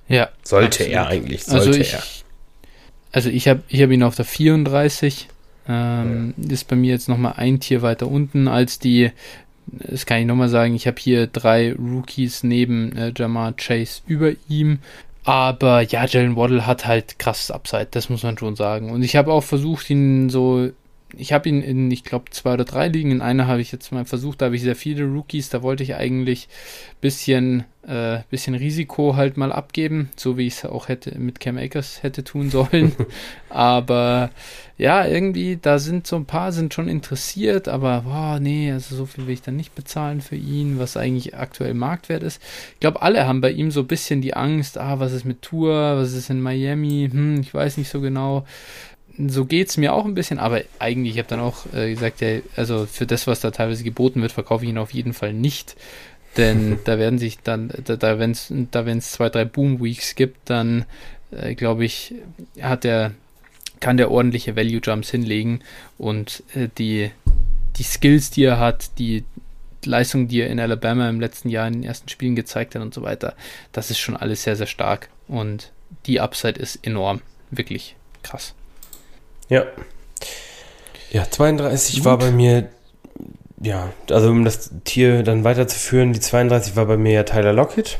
ja, 0.08 0.28
sollte 0.42 0.84
absolut. 0.84 0.92
er 0.92 1.06
eigentlich, 1.06 1.44
sollte 1.44 1.66
also 1.66 1.80
ich, 1.80 1.92
er. 1.92 2.02
Also 3.16 3.30
ich 3.30 3.48
habe 3.48 3.62
ich 3.68 3.80
hab 3.80 3.90
ihn 3.90 4.02
auf 4.02 4.14
der 4.14 4.26
34. 4.26 5.28
Ähm, 5.66 6.34
ja. 6.36 6.52
Ist 6.52 6.68
bei 6.68 6.76
mir 6.76 6.92
jetzt 6.92 7.08
nochmal 7.08 7.32
ein 7.38 7.60
Tier 7.60 7.80
weiter 7.80 8.08
unten 8.08 8.46
als 8.46 8.78
die, 8.78 9.10
das 9.66 10.04
kann 10.04 10.18
ich 10.20 10.26
nochmal 10.26 10.50
sagen, 10.50 10.74
ich 10.74 10.86
habe 10.86 11.00
hier 11.00 11.26
drei 11.26 11.72
Rookies 11.72 12.42
neben 12.42 12.94
äh, 12.94 13.14
Jamar 13.16 13.54
Chase 13.54 14.02
über 14.06 14.32
ihm. 14.50 14.80
Aber 15.24 15.80
ja, 15.80 16.04
Jalen 16.04 16.36
Waddle 16.36 16.66
hat 16.66 16.86
halt 16.86 17.18
krasses 17.18 17.50
Upside, 17.50 17.88
das 17.90 18.10
muss 18.10 18.22
man 18.22 18.36
schon 18.36 18.54
sagen. 18.54 18.90
Und 18.90 19.02
ich 19.02 19.16
habe 19.16 19.32
auch 19.32 19.42
versucht, 19.42 19.88
ihn 19.88 20.28
so 20.28 20.68
ich 21.18 21.32
habe 21.32 21.48
ihn 21.48 21.62
in, 21.62 21.90
ich 21.90 22.04
glaube, 22.04 22.30
zwei 22.30 22.54
oder 22.54 22.64
drei 22.64 22.88
Ligen. 22.88 23.10
In 23.10 23.20
einer 23.20 23.46
habe 23.46 23.60
ich 23.60 23.72
jetzt 23.72 23.92
mal 23.92 24.04
versucht, 24.04 24.40
da 24.40 24.46
habe 24.46 24.56
ich 24.56 24.62
sehr 24.62 24.76
viele 24.76 25.04
Rookies. 25.04 25.48
Da 25.48 25.62
wollte 25.62 25.82
ich 25.82 25.94
eigentlich 25.94 26.48
bisschen, 27.00 27.64
äh, 27.86 28.20
bisschen 28.30 28.54
Risiko 28.54 29.16
halt 29.16 29.36
mal 29.36 29.52
abgeben, 29.52 30.10
so 30.16 30.36
wie 30.36 30.46
ich 30.46 30.54
es 30.54 30.64
auch 30.64 30.88
hätte 30.88 31.18
mit 31.18 31.40
Cam 31.40 31.58
Akers 31.58 32.02
hätte 32.02 32.24
tun 32.24 32.50
sollen. 32.50 32.92
aber 33.48 34.30
ja, 34.78 35.06
irgendwie, 35.06 35.58
da 35.60 35.78
sind 35.78 36.06
so 36.06 36.16
ein 36.16 36.26
paar 36.26 36.52
sind 36.52 36.74
schon 36.74 36.88
interessiert, 36.88 37.66
aber 37.66 38.02
boah, 38.02 38.38
nee, 38.38 38.70
also 38.70 38.94
so 38.94 39.06
viel 39.06 39.26
will 39.26 39.34
ich 39.34 39.42
dann 39.42 39.56
nicht 39.56 39.74
bezahlen 39.74 40.20
für 40.20 40.36
ihn, 40.36 40.78
was 40.78 40.96
eigentlich 40.96 41.34
aktuell 41.34 41.74
Marktwert 41.74 42.22
ist. 42.22 42.42
Ich 42.74 42.80
glaube, 42.80 43.00
alle 43.02 43.26
haben 43.26 43.40
bei 43.40 43.50
ihm 43.50 43.70
so 43.70 43.80
ein 43.80 43.86
bisschen 43.86 44.20
die 44.20 44.34
Angst, 44.34 44.76
ah, 44.76 45.00
was 45.00 45.12
ist 45.12 45.24
mit 45.24 45.42
Tour, 45.42 45.96
was 45.96 46.12
ist 46.12 46.28
in 46.28 46.42
Miami, 46.42 47.08
hm, 47.10 47.40
ich 47.40 47.54
weiß 47.54 47.78
nicht 47.78 47.88
so 47.88 48.00
genau 48.00 48.44
so 49.18 49.44
geht 49.44 49.68
es 49.68 49.76
mir 49.76 49.94
auch 49.94 50.04
ein 50.04 50.14
bisschen, 50.14 50.38
aber 50.38 50.62
eigentlich, 50.78 51.14
ich 51.14 51.18
habe 51.18 51.28
dann 51.28 51.40
auch 51.40 51.66
äh, 51.72 51.90
gesagt, 51.90 52.20
ja, 52.20 52.38
also 52.56 52.86
für 52.86 53.06
das, 53.06 53.26
was 53.26 53.40
da 53.40 53.50
teilweise 53.50 53.84
geboten 53.84 54.22
wird, 54.22 54.32
verkaufe 54.32 54.64
ich 54.64 54.70
ihn 54.70 54.78
auf 54.78 54.92
jeden 54.92 55.12
Fall 55.12 55.32
nicht. 55.32 55.76
Denn 56.36 56.78
da 56.84 56.98
werden 56.98 57.18
sich 57.18 57.38
dann, 57.38 57.70
da, 57.84 57.96
da 57.96 58.18
wenn 58.18 58.32
es 58.32 58.52
da 58.70 58.86
wenn's 58.86 59.12
zwei, 59.12 59.28
drei 59.28 59.44
Boom-Weeks 59.44 60.14
gibt, 60.14 60.50
dann 60.50 60.84
äh, 61.30 61.54
glaube 61.54 61.84
ich, 61.84 62.14
hat 62.60 62.84
der, 62.84 63.12
kann 63.80 63.96
der 63.96 64.10
ordentliche 64.10 64.56
Value-Jumps 64.56 65.10
hinlegen 65.10 65.60
und 65.98 66.42
äh, 66.54 66.68
die, 66.78 67.10
die 67.76 67.82
Skills, 67.82 68.30
die 68.30 68.44
er 68.44 68.58
hat, 68.58 68.98
die 68.98 69.24
Leistung, 69.84 70.28
die 70.28 70.40
er 70.40 70.50
in 70.50 70.60
Alabama 70.60 71.08
im 71.08 71.20
letzten 71.20 71.48
Jahr 71.48 71.68
in 71.68 71.74
den 71.74 71.84
ersten 71.84 72.08
Spielen 72.08 72.36
gezeigt 72.36 72.74
hat 72.74 72.82
und 72.82 72.92
so 72.92 73.02
weiter, 73.02 73.34
das 73.72 73.90
ist 73.90 73.98
schon 73.98 74.16
alles 74.16 74.42
sehr, 74.42 74.56
sehr 74.56 74.66
stark. 74.66 75.08
Und 75.28 75.72
die 76.06 76.20
Upside 76.20 76.58
ist 76.58 76.84
enorm. 76.84 77.22
Wirklich 77.50 77.96
krass. 78.22 78.54
Ja. 79.48 79.64
Ja, 81.10 81.30
32 81.30 81.96
Gut. 81.96 82.04
war 82.04 82.18
bei 82.18 82.30
mir, 82.30 82.68
ja, 83.60 83.92
also 84.10 84.30
um 84.30 84.44
das 84.44 84.70
Tier 84.84 85.22
dann 85.22 85.44
weiterzuführen, 85.44 86.12
die 86.12 86.20
32 86.20 86.76
war 86.76 86.86
bei 86.86 86.96
mir 86.96 87.12
ja 87.12 87.22
Tyler 87.22 87.52
Lockett. 87.52 87.98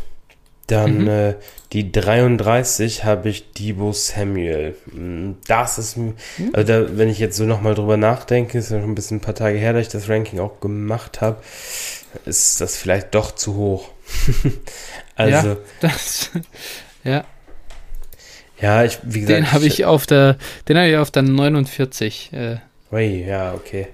Dann 0.66 1.03
mhm. 1.03 1.09
äh, 1.09 1.34
die 1.72 1.92
33 1.92 3.05
habe 3.05 3.28
ich 3.28 3.53
Debo 3.53 3.92
Samuel. 3.92 4.74
Hm, 4.90 5.36
das 5.47 5.78
ist, 5.78 5.97
mhm. 5.97 6.14
also 6.53 6.66
da, 6.66 6.99
wenn 6.99 7.09
ich 7.09 7.20
jetzt 7.20 7.36
so 7.36 7.44
nochmal 7.44 7.74
drüber 7.74 7.97
nachdenke, 7.97 8.59
ist 8.59 8.70
ja 8.70 8.80
schon 8.80 8.90
ein 8.90 8.94
bisschen 8.97 9.18
ein 9.18 9.20
paar 9.20 9.34
Tage 9.34 9.59
her, 9.59 9.72
dass 9.72 9.82
ich 9.82 9.92
das 9.92 10.09
Ranking 10.09 10.40
auch 10.40 10.61
gemacht 10.61 11.20
habe, 11.20 11.40
ist 12.24 12.61
das 12.61 12.76
vielleicht 12.76 13.14
doch 13.14 13.32
zu 13.32 13.55
hoch. 13.55 13.90
also, 15.14 15.49
ja, 15.49 15.57
das, 15.80 16.30
ja. 17.05 17.24
Ja, 18.61 18.84
ich, 18.84 18.98
wie 19.02 19.20
gesagt. 19.20 19.38
Den 19.38 19.52
habe 19.52 19.66
ich 19.66 19.84
auf 19.84 20.07
der, 20.07 20.36
den 20.68 20.76
habe 20.76 20.88
ich 20.88 20.96
auf 20.96 21.11
der 21.11 21.22
49. 21.22 22.30
Äh, 22.32 22.57
Ui, 22.92 23.26
ja, 23.26 23.54
okay. 23.54 23.88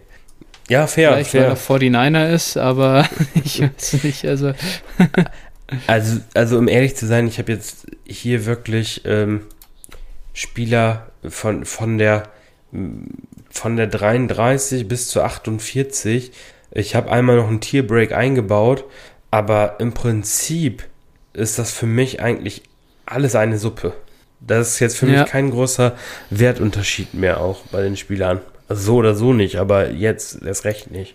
Ja, 0.68 0.86
fair, 0.86 1.12
Vielleicht, 1.12 1.30
fair. 1.30 1.56
weil 1.68 1.82
er 1.82 1.90
49er 1.90 2.32
ist, 2.32 2.56
aber 2.56 3.08
ich 3.44 3.60
weiß 3.60 4.04
nicht, 4.04 4.24
also. 4.24 4.52
Also, 5.86 6.20
also 6.34 6.58
um 6.58 6.68
ehrlich 6.68 6.96
zu 6.96 7.06
sein, 7.06 7.26
ich 7.26 7.38
habe 7.38 7.50
jetzt 7.50 7.86
hier 8.04 8.44
wirklich 8.44 9.06
ähm, 9.06 9.40
Spieler 10.34 11.06
von, 11.26 11.64
von 11.64 11.96
der 11.96 12.28
von 13.50 13.76
der 13.76 13.86
33 13.86 14.88
bis 14.88 15.08
zur 15.08 15.24
48. 15.24 16.32
Ich 16.72 16.94
habe 16.94 17.10
einmal 17.10 17.36
noch 17.36 17.48
einen 17.48 17.60
Tierbreak 17.60 18.12
eingebaut, 18.12 18.84
aber 19.30 19.76
im 19.78 19.92
Prinzip 19.92 20.84
ist 21.32 21.58
das 21.58 21.72
für 21.72 21.86
mich 21.86 22.20
eigentlich 22.20 22.62
alles 23.04 23.34
eine 23.34 23.58
Suppe. 23.58 23.92
Das 24.46 24.68
ist 24.68 24.80
jetzt 24.80 24.98
für 24.98 25.06
ja. 25.06 25.22
mich 25.22 25.30
kein 25.30 25.50
großer 25.50 25.96
Wertunterschied 26.30 27.14
mehr 27.14 27.40
auch 27.40 27.60
bei 27.70 27.82
den 27.82 27.96
Spielern. 27.96 28.40
Also 28.68 28.82
so 28.82 28.94
oder 28.96 29.14
so 29.14 29.32
nicht, 29.32 29.56
aber 29.56 29.90
jetzt 29.90 30.42
erst 30.42 30.64
recht 30.64 30.90
nicht. 30.90 31.14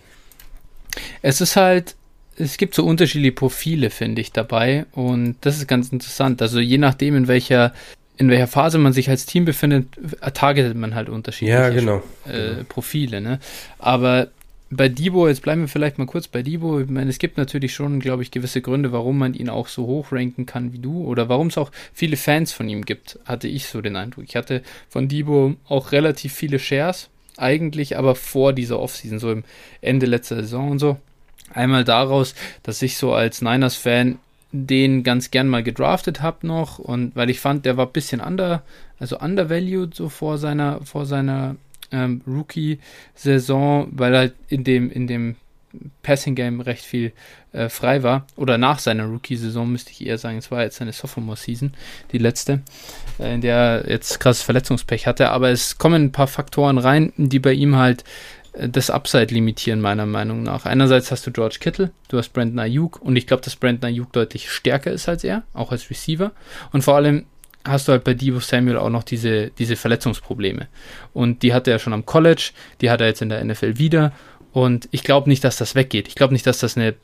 Es 1.22 1.40
ist 1.40 1.56
halt, 1.56 1.96
es 2.36 2.56
gibt 2.56 2.74
so 2.74 2.84
unterschiedliche 2.84 3.32
Profile, 3.32 3.90
finde 3.90 4.20
ich, 4.20 4.32
dabei. 4.32 4.86
Und 4.92 5.36
das 5.40 5.58
ist 5.58 5.66
ganz 5.66 5.90
interessant. 5.90 6.40
Also 6.40 6.60
je 6.60 6.78
nachdem, 6.78 7.16
in 7.16 7.28
welcher, 7.28 7.74
in 8.16 8.30
welcher 8.30 8.46
Phase 8.46 8.78
man 8.78 8.92
sich 8.92 9.10
als 9.10 9.26
Team 9.26 9.44
befindet, 9.44 9.86
targetet 10.34 10.76
man 10.76 10.94
halt 10.94 11.08
unterschiedliche 11.08 11.58
ja, 11.58 11.68
genau. 11.70 12.02
äh, 12.26 12.64
Profile. 12.64 13.20
Ne? 13.20 13.40
Aber 13.78 14.28
bei 14.70 14.88
Debo, 14.88 15.28
jetzt 15.28 15.42
bleiben 15.42 15.62
wir 15.62 15.68
vielleicht 15.68 15.98
mal 15.98 16.06
kurz 16.06 16.28
bei 16.28 16.42
Debo. 16.42 16.80
Ich 16.80 16.90
meine, 16.90 17.08
es 17.08 17.18
gibt 17.18 17.38
natürlich 17.38 17.72
schon, 17.74 18.00
glaube 18.00 18.22
ich, 18.22 18.30
gewisse 18.30 18.60
Gründe, 18.60 18.92
warum 18.92 19.16
man 19.16 19.32
ihn 19.32 19.48
auch 19.48 19.68
so 19.68 19.86
hoch 19.86 20.12
ranken 20.12 20.44
kann 20.44 20.72
wie 20.72 20.78
du 20.78 21.04
oder 21.04 21.28
warum 21.28 21.46
es 21.46 21.56
auch 21.56 21.70
viele 21.94 22.16
Fans 22.16 22.52
von 22.52 22.68
ihm 22.68 22.84
gibt, 22.84 23.18
hatte 23.24 23.48
ich 23.48 23.66
so 23.66 23.80
den 23.80 23.96
Eindruck. 23.96 24.24
Ich 24.28 24.36
hatte 24.36 24.62
von 24.88 25.08
Debo 25.08 25.54
auch 25.68 25.92
relativ 25.92 26.34
viele 26.34 26.58
Shares, 26.58 27.08
eigentlich 27.38 27.96
aber 27.96 28.14
vor 28.14 28.52
dieser 28.52 28.78
Offseason, 28.78 29.18
so 29.18 29.32
im 29.32 29.44
Ende 29.80 30.06
letzter 30.06 30.36
Saison 30.36 30.72
und 30.72 30.78
so. 30.78 30.98
Einmal 31.54 31.84
daraus, 31.84 32.34
dass 32.62 32.82
ich 32.82 32.98
so 32.98 33.14
als 33.14 33.40
Niners-Fan 33.40 34.18
den 34.52 35.02
ganz 35.02 35.30
gern 35.30 35.48
mal 35.48 35.62
gedraftet 35.62 36.20
habe 36.20 36.46
noch 36.46 36.78
und 36.78 37.16
weil 37.16 37.30
ich 37.30 37.40
fand, 37.40 37.64
der 37.64 37.76
war 37.76 37.86
ein 37.86 37.92
bisschen 37.92 38.20
under, 38.20 38.62
also 38.98 39.18
undervalued 39.18 39.94
so 39.94 40.08
vor 40.08 40.38
seiner, 40.38 40.80
vor 40.84 41.06
seiner 41.06 41.56
ähm, 41.92 42.22
Rookie-Saison, 42.26 43.88
weil 43.92 44.16
halt 44.16 44.34
in 44.48 44.64
dem, 44.64 44.90
in 44.90 45.06
dem 45.06 45.36
Passing-Game 46.02 46.60
recht 46.60 46.84
viel 46.84 47.12
äh, 47.52 47.68
frei 47.68 48.02
war. 48.02 48.26
Oder 48.36 48.58
nach 48.58 48.78
seiner 48.78 49.04
Rookie-Saison 49.04 49.70
müsste 49.70 49.90
ich 49.92 50.06
eher 50.06 50.18
sagen, 50.18 50.38
es 50.38 50.50
war 50.50 50.62
jetzt 50.62 50.76
seine 50.76 50.92
Sophomore-Season, 50.92 51.72
die 52.12 52.18
letzte, 52.18 52.62
äh, 53.18 53.34
in 53.34 53.40
der 53.40 53.56
er 53.56 53.90
jetzt 53.90 54.20
krasses 54.20 54.42
Verletzungspech 54.42 55.06
hatte. 55.06 55.30
Aber 55.30 55.50
es 55.50 55.78
kommen 55.78 56.04
ein 56.04 56.12
paar 56.12 56.26
Faktoren 56.26 56.78
rein, 56.78 57.12
die 57.16 57.38
bei 57.38 57.52
ihm 57.52 57.76
halt 57.76 58.04
das 58.58 58.90
Upside 58.90 59.32
limitieren, 59.32 59.80
meiner 59.80 60.06
Meinung 60.06 60.42
nach. 60.42 60.66
Einerseits 60.66 61.12
hast 61.12 61.26
du 61.26 61.30
George 61.30 61.58
Kittle, 61.60 61.92
du 62.08 62.18
hast 62.18 62.30
Brandon 62.30 62.58
Ayuk 62.58 63.00
und 63.00 63.14
ich 63.16 63.26
glaube, 63.26 63.42
dass 63.42 63.56
Brandon 63.56 63.90
Ayuk 63.90 64.12
deutlich 64.12 64.50
stärker 64.50 64.90
ist 64.90 65.08
als 65.08 65.22
er, 65.22 65.44
auch 65.52 65.70
als 65.70 65.90
Receiver. 65.90 66.32
Und 66.72 66.82
vor 66.82 66.96
allem 66.96 67.26
hast 67.68 67.88
du 67.88 67.92
halt 67.92 68.04
bei 68.04 68.14
Debo 68.14 68.40
Samuel 68.40 68.78
auch 68.78 68.90
noch 68.90 69.04
diese, 69.04 69.50
diese 69.50 69.76
Verletzungsprobleme. 69.76 70.68
Und 71.12 71.42
die 71.42 71.52
hatte 71.52 71.70
er 71.70 71.78
schon 71.78 71.92
am 71.92 72.06
College, 72.06 72.50
die 72.80 72.90
hat 72.90 73.00
er 73.00 73.08
jetzt 73.08 73.22
in 73.22 73.28
der 73.28 73.44
NFL 73.44 73.78
wieder. 73.78 74.12
Und 74.52 74.88
ich 74.90 75.04
glaube 75.04 75.28
nicht, 75.28 75.44
dass 75.44 75.56
das 75.56 75.74
weggeht. 75.74 76.08
Ich 76.08 76.14
glaube 76.14 76.32
nicht, 76.32 76.46
dass 76.46 76.58
das 76.58 76.76
eine 76.76 76.94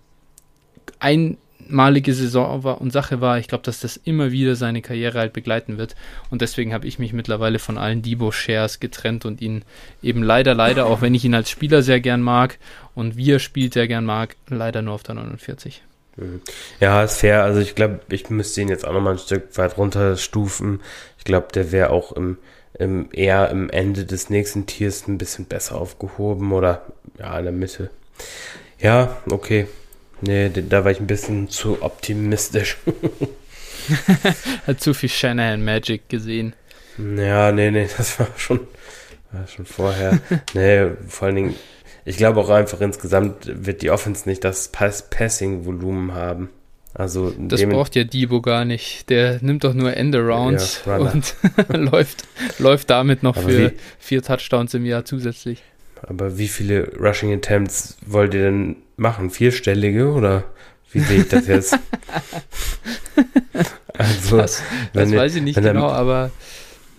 ein, 0.99 1.37
malige 1.69 2.15
Saison 2.15 2.65
war 2.65 2.81
und 2.81 2.93
Sache 2.93 3.21
war. 3.21 3.39
Ich 3.39 3.49
glaube, 3.49 3.65
dass 3.65 3.81
das 3.81 3.97
immer 3.97 4.33
wieder 4.33 4.57
seine 4.57 4.83
Karriere 4.83 5.19
halt 5.19 5.33
begleiten 5.33 5.79
wird. 5.79 5.95
Und 6.31 6.43
deswegen 6.43 6.73
habe 6.73 6.87
ich 6.87 6.99
mich 6.99 7.13
mittlerweile 7.13 7.59
von 7.59 7.79
allen 7.79 8.03
Debo-Shares 8.03 8.81
getrennt 8.81 9.25
und 9.25 9.41
ihn 9.41 9.65
eben 10.03 10.23
leider, 10.23 10.55
leider, 10.55 10.87
auch 10.87 11.01
wenn 11.01 11.15
ich 11.15 11.25
ihn 11.25 11.35
als 11.35 11.51
Spieler 11.51 11.83
sehr 11.83 12.01
gern 12.01 12.21
mag 12.21 12.59
und 12.95 13.17
wie 13.17 13.31
er 13.31 13.39
spielt 13.39 13.75
sehr 13.75 13.89
gern 13.89 14.05
mag, 14.05 14.37
leider 14.49 14.83
nur 14.83 14.95
auf 14.95 15.03
der 15.03 15.15
49. 15.15 15.83
Ja, 16.81 17.03
ist 17.03 17.19
fair. 17.19 17.43
Also 17.43 17.61
ich 17.61 17.75
glaube, 17.75 18.01
ich 18.09 18.31
müsste 18.31 18.61
ihn 18.61 18.69
jetzt 18.69 18.87
auch 18.87 18.93
nochmal 18.93 19.15
ein 19.15 19.19
Stück 19.19 19.57
weit 19.59 19.77
runterstufen. 19.77 20.81
Ich 21.19 21.25
glaube, 21.25 21.49
der 21.53 21.73
wäre 21.73 21.91
auch 21.91 22.13
im, 22.13 22.39
im, 22.79 23.09
eher 23.13 23.51
im 23.51 23.71
Ende 23.71 24.05
des 24.05 24.31
nächsten 24.31 24.67
Tiers 24.67 25.09
ein 25.09 25.19
bisschen 25.19 25.47
besser 25.47 25.77
aufgehoben 25.77 26.53
oder 26.53 26.83
ja, 27.19 27.37
in 27.39 27.45
der 27.45 27.53
Mitte. 27.53 27.91
Ja, 28.79 29.17
okay. 29.31 29.67
Nee, 30.21 30.51
da 30.51 30.85
war 30.85 30.91
ich 30.91 31.01
ein 31.01 31.07
bisschen 31.07 31.49
zu 31.49 31.83
optimistisch. 31.83 32.79
Hat 34.67 34.81
zu 34.81 34.95
viel 34.95 35.09
Shanahan 35.09 35.63
Magic 35.63 36.09
gesehen. 36.09 36.55
Ja, 36.99 37.53
nee, 37.53 37.71
nee, 37.71 37.89
das 37.97 38.19
war 38.19 38.29
schon, 38.37 38.61
war 39.33 39.47
schon 39.47 39.67
vorher. 39.67 40.21
nee, 40.55 40.91
vor 41.09 41.27
allen 41.27 41.37
Dingen, 41.37 41.55
ich 42.05 42.17
glaube 42.17 42.41
auch 42.41 42.51
einfach 42.51 42.81
insgesamt 42.81 43.51
wird 43.65 43.83
die 43.83 43.91
Offense 43.91 44.29
nicht 44.29 44.45
das 44.45 44.69
Pass 44.69 45.09
Passing-Volumen 45.09 46.15
haben. 46.15 46.51
Also 46.93 47.35
das 47.37 47.61
braucht 47.65 47.97
ja 47.97 48.05
Debo 48.05 48.41
gar 48.41 48.65
nicht. 48.65 49.11
Der 49.11 49.39
nimmt 49.43 49.65
doch 49.65 49.75
nur 49.75 49.97
Endarounds 49.97 50.83
ja, 50.87 50.99
und 50.99 51.35
läuft, 51.69 52.25
läuft 52.61 52.91
damit 52.91 53.25
noch 53.25 53.37
Aber 53.37 53.49
für 53.49 53.71
wie, 53.73 53.77
vier 53.99 54.23
Touchdowns 54.23 54.75
im 54.75 54.87
Jahr 54.87 55.05
zusätzlich. 55.05 55.63
Aber 56.03 56.39
wie 56.39 56.47
viele 56.47 56.93
Rushing 56.97 57.33
Attempts 57.33 57.97
wollt 58.07 58.35
ihr 58.35 58.43
denn 58.43 58.77
machen? 58.97 59.31
Vierstellige 59.31 60.13
oder 60.13 60.45
wie 60.93 61.01
sehe 61.01 61.23
ich 61.23 61.29
das 61.29 61.49
jetzt? 61.49 61.77
also, 63.99 64.37
das, 64.37 64.63
das 64.93 65.11
wenn, 65.11 65.19
weiß 65.19 65.35
ich 65.35 65.43
nicht 65.43 65.61
genau, 65.61 65.89
aber 65.89 66.31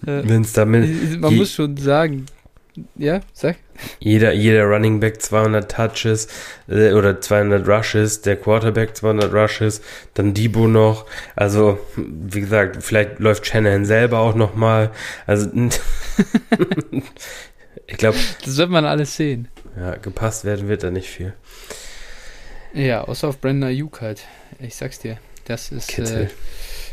äh, 0.06 0.24
wenn 0.26 0.42
es 0.42 0.52
damit 0.52 1.22
man 1.22 1.36
muss 1.36 1.54
schon 1.54 1.78
sagen, 1.78 2.26
ja, 2.96 3.22
sag. 3.34 3.58
Jeder, 4.00 4.34
jeder 4.34 4.66
Running 4.66 5.00
Back 5.00 5.22
200 5.22 5.70
Touches 5.72 6.28
äh, 6.68 6.94
oder 6.94 7.20
200 7.20 7.68
Rushes, 7.68 8.22
der 8.22 8.36
Quarterback 8.38 8.96
200 8.96 9.34
Rushes, 9.34 9.82
dann 10.14 10.34
Debo 10.34 10.68
noch. 10.68 11.06
Also, 11.36 11.80
wie 11.96 12.42
gesagt, 12.42 12.84
vielleicht 12.84 13.20
läuft 13.20 13.46
Shanahan 13.46 13.86
selber 13.86 14.20
auch 14.20 14.36
noch 14.36 14.56
mal. 14.56 14.92
Also, 15.28 15.50
ich 17.88 17.98
glaube. 17.98 18.18
Das 18.44 18.58
wird 18.58 18.70
man 18.70 18.86
alles 18.86 19.16
sehen. 19.16 19.48
Ja, 19.78 19.96
gepasst 19.96 20.46
werden 20.46 20.68
wird 20.68 20.84
da 20.84 20.92
nicht 20.92 21.10
viel. 21.10 21.34
Ja, 22.74 23.04
außer 23.04 23.28
auf 23.30 23.40
Brandon 23.40 23.70
Ayuk 23.70 24.02
halt. 24.02 24.24
Ich 24.60 24.76
sag's 24.76 25.00
dir. 25.00 25.18
Das 25.46 25.72
ist. 25.72 25.98
Äh, 26.00 26.28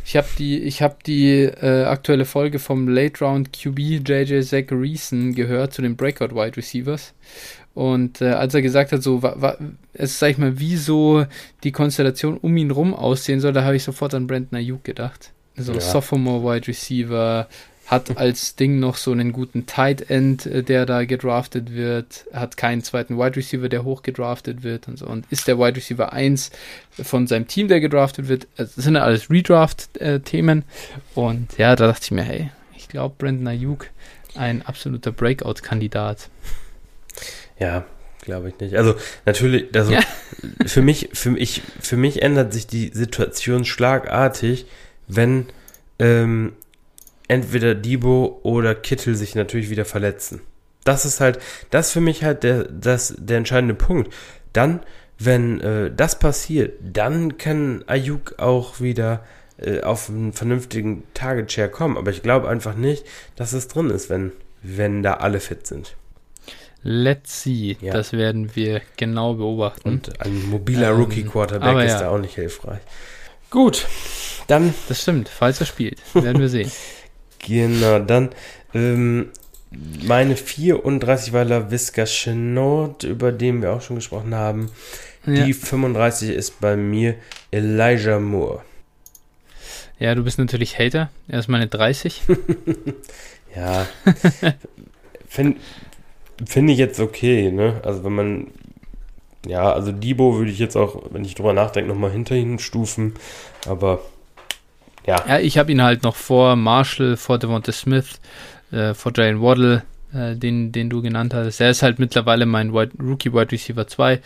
ich 0.05 0.16
habe 0.16 0.28
die, 0.38 0.59
ich 0.59 0.82
hab 0.82 1.03
die 1.05 1.42
äh, 1.42 1.84
aktuelle 1.84 2.24
Folge 2.24 2.59
vom 2.59 2.88
Late 2.88 3.24
Round 3.24 3.53
QB 3.53 3.78
JJ 4.07 4.42
Zach 4.42 4.64
Reason 4.70 5.34
gehört 5.34 5.74
zu 5.74 5.82
den 5.82 5.96
Breakout 5.96 6.34
Wide 6.34 6.57
Receivers. 6.57 7.14
Und 7.74 8.20
äh, 8.20 8.30
als 8.30 8.55
er 8.55 8.62
gesagt 8.62 8.92
hat, 8.92 9.03
so, 9.03 9.22
wa, 9.22 9.34
wa, 9.38 9.57
es 9.94 10.18
sag 10.18 10.30
ich 10.30 10.38
mal, 10.38 10.59
wie 10.59 10.76
so 10.76 11.24
die 11.64 11.72
Konstellation 11.72 12.36
um 12.36 12.57
ihn 12.57 12.70
rum 12.70 12.94
aussehen 12.94 13.40
soll, 13.40 13.53
da 13.53 13.64
habe 13.64 13.76
ich 13.76 13.84
sofort 13.84 14.14
an 14.14 14.26
Brandon 14.26 14.59
Ayuk 14.59 14.84
gedacht. 14.84 15.32
So 15.57 15.74
ja. 15.74 15.80
Sophomore 15.80 16.42
Wide 16.42 16.66
Receiver, 16.66 17.48
hat 17.87 18.16
als 18.16 18.57
Ding 18.57 18.78
noch 18.78 18.97
so 18.97 19.12
einen 19.12 19.33
guten 19.33 19.66
Tight 19.66 20.11
End, 20.11 20.47
äh, 20.47 20.62
der 20.62 20.87
da 20.87 21.05
gedraftet 21.05 21.74
wird, 21.74 22.26
hat 22.33 22.57
keinen 22.57 22.83
zweiten 22.83 23.18
Wide 23.18 23.37
Receiver, 23.37 23.68
der 23.68 23.85
hoch 23.85 24.03
gedraftet 24.03 24.62
wird 24.62 24.89
und 24.89 24.99
so 24.99 25.07
und 25.07 25.26
ist 25.30 25.49
der 25.49 25.59
Wide 25.59 25.76
Receiver 25.76 26.12
1 26.12 26.51
von 27.03 27.26
seinem 27.26 27.49
Team, 27.49 27.68
der 27.68 27.80
gedraftet 27.80 28.28
wird. 28.28 28.47
Das 28.57 28.74
sind 28.74 28.95
ja 28.95 29.03
alles 29.03 29.30
Redraft-Themen 29.30 30.64
und 31.14 31.59
ja, 31.59 31.76
da 31.76 31.89
dachte 31.89 32.05
ich 32.05 32.11
mir, 32.12 32.22
hey, 32.22 32.51
ich 32.76 32.89
glaube 32.89 33.14
Brandon 33.18 33.49
Ayuk 33.49 33.89
ein 34.35 34.62
absoluter 34.62 35.12
Breakout-Kandidat. 35.12 36.31
Ja, 37.59 37.85
glaube 38.23 38.48
ich 38.48 38.59
nicht. 38.61 38.77
Also 38.77 38.94
natürlich, 39.27 39.74
also 39.74 39.93
ja. 39.93 40.01
für 40.66 40.82
mich, 40.82 41.11
für 41.12 41.31
mich, 41.31 41.62
für 41.81 41.97
mich 41.97 42.23
ändert 42.23 42.52
sich 42.52 42.66
die 42.66 42.89
Situation 42.89 43.65
schlagartig, 43.65 44.66
wenn 45.09 45.47
ähm, 45.98 46.55
entweder 47.28 47.74
Debo 47.74 48.40
oder 48.43 48.74
Kittel 48.74 49.15
sich 49.15 49.35
natürlich 49.35 49.70
wieder 49.70 49.85
verletzen. 49.85 50.40
Das 50.85 51.05
ist 51.05 51.20
halt, 51.20 51.39
das 51.70 51.89
ist 51.89 51.93
für 51.93 52.01
mich 52.01 52.24
halt 52.24 52.43
der, 52.43 52.65
das, 52.65 53.15
der 53.16 53.39
entscheidende 53.39 53.74
Punkt. 53.74 54.12
Dann, 54.53 54.81
wenn 55.19 55.61
äh, 55.61 55.90
das 55.94 56.19
passiert, 56.19 56.74
dann 56.82 57.39
kann 57.39 57.85
Ayuk 57.86 58.39
auch 58.39 58.81
wieder 58.81 59.24
äh, 59.59 59.81
auf 59.82 60.09
einen 60.09 60.32
vernünftigen 60.32 61.05
Target 61.15 61.53
Share 61.53 61.69
kommen. 61.69 61.97
Aber 61.97 62.11
ich 62.11 62.23
glaube 62.23 62.49
einfach 62.49 62.74
nicht, 62.74 63.05
dass 63.36 63.53
es 63.53 63.69
drin 63.69 63.90
ist, 63.90 64.11
wenn, 64.11 64.32
wenn 64.62 65.03
da 65.03 65.15
alle 65.15 65.40
fit 65.40 65.66
sind. 65.66 65.94
Let's 66.82 67.43
see. 67.43 67.77
Ja. 67.81 67.93
Das 67.93 68.12
werden 68.12 68.57
wir 68.57 68.82
genau 68.97 69.35
beobachten. 69.35 69.89
Und 69.89 70.20
ein 70.20 70.49
mobiler 70.51 70.90
ähm, 70.90 70.97
Rookie 70.97 71.23
Quarterback 71.23 71.86
ist 71.86 71.93
ja. 71.93 72.01
da 72.01 72.09
auch 72.09 72.19
nicht 72.19 72.35
hilfreich. 72.35 72.81
Gut, 73.51 73.86
dann. 74.49 74.74
Das 74.89 75.03
stimmt, 75.03 75.28
falls 75.28 75.61
er 75.61 75.66
spielt. 75.66 76.01
Werden 76.15 76.40
wir 76.40 76.49
sehen. 76.49 76.70
Genau, 77.43 77.98
dann 77.98 78.31
ähm, 78.74 79.31
meine 80.05 80.36
34 80.36 81.32
war 81.32 81.44
La 81.44 81.70
Visca 81.70 82.05
Chenot, 82.05 83.05
über 83.05 83.32
den 83.32 83.62
wir 83.62 83.73
auch 83.73 83.82
schon 83.82 83.97
gesprochen 83.97 84.35
haben. 84.35 84.70
Ja. 85.27 85.44
Die 85.44 85.52
35 85.52 86.31
ist 86.31 86.60
bei 86.60 86.77
mir 86.77 87.14
Elijah 87.51 88.19
Moore. 88.19 88.62
Ja, 89.98 90.14
du 90.14 90.24
bist 90.24 90.39
natürlich 90.39 90.78
Hater. 90.78 91.10
Er 91.28 91.39
ist 91.39 91.48
meine 91.48 91.69
30. 91.69 92.23
ja. 93.56 93.86
Finde 95.28 95.60
find 96.44 96.70
ich 96.70 96.78
jetzt 96.78 96.98
okay, 96.98 97.52
ne? 97.52 97.81
Also 97.85 98.02
wenn 98.02 98.12
man 98.12 98.47
ja, 99.47 99.73
also 99.73 99.90
Debo 99.90 100.36
würde 100.36 100.51
ich 100.51 100.59
jetzt 100.59 100.77
auch, 100.77 101.02
wenn 101.10 101.24
ich 101.24 101.35
drüber 101.35 101.52
nachdenke, 101.52 101.89
nochmal 101.89 102.12
hinter 102.12 102.35
ihn 102.35 102.59
stufen. 102.59 103.14
Aber 103.66 104.01
ja. 105.07 105.24
Ja, 105.27 105.39
ich 105.39 105.59
habe 105.59 105.73
ihn 105.73 105.83
halt 105.83 106.03
noch 106.03 106.16
vor 106.16 106.57
Marshall, 106.57 107.16
vor 107.16 107.39
Devonta 107.39 107.73
Smith, 107.73 108.20
äh, 108.70 108.95
vor 108.95 109.12
Jalen 109.15 109.41
Waddle, 109.41 109.83
äh, 110.15 110.37
den, 110.37 110.73
den 110.73 110.91
du 110.91 111.03
genannt 111.03 111.35
hast. 111.35 111.61
Er 111.61 111.70
ist 111.70 111.83
halt 111.83 111.99
mittlerweile 111.99 112.47
mein 112.47 112.73
Wide, 112.74 112.93
Rookie 113.01 113.33
Wide 113.33 113.53
Receiver 113.53 113.87
2. 113.87 114.20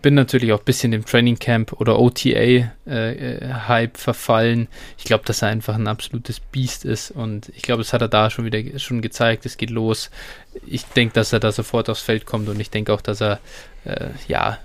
Bin 0.00 0.14
natürlich 0.14 0.52
auch 0.52 0.60
ein 0.60 0.64
bisschen 0.64 0.92
dem 0.92 1.04
Training 1.04 1.38
Camp 1.38 1.72
oder 1.72 1.98
OTA 1.98 2.28
äh, 2.28 2.68
äh, 2.86 3.88
verfallen. 3.94 4.68
Ich 4.98 5.04
glaube, 5.04 5.24
dass 5.24 5.42
er 5.42 5.48
einfach 5.48 5.74
ein 5.74 5.88
absolutes 5.88 6.40
Biest 6.40 6.84
ist 6.84 7.10
und 7.10 7.50
ich 7.56 7.62
glaube, 7.62 7.82
das 7.82 7.92
hat 7.92 8.02
er 8.02 8.08
da 8.08 8.30
schon 8.30 8.44
wieder 8.44 8.78
schon 8.78 9.02
gezeigt. 9.02 9.46
Es 9.46 9.56
geht 9.56 9.70
los. 9.70 10.10
Ich 10.66 10.84
denke, 10.84 11.14
dass 11.14 11.32
er 11.32 11.40
da 11.40 11.52
sofort 11.52 11.88
aufs 11.88 12.02
Feld 12.02 12.26
kommt 12.26 12.48
und 12.48 12.60
ich 12.60 12.70
denke 12.70 12.92
auch, 12.92 13.00
dass 13.00 13.20
er 13.20 13.40
äh, 13.84 14.10
ja 14.28 14.58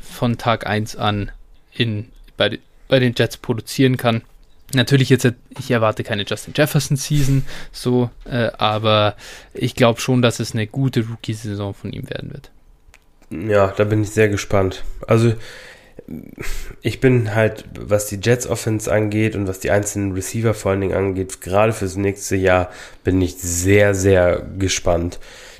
von 0.00 0.38
Tag 0.38 0.66
1 0.66 0.96
an 0.96 1.30
in, 1.72 2.08
bei, 2.36 2.58
bei 2.88 2.98
den 2.98 3.14
Jets 3.16 3.36
produzieren 3.36 3.96
kann. 3.96 4.22
Natürlich 4.74 5.08
jetzt, 5.08 5.26
ich 5.58 5.70
erwarte 5.70 6.04
keine 6.04 6.24
Justin 6.24 6.54
Jefferson 6.56 6.96
Season, 6.96 7.44
so, 7.72 8.10
äh, 8.24 8.50
aber 8.56 9.16
ich 9.52 9.74
glaube 9.74 10.00
schon, 10.00 10.22
dass 10.22 10.38
es 10.38 10.52
eine 10.52 10.66
gute 10.66 11.00
Rookie-Saison 11.00 11.74
von 11.74 11.92
ihm 11.92 12.08
werden 12.08 12.30
wird. 12.32 12.50
Ja, 13.30 13.68
da 13.76 13.84
bin 13.84 14.02
ich 14.02 14.10
sehr 14.10 14.28
gespannt. 14.28 14.84
Also, 15.06 15.34
ich 16.82 17.00
bin 17.00 17.34
halt, 17.34 17.64
was 17.78 18.06
die 18.06 18.18
Jets 18.22 18.46
Offense 18.46 18.92
angeht 18.92 19.36
und 19.36 19.46
was 19.46 19.60
die 19.60 19.70
einzelnen 19.70 20.12
Receiver 20.12 20.54
vor 20.54 20.72
allen 20.72 20.80
Dingen 20.80 20.96
angeht, 20.96 21.40
gerade 21.40 21.72
fürs 21.72 21.96
nächste 21.96 22.36
Jahr 22.36 22.70
bin 23.04 23.20
ich 23.22 23.36
sehr, 23.36 23.94
sehr 23.94 24.40
gespannt. 24.58 25.18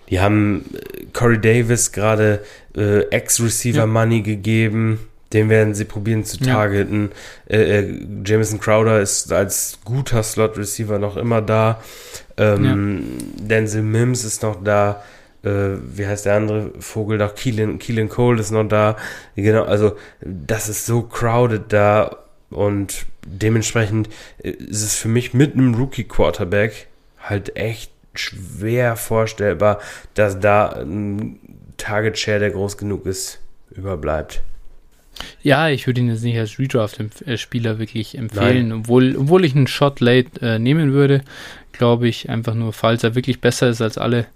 Die 0.09 0.21
haben 0.21 0.65
äh, 0.75 1.05
Corey 1.13 1.41
Davis 1.41 1.93
gerade 1.93 2.45
äh, 2.77 3.03
Ex-Receiver 3.11 3.79
ja. 3.79 3.87
Money 3.87 4.23
gegeben 4.23 5.10
den 5.33 5.49
werden 5.49 5.75
sie 5.75 5.85
probieren 5.85 6.25
zu 6.25 6.39
targeten. 6.39 7.11
Ja. 7.49 7.57
Äh, 7.57 7.79
äh, 7.81 8.07
Jameson 8.25 8.61
Crowder 8.61 9.01
ist 9.01 9.33
als 9.33 9.79
guter 9.85 10.23
Slot-Receiver 10.23 10.99
noch 10.99 11.17
immer 11.17 11.41
da. 11.41 11.81
Ähm, 12.37 13.19
ja. 13.39 13.47
Denzel 13.47 13.83
Mims 13.83 14.25
ist 14.25 14.43
noch 14.43 14.63
da. 14.63 15.03
Äh, 15.43 15.77
wie 15.95 16.07
heißt 16.07 16.27
der 16.27 16.35
andere 16.35 16.73
Vogel 16.81 17.19
noch? 17.19 17.35
Keelan, 17.35 17.79
Keelan 17.79 18.09
Cole 18.09 18.41
ist 18.41 18.51
noch 18.51 18.69
da. 18.69 18.97
Genau, 19.37 19.65
also 19.65 19.97
das 20.21 20.69
ist 20.69 20.87
so 20.87 21.03
crowded 21.03 21.73
da 21.73 22.17
und 22.51 23.07
dementsprechend 23.25 24.09
äh, 24.43 24.51
ist 24.51 24.83
es 24.83 24.97
für 24.97 25.09
mich 25.09 25.33
mit 25.33 25.55
einem 25.55 25.75
Rookie-Quarterback 25.75 26.89
halt 27.21 27.57
echt 27.57 27.93
schwer 28.15 28.97
vorstellbar, 28.97 29.79
dass 30.15 30.41
da 30.41 30.71
ein 30.71 31.39
Target-Share, 31.77 32.41
der 32.41 32.51
groß 32.51 32.77
genug 32.77 33.07
ist, 33.07 33.39
überbleibt. 33.71 34.43
Ja, 35.43 35.69
ich 35.69 35.87
würde 35.87 36.01
ihn 36.01 36.09
jetzt 36.09 36.23
nicht 36.23 36.39
als 36.39 36.59
Redraft-Spieler 36.59 37.79
wirklich 37.79 38.17
empfehlen, 38.17 38.73
obwohl, 38.73 39.17
obwohl 39.17 39.45
ich 39.45 39.55
einen 39.55 39.67
Shot 39.67 40.01
late 40.01 40.41
äh, 40.41 40.59
nehmen 40.59 40.93
würde, 40.93 41.23
glaube 41.73 42.09
ich, 42.09 42.29
einfach 42.29 42.55
nur, 42.55 42.73
falls 42.73 43.05
er 43.05 43.15
wirklich 43.15 43.41
besser 43.41 43.69
ist 43.69 43.81
als 43.81 43.99
alle, 43.99 44.27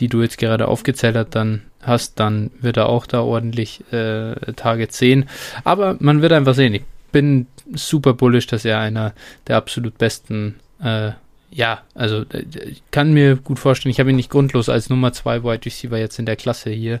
die 0.00 0.08
du 0.08 0.22
jetzt 0.22 0.38
gerade 0.38 0.68
aufgezählt 0.68 1.16
hast, 1.16 1.34
dann 1.34 1.62
hast, 1.82 2.18
dann 2.18 2.50
wird 2.60 2.78
er 2.78 2.88
auch 2.88 3.06
da 3.06 3.20
ordentlich 3.20 3.82
äh, 3.92 4.34
Target 4.56 4.92
sehen. 4.92 5.28
Aber 5.64 5.96
man 6.00 6.22
wird 6.22 6.32
einfach 6.32 6.54
sehen. 6.54 6.74
Ich 6.74 6.84
bin 7.12 7.46
super 7.74 8.14
bullish, 8.14 8.46
dass 8.46 8.64
er 8.64 8.80
einer 8.80 9.12
der 9.46 9.56
absolut 9.56 9.98
besten 9.98 10.56
äh, 10.82 11.12
ja, 11.54 11.82
also 11.94 12.22
äh, 12.30 12.44
ich 12.66 12.82
kann 12.90 13.12
mir 13.12 13.36
gut 13.36 13.58
vorstellen, 13.58 13.92
ich 13.92 14.00
habe 14.00 14.10
ihn 14.10 14.16
nicht 14.16 14.30
grundlos 14.30 14.68
als 14.68 14.90
Nummer 14.90 15.12
2 15.12 15.44
Wide 15.44 15.64
Receiver 15.64 15.96
jetzt 15.96 16.18
in 16.18 16.26
der 16.26 16.36
Klasse 16.36 16.70
hier. 16.70 17.00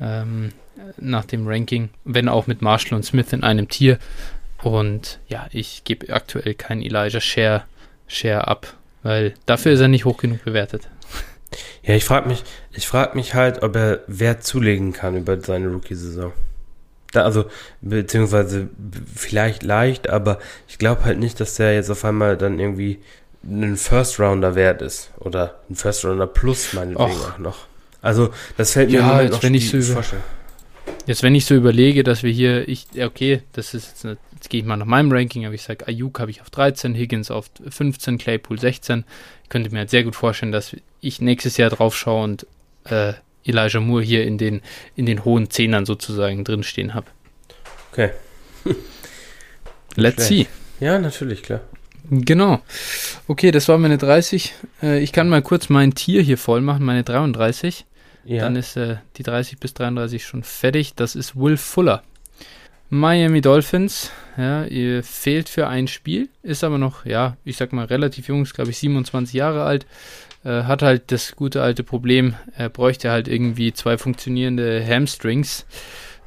Ähm, 0.00 0.50
nach 0.98 1.24
dem 1.24 1.46
Ranking, 1.46 1.90
wenn 2.04 2.28
auch 2.28 2.46
mit 2.46 2.62
Marshall 2.62 2.96
und 2.96 3.04
Smith 3.04 3.32
in 3.32 3.42
einem 3.42 3.68
Tier. 3.68 3.98
Und 4.62 5.18
ja, 5.28 5.46
ich 5.50 5.84
gebe 5.84 6.12
aktuell 6.12 6.54
keinen 6.54 6.82
Elijah 6.82 7.20
Share, 7.20 7.64
Share 8.06 8.46
ab, 8.46 8.74
weil 9.02 9.34
dafür 9.46 9.72
ist 9.72 9.80
er 9.80 9.88
nicht 9.88 10.04
hoch 10.04 10.18
genug 10.18 10.44
bewertet. 10.44 10.88
Ja, 11.82 11.94
ich 11.94 12.04
frage 12.06 12.28
mich, 12.28 12.44
ich 12.72 12.86
frage 12.86 13.14
mich 13.14 13.34
halt, 13.34 13.62
ob 13.62 13.76
er 13.76 14.00
Wert 14.06 14.42
zulegen 14.42 14.94
kann 14.94 15.18
über 15.18 15.38
seine 15.38 15.68
Rookie-Saison. 15.68 16.32
also, 17.12 17.44
beziehungsweise 17.82 18.70
vielleicht 19.14 19.62
leicht, 19.62 20.08
aber 20.08 20.38
ich 20.66 20.78
glaube 20.78 21.04
halt 21.04 21.18
nicht, 21.18 21.40
dass 21.40 21.56
der 21.56 21.74
jetzt 21.74 21.90
auf 21.90 22.06
einmal 22.06 22.38
dann 22.38 22.58
irgendwie 22.58 23.00
ein 23.44 23.76
First-Rounder 23.76 24.54
wert 24.54 24.80
ist. 24.80 25.10
Oder 25.18 25.60
ein 25.68 25.74
First-Rounder 25.74 26.26
plus 26.26 26.72
meinetwegen 26.72 27.10
Och. 27.10 27.34
auch 27.34 27.38
noch. 27.38 27.66
Also, 28.00 28.30
das 28.56 28.72
fällt 28.72 28.90
mir 28.90 28.98
ja, 28.98 29.06
Moment 29.06 29.30
noch 29.32 29.42
wenn 29.42 29.54
ich 29.54 29.70
so 29.70 29.76
über, 29.76 30.02
Jetzt, 31.06 31.22
wenn 31.22 31.34
ich 31.34 31.46
so 31.46 31.54
überlege, 31.54 32.04
dass 32.04 32.22
wir 32.22 32.30
hier, 32.30 32.68
ich, 32.68 32.86
okay, 33.00 33.42
das 33.52 33.74
ist 33.74 33.88
jetzt, 33.88 34.04
eine, 34.04 34.18
jetzt 34.34 34.50
gehe 34.50 34.60
ich 34.60 34.66
mal 34.66 34.76
nach 34.76 34.86
meinem 34.86 35.10
Ranking, 35.10 35.44
aber 35.44 35.54
ich 35.54 35.62
sage, 35.62 35.86
Ayuk 35.86 36.20
habe 36.20 36.30
ich 36.30 36.40
auf 36.40 36.50
13, 36.50 36.94
Higgins 36.94 37.30
auf 37.30 37.50
15, 37.68 38.18
Claypool 38.18 38.58
16. 38.58 39.04
Ich 39.42 39.48
könnte 39.48 39.70
mir 39.70 39.80
halt 39.80 39.90
sehr 39.90 40.04
gut 40.04 40.14
vorstellen, 40.14 40.52
dass 40.52 40.76
ich 41.00 41.20
nächstes 41.20 41.56
Jahr 41.56 41.70
drauf 41.70 41.96
schaue 41.96 42.24
und 42.24 42.46
äh, 42.84 43.14
Elijah 43.44 43.80
Moore 43.80 44.02
hier 44.02 44.24
in 44.24 44.38
den, 44.38 44.62
in 44.94 45.06
den 45.06 45.24
hohen 45.24 45.50
Zehnern 45.50 45.86
sozusagen 45.86 46.44
drinstehen 46.44 46.94
habe. 46.94 47.06
Okay. 47.90 48.10
Let's 49.96 50.26
see. 50.26 50.46
Ja, 50.80 50.98
natürlich, 50.98 51.42
klar. 51.42 51.60
Genau. 52.10 52.60
Okay, 53.28 53.50
das 53.50 53.68
war 53.68 53.78
meine 53.78 53.98
30. 53.98 54.54
Äh, 54.82 55.00
ich 55.00 55.12
kann 55.12 55.28
mal 55.28 55.42
kurz 55.42 55.68
mein 55.68 55.94
Tier 55.94 56.22
hier 56.22 56.38
voll 56.38 56.60
machen, 56.60 56.84
meine 56.84 57.04
33. 57.04 57.84
Ja. 58.24 58.42
Dann 58.42 58.56
ist 58.56 58.76
äh, 58.76 58.96
die 59.16 59.22
30 59.22 59.58
bis 59.58 59.74
33 59.74 60.24
schon 60.24 60.42
fertig. 60.42 60.94
Das 60.94 61.14
ist 61.16 61.36
Will 61.36 61.56
Fuller. 61.56 62.02
Miami 62.94 63.40
Dolphins, 63.40 64.10
ja, 64.36 64.66
fehlt 65.02 65.48
für 65.48 65.66
ein 65.66 65.88
Spiel, 65.88 66.28
ist 66.42 66.62
aber 66.62 66.76
noch, 66.76 67.06
ja, 67.06 67.38
ich 67.42 67.56
sag 67.56 67.72
mal, 67.72 67.86
relativ 67.86 68.28
jung, 68.28 68.42
ist 68.42 68.52
glaube 68.52 68.70
ich 68.70 68.76
27 68.76 69.32
Jahre 69.32 69.64
alt, 69.64 69.86
äh, 70.44 70.64
hat 70.64 70.82
halt 70.82 71.10
das 71.10 71.34
gute 71.34 71.62
alte 71.62 71.84
Problem, 71.84 72.34
er 72.54 72.68
bräuchte 72.68 73.10
halt 73.10 73.28
irgendwie 73.28 73.72
zwei 73.72 73.96
funktionierende 73.96 74.86
Hamstrings, 74.86 75.64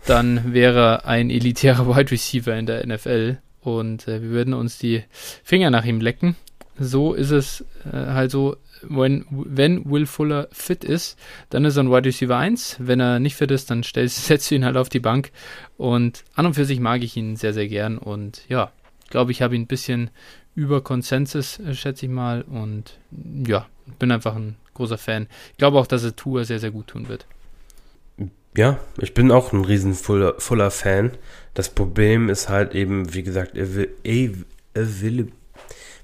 dann 0.07 0.55
wäre 0.55 1.05
ein 1.05 1.29
elitärer 1.29 1.87
Wide 1.95 2.09
Receiver 2.09 2.55
in 2.55 2.65
der 2.65 2.83
NFL 2.87 3.37
und 3.61 4.07
äh, 4.07 4.23
wir 4.23 4.29
würden 4.29 4.55
uns 4.55 4.79
die 4.79 5.03
Finger 5.43 5.69
nach 5.69 5.85
ihm 5.85 6.01
lecken. 6.01 6.35
So 6.79 7.13
ist 7.13 7.29
es 7.29 7.63
äh, 7.85 7.95
halt 7.95 8.31
so, 8.31 8.57
wenn, 8.89 9.25
wenn 9.29 9.89
Will 9.89 10.05
Fuller 10.05 10.47
fit 10.51 10.83
ist, 10.83 11.17
dann 11.49 11.65
ist 11.65 11.77
er 11.77 11.83
ein 11.83 11.91
Wide 11.91 12.05
Receiver 12.05 12.37
1. 12.37 12.77
Wenn 12.79 12.99
er 12.99 13.19
nicht 13.19 13.35
fit 13.35 13.51
ist, 13.51 13.69
dann 13.69 13.83
setzt 14.07 14.51
du 14.51 14.55
ihn 14.55 14.65
halt 14.65 14.77
auf 14.77 14.89
die 14.89 14.99
Bank. 14.99 15.31
Und 15.77 16.23
an 16.35 16.45
und 16.45 16.53
für 16.53 16.65
sich 16.65 16.79
mag 16.79 17.03
ich 17.03 17.17
ihn 17.17 17.35
sehr, 17.35 17.53
sehr 17.53 17.67
gern. 17.67 17.97
Und 17.97 18.43
ja, 18.47 18.71
glaube 19.09 19.31
ich, 19.31 19.41
habe 19.41 19.55
ihn 19.55 19.63
ein 19.63 19.67
bisschen 19.67 20.09
über 20.55 20.81
Konsensus, 20.81 21.59
äh, 21.59 21.73
schätze 21.73 22.05
ich 22.05 22.11
mal. 22.11 22.41
Und 22.43 22.99
ja, 23.45 23.67
bin 23.99 24.11
einfach 24.11 24.35
ein 24.35 24.55
großer 24.73 24.97
Fan. 24.97 25.27
Ich 25.51 25.57
glaube 25.57 25.79
auch, 25.79 25.87
dass 25.87 26.03
er 26.03 26.15
Tour 26.15 26.45
sehr, 26.45 26.59
sehr 26.59 26.71
gut 26.71 26.87
tun 26.87 27.07
wird. 27.07 27.25
Ja, 28.57 28.79
ich 28.99 29.13
bin 29.13 29.31
auch 29.31 29.51
ein 29.51 29.65
riesen 29.65 29.93
Fuller, 29.93 30.35
Fuller 30.37 30.71
Fan. 30.71 31.11
Das 31.53 31.69
Problem 31.69 32.29
ist 32.29 32.47
halt 32.47 32.73
eben, 32.73 33.13
wie 33.13 33.23
gesagt, 33.23 33.51
will 33.55 35.31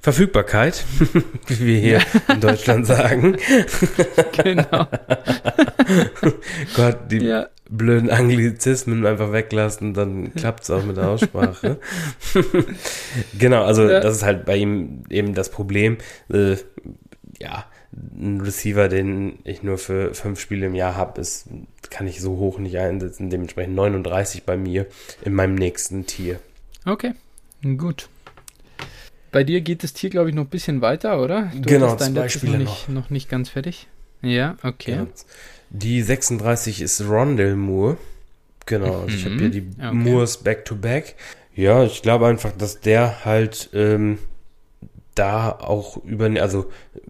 Verfügbarkeit, 0.01 0.83
wie 1.47 1.65
wir 1.65 1.79
hier 1.79 1.99
ja. 1.99 2.33
in 2.33 2.41
Deutschland 2.41 2.87
sagen. 2.87 3.37
genau. 4.43 4.87
Gott, 6.75 6.97
die 7.11 7.19
ja. 7.19 7.49
blöden 7.69 8.09
Anglizismen 8.09 9.05
einfach 9.05 9.31
weglassen, 9.31 9.93
dann 9.93 10.33
klappt 10.33 10.63
es 10.63 10.71
auch 10.71 10.83
mit 10.83 10.97
der 10.97 11.07
Aussprache. 11.07 11.79
genau, 13.37 13.63
also 13.63 13.87
ja. 13.87 13.99
das 13.99 14.17
ist 14.17 14.23
halt 14.23 14.45
bei 14.45 14.57
ihm 14.57 15.03
eben 15.09 15.35
das 15.35 15.51
Problem. 15.51 15.97
Äh, 16.33 16.55
ja, 17.39 17.65
ein 17.93 18.41
Receiver, 18.41 18.87
den 18.87 19.39
ich 19.43 19.61
nur 19.61 19.77
für 19.77 20.15
fünf 20.15 20.39
Spiele 20.39 20.65
im 20.65 20.75
Jahr 20.75 20.95
habe, 20.95 21.21
ist, 21.21 21.47
kann 21.89 22.07
ich 22.07 22.21
so 22.21 22.37
hoch 22.37 22.57
nicht 22.57 22.77
einsetzen. 22.77 23.29
Dementsprechend 23.29 23.75
39 23.75 24.43
bei 24.45 24.57
mir 24.57 24.87
in 25.23 25.33
meinem 25.33 25.55
nächsten 25.55 26.07
Tier. 26.07 26.39
Okay, 26.85 27.13
gut. 27.77 28.09
Bei 29.31 29.43
dir 29.43 29.61
geht 29.61 29.83
das 29.83 29.93
Tier, 29.93 30.09
glaube 30.09 30.29
ich, 30.29 30.35
noch 30.35 30.43
ein 30.43 30.49
bisschen 30.49 30.81
weiter, 30.81 31.21
oder? 31.21 31.51
Du 31.55 31.61
genau, 31.61 31.95
dein 31.95 32.13
zwei 32.13 32.29
Spiele 32.29 32.59
noch 32.59 32.59
nicht, 32.59 32.89
noch. 32.89 33.09
nicht 33.09 33.29
ganz 33.29 33.49
fertig. 33.49 33.87
Ja, 34.21 34.57
okay. 34.63 34.95
Ja. 34.95 35.07
Die 35.69 36.01
36 36.01 36.81
ist 36.81 37.01
Rondell 37.01 37.55
Moore. 37.55 37.97
Genau, 38.65 39.01
also 39.01 39.15
ich 39.15 39.25
habe 39.25 39.35
hier 39.35 39.49
die 39.49 39.67
okay. 39.77 39.93
Moores 39.93 40.37
Back-to-Back. 40.37 41.15
Ja, 41.55 41.83
ich 41.83 42.01
glaube 42.01 42.27
einfach, 42.27 42.51
dass 42.51 42.79
der 42.79 43.25
halt 43.25 43.69
ähm, 43.73 44.19
da 45.15 45.51
auch 45.51 45.97
über, 46.03 46.29
also 46.41 46.69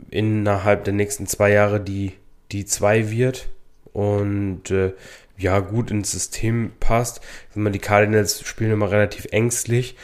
innerhalb 0.10 0.86
der 0.86 0.94
nächsten 0.94 1.28
zwei 1.28 1.52
Jahre 1.52 1.80
die, 1.80 2.14
die 2.52 2.66
zwei 2.66 3.12
wird 3.12 3.50
und 3.94 4.72
äh, 4.72 4.94
ja, 5.42 5.60
gut 5.60 5.92
ins 5.92 6.12
System 6.12 6.72
passt. 6.80 7.22
Wenn 7.54 7.64
man 7.64 7.74
die 7.74 7.80
Cardinals 7.80 8.42
spielen 8.46 8.72
immer 8.72 8.92
relativ 8.92 9.28
ängstlich 9.32 9.96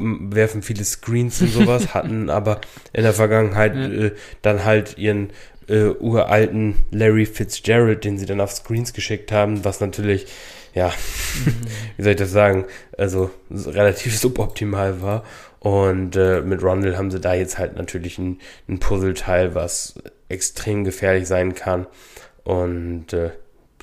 werfen 0.00 0.62
viele 0.62 0.84
Screens 0.84 1.42
und 1.42 1.48
sowas, 1.48 1.92
hatten 1.94 2.30
aber 2.30 2.60
in 2.94 3.02
der 3.02 3.12
Vergangenheit 3.12 3.74
ja. 3.74 3.88
äh, 3.88 4.12
dann 4.40 4.64
halt 4.64 4.96
ihren 4.96 5.30
äh, 5.68 5.88
uralten 5.88 6.76
Larry 6.90 7.26
Fitzgerald, 7.26 8.04
den 8.04 8.16
sie 8.16 8.26
dann 8.26 8.40
auf 8.40 8.52
Screens 8.52 8.94
geschickt 8.94 9.32
haben, 9.32 9.64
was 9.64 9.80
natürlich 9.80 10.26
ja, 10.74 10.88
mhm. 10.88 11.54
wie 11.96 12.02
soll 12.02 12.12
ich 12.12 12.18
das 12.18 12.30
sagen, 12.30 12.64
also 12.96 13.30
relativ 13.50 14.18
suboptimal 14.18 15.02
war. 15.02 15.24
Und 15.60 16.16
äh, 16.16 16.40
mit 16.40 16.62
Rondell 16.62 16.96
haben 16.96 17.10
sie 17.10 17.20
da 17.20 17.34
jetzt 17.34 17.58
halt 17.58 17.76
natürlich 17.76 18.18
ein, 18.18 18.40
ein 18.68 18.80
Puzzleteil, 18.80 19.54
was 19.54 19.94
extrem 20.28 20.84
gefährlich 20.84 21.28
sein 21.28 21.54
kann. 21.54 21.86
Und 22.42 23.12
äh, 23.12 23.30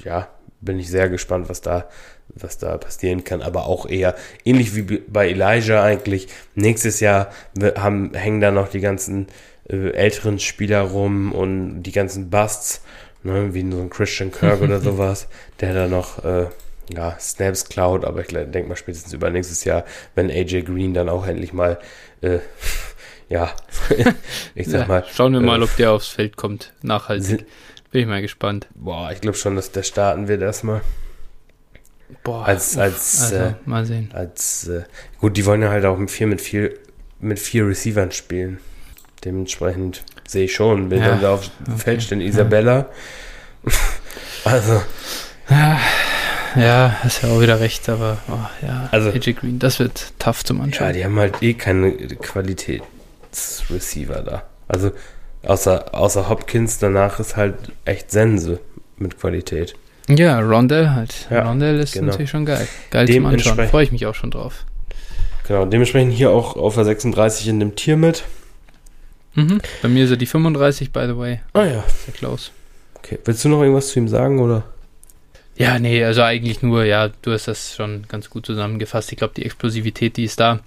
ja, 0.03 0.27
bin 0.61 0.79
ich 0.79 0.89
sehr 0.89 1.09
gespannt, 1.09 1.49
was 1.49 1.61
da, 1.61 1.87
was 2.35 2.57
da 2.57 2.77
passieren 2.77 3.23
kann. 3.23 3.41
Aber 3.41 3.65
auch 3.65 3.87
eher 3.87 4.15
ähnlich 4.45 4.75
wie 4.75 4.99
bei 4.99 5.29
Elijah 5.29 5.83
eigentlich. 5.83 6.27
Nächstes 6.55 6.99
Jahr 6.99 7.31
haben, 7.77 8.13
hängen 8.13 8.41
da 8.41 8.51
noch 8.51 8.69
die 8.69 8.81
ganzen 8.81 9.27
äh, 9.69 9.91
älteren 9.91 10.39
Spieler 10.39 10.81
rum 10.81 11.31
und 11.31 11.83
die 11.83 11.91
ganzen 11.91 12.29
Busts, 12.29 12.81
ne, 13.23 13.53
wie 13.53 13.69
so 13.71 13.79
ein 13.79 13.89
Christian 13.89 14.31
Kirk 14.31 14.61
oder 14.61 14.79
sowas, 14.81 15.27
der 15.61 15.73
da 15.73 15.87
noch 15.87 16.23
äh, 16.23 16.47
ja, 16.91 17.17
Snaps 17.19 17.65
klaut, 17.65 18.03
aber 18.03 18.21
ich 18.21 18.27
denke 18.27 18.63
mal 18.67 18.75
spätestens 18.75 19.13
über 19.13 19.29
nächstes 19.29 19.63
Jahr, 19.63 19.85
wenn 20.15 20.29
AJ 20.29 20.63
Green 20.63 20.93
dann 20.93 21.09
auch 21.09 21.27
endlich 21.27 21.53
mal 21.53 21.77
äh, 22.21 22.39
ja, 23.29 23.51
ich 24.55 24.67
sag 24.67 24.81
ja, 24.81 24.87
mal. 24.87 25.05
Schauen 25.13 25.33
wir 25.33 25.41
äh, 25.41 25.45
mal, 25.45 25.61
ob 25.61 25.75
der 25.75 25.91
aufs 25.91 26.07
Feld 26.07 26.35
kommt, 26.35 26.73
nachhaltig. 26.81 27.45
Bin 27.91 28.01
ich 28.01 28.07
mal 28.07 28.21
gespannt. 28.21 28.67
Boah, 28.75 29.11
ich 29.11 29.21
glaube 29.21 29.37
schon, 29.37 29.55
dass 29.55 29.71
der 29.71 29.81
starten 29.83 30.27
wird 30.27 30.43
erstmal. 30.43 30.81
Boah, 32.23 32.45
als, 32.45 32.77
als, 32.77 33.23
also, 33.23 33.35
äh, 33.35 33.53
mal 33.65 33.85
sehen. 33.85 34.11
Als, 34.13 34.67
äh, 34.67 34.83
gut, 35.19 35.35
die 35.37 35.45
wollen 35.45 35.61
ja 35.61 35.69
halt 35.69 35.85
auch 35.85 35.97
mit 35.97 36.11
vier, 36.11 36.27
mit 36.27 36.41
vier, 36.41 36.73
mit 37.19 37.39
vier 37.39 37.65
Receivern 37.67 38.11
spielen. 38.11 38.59
Dementsprechend 39.25 40.03
sehe 40.27 40.45
ich 40.45 40.53
schon, 40.53 40.91
wenn 40.91 40.99
ja, 40.99 41.07
dann 41.09 41.21
da 41.21 41.33
auf 41.33 41.49
okay. 41.61 41.77
Feld 41.77 42.03
stehen 42.03 42.21
Isabella. 42.21 42.89
also. 44.43 44.83
Ja, 45.49 45.79
ja, 46.55 46.95
hast 47.01 47.23
ja 47.23 47.29
auch 47.29 47.41
wieder 47.41 47.59
recht, 47.59 47.89
aber 47.89 48.19
oh, 48.27 48.37
ja, 48.65 48.87
also, 48.91 49.09
AJ 49.09 49.33
Green, 49.33 49.59
das 49.59 49.79
wird 49.79 50.13
tough 50.19 50.45
zum 50.45 50.61
Anschauen. 50.61 50.87
Ja, 50.87 50.93
die 50.93 51.03
haben 51.05 51.19
halt 51.19 51.41
eh 51.41 51.55
keine 51.55 51.91
Qualitätsreceiver 51.91 54.21
da. 54.21 54.43
Also 54.67 54.91
außer, 55.43 55.93
außer 55.93 56.29
Hopkins, 56.29 56.79
danach 56.79 57.19
ist 57.19 57.35
halt 57.35 57.55
echt 57.85 58.11
Sense 58.11 58.59
mit 58.97 59.19
Qualität. 59.19 59.75
Ja, 60.09 60.39
Rondell 60.39 60.89
halt. 60.89 61.27
Ja, 61.29 61.47
Rondell 61.47 61.79
ist 61.79 61.93
genau. 61.93 62.07
natürlich 62.07 62.31
schon 62.31 62.45
geil. 62.45 62.67
Geil 62.89 63.07
zum 63.07 63.25
Anschauen. 63.25 63.67
Freue 63.67 63.83
ich 63.83 63.91
mich 63.91 64.05
auch 64.05 64.15
schon 64.15 64.31
drauf. 64.31 64.65
Genau, 65.47 65.65
dementsprechend 65.65 66.13
hier 66.13 66.31
auch 66.31 66.55
auf 66.55 66.75
der 66.75 66.85
36 66.85 67.47
in 67.47 67.59
dem 67.59 67.75
Tier 67.75 67.97
mit. 67.97 68.23
Mhm. 69.35 69.61
Bei 69.81 69.87
mir 69.87 70.05
ist 70.05 70.11
er 70.11 70.17
die 70.17 70.25
35, 70.25 70.91
by 70.91 71.05
the 71.07 71.17
way. 71.17 71.39
Ah 71.53 71.65
ja. 71.65 71.83
Sehr 72.05 72.13
close. 72.13 72.49
Okay. 72.95 73.19
Willst 73.25 73.45
du 73.45 73.49
noch 73.49 73.61
irgendwas 73.61 73.89
zu 73.89 73.99
ihm 73.99 74.07
sagen, 74.07 74.39
oder? 74.39 74.63
Ja, 75.55 75.77
nee, 75.77 76.03
also 76.03 76.21
eigentlich 76.21 76.61
nur, 76.61 76.85
ja, 76.85 77.09
du 77.21 77.31
hast 77.31 77.47
das 77.47 77.75
schon 77.75 78.05
ganz 78.07 78.29
gut 78.29 78.45
zusammengefasst. 78.45 79.11
Ich 79.11 79.17
glaube, 79.17 79.33
die 79.35 79.45
Explosivität, 79.45 80.17
die 80.17 80.23
ist 80.23 80.39
da. 80.39 80.59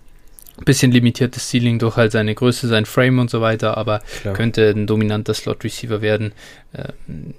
Bisschen 0.64 0.92
limitiertes 0.92 1.50
Ceiling 1.50 1.78
durch 1.78 1.96
halt 1.96 2.12
seine 2.12 2.34
Größe, 2.34 2.68
sein 2.68 2.86
Frame 2.86 3.18
und 3.20 3.30
so 3.30 3.40
weiter, 3.40 3.76
aber 3.76 4.00
Klar. 4.20 4.34
könnte 4.34 4.70
ein 4.70 4.86
dominanter 4.86 5.34
Slot-Receiver 5.34 6.02
werden. 6.02 6.32
Ähm, 6.74 7.34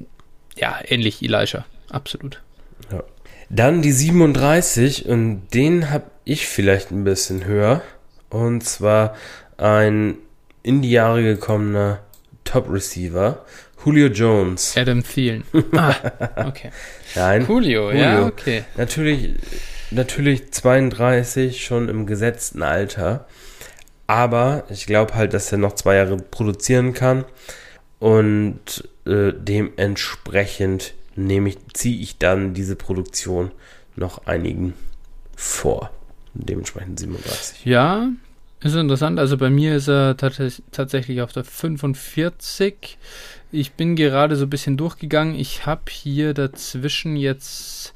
ja, 0.56 0.78
ähnlich 0.88 1.22
Elijah, 1.22 1.66
absolut. 1.90 2.42
Ja. 2.92 3.04
Dann 3.50 3.82
die 3.82 3.92
37 3.92 5.08
und 5.08 5.48
den 5.54 5.90
habe 5.90 6.06
ich 6.26 6.48
vielleicht 6.48 6.92
ein 6.92 7.04
bisschen 7.04 7.46
höher. 7.46 7.82
Und 8.30 8.64
zwar 8.64 9.16
ein 9.58 10.18
in 10.64 10.82
die 10.82 10.92
Jahre 10.92 11.22
gekommener 11.24 12.00
Top-Receiver, 12.46 13.46
Julio 13.86 14.08
Jones. 14.08 14.76
Adam 14.78 15.04
Thielen. 15.04 15.44
Ah, 15.76 15.96
okay. 16.48 16.72
Nein. 17.16 17.46
Julio, 17.48 17.92
Julio, 17.92 18.02
ja, 18.02 18.26
okay. 18.26 18.64
Natürlich, 18.78 19.36
natürlich 19.94 20.52
32, 20.52 21.66
schon 21.66 21.90
im 21.90 22.06
gesetzten 22.06 22.64
Alter. 22.64 23.26
Aber 24.08 24.66
ich 24.70 24.86
glaube 24.86 25.16
halt, 25.16 25.34
dass 25.34 25.52
er 25.52 25.58
noch 25.58 25.74
zwei 25.76 25.96
Jahre 25.96 26.18
produzieren 26.18 26.94
kann. 26.94 27.26
Und 28.00 28.88
äh, 29.06 29.32
dementsprechend 29.34 30.94
nehme 31.16 31.50
ich, 31.50 31.58
ziehe 31.74 32.02
ich 32.02 32.18
dann 32.18 32.54
diese 32.54 32.76
Produktion 32.76 33.52
noch 33.96 34.26
einigen 34.26 34.74
vor. 35.36 35.92
Dementsprechend 36.34 37.00
37. 37.00 37.66
Ja, 37.66 38.10
ist 38.62 38.76
interessant. 38.76 39.20
Also 39.20 39.38
bei 39.38 39.50
mir 39.50 39.76
ist 39.76 39.88
er 39.88 40.18
tatsächlich 40.18 41.22
auf 41.22 41.32
der 41.32 41.44
45. 41.44 42.98
Ich 43.52 43.74
bin 43.74 43.96
gerade 43.96 44.36
so 44.36 44.46
ein 44.46 44.50
bisschen 44.50 44.78
durchgegangen. 44.78 45.36
Ich 45.36 45.66
habe 45.66 45.84
hier 45.90 46.34
dazwischen 46.34 47.16
jetzt 47.16 47.94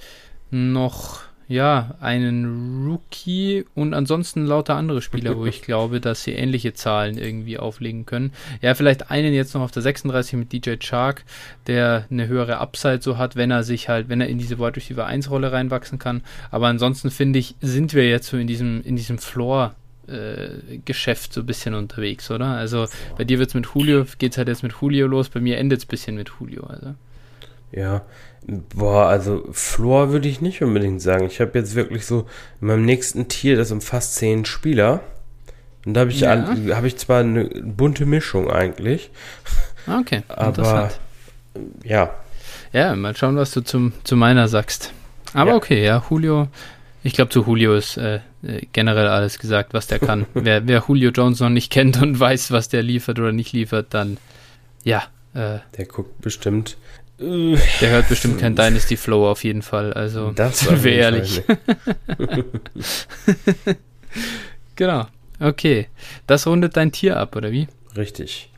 noch 0.51 1.26
ja, 1.47 1.95
einen 2.01 2.85
Rookie 2.85 3.65
und 3.73 3.93
ansonsten 3.93 4.45
lauter 4.45 4.75
andere 4.75 5.01
Spieler, 5.01 5.37
wo 5.37 5.45
ich 5.45 5.61
glaube, 5.61 6.01
dass 6.01 6.23
sie 6.23 6.33
ähnliche 6.33 6.73
Zahlen 6.73 7.17
irgendwie 7.17 7.57
auflegen 7.57 8.05
können. 8.05 8.33
Ja, 8.61 8.75
vielleicht 8.75 9.11
einen 9.11 9.33
jetzt 9.33 9.53
noch 9.53 9.61
auf 9.61 9.71
der 9.71 9.81
36 9.81 10.33
mit 10.33 10.51
DJ 10.51 10.75
Chark, 10.79 11.23
der 11.67 12.05
eine 12.11 12.27
höhere 12.27 12.57
Upside 12.57 13.01
so 13.01 13.17
hat, 13.17 13.37
wenn 13.37 13.49
er 13.49 13.63
sich 13.63 13.87
halt, 13.87 14.09
wenn 14.09 14.19
er 14.19 14.27
in 14.27 14.37
diese 14.37 14.59
Wide 14.59 14.75
Receiver 14.75 15.05
1 15.05 15.29
Rolle 15.29 15.53
reinwachsen 15.53 15.99
kann. 15.99 16.21
Aber 16.51 16.67
ansonsten 16.67 17.11
finde 17.11 17.39
ich, 17.39 17.55
sind 17.61 17.93
wir 17.93 18.09
jetzt 18.09 18.27
so 18.27 18.37
in 18.37 18.47
diesem, 18.47 18.81
in 18.83 18.97
diesem 18.97 19.17
Floor 19.17 19.73
äh, 20.07 20.79
Geschäft 20.83 21.33
so 21.33 21.41
ein 21.41 21.45
bisschen 21.45 21.75
unterwegs, 21.75 22.29
oder? 22.29 22.47
Also 22.47 22.87
bei 23.17 23.23
dir 23.23 23.39
wird 23.39 23.49
es 23.49 23.55
mit 23.55 23.67
Julio, 23.73 24.05
geht 24.17 24.33
es 24.33 24.37
halt 24.37 24.49
jetzt 24.49 24.63
mit 24.63 24.73
Julio 24.81 25.07
los, 25.07 25.29
bei 25.29 25.39
mir 25.39 25.57
endet 25.57 25.79
es 25.79 25.85
ein 25.85 25.89
bisschen 25.89 26.15
mit 26.15 26.29
Julio, 26.39 26.65
also. 26.65 26.95
Ja, 27.71 28.03
boah, 28.47 29.07
also 29.07 29.47
Floor 29.51 30.11
würde 30.11 30.27
ich 30.27 30.41
nicht 30.41 30.61
unbedingt 30.61 31.01
sagen. 31.01 31.25
Ich 31.25 31.41
habe 31.41 31.57
jetzt 31.59 31.75
wirklich 31.75 32.05
so 32.05 32.27
in 32.61 32.67
meinem 32.67 32.85
nächsten 32.85 33.27
Tier, 33.27 33.57
das 33.57 33.71
umfasst 33.71 34.15
zehn 34.15 34.45
Spieler. 34.45 35.01
Und 35.85 35.93
da 35.93 36.01
habe 36.01 36.11
ich, 36.11 36.21
ja. 36.21 36.55
hab 36.71 36.83
ich 36.83 36.97
zwar 36.97 37.21
eine 37.21 37.45
bunte 37.45 38.05
Mischung 38.05 38.49
eigentlich. 38.49 39.09
Okay, 39.87 40.23
aber 40.27 40.91
ja. 41.83 42.13
Ja, 42.73 42.95
mal 42.95 43.15
schauen, 43.15 43.37
was 43.37 43.51
du 43.51 43.61
zum, 43.61 43.93
zu 44.03 44.15
meiner 44.15 44.47
sagst. 44.47 44.91
Aber 45.33 45.51
ja. 45.51 45.55
okay, 45.55 45.83
ja, 45.83 46.03
Julio, 46.09 46.47
ich 47.03 47.13
glaube, 47.13 47.29
zu 47.29 47.43
Julio 47.43 47.75
ist 47.75 47.97
äh, 47.97 48.19
äh, 48.43 48.65
generell 48.73 49.07
alles 49.07 49.39
gesagt, 49.39 49.73
was 49.73 49.87
der 49.87 49.99
kann. 49.99 50.25
wer, 50.33 50.67
wer, 50.67 50.83
Julio 50.87 51.11
Jones 51.11 51.39
noch 51.39 51.49
nicht 51.49 51.71
kennt 51.71 52.01
und 52.01 52.19
weiß, 52.19 52.51
was 52.51 52.69
der 52.69 52.83
liefert 52.83 53.19
oder 53.19 53.31
nicht 53.31 53.53
liefert, 53.53 53.87
dann 53.93 54.17
ja. 54.83 55.03
Äh, 55.33 55.59
der 55.77 55.85
guckt 55.85 56.21
bestimmt. 56.21 56.77
Äh, 57.19 57.57
der 57.81 57.89
hört 57.89 58.09
bestimmt 58.09 58.39
kein 58.39 58.55
Dynasty 58.55 58.97
Flow 58.97 59.29
auf 59.29 59.43
jeden 59.43 59.61
Fall. 59.61 59.93
Also, 59.93 60.31
das 60.31 60.59
sind 60.59 60.83
wir 60.83 60.93
ehrlich. 60.93 61.41
genau. 64.75 65.07
Okay. 65.39 65.87
Das 66.25 66.47
rundet 66.47 66.77
dein 66.77 66.91
Tier 66.91 67.17
ab, 67.17 67.35
oder 67.35 67.51
wie? 67.51 67.67
Richtig. 67.95 68.49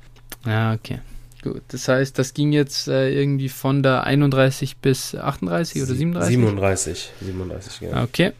Ja, 0.45 0.73
okay. 0.73 0.99
Gut, 1.41 1.61
das 1.69 1.87
heißt, 1.87 2.19
das 2.19 2.33
ging 2.33 2.51
jetzt 2.51 2.89
äh, 2.89 3.11
irgendwie 3.11 3.47
von 3.47 3.81
der 3.81 4.03
31 4.03 4.77
bis 4.77 5.15
38 5.15 5.83
oder 5.83 5.93
37? 5.93 6.35
37, 6.35 7.11
37, 7.21 7.79
genau. 7.79 8.03
Okay. 8.03 8.33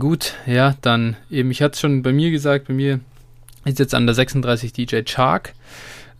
Gut, 0.00 0.34
ja, 0.46 0.74
dann 0.80 1.16
eben, 1.30 1.52
ich 1.52 1.62
hatte 1.62 1.74
es 1.74 1.80
schon 1.80 2.02
bei 2.02 2.12
mir 2.12 2.32
gesagt, 2.32 2.66
bei 2.66 2.74
mir 2.74 2.98
ist 3.64 3.78
jetzt 3.78 3.94
an 3.94 4.06
der 4.06 4.16
36 4.16 4.72
DJ 4.72 5.02
Chark. 5.04 5.54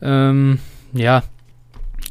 Ähm, 0.01 0.61
ja, 0.93 1.25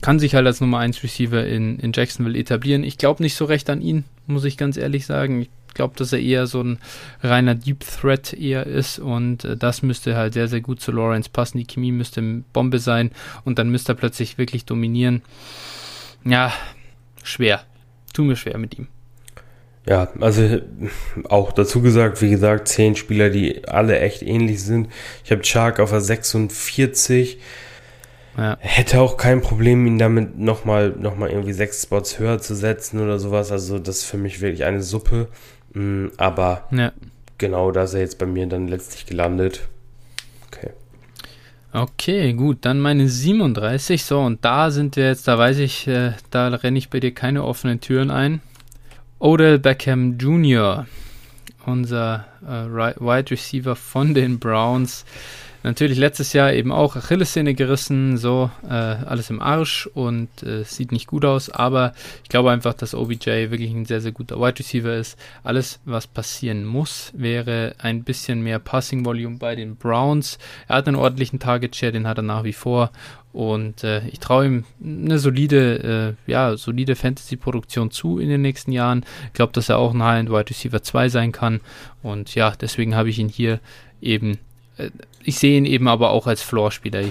kann 0.05 0.19
sich 0.19 0.35
halt 0.35 0.45
als 0.45 0.61
Nummer 0.61 0.77
1 0.77 1.01
Receiver 1.01 1.47
in, 1.47 1.79
in 1.79 1.91
Jacksonville 1.91 2.37
etablieren. 2.37 2.83
Ich 2.83 2.99
glaube 2.99 3.23
nicht 3.23 3.33
so 3.33 3.45
recht 3.45 3.71
an 3.71 3.81
ihn, 3.81 4.03
muss 4.27 4.43
ich 4.43 4.55
ganz 4.55 4.77
ehrlich 4.77 5.07
sagen. 5.07 5.41
Ich 5.41 5.49
glaube, 5.73 5.95
dass 5.97 6.13
er 6.13 6.19
eher 6.19 6.45
so 6.45 6.61
ein 6.61 6.77
reiner 7.23 7.55
Deep 7.55 7.79
Threat 7.79 8.31
eher 8.31 8.67
ist 8.67 8.99
und 8.99 9.45
äh, 9.45 9.57
das 9.57 9.81
müsste 9.81 10.15
halt 10.15 10.35
sehr, 10.35 10.47
sehr 10.47 10.61
gut 10.61 10.79
zu 10.79 10.91
Lawrence 10.91 11.31
passen. 11.31 11.57
Die 11.57 11.65
Chemie 11.65 11.91
müsste 11.91 12.21
Bombe 12.53 12.77
sein 12.77 13.09
und 13.45 13.57
dann 13.57 13.71
müsste 13.71 13.93
er 13.93 13.95
plötzlich 13.95 14.37
wirklich 14.37 14.65
dominieren. 14.65 15.23
Ja, 16.23 16.53
schwer. 17.23 17.63
Tun 18.13 18.29
wir 18.29 18.35
schwer 18.35 18.59
mit 18.59 18.77
ihm. 18.77 18.85
Ja, 19.87 20.09
also 20.19 20.59
auch 21.29 21.51
dazu 21.51 21.81
gesagt, 21.81 22.21
wie 22.21 22.29
gesagt, 22.29 22.67
zehn 22.67 22.95
Spieler, 22.95 23.31
die 23.31 23.67
alle 23.67 23.99
echt 23.99 24.21
ähnlich 24.21 24.61
sind. 24.61 24.87
Ich 25.23 25.31
habe 25.31 25.41
Chark 25.41 25.79
auf 25.79 25.89
der 25.89 26.01
46. 26.01 27.39
Ja. 28.37 28.57
Hätte 28.59 28.99
auch 28.99 29.17
kein 29.17 29.41
Problem, 29.41 29.85
ihn 29.87 29.97
damit 29.97 30.37
nochmal 30.37 30.93
noch 30.99 31.15
mal 31.15 31.29
irgendwie 31.29 31.53
sechs 31.53 31.83
Spots 31.83 32.19
höher 32.19 32.39
zu 32.39 32.53
setzen 32.53 32.99
oder 32.99 33.17
sowas. 33.17 33.51
Also 33.51 33.79
das 33.79 33.99
ist 33.99 34.05
für 34.05 34.17
mich 34.17 34.41
wirklich 34.41 34.65
eine 34.65 34.81
Suppe. 34.81 35.29
Mm, 35.73 36.07
aber 36.17 36.67
ja. 36.71 36.91
genau 37.37 37.71
da 37.71 37.83
ist 37.83 37.93
er 37.93 38.01
jetzt 38.01 38.17
bei 38.17 38.25
mir 38.25 38.47
dann 38.47 38.67
letztlich 38.67 39.05
gelandet. 39.05 39.67
Okay. 40.47 40.71
Okay, 41.71 42.33
gut, 42.33 42.59
dann 42.61 42.79
meine 42.79 43.07
37. 43.07 44.03
So, 44.03 44.19
und 44.21 44.43
da 44.43 44.69
sind 44.71 44.97
wir 44.97 45.07
jetzt, 45.07 45.27
da 45.27 45.37
weiß 45.37 45.59
ich, 45.59 45.87
äh, 45.87 46.13
da 46.29 46.47
renne 46.47 46.77
ich 46.77 46.89
bei 46.89 46.99
dir 46.99 47.13
keine 47.13 47.43
offenen 47.43 47.79
Türen 47.79 48.11
ein. 48.11 48.41
Odell 49.19 49.59
Beckham 49.59 50.17
Jr., 50.17 50.87
unser 51.65 52.25
äh, 52.45 52.69
Wide 52.99 53.31
Receiver 53.31 53.75
von 53.75 54.13
den 54.13 54.39
Browns. 54.39 55.05
Natürlich 55.65 55.97
letztes 55.97 56.33
Jahr 56.33 56.53
eben 56.53 56.71
auch 56.71 56.95
Achillessehne 56.95 57.53
gerissen, 57.53 58.17
so 58.17 58.49
äh, 58.63 58.73
alles 58.73 59.29
im 59.29 59.41
Arsch 59.41 59.87
und 59.87 60.29
äh, 60.43 60.63
sieht 60.63 60.91
nicht 60.91 61.07
gut 61.07 61.25
aus, 61.25 61.49
aber 61.49 61.93
ich 62.23 62.29
glaube 62.29 62.51
einfach, 62.51 62.73
dass 62.73 62.95
OBJ 62.95 63.49
wirklich 63.49 63.71
ein 63.71 63.85
sehr, 63.85 64.01
sehr 64.01 64.11
guter 64.11 64.39
Wide 64.39 64.59
Receiver 64.59 64.95
ist. 64.95 65.17
Alles, 65.43 65.79
was 65.85 66.07
passieren 66.07 66.65
muss, 66.65 67.11
wäre 67.15 67.75
ein 67.79 68.03
bisschen 68.03 68.41
mehr 68.41 68.59
Passing 68.59 69.05
Volume 69.05 69.37
bei 69.37 69.55
den 69.55 69.75
Browns. 69.75 70.37
Er 70.67 70.77
hat 70.77 70.87
einen 70.87 70.97
ordentlichen 70.97 71.39
Target 71.39 71.75
Share, 71.75 71.91
den 71.91 72.07
hat 72.07 72.17
er 72.17 72.23
nach 72.23 72.43
wie 72.43 72.53
vor 72.53 72.91
und 73.35 73.83
äh, 73.83 74.07
ich 74.07 74.21
traue 74.21 74.45
ihm 74.45 74.63
eine 74.81 75.19
solide, 75.19 76.15
äh, 76.27 76.31
ja, 76.31 76.55
solide 76.55 76.95
Fantasy-Produktion 76.95 77.91
zu 77.91 78.17
in 78.17 78.29
den 78.29 78.41
nächsten 78.41 78.71
Jahren. 78.71 79.03
Ich 79.27 79.33
glaube, 79.33 79.51
dass 79.51 79.67
er 79.67 79.77
auch 79.77 79.93
ein 79.93 80.01
High-End 80.01 80.29
Wide 80.29 80.49
Receiver 80.49 80.81
2 80.81 81.09
sein 81.09 81.33
kann. 81.33 81.59
Und 82.01 82.33
ja, 82.33 82.53
deswegen 82.55 82.95
habe 82.95 83.09
ich 83.09 83.19
ihn 83.19 83.27
hier 83.27 83.59
eben, 83.99 84.37
äh, 84.77 84.89
ich 85.25 85.39
sehe 85.39 85.57
ihn 85.57 85.65
eben 85.65 85.87
aber 85.87 86.11
auch 86.11 86.27
als 86.27 86.41
Floor-Spieler. 86.41 87.03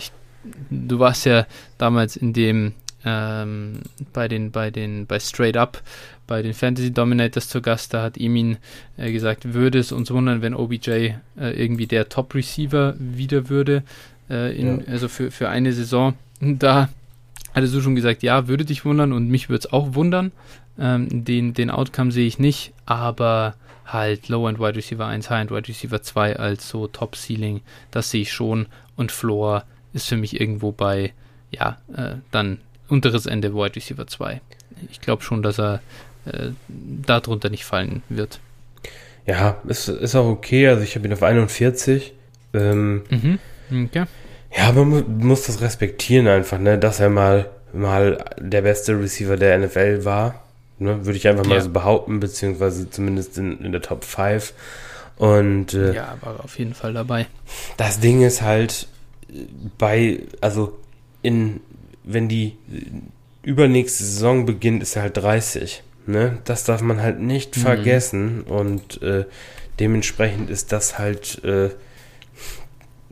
du 0.70 0.99
warst 0.99 1.27
ja 1.27 1.47
damals 1.78 2.16
in 2.16 2.32
dem, 2.32 2.73
ähm, 3.05 3.81
bei 4.12 4.28
den, 4.28 4.51
bei 4.51 4.70
den, 4.70 5.07
bei 5.07 5.19
Straight 5.19 5.57
Up, 5.57 5.82
bei 6.27 6.43
den 6.43 6.55
Fantasy 6.55 6.93
Dominators 6.93 7.49
zu 7.49 7.61
Gast, 7.61 7.93
da 7.93 8.03
hat 8.03 8.19
Emin 8.19 8.57
äh, 8.97 9.12
gesagt, 9.12 9.53
würde 9.53 9.78
es 9.78 9.93
uns 9.93 10.11
wundern, 10.11 10.43
wenn 10.43 10.55
OBJ 10.55 10.91
äh, 10.91 11.15
irgendwie 11.36 11.86
der 11.86 12.09
Top-Receiver 12.09 12.95
wieder 12.99 13.49
würde 13.49 13.82
äh, 14.31 14.59
in, 14.59 14.81
ja. 14.81 14.86
also 14.86 15.09
für, 15.09 15.31
für 15.31 15.49
eine 15.49 15.73
Saison. 15.73 16.15
Da 16.41 16.91
hattest 17.55 17.74
du 17.74 17.81
schon 17.81 17.95
gesagt, 17.95 18.23
ja, 18.23 18.49
würde 18.49 18.66
dich 18.66 18.85
wundern 18.85 19.12
und 19.12 19.28
mich 19.28 19.49
würde 19.49 19.61
es 19.61 19.73
auch 19.73 19.95
wundern. 19.95 20.32
Ähm, 20.78 21.24
den, 21.24 21.55
den 21.55 21.70
Outcome 21.70 22.11
sehe 22.11 22.27
ich 22.27 22.39
nicht, 22.39 22.73
aber 22.85 23.55
halt 23.86 24.28
Low-End 24.28 24.59
Wide 24.59 24.77
Receiver 24.77 25.06
1, 25.06 25.31
High-End 25.31 25.51
Wide 25.51 25.69
Receiver 25.69 26.02
2 26.02 26.36
als 26.36 26.69
so 26.69 26.86
Top-Ceiling, 26.86 27.61
das 27.90 28.11
sehe 28.11 28.23
ich 28.23 28.32
schon. 28.32 28.66
Und 28.97 29.12
Floor 29.12 29.65
ist 29.93 30.09
für 30.09 30.16
mich 30.16 30.40
irgendwo 30.40 30.73
bei, 30.73 31.12
ja, 31.51 31.78
äh, 31.97 32.16
dann 32.31 32.59
unteres 32.89 33.27
Ende 33.27 33.55
Wide 33.55 33.77
Receiver 33.77 34.06
2. 34.06 34.40
Ich 34.90 35.01
glaube 35.01 35.23
schon, 35.23 35.43
dass 35.43 35.59
er 35.59 35.81
äh, 36.27 36.51
darunter 36.69 37.51
nicht 37.51 37.65
fallen 37.65 38.02
wird. 38.09 38.40
Ja, 39.27 39.56
ist, 39.66 39.89
ist 39.89 40.15
auch 40.15 40.27
okay. 40.27 40.69
Also 40.69 40.82
ich 40.82 40.97
habe 40.97 41.06
ihn 41.06 41.12
auf 41.12 41.23
41. 41.23 42.12
Ähm, 42.52 43.02
mhm. 43.11 43.39
Okay. 43.86 44.05
Ja, 44.56 44.73
man 44.73 45.19
muss 45.19 45.47
das 45.47 45.61
respektieren 45.61 46.28
einfach, 46.28 46.59
ne, 46.59 46.78
dass 46.78 47.01
er 47.01 47.11
mal, 47.11 47.51
mal 47.73 48.24
der 48.39 48.62
beste 48.62 48.98
Receiver 48.98 49.36
der 49.36 49.59
NFL 49.59 50.05
war. 50.05 50.44
Ne, 50.78 51.06
würde 51.06 51.16
ich 51.16 51.28
einfach 51.28 51.46
mal 51.46 51.56
ja. 51.56 51.60
so 51.60 51.70
behaupten, 51.70 52.18
beziehungsweise 52.18 52.90
zumindest 52.90 53.38
in, 53.38 53.60
in 53.60 53.72
der 53.72 53.80
Top 53.80 54.05
5. 54.05 54.52
Und 55.16 55.74
äh, 55.74 55.94
ja, 55.94 56.16
war 56.20 56.42
auf 56.42 56.59
jeden 56.59 56.74
Fall 56.74 56.92
dabei. 56.92 57.26
Das 57.76 58.01
Ding 58.01 58.22
ist 58.22 58.42
halt 58.42 58.88
bei, 59.78 60.20
also 60.40 60.76
in, 61.22 61.60
wenn 62.02 62.28
die 62.28 62.56
übernächste 63.42 64.02
Saison 64.05 64.46
beginnt, 64.46 64.82
ist 64.82 64.96
er 64.96 65.02
halt 65.02 65.16
30. 65.16 65.82
Ne? 66.06 66.38
Das 66.44 66.64
darf 66.64 66.80
man 66.80 67.01
halt 67.01 67.20
nicht 67.20 67.56
mhm. 67.56 67.60
vergessen 67.60 68.42
und 68.42 69.01
äh, 69.02 69.24
dementsprechend 69.78 70.51
ist 70.51 70.72
das 70.72 70.98
halt 70.98 71.42
äh, 71.44 71.70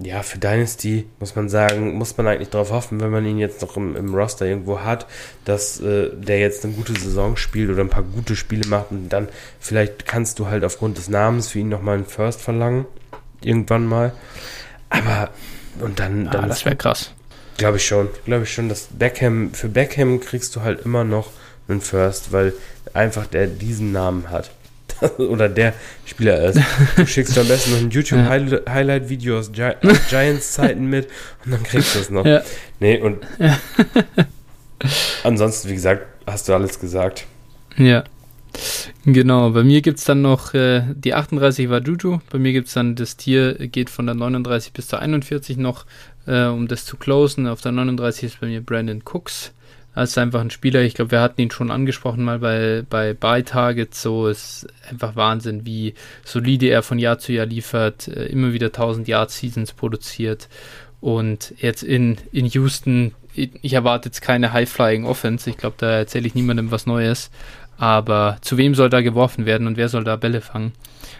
ja, 0.04 0.22
für 0.22 0.38
Dynasty 0.38 1.06
muss 1.20 1.36
man 1.36 1.48
sagen, 1.48 1.94
muss 1.94 2.16
man 2.16 2.26
eigentlich 2.26 2.50
darauf 2.50 2.70
hoffen, 2.70 3.00
wenn 3.00 3.10
man 3.10 3.24
ihn 3.24 3.38
jetzt 3.38 3.62
noch 3.62 3.76
im, 3.76 3.96
im 3.96 4.14
Roster 4.14 4.46
irgendwo 4.46 4.80
hat, 4.80 5.06
dass 5.44 5.80
äh, 5.80 6.10
der 6.12 6.38
jetzt 6.38 6.64
eine 6.64 6.74
gute 6.74 6.92
Saison 6.98 7.36
spielt 7.36 7.70
oder 7.70 7.82
ein 7.82 7.88
paar 7.88 8.02
gute 8.02 8.36
Spiele 8.36 8.68
macht 8.68 8.90
und 8.90 9.08
dann 9.10 9.28
vielleicht 9.60 10.06
kannst 10.06 10.38
du 10.38 10.46
halt 10.46 10.64
aufgrund 10.64 10.98
des 10.98 11.08
Namens 11.08 11.48
für 11.48 11.60
ihn 11.60 11.68
nochmal 11.68 11.96
einen 11.96 12.06
First 12.06 12.40
verlangen. 12.40 12.86
Irgendwann 13.42 13.86
mal. 13.86 14.12
Aber, 14.88 15.30
und 15.80 15.98
dann. 15.98 16.26
dann 16.26 16.44
ah, 16.44 16.48
das 16.48 16.64
wäre 16.64 16.76
krass. 16.76 17.12
Glaube 17.56 17.76
ich 17.76 17.86
schon. 17.86 18.08
Glaube 18.24 18.44
ich 18.44 18.52
schon, 18.52 18.68
dass 18.68 18.88
Beckham, 18.90 19.52
für 19.52 19.68
Beckham 19.68 20.20
kriegst 20.20 20.54
du 20.56 20.62
halt 20.62 20.84
immer 20.84 21.04
noch 21.04 21.30
einen 21.68 21.80
First, 21.80 22.32
weil 22.32 22.54
einfach 22.92 23.26
der 23.26 23.46
diesen 23.46 23.92
Namen 23.92 24.30
hat. 24.30 24.50
oder 25.18 25.48
der 25.48 25.74
Spieler 26.04 26.44
ist. 26.44 26.60
Du 26.96 27.06
schickst 27.06 27.38
am 27.38 27.48
besten 27.48 27.72
noch 27.72 27.78
ein 27.78 27.90
YouTube-Highlight-Video 27.90 29.38
aus 29.38 29.52
Gi 29.52 29.72
Giants-Zeiten 30.10 30.86
mit 30.86 31.08
und 31.44 31.52
dann 31.52 31.62
kriegst 31.62 31.94
du 31.94 32.00
es 32.00 32.10
noch. 32.10 32.24
Ja. 32.24 32.42
Nee, 32.80 33.00
und 33.00 33.18
ja. 33.38 33.58
ansonsten, 35.24 35.68
wie 35.68 35.74
gesagt, 35.74 36.06
hast 36.26 36.48
du 36.48 36.54
alles 36.54 36.78
gesagt. 36.78 37.26
Ja. 37.76 38.04
Genau, 39.04 39.50
bei 39.50 39.64
mir 39.64 39.80
gibt 39.80 39.98
es 39.98 40.04
dann 40.04 40.22
noch 40.22 40.54
äh, 40.54 40.82
die 40.94 41.14
38 41.14 41.70
war 41.70 41.82
Juju. 41.82 42.20
Bei 42.30 42.38
mir 42.38 42.52
gibt 42.52 42.68
es 42.68 42.74
dann 42.74 42.94
das 42.94 43.16
Tier, 43.16 43.54
geht 43.54 43.90
von 43.90 44.06
der 44.06 44.14
39 44.14 44.72
bis 44.72 44.88
zur 44.88 45.00
41 45.00 45.56
noch, 45.56 45.86
äh, 46.26 46.44
um 46.44 46.68
das 46.68 46.84
zu 46.84 46.96
closen. 46.96 47.46
Auf 47.46 47.62
der 47.62 47.72
39 47.72 48.24
ist 48.24 48.40
bei 48.40 48.46
mir 48.46 48.60
Brandon 48.60 49.02
Cooks. 49.04 49.52
Ist 49.94 50.16
einfach 50.16 50.40
ein 50.40 50.50
Spieler, 50.50 50.80
ich 50.80 50.94
glaube, 50.94 51.10
wir 51.10 51.20
hatten 51.20 51.40
ihn 51.42 51.50
schon 51.50 51.70
angesprochen 51.70 52.24
mal 52.24 52.38
bei, 52.38 52.82
bei 52.88 53.12
Buy 53.12 53.44
so 53.90 54.26
ist 54.26 54.66
einfach 54.88 55.16
Wahnsinn, 55.16 55.66
wie 55.66 55.92
solide 56.24 56.68
er 56.68 56.82
von 56.82 56.98
Jahr 56.98 57.18
zu 57.18 57.32
Jahr 57.32 57.44
liefert, 57.44 58.08
äh, 58.08 58.24
immer 58.26 58.54
wieder 58.54 58.68
1000 58.68 59.06
Yard 59.06 59.30
Seasons 59.30 59.74
produziert 59.74 60.48
und 61.02 61.52
jetzt 61.58 61.82
in, 61.82 62.16
in 62.32 62.46
Houston, 62.46 63.14
ich 63.34 63.72
erwarte 63.74 64.08
jetzt 64.08 64.22
keine 64.22 64.54
High-Flying 64.54 65.04
Offense, 65.04 65.50
ich 65.50 65.58
glaube, 65.58 65.76
da 65.78 65.90
erzähle 65.90 66.26
ich 66.26 66.34
niemandem 66.34 66.70
was 66.70 66.86
Neues, 66.86 67.30
aber 67.76 68.38
zu 68.40 68.56
wem 68.56 68.74
soll 68.74 68.88
da 68.88 69.02
geworfen 69.02 69.44
werden 69.44 69.66
und 69.66 69.76
wer 69.76 69.90
soll 69.90 70.04
da 70.04 70.16
Bälle 70.16 70.40
fangen? 70.40 70.72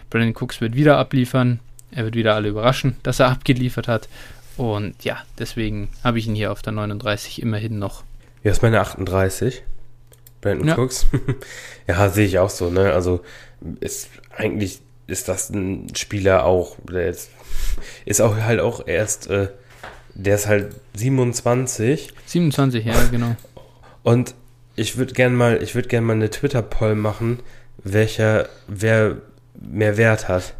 Brandon 0.09 0.33
Cooks 0.33 0.61
wird 0.61 0.75
wieder 0.75 0.97
abliefern, 0.97 1.59
er 1.91 2.05
wird 2.05 2.15
wieder 2.15 2.33
alle 2.33 2.49
überraschen, 2.49 2.95
dass 3.03 3.19
er 3.19 3.29
abgeliefert 3.29 3.87
hat 3.87 4.09
und 4.57 5.03
ja, 5.03 5.17
deswegen 5.37 5.89
habe 6.03 6.17
ich 6.17 6.25
ihn 6.25 6.35
hier 6.35 6.51
auf 6.51 6.63
der 6.63 6.73
39 6.73 7.39
immerhin 7.39 7.77
noch. 7.77 8.03
Ja, 8.43 8.51
ist 8.51 8.61
meine 8.61 8.79
38. 8.81 9.63
Brandon 10.41 10.67
ja. 10.67 10.77
Cooks. 10.77 11.07
ja, 11.87 12.09
sehe 12.09 12.25
ich 12.25 12.39
auch 12.39 12.49
so, 12.49 12.69
ne? 12.69 12.93
Also 12.93 13.21
ist 13.79 14.09
eigentlich 14.35 14.81
ist 15.07 15.27
das 15.27 15.49
ein 15.49 15.87
Spieler 15.95 16.45
auch, 16.45 16.77
der 16.89 17.05
jetzt, 17.05 17.29
ist 18.05 18.21
auch 18.21 18.37
halt 18.37 18.59
auch 18.59 18.87
erst, 18.87 19.29
äh, 19.29 19.49
der 20.13 20.35
ist 20.35 20.47
halt 20.47 20.75
27. 20.95 22.13
27, 22.25 22.85
ja, 22.85 22.93
genau. 23.11 23.35
Und 24.03 24.35
ich 24.75 24.97
würde 24.97 25.13
gerne 25.13 25.35
mal, 25.35 25.61
ich 25.61 25.75
würde 25.75 25.87
gerne 25.87 26.05
mal 26.05 26.13
eine 26.13 26.29
Twitter-Poll 26.29 26.95
machen, 26.95 27.39
welcher, 27.83 28.49
wer 28.67 29.17
mehr 29.59 29.97
Wert 29.97 30.27
hat. 30.27 30.55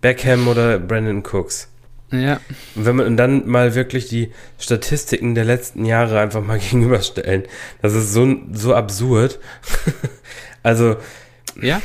Beckham 0.00 0.46
oder 0.48 0.78
Brandon 0.78 1.22
Cooks? 1.24 1.68
Ja. 2.10 2.40
Und 2.74 2.86
wenn 2.86 2.96
man 2.96 3.16
dann 3.16 3.46
mal 3.46 3.74
wirklich 3.74 4.08
die 4.08 4.32
Statistiken 4.58 5.34
der 5.34 5.44
letzten 5.44 5.84
Jahre 5.84 6.18
einfach 6.20 6.42
mal 6.42 6.58
gegenüberstellen, 6.70 7.44
das 7.82 7.94
ist 7.94 8.12
so, 8.12 8.36
so 8.52 8.74
absurd. 8.74 9.38
also. 10.62 10.96
Ja, 11.60 11.82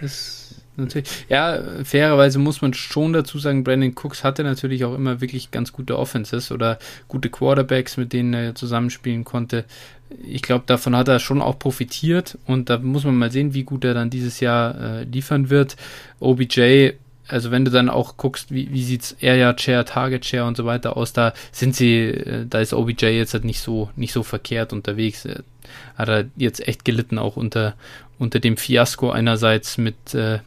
ist 0.00 0.54
natürlich. 0.76 1.08
Ja, 1.28 1.62
fairerweise 1.84 2.38
muss 2.38 2.62
man 2.62 2.74
schon 2.74 3.12
dazu 3.12 3.38
sagen, 3.38 3.64
Brandon 3.64 3.94
Cooks 3.94 4.24
hatte 4.24 4.44
natürlich 4.44 4.84
auch 4.84 4.94
immer 4.94 5.20
wirklich 5.20 5.50
ganz 5.50 5.72
gute 5.72 5.98
Offenses 5.98 6.52
oder 6.52 6.78
gute 7.08 7.28
Quarterbacks, 7.28 7.96
mit 7.96 8.12
denen 8.12 8.34
er 8.34 8.54
zusammenspielen 8.54 9.24
konnte. 9.24 9.64
Ich 10.24 10.42
glaube, 10.42 10.64
davon 10.66 10.94
hat 10.94 11.08
er 11.08 11.18
schon 11.18 11.42
auch 11.42 11.58
profitiert 11.58 12.38
und 12.46 12.70
da 12.70 12.78
muss 12.78 13.04
man 13.04 13.16
mal 13.16 13.32
sehen, 13.32 13.54
wie 13.54 13.64
gut 13.64 13.84
er 13.84 13.94
dann 13.94 14.10
dieses 14.10 14.40
Jahr 14.40 14.80
äh, 14.80 15.02
liefern 15.04 15.50
wird. 15.50 15.76
OBJ 16.20 16.92
also 17.28 17.50
wenn 17.50 17.64
du 17.64 17.70
dann 17.70 17.88
auch 17.88 18.16
guckst, 18.16 18.52
wie, 18.52 18.72
wie 18.72 18.84
sieht's 18.84 19.16
Area 19.22 19.52
Chair, 19.54 19.84
Target 19.84 20.22
Chair 20.22 20.46
und 20.46 20.56
so 20.56 20.64
weiter 20.64 20.96
aus, 20.96 21.12
da 21.12 21.32
sind 21.52 21.74
sie, 21.74 22.04
äh, 22.04 22.46
da 22.48 22.60
ist 22.60 22.72
OBJ 22.72 23.06
jetzt 23.06 23.34
halt 23.34 23.44
nicht 23.44 23.60
so, 23.60 23.90
nicht 23.96 24.12
so 24.12 24.22
verkehrt 24.22 24.72
unterwegs. 24.72 25.24
Äh, 25.24 25.42
hat 25.96 26.08
er 26.08 26.24
jetzt 26.36 26.66
echt 26.66 26.84
gelitten, 26.84 27.18
auch 27.18 27.36
unter, 27.36 27.74
unter 28.18 28.38
dem 28.38 28.56
Fiasko 28.56 29.10
einerseits 29.10 29.78
mit, 29.78 30.14
äh, 30.14 30.38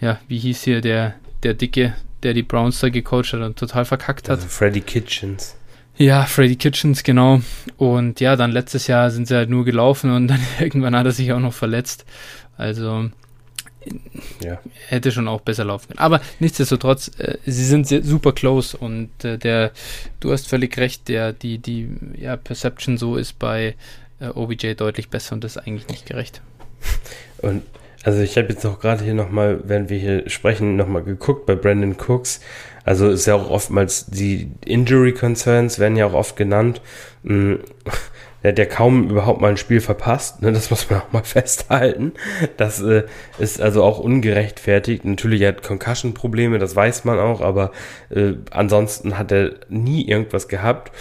ja, 0.00 0.18
wie 0.28 0.38
hieß 0.38 0.62
hier 0.62 0.80
der, 0.80 1.14
der 1.42 1.54
Dicke, 1.54 1.94
der 2.22 2.34
die 2.34 2.42
Browns 2.42 2.80
da 2.80 2.88
gecoacht 2.88 3.32
hat 3.32 3.40
und 3.40 3.58
total 3.58 3.84
verkackt 3.84 4.28
hat. 4.28 4.38
Also 4.38 4.48
Freddy 4.48 4.80
Kitchens. 4.80 5.56
Ja, 5.96 6.26
Freddy 6.26 6.56
Kitchens, 6.56 7.02
genau. 7.02 7.40
Und 7.76 8.20
ja, 8.20 8.36
dann 8.36 8.52
letztes 8.52 8.86
Jahr 8.86 9.10
sind 9.10 9.26
sie 9.26 9.34
halt 9.34 9.50
nur 9.50 9.64
gelaufen 9.64 10.12
und 10.12 10.28
dann 10.28 10.40
irgendwann 10.60 10.94
hat 10.96 11.06
er 11.06 11.12
sich 11.12 11.32
auch 11.32 11.40
noch 11.40 11.52
verletzt. 11.52 12.04
Also, 12.56 13.10
ja. 14.42 14.60
hätte 14.88 15.12
schon 15.12 15.28
auch 15.28 15.40
besser 15.40 15.64
laufen 15.64 15.88
können. 15.88 15.98
Aber 15.98 16.20
nichtsdestotrotz, 16.40 17.10
äh, 17.18 17.38
sie 17.44 17.64
sind 17.64 17.86
sehr, 17.86 18.02
super 18.02 18.32
close 18.32 18.76
und 18.76 19.24
äh, 19.24 19.38
der, 19.38 19.72
du 20.20 20.32
hast 20.32 20.48
völlig 20.48 20.76
recht, 20.76 21.08
der, 21.08 21.32
die, 21.32 21.58
die 21.58 21.88
ja, 22.18 22.36
Perception 22.36 22.98
so 22.98 23.16
ist 23.16 23.38
bei 23.38 23.74
äh, 24.20 24.28
OBJ 24.28 24.74
deutlich 24.74 25.08
besser 25.08 25.34
und 25.34 25.44
das 25.44 25.56
ist 25.56 25.62
eigentlich 25.66 25.88
nicht 25.88 26.06
gerecht. 26.06 26.42
Und 27.38 27.62
also 28.04 28.20
ich 28.20 28.36
habe 28.36 28.48
jetzt 28.48 28.64
auch 28.64 28.80
gerade 28.80 29.04
hier 29.04 29.14
nochmal, 29.14 29.60
während 29.64 29.90
wir 29.90 29.98
hier 29.98 30.28
sprechen, 30.30 30.76
nochmal 30.76 31.02
geguckt 31.02 31.46
bei 31.46 31.54
Brandon 31.54 31.96
Cooks. 31.98 32.40
Also 32.84 33.10
ist 33.10 33.26
ja 33.26 33.34
auch 33.34 33.50
oftmals 33.50 34.06
die 34.06 34.50
Injury 34.64 35.12
Concerns 35.12 35.78
werden 35.78 35.96
ja 35.96 36.06
auch 36.06 36.14
oft 36.14 36.36
genannt. 36.36 36.80
Mm, 37.22 37.56
der 38.42 38.52
hat 38.52 38.58
ja 38.58 38.66
kaum 38.66 39.10
überhaupt 39.10 39.40
mal 39.40 39.50
ein 39.50 39.56
Spiel 39.56 39.80
verpasst. 39.80 40.42
Ne? 40.42 40.52
Das 40.52 40.70
muss 40.70 40.88
man 40.88 41.00
auch 41.00 41.12
mal 41.12 41.22
festhalten. 41.24 42.12
Das 42.56 42.80
äh, 42.80 43.04
ist 43.38 43.60
also 43.60 43.82
auch 43.82 43.98
ungerechtfertigt. 43.98 45.04
Natürlich 45.04 45.42
hat 45.44 45.62
Concussion-Probleme, 45.62 46.58
das 46.58 46.76
weiß 46.76 47.04
man 47.04 47.18
auch, 47.18 47.40
aber 47.40 47.72
äh, 48.10 48.34
ansonsten 48.50 49.18
hat 49.18 49.32
er 49.32 49.52
nie 49.68 50.06
irgendwas 50.06 50.48
gehabt. 50.48 50.92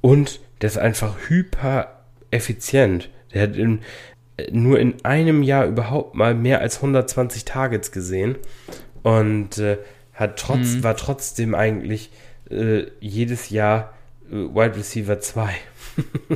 Und 0.00 0.40
der 0.60 0.68
ist 0.68 0.78
einfach 0.78 1.14
hyper 1.28 2.00
effizient. 2.30 3.08
Der 3.32 3.42
hat 3.42 3.56
in, 3.56 3.80
äh, 4.36 4.48
nur 4.50 4.80
in 4.80 5.04
einem 5.04 5.42
Jahr 5.42 5.66
überhaupt 5.66 6.14
mal 6.14 6.34
mehr 6.34 6.60
als 6.60 6.76
120 6.76 7.44
Targets 7.44 7.92
gesehen 7.92 8.36
und 9.02 9.58
äh, 9.58 9.78
hat 10.12 10.38
trotz, 10.38 10.74
mhm. 10.74 10.84
war 10.84 10.96
trotzdem 10.96 11.54
eigentlich 11.54 12.10
äh, 12.50 12.86
jedes 12.98 13.50
Jahr 13.50 13.94
äh, 14.30 14.34
Wide 14.34 14.76
Receiver 14.76 15.20
2. 15.20 15.50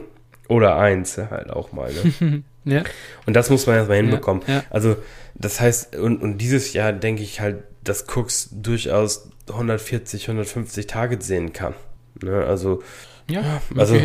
Oder 0.49 0.77
1 0.77 1.19
halt 1.31 1.51
auch 1.51 1.73
mal. 1.73 1.91
Ne? 2.21 2.43
ja. 2.65 2.83
Und 3.27 3.35
das 3.35 3.51
muss 3.51 3.67
man 3.67 3.77
erstmal 3.77 3.99
hinbekommen. 3.99 4.43
Ja, 4.47 4.55
ja. 4.55 4.63
Also, 4.71 4.97
das 5.35 5.61
heißt, 5.61 5.97
und, 5.97 6.23
und 6.23 6.39
dieses 6.39 6.73
Jahr 6.73 6.93
denke 6.93 7.23
ich 7.23 7.41
halt, 7.41 7.65
dass 7.83 8.07
Cooks 8.15 8.51
durchaus 8.53 9.31
140, 9.49 10.29
150 10.29 10.87
Targets 10.87 11.27
sehen 11.27 11.53
kann. 11.53 11.75
Ne? 12.23 12.45
Also, 12.45 12.83
ja, 13.29 13.63
also 13.77 13.99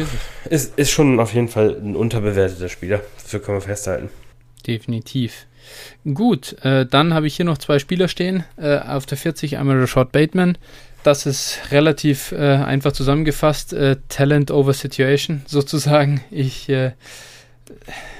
ist, 0.49 0.77
ist 0.77 0.91
schon 0.91 1.19
auf 1.19 1.33
jeden 1.33 1.49
Fall 1.49 1.75
ein 1.75 1.95
unterbewerteter 1.95 2.69
Spieler. 2.69 3.01
Das 3.21 3.31
können 3.43 3.57
wir 3.57 3.61
festhalten. 3.61 4.09
Definitiv. 4.65 5.45
Gut, 6.13 6.55
äh, 6.63 6.85
dann 6.85 7.13
habe 7.13 7.27
ich 7.27 7.35
hier 7.35 7.45
noch 7.45 7.57
zwei 7.57 7.79
Spieler 7.79 8.07
stehen. 8.07 8.43
Äh, 8.57 8.79
auf 8.79 9.05
der 9.05 9.17
40 9.17 9.57
einmal 9.57 9.79
Rashad 9.79 10.11
Bateman. 10.11 10.57
Das 11.03 11.25
ist 11.25 11.59
relativ 11.71 12.31
äh, 12.31 12.37
einfach 12.37 12.91
zusammengefasst. 12.91 13.73
Äh, 13.73 13.97
Talent 14.09 14.51
over 14.51 14.73
Situation 14.73 15.43
sozusagen. 15.47 16.21
Ich 16.29 16.69
äh, 16.69 16.91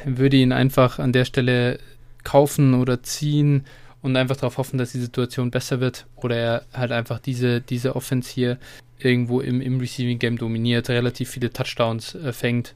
würde 0.06 0.38
ihn 0.38 0.52
einfach 0.52 1.00
an 1.00 1.12
der 1.12 1.26
Stelle 1.26 1.80
kaufen 2.24 2.74
oder 2.74 3.04
ziehen 3.04 3.66
und 4.02 4.16
einfach 4.16 4.38
darauf 4.38 4.58
hoffen, 4.58 4.78
dass 4.78 4.92
die 4.92 5.00
Situation 5.00 5.52
besser 5.52 5.80
wird 5.80 6.06
oder 6.16 6.36
er 6.36 6.64
halt 6.74 6.92
einfach 6.92 7.20
diese, 7.20 7.60
diese 7.62 7.96
Offense 7.96 8.32
hier 8.32 8.58
irgendwo 8.98 9.42
im, 9.42 9.62
im 9.62 9.80
Receiving 9.80 10.20
Game 10.20 10.38
dominiert, 10.38 10.90
relativ 10.90 11.30
viele 11.30 11.52
Touchdowns 11.52 12.16
äh, 12.16 12.32
fängt 12.34 12.76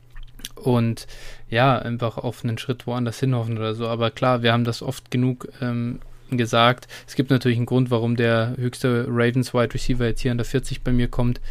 und 0.55 1.07
ja, 1.49 1.77
einfach 1.77 2.17
auf 2.17 2.43
einen 2.43 2.57
Schritt 2.57 2.87
woanders 2.87 3.19
hinhoffen 3.19 3.57
oder 3.57 3.75
so. 3.75 3.87
Aber 3.87 4.11
klar, 4.11 4.41
wir 4.41 4.51
haben 4.51 4.63
das 4.63 4.81
oft 4.81 5.11
genug 5.11 5.47
ähm, 5.61 5.99
gesagt. 6.37 6.87
Es 7.07 7.15
gibt 7.15 7.29
natürlich 7.29 7.57
einen 7.57 7.65
Grund, 7.65 7.91
warum 7.91 8.15
der 8.15 8.55
höchste 8.57 9.05
Ravens 9.07 9.53
Wide 9.53 9.73
Receiver 9.73 10.05
jetzt 10.05 10.21
hier 10.21 10.31
an 10.31 10.37
der 10.37 10.45
40 10.45 10.83
bei 10.83 10.91
mir 10.91 11.07
kommt. 11.07 11.41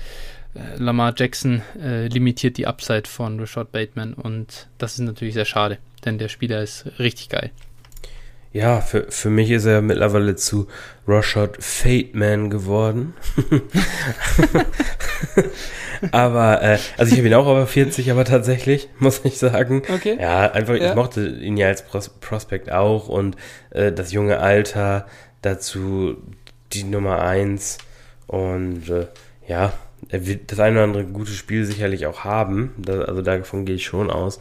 Äh, 0.54 0.76
Lamar 0.76 1.14
Jackson 1.16 1.62
äh, 1.80 2.08
limitiert 2.08 2.56
die 2.56 2.66
Upside 2.66 3.08
von 3.08 3.40
Rashad 3.40 3.72
Bateman 3.72 4.14
und 4.14 4.68
das 4.78 4.94
ist 4.94 5.00
natürlich 5.00 5.34
sehr 5.34 5.44
schade, 5.44 5.78
denn 6.04 6.18
der 6.18 6.28
Spieler 6.28 6.62
ist 6.62 6.86
richtig 6.98 7.28
geil. 7.28 7.50
Ja, 8.52 8.82
für, 8.82 9.06
für 9.10 9.30
mich 9.30 9.50
ist 9.50 9.64
er 9.64 9.80
mittlerweile 9.80 10.36
zu 10.36 10.68
Rashad 11.06 11.56
Fateman 11.62 12.50
geworden. 12.50 13.14
aber, 16.10 16.62
äh, 16.62 16.78
also 16.98 17.12
ich 17.12 17.18
habe 17.18 17.28
ihn 17.28 17.34
auch 17.34 17.46
über 17.46 17.66
40, 17.66 18.10
aber 18.10 18.24
tatsächlich, 18.24 18.88
muss 18.98 19.20
ich 19.24 19.38
sagen. 19.38 19.82
Okay. 19.92 20.18
Ja, 20.20 20.50
einfach, 20.50 20.74
ja. 20.74 20.90
ich 20.90 20.94
mochte 20.94 21.26
ihn 21.28 21.56
ja 21.56 21.68
als 21.68 21.82
Pros 21.82 22.08
Prospect 22.08 22.70
auch 22.72 23.08
und 23.08 23.36
äh, 23.70 23.92
das 23.92 24.12
junge 24.12 24.38
Alter, 24.38 25.06
dazu 25.42 26.16
die 26.72 26.84
Nummer 26.84 27.20
1 27.22 27.78
und 28.26 28.88
äh, 28.88 29.06
ja, 29.46 29.72
er 30.08 30.26
wird 30.26 30.50
das 30.50 30.60
eine 30.60 30.76
oder 30.76 30.84
andere 30.84 31.04
gute 31.04 31.32
Spiel 31.32 31.64
sicherlich 31.64 32.06
auch 32.06 32.24
haben. 32.24 32.72
Das, 32.78 33.08
also 33.08 33.22
davon 33.22 33.64
gehe 33.64 33.76
ich 33.76 33.84
schon 33.84 34.10
aus. 34.10 34.40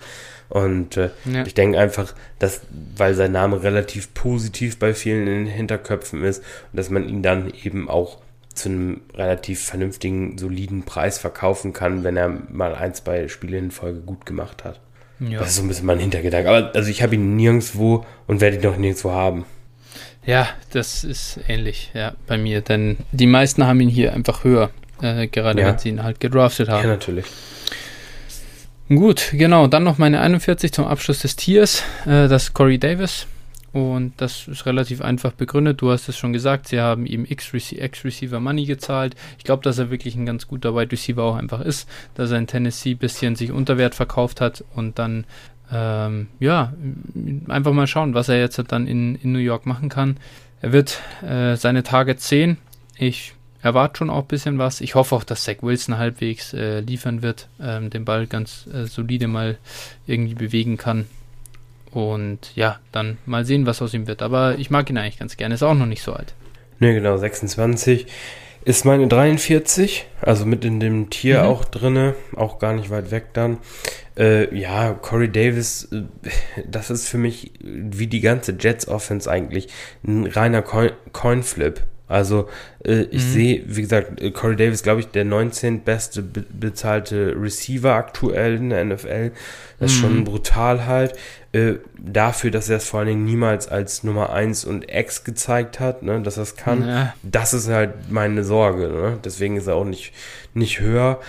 Und 0.49 0.97
äh, 0.97 1.11
ja. 1.25 1.45
ich 1.45 1.53
denke 1.53 1.79
einfach, 1.79 2.13
dass, 2.39 2.61
weil 2.97 3.13
sein 3.13 3.31
Name 3.31 3.63
relativ 3.63 4.13
positiv 4.13 4.79
bei 4.79 4.93
vielen 4.93 5.27
in 5.27 5.45
den 5.45 5.47
Hinterköpfen 5.47 6.23
ist, 6.23 6.43
dass 6.73 6.89
man 6.89 7.07
ihn 7.07 7.23
dann 7.23 7.51
eben 7.63 7.89
auch 7.89 8.17
zu 8.53 8.69
einem 8.69 9.01
relativ 9.13 9.63
vernünftigen, 9.63 10.37
soliden 10.37 10.83
Preis 10.83 11.17
verkaufen 11.17 11.73
kann, 11.73 12.03
wenn 12.03 12.17
er 12.17 12.29
mal 12.29 12.75
ein, 12.75 12.93
zwei 12.93 13.27
Spiele 13.27 13.57
in 13.57 13.71
Folge 13.71 14.01
gut 14.01 14.25
gemacht 14.25 14.63
hat. 14.63 14.79
Ja. 15.19 15.39
Das 15.39 15.49
ist 15.49 15.55
so 15.57 15.61
ein 15.61 15.67
bisschen 15.67 15.85
mein 15.85 15.99
Hintergedanke. 15.99 16.49
Aber 16.49 16.71
also 16.75 16.89
ich 16.89 17.03
habe 17.03 17.15
ihn 17.15 17.35
nirgendwo 17.35 18.05
und 18.27 18.41
werde 18.41 18.57
ihn 18.57 18.63
noch 18.63 18.77
nirgendwo 18.77 19.11
haben. 19.11 19.45
Ja, 20.25 20.47
das 20.71 21.03
ist 21.03 21.39
ähnlich, 21.47 21.91
ja, 21.93 22.13
bei 22.27 22.37
mir. 22.37 22.61
Denn 22.61 22.97
die 23.11 23.27
meisten 23.27 23.65
haben 23.65 23.79
ihn 23.81 23.89
hier 23.89 24.13
einfach 24.13 24.43
höher, 24.43 24.69
äh, 25.01 25.27
gerade 25.27 25.61
ja. 25.61 25.67
wenn 25.67 25.77
sie 25.77 25.89
ihn 25.89 26.03
halt 26.03 26.19
gedraftet 26.19 26.69
haben. 26.69 26.83
Ja, 26.83 26.89
natürlich. 26.89 27.25
Gut, 28.89 29.29
genau. 29.31 29.67
Dann 29.67 29.83
noch 29.83 29.97
meine 29.97 30.19
41 30.19 30.73
zum 30.73 30.85
Abschluss 30.85 31.19
des 31.19 31.35
Tiers. 31.35 31.83
Äh, 32.05 32.27
das 32.27 32.43
ist 32.43 32.53
Corey 32.53 32.77
Davis. 32.77 33.25
Und 33.73 34.13
das 34.17 34.49
ist 34.49 34.65
relativ 34.65 35.01
einfach 35.01 35.31
begründet. 35.31 35.81
Du 35.81 35.91
hast 35.91 36.09
es 36.09 36.17
schon 36.17 36.33
gesagt, 36.33 36.67
sie 36.67 36.81
haben 36.81 37.05
ihm 37.05 37.25
X-Receiver 37.25 38.39
Money 38.39 38.65
gezahlt. 38.65 39.15
Ich 39.37 39.45
glaube, 39.45 39.63
dass 39.63 39.77
er 39.77 39.89
wirklich 39.89 40.15
ein 40.15 40.25
ganz 40.25 40.47
guter 40.47 40.75
Wide 40.75 40.91
Receiver 40.91 41.23
auch 41.23 41.35
einfach 41.35 41.61
ist, 41.61 41.87
dass 42.15 42.31
er 42.31 42.37
in 42.37 42.47
Tennessee 42.47 42.91
ein 42.91 42.97
bisschen 42.97 43.35
sich 43.35 43.51
unter 43.51 43.77
Wert 43.77 43.95
verkauft 43.95 44.41
hat 44.41 44.65
und 44.75 44.99
dann, 44.99 45.25
ähm, 45.71 46.27
ja, 46.39 46.73
einfach 47.47 47.71
mal 47.71 47.87
schauen, 47.87 48.13
was 48.13 48.27
er 48.27 48.39
jetzt 48.39 48.61
dann 48.67 48.87
in, 48.87 49.15
in 49.15 49.31
New 49.31 49.39
York 49.39 49.65
machen 49.65 49.87
kann. 49.87 50.17
Er 50.59 50.73
wird 50.73 50.99
äh, 51.25 51.55
seine 51.55 51.83
Targets 51.83 52.27
sehen. 52.27 52.57
Ich 52.97 53.33
erwarte 53.61 53.99
schon 53.99 54.09
auch 54.09 54.23
ein 54.23 54.27
bisschen 54.27 54.57
was. 54.57 54.81
Ich 54.81 54.95
hoffe 54.95 55.15
auch, 55.15 55.23
dass 55.23 55.43
Zach 55.43 55.57
Wilson 55.61 55.97
halbwegs 55.97 56.53
äh, 56.53 56.81
liefern 56.81 57.21
wird, 57.21 57.47
ähm, 57.61 57.89
den 57.89 58.03
Ball 58.03 58.27
ganz 58.27 58.67
äh, 58.67 58.85
solide 58.85 59.27
mal 59.27 59.57
irgendwie 60.05 60.35
bewegen 60.35 60.77
kann. 60.77 61.05
Und 61.91 62.55
ja, 62.55 62.79
dann 62.91 63.17
mal 63.25 63.45
sehen, 63.45 63.65
was 63.65 63.81
aus 63.81 63.93
ihm 63.93 64.07
wird. 64.07 64.21
Aber 64.21 64.57
ich 64.57 64.69
mag 64.69 64.89
ihn 64.89 64.97
eigentlich 64.97 65.19
ganz 65.19 65.37
gerne. 65.37 65.55
Ist 65.55 65.63
auch 65.63 65.73
noch 65.73 65.85
nicht 65.85 66.03
so 66.03 66.13
alt. 66.13 66.33
Ne, 66.79 66.93
genau, 66.93 67.17
26. 67.17 68.07
Ist 68.63 68.85
meine 68.85 69.07
43, 69.07 70.05
also 70.21 70.45
mit 70.45 70.63
in 70.65 70.79
dem 70.79 71.09
Tier 71.09 71.41
mhm. 71.41 71.47
auch 71.47 71.65
drinne, 71.65 72.13
auch 72.35 72.59
gar 72.59 72.73
nicht 72.73 72.91
weit 72.91 73.09
weg 73.09 73.33
dann. 73.33 73.57
Äh, 74.15 74.55
ja, 74.55 74.93
Corey 74.93 75.31
Davis, 75.31 75.89
äh, 75.91 76.03
das 76.67 76.91
ist 76.91 77.07
für 77.07 77.17
mich 77.17 77.53
wie 77.59 78.05
die 78.05 78.21
ganze 78.21 78.55
Jets 78.59 78.87
Offense 78.87 79.29
eigentlich 79.29 79.67
ein 80.05 80.27
reiner 80.27 80.61
Coin 80.61 80.91
Coinflip. 81.11 81.81
Also 82.11 82.49
äh, 82.83 83.03
ich 83.03 83.23
mhm. 83.23 83.31
sehe, 83.31 83.63
wie 83.67 83.81
gesagt, 83.81 84.21
äh, 84.21 84.31
Corey 84.31 84.55
Davis, 84.55 84.83
glaube 84.83 84.99
ich, 84.99 85.07
der 85.07 85.25
19. 85.25 85.81
beste 85.81 86.21
be 86.21 86.43
bezahlte 86.51 87.35
Receiver 87.39 87.93
aktuell 87.93 88.55
in 88.55 88.69
der 88.69 88.83
NFL. 88.85 89.31
Das 89.79 89.91
ist 89.91 89.97
mhm. 89.97 90.01
schon 90.01 90.23
brutal 90.25 90.85
halt. 90.85 91.13
Äh, 91.53 91.75
dafür, 91.97 92.51
dass 92.51 92.69
er 92.69 92.77
es 92.77 92.87
vor 92.87 92.99
allen 92.99 93.09
Dingen 93.09 93.25
niemals 93.25 93.67
als 93.67 94.03
Nummer 94.03 94.31
1 94.31 94.65
und 94.65 94.91
X 94.91 95.23
gezeigt 95.23 95.79
hat, 95.79 96.03
ne, 96.03 96.21
dass 96.21 96.37
er 96.37 96.43
es 96.43 96.55
kann. 96.55 96.87
Ja. 96.87 97.13
Das 97.23 97.53
ist 97.53 97.67
halt 97.67 98.09
meine 98.09 98.43
Sorge. 98.43 98.87
Ne? 98.87 99.19
Deswegen 99.23 99.57
ist 99.57 99.67
er 99.67 99.75
auch 99.75 99.85
nicht, 99.85 100.13
nicht 100.53 100.79
höher. 100.79 101.19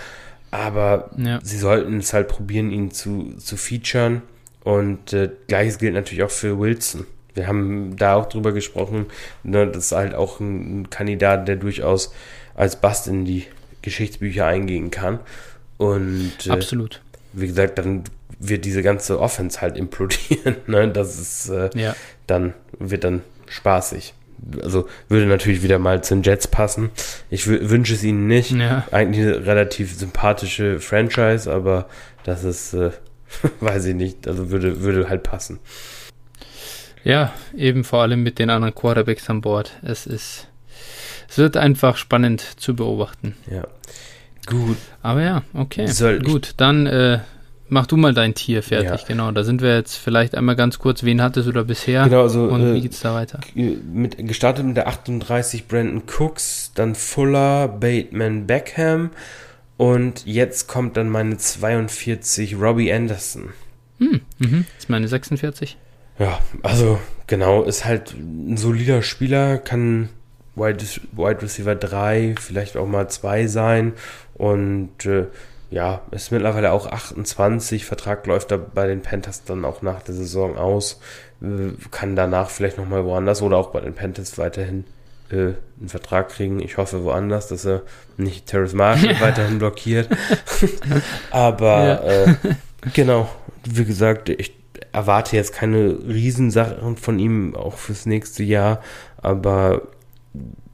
Aber 0.51 1.09
ja. 1.17 1.39
sie 1.41 1.57
sollten 1.57 1.97
es 1.97 2.13
halt 2.13 2.27
probieren, 2.27 2.71
ihn 2.71 2.91
zu, 2.91 3.33
zu 3.37 3.57
featuren. 3.57 4.21
Und 4.63 5.11
äh, 5.11 5.29
gleiches 5.47 5.77
gilt 5.77 5.93
natürlich 5.93 6.23
auch 6.23 6.31
für 6.31 6.59
Wilson. 6.59 7.05
Wir 7.35 7.47
haben 7.47 7.95
da 7.97 8.15
auch 8.15 8.27
drüber 8.27 8.51
gesprochen, 8.51 9.07
ne, 9.43 9.67
das 9.67 9.85
ist 9.85 9.91
halt 9.91 10.13
auch 10.13 10.39
ein, 10.39 10.89
Kandidat, 10.89 11.47
der 11.47 11.55
durchaus 11.55 12.13
als 12.55 12.75
Bast 12.75 13.07
in 13.07 13.25
die 13.25 13.45
Geschichtsbücher 13.81 14.45
eingehen 14.45 14.91
kann. 14.91 15.19
Und 15.77 16.33
äh, 16.45 16.51
absolut. 16.51 17.01
Wie 17.33 17.47
gesagt, 17.47 17.77
dann 17.77 18.03
wird 18.39 18.65
diese 18.65 18.83
ganze 18.83 19.19
Offense 19.19 19.61
halt 19.61 19.77
implodieren. 19.77 20.57
Ne? 20.67 20.89
Das 20.89 21.19
ist 21.19 21.49
äh, 21.49 21.69
ja. 21.75 21.95
dann 22.27 22.53
wird 22.79 23.03
dann 23.03 23.21
spaßig. 23.47 24.13
Also 24.61 24.87
würde 25.07 25.25
natürlich 25.25 25.63
wieder 25.63 25.79
mal 25.79 26.03
zu 26.03 26.15
den 26.15 26.23
Jets 26.23 26.47
passen. 26.47 26.89
Ich 27.29 27.47
wünsche 27.47 27.93
es 27.93 28.03
ihnen 28.03 28.27
nicht. 28.27 28.51
Ja. 28.51 28.85
Eigentlich 28.91 29.25
eine 29.25 29.45
relativ 29.45 29.97
sympathische 29.97 30.79
Franchise, 30.81 31.51
aber 31.51 31.87
das 32.25 32.43
ist, 32.43 32.73
äh, 32.73 32.91
weiß 33.61 33.85
ich 33.85 33.95
nicht, 33.95 34.27
also 34.27 34.51
würde, 34.51 34.81
würde 34.81 35.07
halt 35.07 35.23
passen. 35.23 35.59
Ja, 37.03 37.33
eben 37.55 37.83
vor 37.83 38.01
allem 38.01 38.23
mit 38.23 38.39
den 38.39 38.49
anderen 38.49 38.73
Quarterbacks 38.73 39.29
an 39.29 39.41
Bord. 39.41 39.73
Es 39.81 40.05
ist, 40.05 40.47
es 41.29 41.37
wird 41.37 41.57
einfach 41.57 41.97
spannend 41.97 42.41
zu 42.41 42.75
beobachten. 42.75 43.35
Ja. 43.51 43.67
Gut. 44.45 44.77
Aber 45.01 45.21
ja, 45.21 45.43
okay. 45.53 45.87
Soll 45.87 46.19
Gut, 46.19 46.53
dann 46.57 46.85
äh, 46.85 47.19
mach 47.69 47.87
du 47.87 47.97
mal 47.97 48.13
dein 48.13 48.33
Tier 48.33 48.63
fertig. 48.63 49.01
Ja. 49.01 49.07
Genau, 49.07 49.31
da 49.31 49.43
sind 49.43 49.61
wir 49.61 49.75
jetzt 49.75 49.95
vielleicht 49.95 50.35
einmal 50.35 50.55
ganz 50.55 50.79
kurz. 50.79 51.03
Wen 51.03 51.21
hattest 51.21 51.47
du 51.47 51.51
da 51.51 51.63
bisher? 51.63 52.05
Genau, 52.05 52.21
also, 52.21 52.43
und 52.43 52.61
äh, 52.61 52.73
wie 52.75 52.81
geht's 52.81 53.01
da 53.01 53.13
weiter? 53.13 53.39
Mit, 53.55 54.17
gestartet 54.17 54.65
mit 54.65 54.77
der 54.77 54.87
38 54.87 55.67
Brandon 55.67 56.03
Cooks, 56.17 56.71
dann 56.75 56.95
Fuller, 56.95 57.67
Bateman, 57.67 58.47
Beckham 58.47 59.11
und 59.77 60.25
jetzt 60.25 60.67
kommt 60.67 60.97
dann 60.97 61.09
meine 61.09 61.37
42 61.37 62.55
Robbie 62.59 62.93
Anderson. 62.93 63.49
Hm, 63.99 64.21
mhm. 64.39 64.65
Das 64.75 64.83
ist 64.83 64.89
meine 64.89 65.07
46. 65.07 65.77
Ja, 66.19 66.39
also 66.61 66.99
genau, 67.27 67.63
ist 67.63 67.85
halt 67.85 68.13
ein 68.13 68.57
solider 68.57 69.01
Spieler, 69.01 69.57
kann 69.57 70.09
Wide, 70.55 70.85
Wide 71.13 71.41
Receiver 71.41 71.75
3, 71.75 72.35
vielleicht 72.39 72.77
auch 72.77 72.85
mal 72.85 73.09
2 73.09 73.47
sein. 73.47 73.93
Und 74.35 75.05
äh, 75.05 75.25
ja, 75.71 76.01
ist 76.11 76.31
mittlerweile 76.31 76.71
auch 76.71 76.85
28. 76.85 77.85
Vertrag 77.85 78.27
läuft 78.27 78.51
da 78.51 78.57
bei 78.57 78.85
den 78.85 79.01
Panthers 79.01 79.43
dann 79.43 79.65
auch 79.65 79.81
nach 79.81 80.03
der 80.03 80.13
Saison 80.13 80.57
aus. 80.57 80.99
Äh, 81.41 81.73
kann 81.89 82.15
danach 82.15 82.49
vielleicht 82.49 82.77
nochmal 82.77 83.05
woanders 83.05 83.41
oder 83.41 83.57
auch 83.57 83.71
bei 83.71 83.81
den 83.81 83.95
Panthers 83.95 84.37
weiterhin 84.37 84.85
äh, 85.31 85.53
einen 85.79 85.89
Vertrag 85.89 86.29
kriegen. 86.29 86.59
Ich 86.59 86.77
hoffe 86.77 87.03
woanders, 87.03 87.47
dass 87.47 87.65
er 87.65 87.81
nicht 88.17 88.45
Terrace 88.45 88.73
Marshall 88.73 89.15
weiterhin 89.19 89.57
blockiert. 89.57 90.09
Aber 91.31 91.83
ja. 91.83 92.03
äh, 92.03 92.35
genau, 92.93 93.27
wie 93.63 93.85
gesagt, 93.85 94.29
ich 94.29 94.62
erwarte 94.93 95.35
jetzt 95.35 95.53
keine 95.53 95.97
Riesensachen 96.07 96.95
von 96.97 97.19
ihm, 97.19 97.55
auch 97.55 97.77
fürs 97.77 98.05
nächste 98.05 98.43
Jahr, 98.43 98.81
aber 99.17 99.81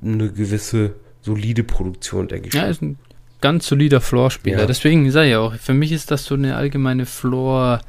eine 0.03 0.29
gewisse 0.31 0.93
solide 1.21 1.63
Produktion, 1.63 2.27
denke 2.27 2.49
ich. 2.49 2.53
Ja, 2.53 2.65
ist 2.65 2.81
ein 2.81 2.99
ganz 3.41 3.67
solider 3.67 4.01
Floor-Spieler. 4.01 4.59
Ja. 4.59 4.65
Deswegen 4.65 5.09
sage 5.11 5.29
ich 5.29 5.35
auch, 5.35 5.55
für 5.55 5.73
mich 5.73 5.91
ist 5.91 6.11
das 6.11 6.25
so 6.25 6.35
eine 6.35 6.55
allgemeine 6.55 7.05
Floor- 7.05 7.81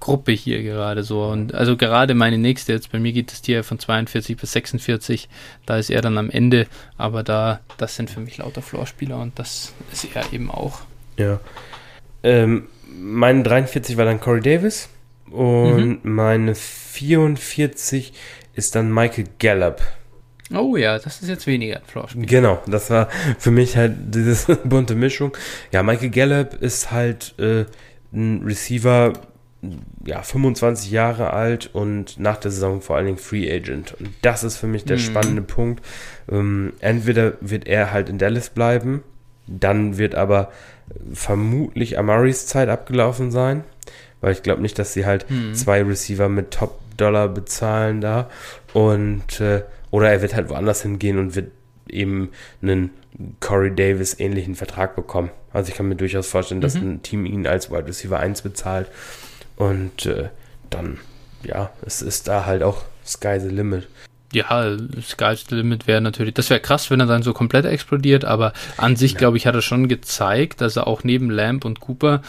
Gruppe 0.00 0.32
hier 0.32 0.62
gerade 0.62 1.02
so. 1.04 1.24
Und 1.26 1.54
also 1.54 1.76
gerade 1.76 2.14
meine 2.14 2.38
nächste 2.38 2.72
jetzt, 2.72 2.90
bei 2.90 2.98
mir 2.98 3.12
geht 3.12 3.30
das 3.30 3.42
Tier 3.42 3.62
von 3.62 3.78
42 3.78 4.36
bis 4.38 4.52
46, 4.52 5.28
da 5.66 5.76
ist 5.76 5.90
er 5.90 6.00
dann 6.00 6.18
am 6.18 6.30
Ende, 6.30 6.66
aber 6.96 7.22
da, 7.22 7.60
das 7.76 7.96
sind 7.96 8.10
für 8.10 8.20
mich 8.20 8.38
lauter 8.38 8.62
Floor-Spieler 8.62 9.18
und 9.18 9.38
das 9.38 9.74
ist 9.92 10.08
er 10.14 10.32
eben 10.32 10.50
auch. 10.50 10.80
Ja. 11.18 11.38
Ähm, 12.22 12.66
meine 12.88 13.42
43 13.42 13.98
war 13.98 14.06
dann 14.06 14.20
Corey 14.20 14.40
Davis 14.40 14.88
und 15.30 16.04
mhm. 16.04 16.14
meine 16.14 16.54
44 16.54 18.12
ist 18.54 18.74
dann 18.74 18.92
Michael 18.92 19.26
Gallup. 19.38 19.80
Oh 20.52 20.76
ja, 20.76 20.98
das 20.98 21.22
ist 21.22 21.28
jetzt 21.28 21.46
weniger 21.46 21.80
ein. 21.94 22.26
Genau, 22.26 22.60
das 22.66 22.90
war 22.90 23.08
für 23.38 23.52
mich 23.52 23.76
halt 23.76 23.94
diese 24.14 24.56
bunte 24.64 24.94
Mischung. 24.94 25.36
Ja, 25.70 25.82
Michael 25.82 26.10
Gallup 26.10 26.54
ist 26.54 26.90
halt 26.90 27.34
äh, 27.38 27.66
ein 28.12 28.42
Receiver, 28.44 29.12
ja, 30.04 30.22
25 30.22 30.90
Jahre 30.90 31.32
alt 31.32 31.70
und 31.72 32.18
nach 32.18 32.38
der 32.38 32.50
Saison 32.50 32.80
vor 32.80 32.96
allen 32.96 33.06
Dingen 33.06 33.18
Free 33.18 33.52
Agent. 33.52 33.94
Und 34.00 34.10
das 34.22 34.42
ist 34.42 34.56
für 34.56 34.66
mich 34.66 34.84
der 34.84 34.96
mhm. 34.96 35.02
spannende 35.02 35.42
Punkt. 35.42 35.84
Ähm, 36.28 36.72
entweder 36.80 37.34
wird 37.40 37.68
er 37.68 37.92
halt 37.92 38.08
in 38.08 38.18
Dallas 38.18 38.50
bleiben, 38.50 39.04
dann 39.46 39.98
wird 39.98 40.16
aber 40.16 40.50
vermutlich 41.12 41.98
Amaris 41.98 42.46
Zeit 42.46 42.68
abgelaufen 42.68 43.30
sein, 43.30 43.62
weil 44.20 44.32
ich 44.32 44.42
glaube 44.42 44.62
nicht, 44.62 44.78
dass 44.78 44.92
sie 44.92 45.06
halt 45.06 45.30
mhm. 45.30 45.54
zwei 45.54 45.82
Receiver 45.82 46.28
mit 46.28 46.52
Top-Dollar 46.52 47.28
bezahlen 47.28 48.00
da. 48.00 48.28
Und 48.72 49.40
äh, 49.40 49.62
oder 49.90 50.10
er 50.10 50.22
wird 50.22 50.34
halt 50.34 50.48
woanders 50.48 50.82
hingehen 50.82 51.18
und 51.18 51.34
wird 51.34 51.50
eben 51.88 52.30
einen 52.62 52.90
Corey 53.40 53.74
Davis 53.74 54.18
ähnlichen 54.18 54.54
Vertrag 54.54 54.94
bekommen. 54.94 55.30
Also 55.52 55.70
ich 55.70 55.76
kann 55.76 55.88
mir 55.88 55.96
durchaus 55.96 56.28
vorstellen, 56.28 56.60
dass 56.60 56.74
mhm. 56.74 56.92
ein 56.92 57.02
Team 57.02 57.26
ihn 57.26 57.46
als 57.46 57.70
Wide 57.70 57.86
Receiver 57.86 58.18
1 58.18 58.42
bezahlt 58.42 58.88
und 59.56 60.06
äh, 60.06 60.28
dann, 60.70 60.98
ja, 61.42 61.70
es 61.84 62.02
ist 62.02 62.28
da 62.28 62.46
halt 62.46 62.62
auch 62.62 62.84
Sky 63.04 63.38
the 63.40 63.48
Limit. 63.48 63.88
Ja, 64.32 64.76
Sky's 65.02 65.46
the 65.48 65.56
Limit 65.56 65.88
wäre 65.88 66.00
natürlich, 66.00 66.34
das 66.34 66.50
wäre 66.50 66.60
krass, 66.60 66.88
wenn 66.90 67.00
er 67.00 67.06
dann 67.06 67.24
so 67.24 67.32
komplett 67.32 67.64
explodiert, 67.64 68.24
aber 68.24 68.52
an 68.76 68.94
sich, 68.94 69.12
ja. 69.12 69.18
glaube 69.18 69.36
ich, 69.36 69.46
hat 69.46 69.56
er 69.56 69.62
schon 69.62 69.88
gezeigt, 69.88 70.60
dass 70.60 70.76
er 70.76 70.86
auch 70.86 71.02
neben 71.02 71.30
Lamb 71.30 71.64
und 71.64 71.80
Cooper 71.80 72.22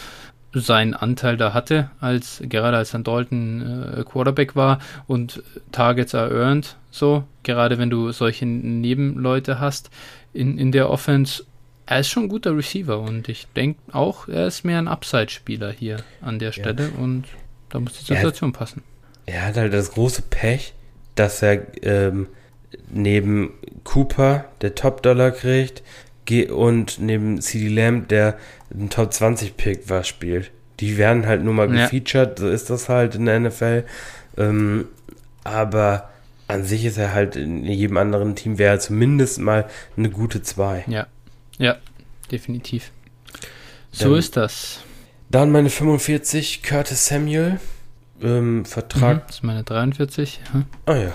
seinen 0.54 0.94
Anteil 0.94 1.36
da 1.36 1.54
hatte, 1.54 1.90
als 2.00 2.42
gerade 2.44 2.76
als 2.76 2.90
dann 2.90 3.04
Dalton 3.04 3.94
äh, 3.98 4.04
Quarterback 4.04 4.54
war 4.54 4.78
und 5.06 5.42
Targets 5.72 6.14
are 6.14 6.30
earned, 6.30 6.76
so, 6.90 7.24
gerade 7.42 7.78
wenn 7.78 7.90
du 7.90 8.12
solche 8.12 8.44
Nebenleute 8.46 9.60
hast 9.60 9.90
in, 10.32 10.58
in 10.58 10.72
der 10.72 10.90
Offense. 10.90 11.44
Er 11.86 12.00
ist 12.00 12.08
schon 12.08 12.24
ein 12.24 12.28
guter 12.28 12.56
Receiver 12.56 13.00
und 13.00 13.28
ich 13.28 13.46
denke 13.56 13.80
auch, 13.92 14.28
er 14.28 14.46
ist 14.46 14.64
mehr 14.64 14.78
ein 14.78 14.88
Upside-Spieler 14.88 15.72
hier 15.72 15.98
an 16.20 16.38
der 16.38 16.52
Stelle 16.52 16.90
ja. 16.94 17.02
und 17.02 17.24
da 17.70 17.80
muss 17.80 17.94
die 17.94 18.04
Situation 18.04 18.50
er, 18.50 18.58
passen. 18.58 18.82
Er 19.26 19.46
hat 19.46 19.56
halt 19.56 19.72
das 19.72 19.92
große 19.92 20.22
Pech, 20.22 20.74
dass 21.14 21.42
er 21.42 21.66
ähm, 21.82 22.28
neben 22.90 23.52
Cooper, 23.84 24.44
der 24.60 24.74
Top-Dollar 24.74 25.32
kriegt, 25.32 25.82
und 26.50 26.98
neben 27.00 27.40
CD 27.40 27.68
Lamb, 27.68 28.08
der 28.08 28.38
ein 28.74 28.90
Top 28.90 29.12
20 29.12 29.56
Pick 29.56 29.88
war, 29.88 30.04
spielt. 30.04 30.50
Die 30.80 30.96
werden 30.96 31.26
halt 31.26 31.44
nur 31.44 31.54
mal 31.54 31.68
gefeatured, 31.68 32.38
ja. 32.38 32.46
so 32.46 32.50
ist 32.50 32.70
das 32.70 32.88
halt 32.88 33.14
in 33.14 33.26
der 33.26 33.38
NFL. 33.40 33.84
Ähm, 34.36 34.86
aber 35.44 36.10
an 36.48 36.64
sich 36.64 36.84
ist 36.84 36.98
er 36.98 37.14
halt 37.14 37.36
in 37.36 37.64
jedem 37.64 37.96
anderen 37.96 38.34
Team 38.34 38.58
wäre 38.58 38.78
zumindest 38.78 39.38
mal 39.38 39.66
eine 39.96 40.10
gute 40.10 40.42
2. 40.42 40.84
Ja, 40.86 41.06
ja, 41.58 41.76
definitiv. 42.30 42.90
So 43.90 44.10
dann, 44.10 44.18
ist 44.18 44.36
das. 44.36 44.80
Dann 45.30 45.50
meine 45.50 45.70
45, 45.70 46.62
Curtis 46.62 47.06
Samuel. 47.06 47.60
Ähm, 48.22 48.64
Vertrag. 48.64 49.16
Mhm, 49.16 49.22
das 49.26 49.36
ist 49.36 49.44
meine 49.44 49.64
43. 49.64 50.40
Hm? 50.52 50.64
Ah 50.86 50.96
ja. 50.96 51.12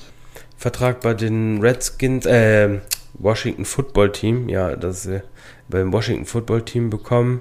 Vertrag 0.56 1.00
bei 1.00 1.14
den 1.14 1.60
Redskins, 1.60 2.26
äh, 2.26 2.80
Washington 3.14 3.64
Football 3.64 4.12
Team, 4.12 4.48
ja, 4.48 4.76
das 4.76 5.06
äh, 5.06 5.22
beim 5.70 5.92
Washington 5.92 6.26
Football 6.26 6.62
Team 6.62 6.90
bekommen. 6.90 7.40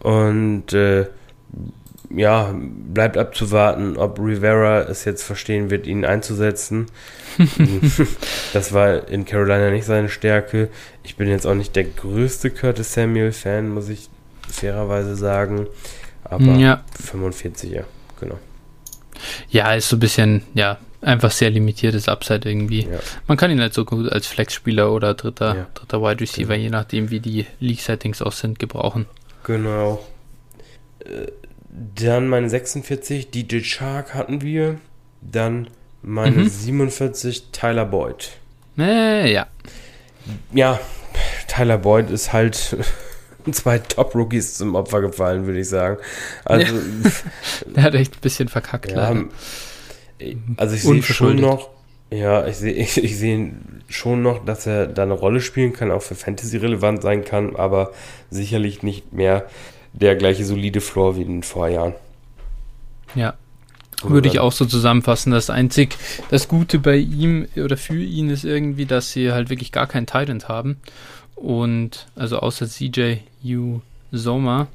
Und 0.00 0.72
äh, 0.72 1.06
ja, 2.10 2.54
bleibt 2.54 3.16
abzuwarten, 3.16 3.96
ob 3.96 4.18
Rivera 4.18 4.82
es 4.82 5.04
jetzt 5.04 5.22
verstehen 5.22 5.70
wird, 5.70 5.86
ihn 5.86 6.04
einzusetzen. 6.04 6.86
das 8.52 8.72
war 8.72 9.08
in 9.08 9.24
Carolina 9.24 9.70
nicht 9.70 9.84
seine 9.84 10.08
Stärke. 10.08 10.68
Ich 11.02 11.16
bin 11.16 11.28
jetzt 11.28 11.46
auch 11.46 11.54
nicht 11.54 11.76
der 11.76 11.84
größte 11.84 12.50
Curtis 12.50 12.94
Samuel-Fan, 12.94 13.68
muss 13.68 13.88
ich 13.88 14.08
fairerweise 14.48 15.16
sagen. 15.16 15.66
Aber 16.24 16.54
ja. 16.54 16.84
45, 17.02 17.70
ja, 17.70 17.82
genau. 18.20 18.38
Ja, 19.48 19.74
ist 19.74 19.88
so 19.88 19.96
ein 19.96 20.00
bisschen, 20.00 20.42
ja, 20.54 20.78
einfach 21.06 21.30
sehr 21.30 21.50
limitiertes 21.50 22.08
Upside 22.08 22.48
irgendwie. 22.48 22.82
Ja. 22.82 22.98
Man 23.26 23.36
kann 23.36 23.50
ihn 23.50 23.60
halt 23.60 23.74
so 23.74 23.84
gut 23.84 24.10
als 24.10 24.26
Flexspieler 24.26 24.92
oder 24.92 25.14
dritter, 25.14 25.54
ja. 25.54 25.66
dritter 25.74 26.02
Wide 26.02 26.20
Receiver, 26.20 26.54
genau. 26.54 26.64
je 26.64 26.70
nachdem 26.70 27.10
wie 27.10 27.20
die 27.20 27.46
League-Settings 27.60 28.22
auch 28.22 28.32
sind, 28.32 28.58
gebrauchen. 28.58 29.06
Genau. 29.44 30.04
Äh, 31.00 31.30
dann 31.94 32.28
meine 32.28 32.48
46, 32.48 33.30
DJ 33.30 33.60
Shark 33.60 34.14
hatten 34.14 34.42
wir. 34.42 34.78
Dann 35.20 35.68
meine 36.02 36.36
mhm. 36.36 36.48
47, 36.48 37.50
Tyler 37.52 37.86
Boyd. 37.86 38.30
Äh, 38.78 39.32
ja. 39.32 39.46
Ja, 40.52 40.80
Tyler 41.46 41.78
Boyd 41.78 42.10
ist 42.10 42.32
halt 42.32 42.76
zwei 43.52 43.78
Top-Rookies 43.78 44.54
zum 44.54 44.74
Opfer 44.74 45.00
gefallen, 45.02 45.46
würde 45.46 45.60
ich 45.60 45.68
sagen. 45.68 45.98
Also, 46.44 46.74
ja. 46.74 47.10
Der 47.76 47.82
hat 47.84 47.94
echt 47.94 48.14
ein 48.14 48.20
bisschen 48.20 48.48
verkackt, 48.48 48.90
ja, 48.90 49.10
leider. 49.10 49.26
Also 50.56 50.74
ich 50.74 50.82
sehe 50.82 51.02
schon 51.02 51.36
noch, 51.36 51.70
ja, 52.10 52.46
ich 52.46 52.56
sehe 52.56 52.72
ich, 52.74 53.02
ich 53.02 53.16
sehe 53.18 53.52
schon 53.88 54.22
noch, 54.22 54.44
dass 54.44 54.66
er 54.66 54.86
da 54.86 55.02
eine 55.02 55.14
Rolle 55.14 55.40
spielen 55.40 55.72
kann, 55.72 55.90
auch 55.90 56.02
für 56.02 56.14
Fantasy 56.14 56.56
relevant 56.56 57.02
sein 57.02 57.24
kann, 57.24 57.56
aber 57.56 57.92
sicherlich 58.30 58.82
nicht 58.82 59.12
mehr 59.12 59.46
der 59.92 60.16
gleiche 60.16 60.44
solide 60.44 60.80
Floor 60.80 61.16
wie 61.16 61.22
in 61.22 61.28
den 61.28 61.42
Vorjahren. 61.42 61.94
Ja. 63.14 63.34
Würde 64.02 64.28
ich 64.28 64.40
auch 64.40 64.52
so 64.52 64.66
zusammenfassen. 64.66 65.32
Das 65.32 65.48
einzig, 65.48 65.96
das 66.28 66.48
Gute 66.48 66.78
bei 66.78 66.96
ihm 66.96 67.48
oder 67.56 67.78
für 67.78 67.98
ihn 67.98 68.28
ist 68.28 68.44
irgendwie, 68.44 68.84
dass 68.84 69.12
sie 69.12 69.32
halt 69.32 69.48
wirklich 69.48 69.72
gar 69.72 69.86
keinen 69.86 70.06
Titan 70.06 70.42
haben. 70.46 70.76
Und 71.34 72.06
also 72.14 72.38
außer 72.38 72.66
CJ 72.68 73.16
U 73.44 73.80
Soma. 74.12 74.68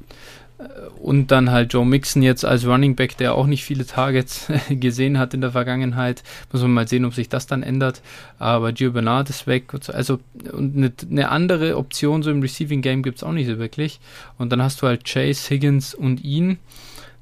Und 1.00 1.30
dann 1.30 1.50
halt 1.50 1.72
Joe 1.72 1.84
Mixon 1.84 2.22
jetzt 2.22 2.44
als 2.44 2.66
Running 2.66 2.94
Back, 2.94 3.16
der 3.16 3.34
auch 3.34 3.46
nicht 3.46 3.64
viele 3.64 3.86
Targets 3.86 4.46
gesehen 4.70 5.18
hat 5.18 5.34
in 5.34 5.40
der 5.40 5.52
Vergangenheit. 5.52 6.22
Muss 6.52 6.62
man 6.62 6.72
mal 6.72 6.88
sehen, 6.88 7.04
ob 7.04 7.14
sich 7.14 7.28
das 7.28 7.46
dann 7.46 7.62
ändert. 7.62 8.02
Aber 8.38 8.72
Gio 8.72 8.92
Bernard 8.92 9.30
ist 9.30 9.46
weg. 9.46 9.72
Also 9.92 10.20
und 10.52 10.76
eine, 10.76 10.92
eine 11.10 11.28
andere 11.30 11.76
Option 11.76 12.22
so 12.22 12.30
im 12.30 12.40
Receiving 12.40 12.82
Game 12.82 13.02
gibt 13.02 13.18
es 13.18 13.24
auch 13.24 13.32
nicht 13.32 13.46
so 13.46 13.58
wirklich. 13.58 14.00
Und 14.38 14.50
dann 14.50 14.62
hast 14.62 14.82
du 14.82 14.86
halt 14.86 15.04
Chase, 15.04 15.50
Higgins 15.50 15.94
und 15.94 16.22
ihn 16.22 16.58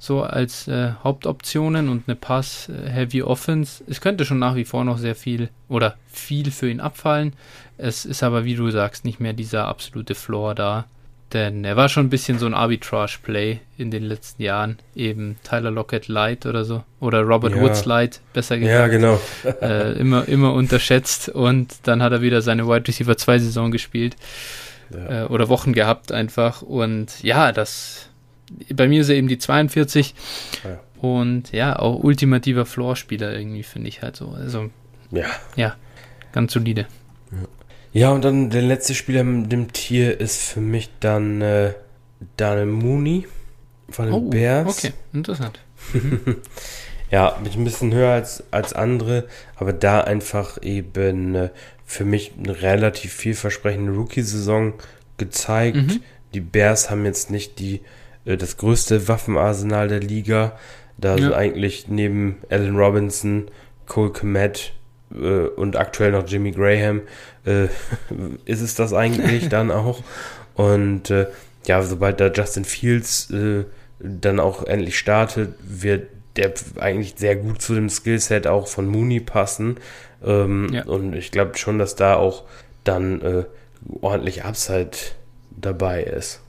so 0.01 0.23
als 0.23 0.67
äh, 0.67 0.93
Hauptoptionen 1.05 1.91
und 1.91 2.05
eine 2.07 2.17
Pass-Heavy 2.17 3.23
Offense. 3.23 3.85
Es 3.87 4.01
könnte 4.01 4.25
schon 4.25 4.39
nach 4.39 4.57
wie 4.57 4.65
vor 4.65 4.83
noch 4.83 4.97
sehr 4.97 5.15
viel 5.15 5.51
oder 5.69 5.97
viel 6.07 6.51
für 6.51 6.71
ihn 6.71 6.81
abfallen. 6.81 7.35
Es 7.77 8.07
ist 8.07 8.23
aber, 8.23 8.45
wie 8.45 8.55
du 8.55 8.71
sagst, 8.71 9.05
nicht 9.05 9.21
mehr 9.21 9.35
dieser 9.35 9.69
absolute 9.69 10.15
Floor 10.15 10.55
da. 10.55 10.87
Denn 11.33 11.65
er 11.65 11.77
war 11.77 11.89
schon 11.89 12.07
ein 12.07 12.11
bisschen 12.11 12.39
so 12.39 12.47
ein 12.47 12.55
Arbitrage-Play 12.55 13.61
in 13.79 13.91
den 13.91 14.03
letzten 14.03 14.43
Jahren. 14.43 14.79
Eben 14.97 15.37
Tyler 15.45 15.71
Lockett 15.71 16.09
Light 16.09 16.45
oder 16.45 16.65
so. 16.65 16.83
Oder 16.99 17.23
Robert 17.23 17.55
ja. 17.55 17.61
Woods 17.61 17.85
Light, 17.85 18.21
besser 18.33 18.59
gesagt. 18.59 18.77
Ja, 18.77 18.89
genau. 18.89 19.21
äh, 19.63 19.93
immer, 19.93 20.27
immer 20.27 20.53
unterschätzt. 20.53 21.29
Und 21.29 21.77
dann 21.85 22.03
hat 22.03 22.13
er 22.13 22.21
wieder 22.21 22.43
seine 22.43 22.67
Wide 22.67 22.89
Receiver 22.89 23.17
2 23.17 23.39
Saison 23.39 23.71
gespielt. 23.71 24.17
Ja. 24.93 25.25
Äh, 25.25 25.27
oder 25.27 25.49
Wochen 25.49 25.73
gehabt 25.73 26.11
einfach. 26.11 26.63
Und 26.63 27.23
ja, 27.23 27.53
das. 27.53 28.09
Bei 28.75 28.89
mir 28.89 29.03
ist 29.03 29.09
er 29.09 29.15
eben 29.15 29.29
die 29.29 29.39
42. 29.39 30.15
Ja. 30.65 30.81
Und 31.01 31.53
ja, 31.53 31.79
auch 31.79 32.03
ultimativer 32.03 32.67
Floor-Spieler 32.67 33.33
irgendwie, 33.33 33.63
finde 33.63 33.89
ich 33.89 34.03
halt 34.03 34.17
so. 34.17 34.31
Also, 34.31 34.71
ja. 35.13 35.27
Ja, 35.55 35.77
ganz 36.33 36.53
solide. 36.53 36.87
Ja, 37.93 38.11
und 38.11 38.25
dann 38.25 38.51
der 38.51 38.63
letzte 38.63 38.95
Spieler 38.95 39.25
mit 39.25 39.51
dem 39.51 39.73
Tier 39.73 40.21
ist 40.21 40.41
für 40.41 40.61
mich 40.61 40.91
dann 41.01 41.41
äh, 41.43 41.75
Daniel 42.37 42.67
Mooney 42.67 43.27
von 43.89 44.07
den 44.07 44.15
oh, 44.15 44.21
Bears. 44.21 44.79
Okay, 44.79 44.93
interessant. 45.13 45.61
ja, 47.11 47.37
ich 47.45 47.57
ein 47.57 47.65
bisschen 47.65 47.93
höher 47.93 48.13
als, 48.13 48.45
als 48.53 48.73
andere, 48.73 49.27
aber 49.57 49.73
da 49.73 50.01
einfach 50.03 50.63
eben 50.63 51.35
äh, 51.35 51.49
für 51.85 52.05
mich 52.05 52.33
eine 52.39 52.63
relativ 52.63 53.13
vielversprechende 53.13 53.93
Rookie-Saison 53.93 54.75
gezeigt. 55.17 55.77
Mhm. 55.77 56.03
Die 56.35 56.41
Bears 56.41 56.91
haben 56.91 57.05
jetzt 57.05 57.31
nicht 57.31 57.59
die, 57.59 57.81
äh, 58.25 58.37
das 58.37 58.57
größte 58.57 59.09
Waffenarsenal 59.09 59.89
der 59.89 60.01
Liga. 60.01 60.57
Da 60.97 61.17
ja. 61.17 61.25
sind 61.25 61.33
eigentlich 61.33 61.89
neben 61.89 62.37
Allen 62.51 62.77
Robinson, 62.77 63.51
Cole 63.87 64.11
Komet 64.11 64.75
äh, 65.15 65.47
und 65.49 65.77
aktuell 65.77 66.13
noch 66.13 66.27
Jimmy 66.27 66.53
Graham 66.53 67.03
äh, 67.45 67.65
ist 68.45 68.61
es 68.61 68.75
das 68.75 68.93
eigentlich 68.93 69.49
dann 69.49 69.71
auch. 69.71 70.03
Und 70.55 71.11
äh, 71.11 71.27
ja, 71.67 71.83
sobald 71.83 72.21
da 72.21 72.31
Justin 72.31 72.65
Fields 72.65 73.31
äh, 73.31 73.65
dann 73.99 74.41
auch 74.41 74.65
endlich 74.65 74.99
startet, 74.99 75.55
wird 75.63 76.09
der 76.37 76.53
eigentlich 76.79 77.15
sehr 77.17 77.37
gut 77.37 77.61
zu 77.61 77.75
dem 77.75 77.89
Skillset 77.89 78.47
auch 78.47 78.69
von 78.69 78.87
Mooney 78.87 79.21
passen. 79.21 79.77
Ähm, 80.25 80.69
ja. 80.73 80.85
Und 80.85 81.15
ich 81.15 81.31
glaube 81.31 81.59
schon, 81.59 81.79
dass 81.79 81.97
da 81.97 82.15
auch 82.15 82.45
dann 82.85 83.21
äh, 83.23 83.45
ordentlich 84.01 84.45
Upside 84.45 84.91
dabei 85.51 86.03
ist. 86.03 86.41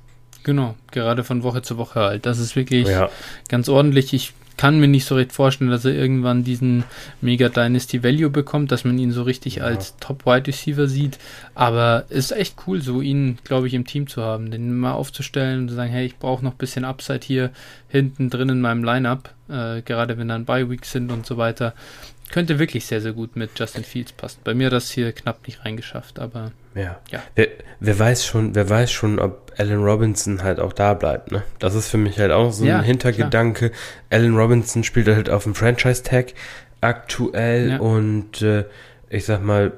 Genau, 0.43 0.75
gerade 0.91 1.23
von 1.23 1.43
Woche 1.43 1.61
zu 1.61 1.77
Woche 1.77 1.99
halt. 1.99 2.25
Das 2.25 2.39
ist 2.39 2.55
wirklich 2.55 2.87
ja. 2.87 3.09
ganz 3.47 3.69
ordentlich. 3.69 4.13
Ich 4.13 4.33
kann 4.61 4.79
mir 4.79 4.87
nicht 4.87 5.05
so 5.05 5.15
recht 5.15 5.31
vorstellen, 5.31 5.71
dass 5.71 5.85
er 5.85 5.95
irgendwann 5.95 6.43
diesen 6.43 6.83
Mega 7.19 7.49
Dynasty 7.49 8.03
Value 8.03 8.29
bekommt, 8.29 8.71
dass 8.71 8.85
man 8.85 8.99
ihn 8.99 9.11
so 9.11 9.23
richtig 9.23 9.55
ja. 9.55 9.63
als 9.63 9.97
Top 9.97 10.27
Wide 10.27 10.45
Receiver 10.45 10.85
sieht. 10.85 11.17
Aber 11.55 12.05
es 12.09 12.29
ist 12.29 12.37
echt 12.37 12.57
cool, 12.67 12.79
so 12.79 13.01
ihn, 13.01 13.39
glaube 13.43 13.65
ich, 13.65 13.73
im 13.73 13.87
Team 13.87 14.05
zu 14.05 14.21
haben, 14.21 14.51
den 14.51 14.77
mal 14.77 14.91
aufzustellen 14.93 15.61
und 15.61 15.69
zu 15.69 15.73
sagen, 15.73 15.89
hey, 15.89 16.05
ich 16.05 16.19
brauche 16.19 16.45
noch 16.45 16.51
ein 16.51 16.57
bisschen 16.59 16.85
Upside 16.85 17.21
hier 17.23 17.49
hinten 17.87 18.29
drin 18.29 18.49
in 18.49 18.61
meinem 18.61 18.83
Lineup, 18.83 19.33
äh, 19.49 19.81
gerade 19.81 20.19
wenn 20.19 20.27
dann 20.27 20.45
Bye 20.45 20.69
Weeks 20.69 20.91
sind 20.91 21.11
und 21.11 21.25
so 21.25 21.37
weiter. 21.37 21.73
Könnte 22.31 22.59
wirklich 22.59 22.85
sehr, 22.85 23.01
sehr 23.01 23.13
gut 23.13 23.35
mit 23.35 23.51
Justin 23.57 23.83
Fields 23.83 24.13
passen. 24.13 24.39
Bei 24.43 24.53
mir 24.53 24.67
hat 24.67 24.73
das 24.73 24.89
hier 24.89 25.11
knapp 25.11 25.45
nicht 25.45 25.65
reingeschafft, 25.65 26.19
aber 26.19 26.51
ja. 26.75 26.99
ja. 27.11 27.21
Wer, 27.35 27.47
wer, 27.79 27.99
weiß 27.99 28.25
schon, 28.25 28.55
wer 28.55 28.69
weiß 28.69 28.91
schon, 28.91 29.19
ob 29.19 29.51
Allen 29.57 29.83
Robinson 29.83 30.43
halt 30.43 30.59
auch 30.59 30.73
da 30.73 30.93
bleibt, 30.93 31.31
ne? 31.31 31.43
Das 31.59 31.75
ist 31.75 31.89
für 31.89 31.97
mich 31.97 32.17
halt 32.17 32.31
auch 32.31 32.51
so 32.51 32.63
ein 32.63 32.69
ja, 32.69 32.81
Hintergedanke. 32.81 33.69
Klar. 33.69 33.81
Allen 34.09 34.35
Robinson 34.35 34.83
spielt 34.83 35.07
halt 35.07 35.29
auf 35.29 35.43
dem 35.43 35.55
Franchise-Tag 35.55 36.33
aktuell 36.79 37.71
ja. 37.71 37.77
und 37.79 38.41
äh, 38.41 38.65
ich 39.09 39.25
sag 39.25 39.43
mal, 39.43 39.73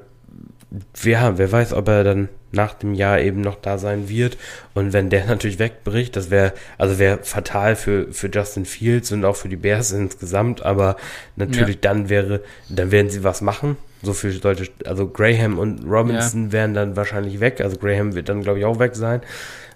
ja, 1.02 1.36
wer 1.38 1.52
weiß, 1.52 1.72
ob 1.72 1.88
er 1.88 2.04
dann 2.04 2.28
nach 2.54 2.74
dem 2.74 2.94
Jahr 2.94 3.20
eben 3.20 3.40
noch 3.40 3.56
da 3.56 3.78
sein 3.78 4.08
wird. 4.08 4.38
Und 4.72 4.92
wenn 4.92 5.10
der 5.10 5.24
natürlich 5.26 5.58
wegbricht, 5.58 6.16
das 6.16 6.30
wäre, 6.30 6.52
also 6.78 6.98
wäre 6.98 7.18
fatal 7.22 7.76
für, 7.76 8.12
für 8.12 8.28
Justin 8.28 8.64
Fields 8.64 9.12
und 9.12 9.24
auch 9.24 9.36
für 9.36 9.48
die 9.48 9.56
Bears 9.56 9.92
insgesamt, 9.92 10.64
aber 10.64 10.96
natürlich 11.36 11.76
ja. 11.76 11.80
dann 11.82 12.08
wäre, 12.08 12.40
dann 12.68 12.90
werden 12.90 13.10
sie 13.10 13.24
was 13.24 13.40
machen. 13.40 13.76
So 14.02 14.12
viel 14.12 14.32
sollte, 14.32 14.68
also 14.84 15.08
Graham 15.08 15.58
und 15.58 15.84
Robinson 15.84 16.46
ja. 16.46 16.52
wären 16.52 16.74
dann 16.74 16.96
wahrscheinlich 16.96 17.40
weg. 17.40 17.60
Also 17.60 17.78
Graham 17.78 18.14
wird 18.14 18.28
dann, 18.28 18.42
glaube 18.42 18.58
ich, 18.58 18.64
auch 18.64 18.78
weg 18.78 18.96
sein. 18.96 19.22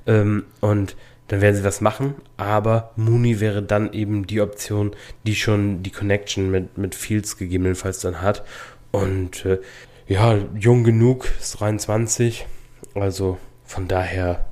Ähm, 0.07 0.45
und 0.61 0.97
dann 1.29 1.43
werden 1.43 1.57
sie 1.57 1.65
was 1.65 1.83
machen, 1.83 2.15
aber 2.39 2.93
Mooney 2.97 3.39
wäre 3.39 3.63
dann 3.63 3.93
eben 3.93 4.27
die 4.27 4.41
Option, 4.41 4.97
die 5.27 5.35
schon 5.35 5.83
die 5.83 5.91
Connection 5.91 6.51
mit, 6.51 6.79
mit 6.79 6.95
Fields 6.95 7.37
gegebenenfalls 7.37 8.01
dann 8.01 8.23
hat. 8.23 8.45
Und 8.91 9.45
äh, 9.45 9.59
ja, 10.07 10.39
jung 10.59 10.85
genug, 10.85 11.29
ist 11.39 11.61
23. 11.61 12.47
Also 13.03 13.39
von 13.65 13.89
daher 13.89 14.47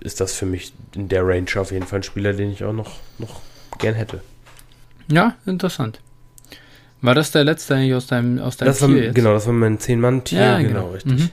ist 0.00 0.20
das 0.20 0.34
für 0.34 0.46
mich 0.46 0.72
in 0.94 1.08
der 1.08 1.26
Range 1.26 1.46
auf 1.56 1.72
jeden 1.72 1.86
Fall 1.86 2.00
ein 2.00 2.02
Spieler, 2.02 2.32
den 2.32 2.52
ich 2.52 2.64
auch 2.64 2.72
noch, 2.72 2.98
noch 3.18 3.40
gern 3.78 3.94
hätte. 3.94 4.20
Ja, 5.10 5.36
interessant. 5.46 6.00
War 7.02 7.14
das 7.14 7.30
der 7.30 7.44
letzte 7.44 7.74
eigentlich 7.74 7.94
aus 7.94 8.06
deinem, 8.06 8.38
aus 8.38 8.56
deinem 8.56 8.66
das 8.68 8.78
Tier 8.78 8.88
war, 8.88 8.96
jetzt? 8.96 9.14
Genau, 9.14 9.32
das 9.32 9.46
war 9.46 9.54
mein 9.54 9.78
10-Mann-Tier, 9.78 10.40
ja, 10.40 10.58
genau, 10.58 10.68
genau, 10.68 10.90
richtig. 10.90 11.12
Mhm. 11.12 11.30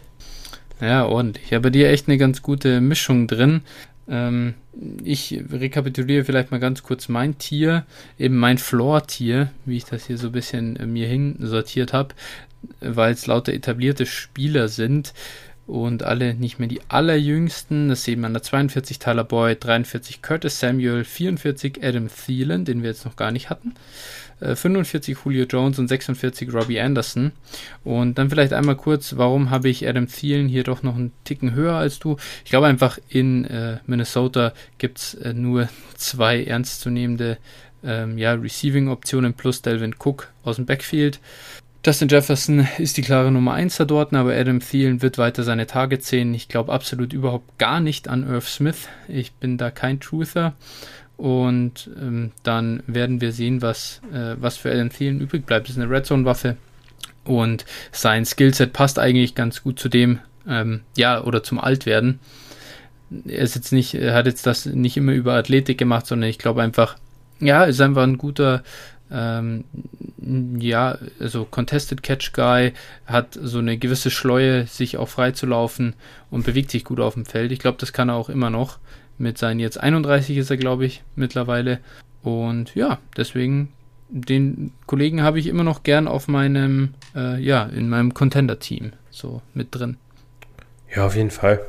Ja, 0.79 1.05
ordentlich. 1.05 1.45
Ich 1.47 1.53
habe 1.53 1.63
bei 1.63 1.69
dir 1.71 1.89
echt 1.89 2.07
eine 2.07 2.17
ganz 2.17 2.41
gute 2.41 2.79
Mischung 2.79 3.27
drin. 3.27 3.61
Ähm, 4.07 4.53
ich 5.03 5.43
rekapituliere 5.51 6.23
vielleicht 6.23 6.51
mal 6.51 6.59
ganz 6.59 6.83
kurz 6.83 7.09
mein 7.09 7.37
Tier, 7.37 7.85
eben 8.17 8.37
mein 8.37 8.57
Floor-Tier, 8.57 9.51
wie 9.65 9.77
ich 9.77 9.85
das 9.85 10.05
hier 10.05 10.17
so 10.17 10.27
ein 10.27 10.33
bisschen 10.33 10.75
äh, 10.77 10.85
mir 10.85 11.07
hin 11.07 11.35
sortiert 11.39 11.93
habe, 11.93 12.15
weil 12.79 13.13
es 13.13 13.27
lauter 13.27 13.53
etablierte 13.53 14.05
Spieler 14.05 14.67
sind 14.69 15.13
und 15.67 16.03
alle 16.03 16.33
nicht 16.33 16.59
mehr 16.59 16.69
die 16.69 16.81
allerjüngsten. 16.87 17.89
Das 17.89 18.03
sehen 18.03 18.21
wir 18.21 18.27
an 18.27 18.33
der 18.33 18.41
42 18.41 18.99
Tyler 18.99 19.25
Boyd, 19.25 19.63
43 19.63 20.21
Curtis 20.21 20.59
Samuel, 20.59 21.03
44 21.03 21.83
Adam 21.83 22.07
Thielen, 22.07 22.65
den 22.65 22.81
wir 22.81 22.89
jetzt 22.89 23.05
noch 23.05 23.17
gar 23.17 23.31
nicht 23.31 23.49
hatten. 23.49 23.73
45 24.39 25.15
äh, 25.15 25.19
Julio 25.25 25.45
Jones 25.45 25.79
und 25.79 25.87
46 25.87 26.53
Robbie 26.53 26.79
Anderson. 26.79 27.31
Und 27.83 28.17
dann 28.17 28.29
vielleicht 28.29 28.53
einmal 28.53 28.75
kurz, 28.75 29.17
warum 29.17 29.49
habe 29.49 29.67
ich 29.69 29.87
Adam 29.87 30.07
Thielen 30.07 30.47
hier 30.47 30.63
doch 30.63 30.83
noch 30.83 30.95
einen 30.95 31.11
Ticken 31.23 31.53
höher 31.53 31.75
als 31.75 31.99
du? 31.99 32.17
Ich 32.45 32.51
glaube 32.51 32.67
einfach, 32.67 32.99
in 33.09 33.45
äh, 33.45 33.79
Minnesota 33.85 34.53
gibt 34.77 34.99
es 34.99 35.13
äh, 35.15 35.33
nur 35.33 35.69
zwei 35.95 36.43
ernstzunehmende 36.43 37.37
ähm, 37.83 38.17
ja, 38.17 38.33
Receiving-Optionen 38.33 39.33
plus 39.33 39.61
Delvin 39.61 39.95
Cook 39.97 40.31
aus 40.43 40.57
dem 40.57 40.65
Backfield. 40.65 41.19
Justin 41.87 42.09
Jefferson 42.09 42.67
ist 42.79 42.97
die 42.97 43.01
klare 43.01 43.31
Nummer 43.31 43.53
1 43.53 43.77
da 43.77 43.85
dort, 43.85 44.13
aber 44.13 44.33
Adam 44.33 44.59
Thielen 44.59 45.01
wird 45.01 45.17
weiter 45.17 45.43
seine 45.43 45.67
Targets 45.67 46.09
sehen. 46.09 46.33
Ich 46.33 46.49
glaube 46.49 46.73
absolut 46.73 47.13
überhaupt 47.13 47.57
gar 47.59 47.79
nicht 47.79 48.09
an 48.09 48.27
Irv 48.27 48.49
Smith. 48.49 48.89
Ich 49.07 49.31
bin 49.31 49.57
da 49.57 49.71
kein 49.71 50.01
Truther. 50.01 50.53
Und 51.15 51.89
ähm, 51.97 52.33
dann 52.43 52.83
werden 52.87 53.21
wir 53.21 53.31
sehen, 53.31 53.61
was, 53.61 54.01
äh, 54.11 54.35
was 54.37 54.57
für 54.57 54.69
Adam 54.69 54.89
Thielen 54.89 55.21
übrig 55.21 55.45
bleibt. 55.45 55.69
Das 55.69 55.77
ist 55.77 55.81
eine 55.81 55.89
Red 55.89 56.05
Zone-Waffe. 56.05 56.57
Und 57.23 57.63
sein 57.93 58.25
Skillset 58.25 58.73
passt 58.73 58.99
eigentlich 58.99 59.33
ganz 59.33 59.63
gut 59.63 59.79
zu 59.79 59.87
dem, 59.87 60.19
ähm, 60.45 60.81
ja, 60.97 61.23
oder 61.23 61.41
zum 61.41 61.57
Altwerden. 61.57 62.19
Er 63.25 63.39
ist 63.39 63.55
jetzt 63.55 63.71
nicht, 63.71 63.93
er 63.93 64.13
hat 64.13 64.25
jetzt 64.25 64.45
das 64.45 64.65
nicht 64.65 64.97
immer 64.97 65.13
über 65.13 65.35
Athletik 65.35 65.77
gemacht, 65.77 66.05
sondern 66.05 66.29
ich 66.29 66.37
glaube 66.37 66.61
einfach, 66.63 66.97
ja, 67.39 67.63
ist 67.63 67.79
einfach 67.79 68.03
ein 68.03 68.17
guter, 68.17 68.63
ähm, 69.11 69.63
ja, 70.59 70.97
also 71.19 71.45
Contested 71.45 72.03
Catch 72.03 72.33
Guy 72.33 72.73
hat 73.05 73.37
so 73.41 73.59
eine 73.59 73.77
gewisse 73.77 74.11
Schleue, 74.11 74.67
sich 74.67 74.97
auch 74.97 75.07
frei 75.07 75.31
zu 75.31 75.45
laufen 75.45 75.95
und 76.29 76.45
bewegt 76.45 76.71
sich 76.71 76.83
gut 76.83 76.99
auf 76.99 77.13
dem 77.13 77.25
Feld. 77.25 77.51
Ich 77.51 77.59
glaube, 77.59 77.77
das 77.79 77.93
kann 77.93 78.09
er 78.09 78.15
auch 78.15 78.29
immer 78.29 78.49
noch. 78.49 78.79
Mit 79.17 79.37
seinen 79.37 79.59
jetzt 79.59 79.79
31 79.79 80.37
ist 80.37 80.49
er, 80.49 80.57
glaube 80.57 80.85
ich, 80.85 81.03
mittlerweile. 81.15 81.79
Und 82.21 82.75
ja, 82.75 82.99
deswegen, 83.15 83.69
den 84.09 84.73
Kollegen 84.85 85.21
habe 85.21 85.39
ich 85.39 85.47
immer 85.47 85.63
noch 85.63 85.83
gern 85.83 86.07
auf 86.07 86.27
meinem, 86.27 86.93
äh, 87.15 87.41
ja, 87.41 87.63
in 87.63 87.89
meinem 87.89 88.13
Contender-Team 88.13 88.91
so 89.09 89.41
mit 89.53 89.73
drin. 89.73 89.97
Ja, 90.93 91.05
auf 91.05 91.15
jeden 91.15 91.31
Fall. 91.31 91.61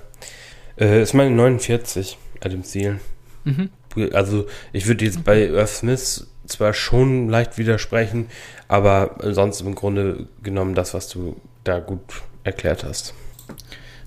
Äh, 0.78 1.02
ist 1.02 1.15
meine 1.15 1.31
49, 1.31 2.19
Adam 2.40 2.65
Ziel. 2.65 3.01
Mhm. 3.44 3.70
Also, 4.12 4.47
ich 4.73 4.86
würde 4.86 5.05
jetzt 5.05 5.24
bei 5.24 5.51
Earth 5.52 5.69
Smith 5.69 6.27
zwar 6.48 6.74
schon 6.74 7.28
leicht 7.28 7.58
widersprechen, 7.58 8.26
aber 8.68 9.16
sonst 9.32 9.60
im 9.60 9.74
Grunde 9.74 10.26
genommen 10.42 10.74
das, 10.74 10.94
was 10.94 11.08
du 11.08 11.36
da 11.64 11.78
gut 11.78 12.00
erklärt 12.44 12.84
hast. 12.84 13.14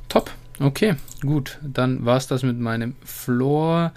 Top, 0.09 0.31
okay, 0.59 0.95
gut. 1.21 1.59
Dann 1.61 2.05
war 2.05 2.17
es 2.17 2.27
das 2.27 2.43
mit 2.43 2.59
meinem 2.59 2.95
Floor. 3.05 3.93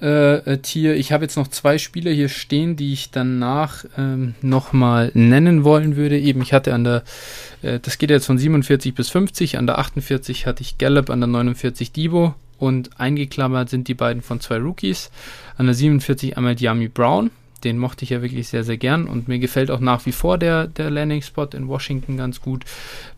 Äh, 0.00 0.58
Tier. 0.58 0.94
Ich 0.94 1.10
habe 1.10 1.24
jetzt 1.24 1.36
noch 1.36 1.48
zwei 1.48 1.76
Spieler 1.76 2.12
hier 2.12 2.28
stehen, 2.28 2.76
die 2.76 2.92
ich 2.92 3.10
danach 3.10 3.84
ähm, 3.96 4.36
nochmal 4.42 5.10
nennen 5.14 5.64
wollen 5.64 5.96
würde. 5.96 6.16
Eben, 6.18 6.40
ich 6.40 6.52
hatte 6.52 6.72
an 6.72 6.84
der, 6.84 7.02
äh, 7.62 7.80
das 7.80 7.98
geht 7.98 8.10
jetzt 8.10 8.26
von 8.26 8.38
47 8.38 8.94
bis 8.94 9.08
50, 9.08 9.58
an 9.58 9.66
der 9.66 9.78
48 9.78 10.46
hatte 10.46 10.62
ich 10.62 10.78
Gallup, 10.78 11.10
an 11.10 11.20
der 11.20 11.26
49 11.26 11.90
Debo 11.90 12.36
und 12.58 13.00
eingeklammert 13.00 13.70
sind 13.70 13.88
die 13.88 13.94
beiden 13.94 14.22
von 14.22 14.40
zwei 14.40 14.58
Rookies. 14.58 15.10
An 15.56 15.66
der 15.66 15.74
47 15.74 16.36
einmal 16.36 16.54
Diami 16.54 16.88
Brown, 16.88 17.30
den 17.64 17.78
mochte 17.78 18.04
ich 18.04 18.10
ja 18.10 18.22
wirklich 18.22 18.48
sehr, 18.48 18.64
sehr 18.64 18.76
gern 18.76 19.06
und 19.06 19.28
mir 19.28 19.38
gefällt 19.38 19.70
auch 19.70 19.80
nach 19.80 20.06
wie 20.06 20.12
vor 20.12 20.38
der, 20.38 20.66
der 20.66 20.90
Landing-Spot 20.90 21.48
in 21.54 21.68
Washington 21.68 22.16
ganz 22.16 22.40
gut. 22.40 22.64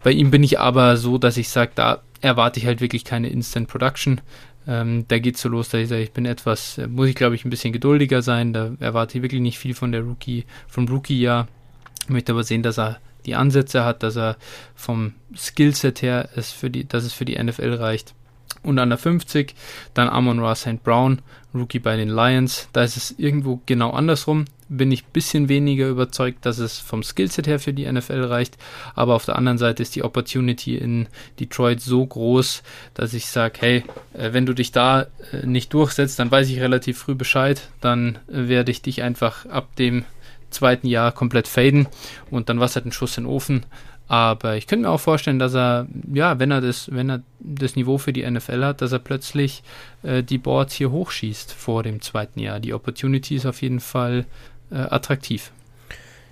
Bei 0.03 0.11
ihm 0.11 0.31
bin 0.31 0.43
ich 0.43 0.59
aber 0.59 0.97
so, 0.97 1.19
dass 1.19 1.37
ich 1.37 1.49
sage, 1.49 1.73
da 1.75 2.03
erwarte 2.21 2.61
ich 2.61 2.67
halt 2.67 2.81
wirklich 2.81 3.05
keine 3.05 3.29
Instant 3.29 3.69
Production. 3.69 4.21
Ähm, 4.67 5.05
da 5.09 5.19
geht 5.19 5.37
es 5.37 5.43
so 5.43 5.49
los, 5.49 5.69
dass 5.69 5.81
ich 5.81 5.89
sage, 5.89 6.03
ich 6.03 6.13
bin 6.13 6.27
etwas, 6.27 6.79
äh, 6.79 6.87
muss 6.87 7.09
ich 7.09 7.15
glaube 7.15 7.35
ich 7.35 7.45
ein 7.45 7.51
bisschen 7.51 7.73
geduldiger 7.73 8.23
sein. 8.23 8.53
Da 8.53 8.73
erwarte 8.81 9.19
ich 9.19 9.23
wirklich 9.23 9.41
nicht 9.41 9.59
viel 9.59 9.75
von 9.75 9.93
der 9.93 10.03
Rookie, 10.03 10.45
vom 10.69 10.87
Rookie-Jahr. 10.89 11.49
Ich 12.05 12.09
möchte 12.11 12.33
aber 12.33 12.45
sehen, 12.45 12.63
dass 12.63 12.79
er 12.79 12.99
die 13.27 13.35
Ansätze 13.35 13.85
hat, 13.85 14.03
dass 14.03 14.17
er 14.17 14.37
vom 14.75 15.13
Skillset 15.37 16.03
her 16.03 16.31
es 16.35 16.51
für 16.51 16.71
die, 16.71 16.87
dass 16.87 17.05
es 17.05 17.13
für 17.13 17.25
die 17.25 17.43
NFL 17.43 17.75
reicht 17.75 18.15
und 18.63 18.79
an 18.79 18.91
der 18.91 18.99
50 18.99 19.55
dann 19.95 20.09
Amon 20.09 20.41
Ra 20.41 20.55
St. 20.55 20.83
Brown, 20.83 21.23
Rookie 21.55 21.79
bei 21.79 21.97
den 21.97 22.09
Lions. 22.09 22.69
Da 22.73 22.83
ist 22.83 22.97
es 22.97 23.15
irgendwo 23.19 23.61
genau 23.67 23.91
andersrum. 23.91 24.45
bin 24.69 24.93
ich 24.93 25.03
ein 25.03 25.13
bisschen 25.13 25.49
weniger 25.49 25.89
überzeugt, 25.89 26.47
dass 26.47 26.59
es 26.59 26.79
vom 26.79 27.03
Skillset 27.03 27.49
her 27.49 27.59
für 27.59 27.73
die 27.73 27.91
NFL 27.91 28.23
reicht. 28.25 28.57
Aber 28.95 29.15
auf 29.15 29.25
der 29.25 29.37
anderen 29.37 29.59
Seite 29.59 29.83
ist 29.83 29.97
die 29.97 30.05
Opportunity 30.05 30.77
in 30.77 31.09
Detroit 31.41 31.81
so 31.81 32.07
groß, 32.07 32.63
dass 32.95 33.15
ich 33.15 33.27
sage, 33.27 33.59
hey, 33.61 33.85
äh, 34.13 34.33
wenn 34.33 34.47
du 34.47 34.55
dich 34.55 34.71
da 34.71 35.07
äh, 35.33 35.45
nicht 35.45 35.75
durchsetzt, 35.75 36.19
dann 36.19 36.31
weiß 36.31 36.49
ich 36.49 36.61
relativ 36.61 36.99
früh 36.99 37.17
Bescheid. 37.17 37.69
Dann 37.81 38.17
äh, 38.29 38.49
werde 38.49 38.71
ich 38.71 38.83
dich 38.83 39.03
einfach 39.03 39.47
ab 39.47 39.75
dem 39.77 40.05
zweiten 40.51 40.87
Jahr 40.87 41.13
komplett 41.13 41.49
faden 41.49 41.87
und 42.31 42.49
dann 42.49 42.59
war 42.59 42.67
es 42.67 42.75
halt 42.75 42.87
ein 42.87 42.93
Schuss 42.93 43.17
in 43.17 43.25
den 43.25 43.31
Ofen. 43.31 43.65
Aber 44.11 44.57
ich 44.57 44.67
könnte 44.67 44.89
mir 44.89 44.91
auch 44.91 44.99
vorstellen, 44.99 45.39
dass 45.39 45.55
er, 45.55 45.87
ja, 46.13 46.41
wenn 46.41 46.51
er 46.51 46.61
das, 46.61 46.93
wenn 46.93 47.09
er 47.09 47.23
das 47.39 47.77
Niveau 47.77 47.97
für 47.97 48.13
die 48.13 48.29
NFL 48.29 48.65
hat, 48.65 48.83
dass 48.83 48.91
er 48.91 48.99
plötzlich 48.99 49.63
äh, 50.03 50.25
die 50.25 50.39
Boards 50.39 50.75
hier 50.75 50.91
hochschießt 50.91 51.53
vor 51.53 51.85
dem 51.85 52.03
zweiten 52.03 52.41
Jahr. 52.41 52.59
Die 52.59 52.75
Opportunity 52.75 53.37
ist 53.37 53.47
auf 53.47 53.63
jeden 53.63 53.79
Fall 53.79 54.27
äh, 54.73 54.79
attraktiv. 54.79 55.53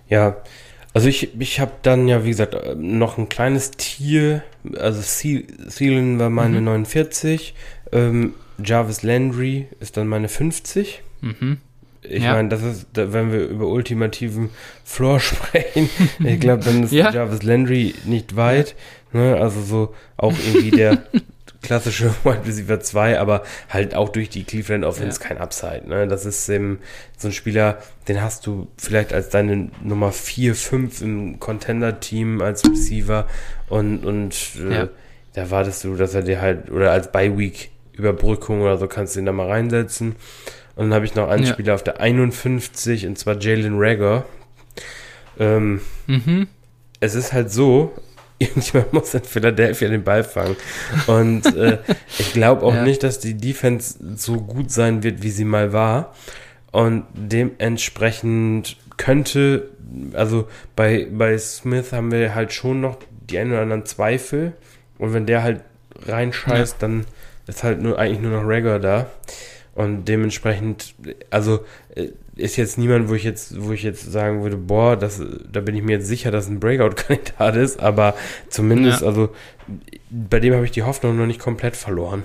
Ja, 0.09 0.38
also 0.92 1.09
ich, 1.09 1.40
ich 1.40 1.60
habe 1.60 1.70
dann 1.82 2.09
ja, 2.09 2.24
wie 2.24 2.30
gesagt, 2.30 2.55
äh, 2.55 2.74
noch 2.74 3.16
ein 3.16 3.28
kleines 3.28 3.70
Tier, 3.70 4.42
also 4.76 5.00
Thielen 5.00 6.18
war 6.18 6.30
meine 6.30 6.59
mhm. 6.59 6.64
49, 6.64 7.55
ähm, 7.92 8.34
Jarvis 8.60 9.05
Landry 9.05 9.68
ist 9.78 9.96
dann 9.96 10.09
meine 10.09 10.28
50. 10.28 11.00
Mhm. 11.20 11.59
Ich 12.09 12.22
ja. 12.22 12.35
meine, 12.35 12.48
das 12.48 12.62
ist, 12.62 12.86
wenn 12.94 13.32
wir 13.32 13.47
über 13.47 13.66
ultimativen 13.66 14.51
Floor 14.85 15.20
sprechen, 15.20 15.89
ich 16.24 16.40
glaube, 16.40 16.64
dann 16.64 16.85
ist 16.85 16.93
ja. 16.93 17.10
Jarvis 17.10 17.43
Landry 17.43 17.94
nicht 18.05 18.36
weit. 18.36 18.74
Ne? 19.12 19.36
Also 19.36 19.62
so 19.62 19.94
auch 20.16 20.35
irgendwie 20.47 20.70
der 20.70 20.98
klassische 21.62 22.14
Wide 22.24 22.47
Receiver 22.47 22.80
2, 22.80 23.18
aber 23.18 23.43
halt 23.68 23.94
auch 23.94 24.10
durch 24.10 24.28
die 24.28 24.44
Cleveland 24.44 24.85
Offense 24.85 25.20
ja. 25.20 25.28
kein 25.28 25.39
Upside. 25.39 25.82
Ne? 25.86 26.06
Das 26.06 26.24
ist 26.24 26.48
ähm, 26.48 26.78
so 27.16 27.28
ein 27.28 27.32
Spieler, 27.32 27.78
den 28.06 28.22
hast 28.22 28.47
du 28.47 28.68
vielleicht 28.76 29.12
als 29.12 29.28
deine 29.28 29.70
Nummer 29.82 30.12
4, 30.12 30.55
5 30.55 31.02
im 31.02 31.40
Contender-Team 31.40 32.40
als 32.40 32.64
Receiver 32.64 33.26
und, 33.68 34.05
und 34.05 34.36
äh, 34.59 34.74
ja. 34.74 34.89
da 35.35 35.51
wartest 35.51 35.85
du, 35.85 35.97
dass 35.97 36.14
er 36.14 36.22
dir 36.22 36.40
halt, 36.40 36.70
oder 36.70 36.93
als 36.93 37.10
Bye-Week 37.10 37.70
Überbrückung 37.98 38.62
oder 38.62 38.78
so 38.78 38.86
kannst 38.86 39.16
du 39.16 39.20
ihn 39.20 39.26
da 39.26 39.32
mal 39.32 39.48
reinsetzen. 39.48 40.14
Und 40.78 40.90
dann 40.90 40.94
habe 40.94 41.06
ich 41.06 41.16
noch 41.16 41.28
einen 41.28 41.42
ja. 41.42 41.52
Spieler 41.52 41.74
auf 41.74 41.82
der 41.82 42.00
51, 42.00 43.09
und 43.09 43.18
zwar 43.18 43.36
Jalen 43.40 43.74
Rager. 43.78 44.24
Ähm, 45.36 45.80
mhm. 46.06 46.46
Es 47.00 47.16
ist 47.16 47.32
halt 47.32 47.50
so, 47.50 47.96
irgendjemand 48.38 48.92
muss 48.92 49.12
in 49.12 49.24
Philadelphia 49.24 49.88
den 49.88 50.05
Ball 50.05 50.22
fangen. 50.22 50.55
Und 51.09 51.46
äh, 51.56 51.78
ich 52.20 52.32
glaube 52.32 52.64
auch 52.64 52.74
ja. 52.74 52.84
nicht, 52.84 53.02
dass 53.02 53.18
die 53.18 53.34
Defense 53.34 53.98
so 54.14 54.36
gut 54.40 54.70
sein 54.70 55.02
wird, 55.02 55.24
wie 55.24 55.30
sie 55.30 55.44
mal 55.44 55.72
war. 55.72 56.14
Und 56.70 57.06
dementsprechend 57.12 58.76
könnte, 58.96 59.70
also 60.12 60.46
bei, 60.76 61.09
bei 61.10 61.36
Smith 61.38 61.92
haben 61.92 62.12
wir 62.12 62.36
halt 62.36 62.52
schon 62.52 62.80
noch 62.80 62.98
die 63.28 63.36
ein 63.38 63.50
oder 63.50 63.62
anderen 63.62 63.84
Zweifel. 63.84 64.52
Und 64.96 65.12
wenn 65.12 65.26
der 65.26 65.42
halt 65.42 65.62
reinscheißt, 66.06 66.74
ja. 66.74 66.78
dann 66.78 67.05
ist 67.48 67.64
halt 67.64 67.82
nur 67.82 67.98
eigentlich 67.98 68.20
nur 68.20 68.40
noch 68.40 68.48
Rager 68.48 68.78
da. 68.78 69.10
Und 69.78 70.06
dementsprechend, 70.06 70.96
also 71.30 71.60
äh, 71.94 72.09
ist 72.34 72.56
jetzt 72.56 72.78
niemand, 72.78 73.09
wo 73.09 73.14
ich 73.14 73.22
jetzt, 73.22 73.62
wo 73.62 73.70
ich 73.70 73.84
jetzt 73.84 74.10
sagen 74.10 74.42
würde, 74.42 74.56
boah, 74.56 74.96
das, 74.96 75.22
da 75.52 75.60
bin 75.60 75.76
ich 75.76 75.84
mir 75.84 75.98
jetzt 75.98 76.09
sicher, 76.09 76.32
dass 76.32 76.48
ein 76.48 76.59
Breakout-Kandidat 76.59 77.55
ist, 77.55 77.78
aber 77.78 78.16
zumindest, 78.48 79.02
ja. 79.02 79.06
also 79.06 79.32
bei 80.10 80.40
dem 80.40 80.52
habe 80.52 80.64
ich 80.64 80.72
die 80.72 80.82
Hoffnung 80.82 81.16
noch 81.16 81.26
nicht 81.26 81.38
komplett 81.38 81.76
verloren. 81.76 82.24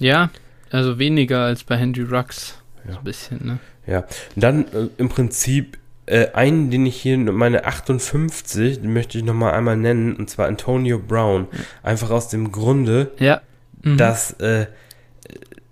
Ja, 0.00 0.28
also 0.70 0.98
weniger 0.98 1.44
als 1.44 1.64
bei 1.64 1.78
Henry 1.78 2.02
Rux. 2.02 2.58
Ja. 2.84 2.92
So 2.92 2.98
ein 2.98 3.04
bisschen, 3.04 3.46
ne? 3.46 3.58
Ja. 3.86 4.04
dann 4.36 4.66
äh, 4.66 4.88
im 4.98 5.08
Prinzip 5.08 5.78
äh, 6.04 6.26
einen, 6.34 6.70
den 6.70 6.84
ich 6.84 7.00
hier, 7.00 7.16
meine 7.16 7.64
58, 7.64 8.82
den 8.82 8.92
möchte 8.92 9.16
ich 9.16 9.24
nochmal 9.24 9.54
einmal 9.54 9.78
nennen, 9.78 10.14
und 10.14 10.28
zwar 10.28 10.46
Antonio 10.46 10.98
Brown. 10.98 11.46
Einfach 11.82 12.10
aus 12.10 12.28
dem 12.28 12.52
Grunde, 12.52 13.12
ja. 13.18 13.40
Mhm. 13.82 13.96
dass 13.96 14.32
äh, 14.40 14.66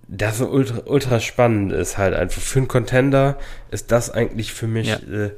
das 0.09 0.39
so 0.39 0.49
ultra, 0.49 0.83
ultra 0.87 1.21
spannend 1.21 1.73
ist 1.73 1.99
halt 1.99 2.15
einfach. 2.15 2.41
Für 2.41 2.61
einen 2.61 2.69
Contender 2.69 3.39
ist 3.71 3.93
das 3.93 4.11
eigentlich 4.11 4.53
für 4.53 4.67
mich 4.67 4.89
ja, 4.89 4.97
äh, 4.97 5.31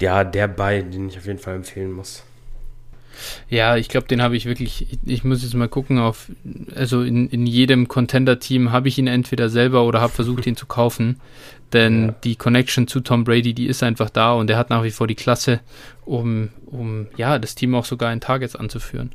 ja 0.00 0.24
der 0.24 0.48
bei, 0.48 0.82
den 0.82 1.08
ich 1.08 1.16
auf 1.16 1.26
jeden 1.26 1.38
Fall 1.38 1.54
empfehlen 1.54 1.92
muss. 1.92 2.24
Ja, 3.48 3.76
ich 3.76 3.88
glaube, 3.88 4.08
den 4.08 4.22
habe 4.22 4.36
ich 4.36 4.46
wirklich, 4.46 4.86
ich, 4.90 4.98
ich, 5.04 5.24
muss 5.24 5.42
jetzt 5.42 5.54
mal 5.54 5.68
gucken 5.68 5.98
auf, 5.98 6.30
also 6.74 7.02
in, 7.02 7.28
in 7.28 7.46
jedem 7.46 7.86
Contender-Team 7.86 8.72
habe 8.72 8.88
ich 8.88 8.98
ihn 8.98 9.06
entweder 9.06 9.48
selber 9.48 9.84
oder 9.84 10.00
habe 10.00 10.12
versucht, 10.12 10.46
ihn 10.46 10.56
zu 10.56 10.66
kaufen. 10.66 11.20
Denn 11.72 12.06
ja. 12.06 12.14
die 12.24 12.34
Connection 12.34 12.88
zu 12.88 12.98
Tom 12.98 13.22
Brady, 13.22 13.54
die 13.54 13.66
ist 13.66 13.84
einfach 13.84 14.10
da 14.10 14.32
und 14.32 14.50
er 14.50 14.58
hat 14.58 14.70
nach 14.70 14.82
wie 14.82 14.90
vor 14.90 15.06
die 15.06 15.14
Klasse, 15.14 15.60
um, 16.04 16.48
um 16.66 17.06
ja, 17.16 17.38
das 17.38 17.54
Team 17.54 17.76
auch 17.76 17.84
sogar 17.84 18.12
in 18.12 18.20
Targets 18.20 18.56
anzuführen. 18.56 19.12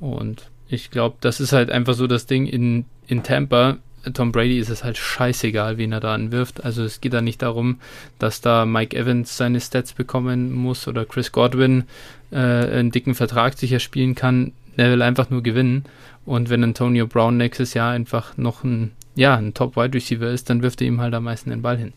Und 0.00 0.50
ich 0.66 0.90
glaube, 0.90 1.18
das 1.20 1.38
ist 1.38 1.52
halt 1.52 1.70
einfach 1.70 1.94
so 1.94 2.08
das 2.08 2.26
Ding 2.26 2.46
in, 2.46 2.86
in 3.06 3.22
Tampa 3.22 3.78
Tom 4.14 4.32
Brady 4.32 4.58
ist 4.58 4.70
es 4.70 4.84
halt 4.84 4.96
scheißegal, 4.98 5.78
wen 5.78 5.92
er 5.92 6.00
da 6.00 6.14
anwirft. 6.14 6.64
Also 6.64 6.82
es 6.84 7.00
geht 7.00 7.12
da 7.12 7.20
nicht 7.20 7.42
darum, 7.42 7.80
dass 8.18 8.40
da 8.40 8.66
Mike 8.66 8.96
Evans 8.96 9.36
seine 9.36 9.60
Stats 9.60 9.92
bekommen 9.92 10.52
muss 10.52 10.88
oder 10.88 11.04
Chris 11.04 11.32
Godwin 11.32 11.84
äh, 12.30 12.36
einen 12.36 12.90
dicken 12.90 13.14
Vertrag 13.14 13.56
sicher 13.56 13.78
spielen 13.78 14.14
kann. 14.14 14.52
Er 14.76 14.90
will 14.90 15.02
einfach 15.02 15.30
nur 15.30 15.42
gewinnen. 15.42 15.84
Und 16.24 16.50
wenn 16.50 16.64
Antonio 16.64 17.06
Brown 17.06 17.36
nächstes 17.36 17.74
Jahr 17.74 17.92
einfach 17.92 18.36
noch 18.36 18.64
ein, 18.64 18.92
ja, 19.14 19.36
ein 19.36 19.54
Top-Wide 19.54 19.94
Receiver 19.94 20.30
ist, 20.30 20.50
dann 20.50 20.62
wirft 20.62 20.80
er 20.80 20.86
ihm 20.86 21.00
halt 21.00 21.14
am 21.14 21.24
meisten 21.24 21.50
den 21.50 21.62
Ball 21.62 21.76
hin. 21.76 21.92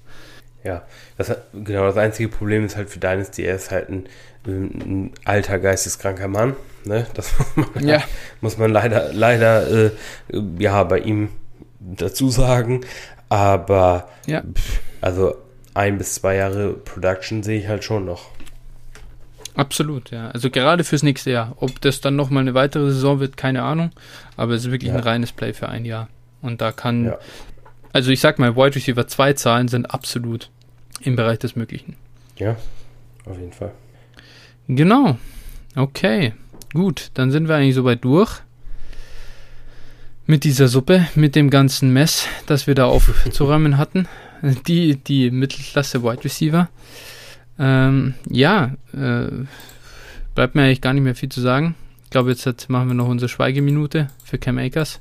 Ja, 0.63 0.81
das, 1.17 1.31
genau, 1.53 1.85
das 1.85 1.97
einzige 1.97 2.27
Problem 2.27 2.65
ist 2.65 2.75
halt 2.75 2.89
für 2.89 2.99
Dynasty, 2.99 3.43
er 3.43 3.55
ist 3.55 3.71
halt 3.71 3.89
ein, 3.89 4.07
ein 4.47 5.11
alter, 5.23 5.59
geisteskranker 5.59 6.27
Mann. 6.27 6.55
Ne? 6.85 7.05
Das 7.13 7.33
muss 7.55 7.67
man, 7.75 7.87
ja. 7.87 8.03
muss 8.41 8.57
man 8.57 8.71
leider, 8.71 9.13
leider 9.13 9.85
äh, 9.85 9.91
ja, 10.57 10.83
bei 10.83 10.99
ihm 10.99 11.29
dazu 11.95 12.29
sagen. 12.29 12.81
Aber 13.29 14.09
ja. 14.25 14.43
also 15.01 15.35
ein 15.73 15.97
bis 15.97 16.15
zwei 16.15 16.35
Jahre 16.35 16.73
Production 16.73 17.43
sehe 17.43 17.59
ich 17.59 17.67
halt 17.67 17.83
schon 17.83 18.05
noch. 18.05 18.29
Absolut, 19.55 20.11
ja. 20.11 20.29
Also 20.29 20.49
gerade 20.49 20.83
fürs 20.83 21.03
nächste 21.03 21.31
Jahr. 21.31 21.55
Ob 21.59 21.79
das 21.81 22.01
dann 22.01 22.15
nochmal 22.15 22.41
eine 22.41 22.53
weitere 22.53 22.91
Saison 22.91 23.19
wird, 23.19 23.37
keine 23.37 23.63
Ahnung. 23.63 23.91
Aber 24.35 24.53
es 24.53 24.65
ist 24.65 24.71
wirklich 24.71 24.89
ja. 24.89 24.97
ein 24.97 25.03
reines 25.03 25.31
Play 25.31 25.53
für 25.53 25.69
ein 25.69 25.85
Jahr. 25.85 26.09
Und 26.41 26.61
da 26.61 26.71
kann, 26.71 27.05
ja. 27.05 27.17
also 27.93 28.11
ich 28.11 28.19
sag 28.19 28.37
mal, 28.37 28.55
Wide 28.55 28.75
Receiver 28.75 29.07
2 29.07 29.33
Zahlen 29.33 29.67
sind 29.67 29.85
absolut 29.85 30.49
im 31.01 31.15
Bereich 31.15 31.39
des 31.39 31.55
Möglichen. 31.55 31.95
Ja, 32.37 32.57
auf 33.25 33.39
jeden 33.39 33.53
Fall. 33.53 33.71
Genau. 34.67 35.17
Okay. 35.75 36.33
Gut, 36.73 37.11
dann 37.13 37.31
sind 37.31 37.47
wir 37.47 37.55
eigentlich 37.55 37.75
soweit 37.75 38.03
durch 38.03 38.41
mit 40.27 40.43
dieser 40.43 40.67
Suppe, 40.67 41.07
mit 41.15 41.35
dem 41.35 41.49
ganzen 41.49 41.93
Mess, 41.93 42.27
das 42.47 42.67
wir 42.67 42.75
da 42.75 42.85
aufzuräumen 42.85 43.77
hatten. 43.77 44.07
Die, 44.67 44.95
die 44.95 45.31
Mittelklasse 45.31 46.03
Wide 46.03 46.23
Receiver. 46.23 46.69
Ähm, 47.57 48.15
ja, 48.29 48.75
äh, 48.93 49.27
bleibt 50.33 50.55
mir 50.55 50.63
eigentlich 50.63 50.81
gar 50.81 50.93
nicht 50.93 51.03
mehr 51.03 51.15
viel 51.15 51.29
zu 51.29 51.41
sagen. 51.41 51.75
Ich 52.03 52.09
glaube, 52.09 52.31
jetzt 52.31 52.69
machen 52.69 52.87
wir 52.87 52.93
noch 52.95 53.07
unsere 53.07 53.29
Schweigeminute 53.29 54.09
für 54.23 54.37
Cam 54.37 54.57
Akers. 54.57 54.99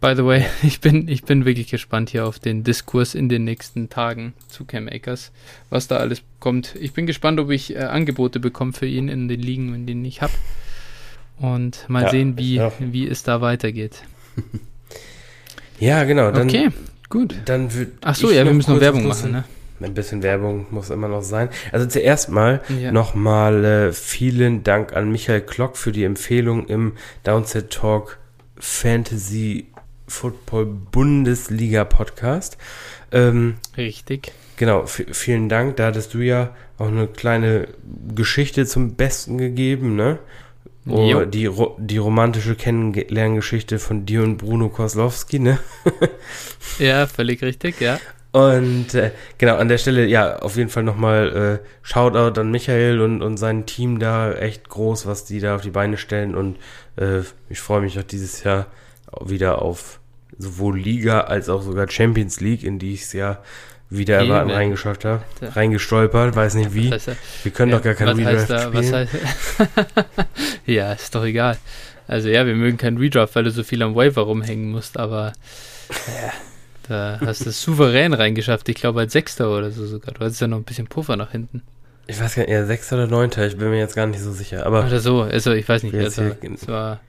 By 0.00 0.14
the 0.14 0.24
way, 0.24 0.44
ich 0.62 0.80
bin, 0.80 1.08
ich 1.08 1.24
bin 1.24 1.44
wirklich 1.44 1.68
gespannt 1.68 2.10
hier 2.10 2.26
auf 2.26 2.38
den 2.38 2.62
Diskurs 2.62 3.14
in 3.14 3.28
den 3.28 3.44
nächsten 3.44 3.88
Tagen 3.88 4.34
zu 4.48 4.64
Cam 4.64 4.88
Akers, 4.88 5.32
was 5.70 5.88
da 5.88 5.96
alles 5.96 6.22
kommt. 6.40 6.74
Ich 6.78 6.92
bin 6.92 7.06
gespannt, 7.06 7.40
ob 7.40 7.50
ich 7.50 7.74
äh, 7.74 7.80
Angebote 7.80 8.38
bekomme 8.38 8.72
für 8.72 8.86
ihn 8.86 9.08
in 9.08 9.28
den 9.28 9.40
Ligen, 9.40 9.74
in 9.74 9.86
denen 9.86 10.04
ich 10.04 10.22
habe 10.22 10.32
und 11.40 11.84
mal 11.88 12.04
ja, 12.04 12.10
sehen, 12.10 12.38
wie, 12.38 12.60
wie 12.78 13.06
es 13.08 13.22
da 13.22 13.40
weitergeht. 13.40 14.02
ja, 15.78 16.04
genau. 16.04 16.30
Dann, 16.30 16.48
okay, 16.48 16.70
gut. 17.08 17.34
Dann 17.44 17.68
Ach 18.02 18.14
so, 18.14 18.30
ja, 18.30 18.44
wir 18.44 18.52
müssen 18.52 18.74
noch 18.74 18.80
Werbung 18.80 19.06
machen, 19.06 19.32
ne? 19.32 19.44
Ein 19.80 19.94
bisschen 19.94 20.24
Werbung 20.24 20.66
muss 20.70 20.90
immer 20.90 21.06
noch 21.06 21.22
sein. 21.22 21.50
Also 21.70 21.86
zuerst 21.86 22.30
mal 22.30 22.62
ja. 22.80 22.90
nochmal 22.90 23.64
äh, 23.64 23.92
vielen 23.92 24.64
Dank 24.64 24.92
an 24.92 25.10
Michael 25.10 25.42
Klock 25.42 25.76
für 25.76 25.92
die 25.92 26.02
Empfehlung 26.02 26.66
im 26.66 26.94
Downset 27.22 27.70
Talk 27.70 28.18
Fantasy 28.58 29.68
Football 30.08 30.66
Bundesliga 30.66 31.84
Podcast. 31.84 32.58
Ähm, 33.12 33.58
Richtig. 33.76 34.32
Genau, 34.56 34.86
vielen 34.86 35.48
Dank. 35.48 35.76
Da 35.76 35.86
hattest 35.86 36.14
du 36.14 36.18
ja 36.18 36.56
auch 36.78 36.88
eine 36.88 37.06
kleine 37.06 37.68
Geschichte 38.14 38.66
zum 38.66 38.94
Besten 38.94 39.38
gegeben, 39.38 39.94
ne? 39.94 40.18
Oh, 40.88 41.24
die, 41.24 41.50
die 41.78 41.98
romantische 41.98 42.54
Kennenlerngeschichte 42.54 43.78
von 43.78 44.06
dir 44.06 44.22
und 44.22 44.38
Bruno 44.38 44.68
Koslowski, 44.68 45.38
ne? 45.38 45.58
ja, 46.78 47.06
völlig 47.06 47.42
richtig, 47.42 47.80
ja. 47.80 47.98
Und 48.30 48.94
äh, 48.94 49.12
genau, 49.38 49.56
an 49.56 49.68
der 49.68 49.78
Stelle, 49.78 50.06
ja, 50.06 50.38
auf 50.40 50.56
jeden 50.56 50.68
Fall 50.68 50.82
nochmal 50.82 51.60
äh, 51.62 51.66
Shoutout 51.82 52.38
an 52.40 52.50
Michael 52.50 53.00
und, 53.00 53.22
und 53.22 53.36
sein 53.38 53.66
Team 53.66 53.98
da. 53.98 54.32
Echt 54.32 54.68
groß, 54.68 55.06
was 55.06 55.24
die 55.24 55.40
da 55.40 55.56
auf 55.56 55.62
die 55.62 55.70
Beine 55.70 55.96
stellen. 55.96 56.34
Und 56.34 56.56
äh, 56.96 57.20
ich 57.48 57.60
freue 57.60 57.80
mich 57.80 57.98
auch 57.98 58.04
dieses 58.04 58.44
Jahr 58.44 58.66
wieder 59.24 59.62
auf 59.62 60.00
sowohl 60.36 60.78
Liga 60.78 61.22
als 61.22 61.48
auch 61.48 61.62
sogar 61.62 61.90
Champions 61.90 62.40
League, 62.40 62.62
in 62.62 62.78
die 62.78 62.92
ich 62.92 63.02
es 63.02 63.12
ja 63.12 63.42
wieder 63.90 64.16
erwarten 64.16 64.50
reingeschaut 64.50 65.04
habe. 65.04 65.22
Reingestolpert, 65.40 66.36
weiß 66.36 66.54
nicht 66.54 66.74
wie. 66.74 66.90
Heißt, 66.90 67.10
Wir 67.42 67.52
können 67.52 67.72
ja, 67.72 67.78
doch 67.78 67.84
gar 67.84 67.94
keinen 67.94 68.24
Redraft 68.24 68.50
da, 68.50 68.68
spielen. 68.68 68.94
Heißt, 68.94 69.12
ja, 70.66 70.92
ist 70.92 71.14
doch 71.14 71.24
egal. 71.24 71.56
Also 72.06 72.28
ja, 72.28 72.46
wir 72.46 72.54
mögen 72.54 72.78
keinen 72.78 72.98
Redraft, 72.98 73.34
weil 73.34 73.44
du 73.44 73.50
so 73.50 73.62
viel 73.62 73.82
am 73.82 73.94
Waiver 73.94 74.22
rumhängen 74.22 74.70
musst, 74.70 74.98
aber 74.98 75.32
ja, 75.90 76.32
da 76.88 77.20
hast 77.24 77.44
du 77.44 77.50
es 77.50 77.62
souverän 77.62 78.14
reingeschafft. 78.14 78.68
Ich 78.68 78.76
glaube 78.76 79.00
als 79.00 79.12
Sechster 79.12 79.50
oder 79.50 79.70
so 79.70 79.86
sogar. 79.86 80.14
Du 80.14 80.20
hattest 80.20 80.40
ja 80.40 80.48
noch 80.48 80.56
ein 80.56 80.64
bisschen 80.64 80.86
Puffer 80.86 81.16
nach 81.16 81.32
hinten. 81.32 81.62
Ich 82.06 82.18
weiß 82.18 82.34
gar 82.34 82.42
nicht, 82.42 82.50
eher 82.50 82.66
Sechster 82.66 82.96
oder 82.96 83.06
Neunter, 83.06 83.46
ich 83.46 83.58
bin 83.58 83.68
mir 83.68 83.78
jetzt 83.78 83.94
gar 83.94 84.06
nicht 84.06 84.20
so 84.20 84.32
sicher. 84.32 84.64
Aber 84.64 84.86
oder 84.86 85.00
so, 85.00 85.22
also 85.22 85.52
ich 85.52 85.68
weiß 85.68 85.82
nicht. 85.82 85.94
Also, 85.94 86.22
es 86.22 86.66
war, 86.66 87.00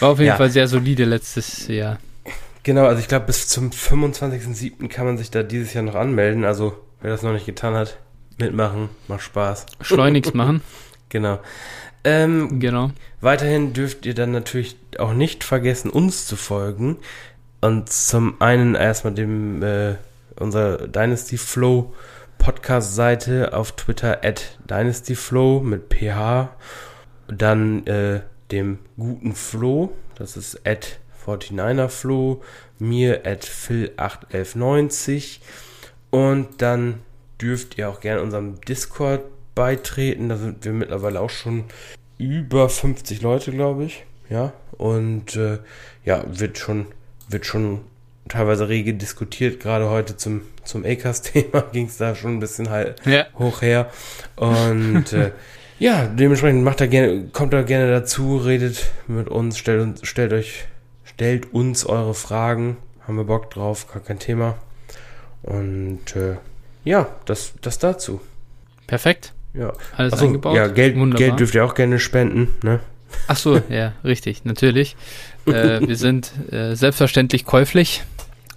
war 0.00 0.08
auf 0.08 0.18
jeden 0.18 0.28
ja. 0.28 0.36
Fall 0.36 0.50
sehr 0.50 0.68
solide 0.68 1.04
letztes 1.04 1.68
Jahr. 1.68 1.98
Genau, 2.66 2.86
also 2.86 2.98
ich 2.98 3.06
glaube, 3.06 3.26
bis 3.26 3.46
zum 3.46 3.70
25.07. 3.70 4.88
kann 4.88 5.06
man 5.06 5.18
sich 5.18 5.30
da 5.30 5.44
dieses 5.44 5.72
Jahr 5.72 5.84
noch 5.84 5.94
anmelden. 5.94 6.44
Also, 6.44 6.76
wer 7.00 7.12
das 7.12 7.22
noch 7.22 7.32
nicht 7.32 7.46
getan 7.46 7.74
hat, 7.74 8.00
mitmachen, 8.38 8.88
macht 9.06 9.22
Spaß. 9.22 9.66
Schleunigst 9.82 10.34
machen. 10.34 10.62
genau. 11.08 11.38
Ähm, 12.02 12.58
genau. 12.58 12.90
Weiterhin 13.20 13.72
dürft 13.72 14.04
ihr 14.04 14.14
dann 14.14 14.32
natürlich 14.32 14.76
auch 14.98 15.12
nicht 15.12 15.44
vergessen, 15.44 15.90
uns 15.90 16.26
zu 16.26 16.34
folgen. 16.34 16.96
Und 17.60 17.88
zum 17.88 18.40
einen 18.40 18.74
erstmal 18.74 19.14
dem 19.14 19.62
äh, 19.62 19.94
unserer 20.34 20.88
Dynasty 20.88 21.38
Flow 21.38 21.94
Podcast-Seite 22.38 23.54
auf 23.54 23.76
Twitter 23.76 24.24
at 24.24 24.58
dynastyflow 24.68 25.60
mit 25.60 25.94
ph. 25.94 26.48
Dann 27.28 27.86
äh, 27.86 28.22
dem 28.50 28.80
guten 28.96 29.36
Flo, 29.36 29.92
das 30.16 30.36
ist 30.36 30.66
at 30.66 30.98
49er 31.26 31.88
Flo, 31.88 32.42
mir 32.78 33.26
at 33.26 33.44
phil81190 33.44 35.40
und 36.10 36.62
dann 36.62 37.00
dürft 37.40 37.78
ihr 37.78 37.88
auch 37.88 38.00
gerne 38.00 38.22
unserem 38.22 38.60
Discord 38.62 39.22
beitreten. 39.54 40.28
Da 40.28 40.36
sind 40.36 40.64
wir 40.64 40.72
mittlerweile 40.72 41.20
auch 41.20 41.30
schon 41.30 41.64
über 42.18 42.68
50 42.68 43.22
Leute, 43.22 43.52
glaube 43.52 43.84
ich. 43.84 44.04
Ja, 44.30 44.52
und 44.72 45.36
äh, 45.36 45.58
ja, 46.04 46.24
wird 46.26 46.58
schon, 46.58 46.86
wird 47.28 47.46
schon 47.46 47.80
teilweise 48.28 48.68
rege 48.68 48.94
diskutiert. 48.94 49.60
Gerade 49.60 49.88
heute 49.90 50.16
zum, 50.16 50.42
zum 50.64 50.84
ACAS-Thema 50.84 51.60
ging 51.72 51.86
es 51.86 51.96
da 51.96 52.14
schon 52.14 52.36
ein 52.36 52.40
bisschen 52.40 52.70
halt 52.70 53.04
ja. 53.06 53.26
hoch 53.38 53.62
her. 53.62 53.90
Und 54.36 55.12
äh, 55.12 55.32
ja, 55.78 56.06
dementsprechend 56.06 56.64
macht 56.64 56.80
er 56.80 56.88
gerne, 56.88 57.28
kommt 57.32 57.52
da 57.52 57.62
gerne 57.62 57.90
dazu, 57.90 58.38
redet 58.38 58.90
mit 59.06 59.28
uns, 59.28 59.58
stellt, 59.58 60.06
stellt 60.06 60.32
euch 60.32 60.66
Stellt 61.16 61.54
uns 61.54 61.86
eure 61.86 62.12
Fragen. 62.12 62.76
Haben 63.08 63.16
wir 63.16 63.24
Bock 63.24 63.50
drauf, 63.50 63.90
gar 63.90 64.02
kein 64.02 64.18
Thema. 64.18 64.58
Und 65.42 66.14
äh, 66.14 66.36
ja, 66.84 67.08
das, 67.24 67.54
das 67.62 67.78
dazu. 67.78 68.20
Perfekt. 68.86 69.32
Ja. 69.54 69.72
Alles 69.96 70.12
Achso, 70.12 70.26
eingebaut. 70.26 70.54
Ja, 70.54 70.66
Geld, 70.66 70.94
Geld 71.16 71.40
dürft 71.40 71.54
ihr 71.54 71.64
auch 71.64 71.74
gerne 71.74 71.98
spenden, 72.00 72.54
ne? 72.62 72.80
Ach 73.28 73.36
so, 73.38 73.62
ja, 73.70 73.94
richtig, 74.04 74.44
natürlich. 74.44 74.94
äh, 75.46 75.80
wir 75.80 75.96
sind 75.96 76.32
äh, 76.52 76.74
selbstverständlich 76.74 77.46
käuflich. 77.46 78.04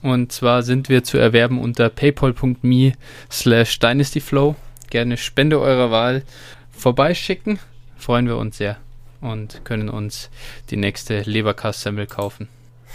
Und 0.02 0.34
zwar 0.34 0.62
sind 0.62 0.90
wir 0.90 1.06
zu 1.06 1.18
erwerben 1.18 1.62
unter 1.62 1.88
paypal.me 1.88 2.92
slash 3.32 3.80
dynastyflow. 3.80 4.58
Gerne 4.90 5.16
Spende 5.16 5.62
eurer 5.62 5.92
Wahl 5.92 6.24
vorbeischicken. 6.72 7.58
Freuen 7.98 8.28
wir 8.28 8.36
uns 8.36 8.58
sehr 8.58 8.76
und 9.22 9.64
können 9.66 9.90
uns 9.90 10.30
die 10.70 10.78
nächste 10.78 11.22
Leberkassemmel 11.22 12.08
kaufen. 12.08 12.48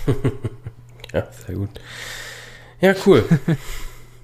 ja, 1.12 1.26
sehr 1.30 1.54
gut. 1.54 1.70
Ja, 2.80 2.94
cool. 3.06 3.24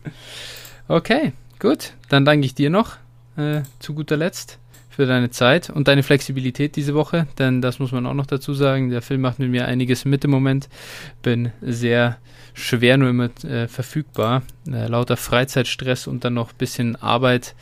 okay, 0.88 1.32
gut. 1.58 1.94
Dann 2.08 2.24
danke 2.24 2.46
ich 2.46 2.54
dir 2.54 2.70
noch 2.70 2.96
äh, 3.36 3.62
zu 3.78 3.94
guter 3.94 4.16
Letzt 4.16 4.58
für 4.90 5.06
deine 5.06 5.30
Zeit 5.30 5.70
und 5.70 5.88
deine 5.88 6.02
Flexibilität 6.02 6.76
diese 6.76 6.94
Woche, 6.94 7.26
denn 7.38 7.62
das 7.62 7.78
muss 7.78 7.92
man 7.92 8.06
auch 8.06 8.14
noch 8.14 8.26
dazu 8.26 8.52
sagen. 8.52 8.90
Der 8.90 9.02
Film 9.02 9.20
macht 9.20 9.38
mit 9.38 9.50
mir 9.50 9.66
einiges 9.66 10.04
mit 10.04 10.24
im 10.24 10.30
Moment. 10.30 10.68
Bin 11.22 11.52
sehr 11.62 12.18
schwer 12.54 12.98
nur 12.98 13.08
immer 13.08 13.30
äh, 13.44 13.68
verfügbar. 13.68 14.42
Äh, 14.66 14.88
lauter 14.88 15.16
Freizeitstress 15.16 16.06
und 16.06 16.24
dann 16.24 16.34
noch 16.34 16.50
ein 16.52 16.58
bisschen 16.58 16.96
Arbeit. 16.96 17.54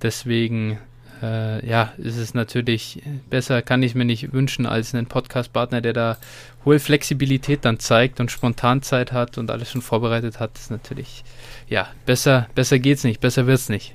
Deswegen 0.00 0.78
äh, 1.22 1.66
ja, 1.66 1.92
ist 1.98 2.16
es 2.16 2.34
natürlich 2.34 3.02
besser, 3.30 3.62
kann 3.62 3.82
ich 3.82 3.94
mir 3.94 4.04
nicht 4.04 4.32
wünschen, 4.32 4.66
als 4.66 4.94
einen 4.94 5.06
Podcast-Partner, 5.06 5.80
der 5.80 5.92
da 5.92 6.16
hohe 6.64 6.78
Flexibilität 6.78 7.64
dann 7.64 7.78
zeigt 7.78 8.20
und 8.20 8.30
spontan 8.30 8.82
Zeit 8.82 9.12
hat 9.12 9.38
und 9.38 9.50
alles 9.50 9.70
schon 9.70 9.82
vorbereitet 9.82 10.40
hat. 10.40 10.54
Das 10.54 10.62
ist 10.62 10.70
natürlich, 10.70 11.24
ja, 11.68 11.88
besser, 12.06 12.48
besser 12.54 12.78
geht's 12.78 13.04
nicht, 13.04 13.20
besser 13.20 13.46
wird's 13.46 13.68
nicht. 13.68 13.94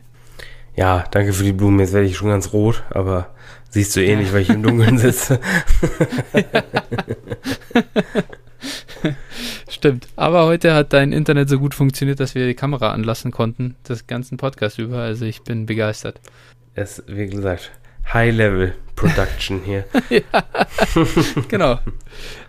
Ja, 0.75 1.05
danke 1.11 1.33
für 1.33 1.43
die 1.43 1.53
Blumen. 1.53 1.79
Jetzt 1.79 1.93
werde 1.93 2.07
ich 2.07 2.17
schon 2.17 2.29
ganz 2.29 2.51
rot, 2.51 2.83
aber 2.89 3.29
siehst 3.69 3.95
du 3.95 4.03
eh 4.03 4.15
nicht, 4.15 4.33
weil 4.33 4.41
ich 4.41 4.49
im 4.49 4.63
Dunkeln 4.63 4.97
sitze. 4.97 5.39
Stimmt. 9.69 10.07
Aber 10.15 10.45
heute 10.45 10.73
hat 10.73 10.93
dein 10.93 11.11
Internet 11.11 11.49
so 11.49 11.59
gut 11.59 11.75
funktioniert, 11.75 12.19
dass 12.19 12.33
wir 12.35 12.47
die 12.47 12.55
Kamera 12.55 12.91
anlassen 12.91 13.31
konnten, 13.31 13.75
das 13.83 14.07
ganzen 14.07 14.37
Podcast 14.37 14.79
über. 14.79 14.99
Also 14.99 15.25
ich 15.25 15.43
bin 15.43 15.65
begeistert 15.65 16.19
ist, 16.75 17.03
wie 17.07 17.27
gesagt, 17.27 17.71
High-Level-Production 18.11 19.61
hier. 19.63 19.85
ja, 20.09 20.21
genau. 21.47 21.79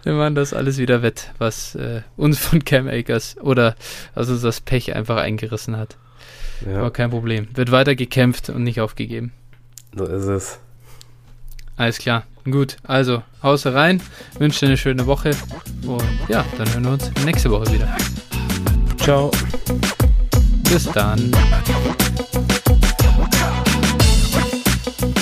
Wir 0.02 0.14
machen 0.14 0.34
das 0.34 0.52
alles 0.52 0.78
wieder 0.78 1.02
wett, 1.02 1.32
was 1.38 1.74
äh, 1.74 2.02
uns 2.16 2.38
von 2.38 2.64
Cam 2.64 2.88
Akers 2.88 3.36
oder 3.40 3.76
also 4.14 4.36
das 4.36 4.60
Pech 4.60 4.94
einfach 4.94 5.16
eingerissen 5.16 5.76
hat. 5.76 5.96
Ja. 6.66 6.78
Aber 6.78 6.90
kein 6.90 7.10
Problem. 7.10 7.48
Wird 7.54 7.70
weiter 7.70 7.94
gekämpft 7.94 8.48
und 8.48 8.62
nicht 8.62 8.80
aufgegeben. 8.80 9.32
So 9.94 10.06
ist 10.06 10.26
es. 10.26 10.58
Alles 11.76 11.98
klar. 11.98 12.24
Gut, 12.44 12.76
also 12.82 13.22
Hause 13.42 13.72
rein, 13.74 14.02
wünsche 14.38 14.60
dir 14.60 14.66
eine 14.66 14.76
schöne 14.76 15.06
Woche 15.06 15.30
und 15.86 16.04
ja, 16.28 16.44
dann 16.58 16.70
hören 16.74 16.84
wir 16.84 16.92
uns 16.92 17.10
nächste 17.24 17.50
Woche 17.50 17.72
wieder. 17.72 17.96
Ciao. 18.98 19.30
Bis 20.70 20.84
dann. 20.92 21.32
thank 24.84 25.02
you 25.02 25.13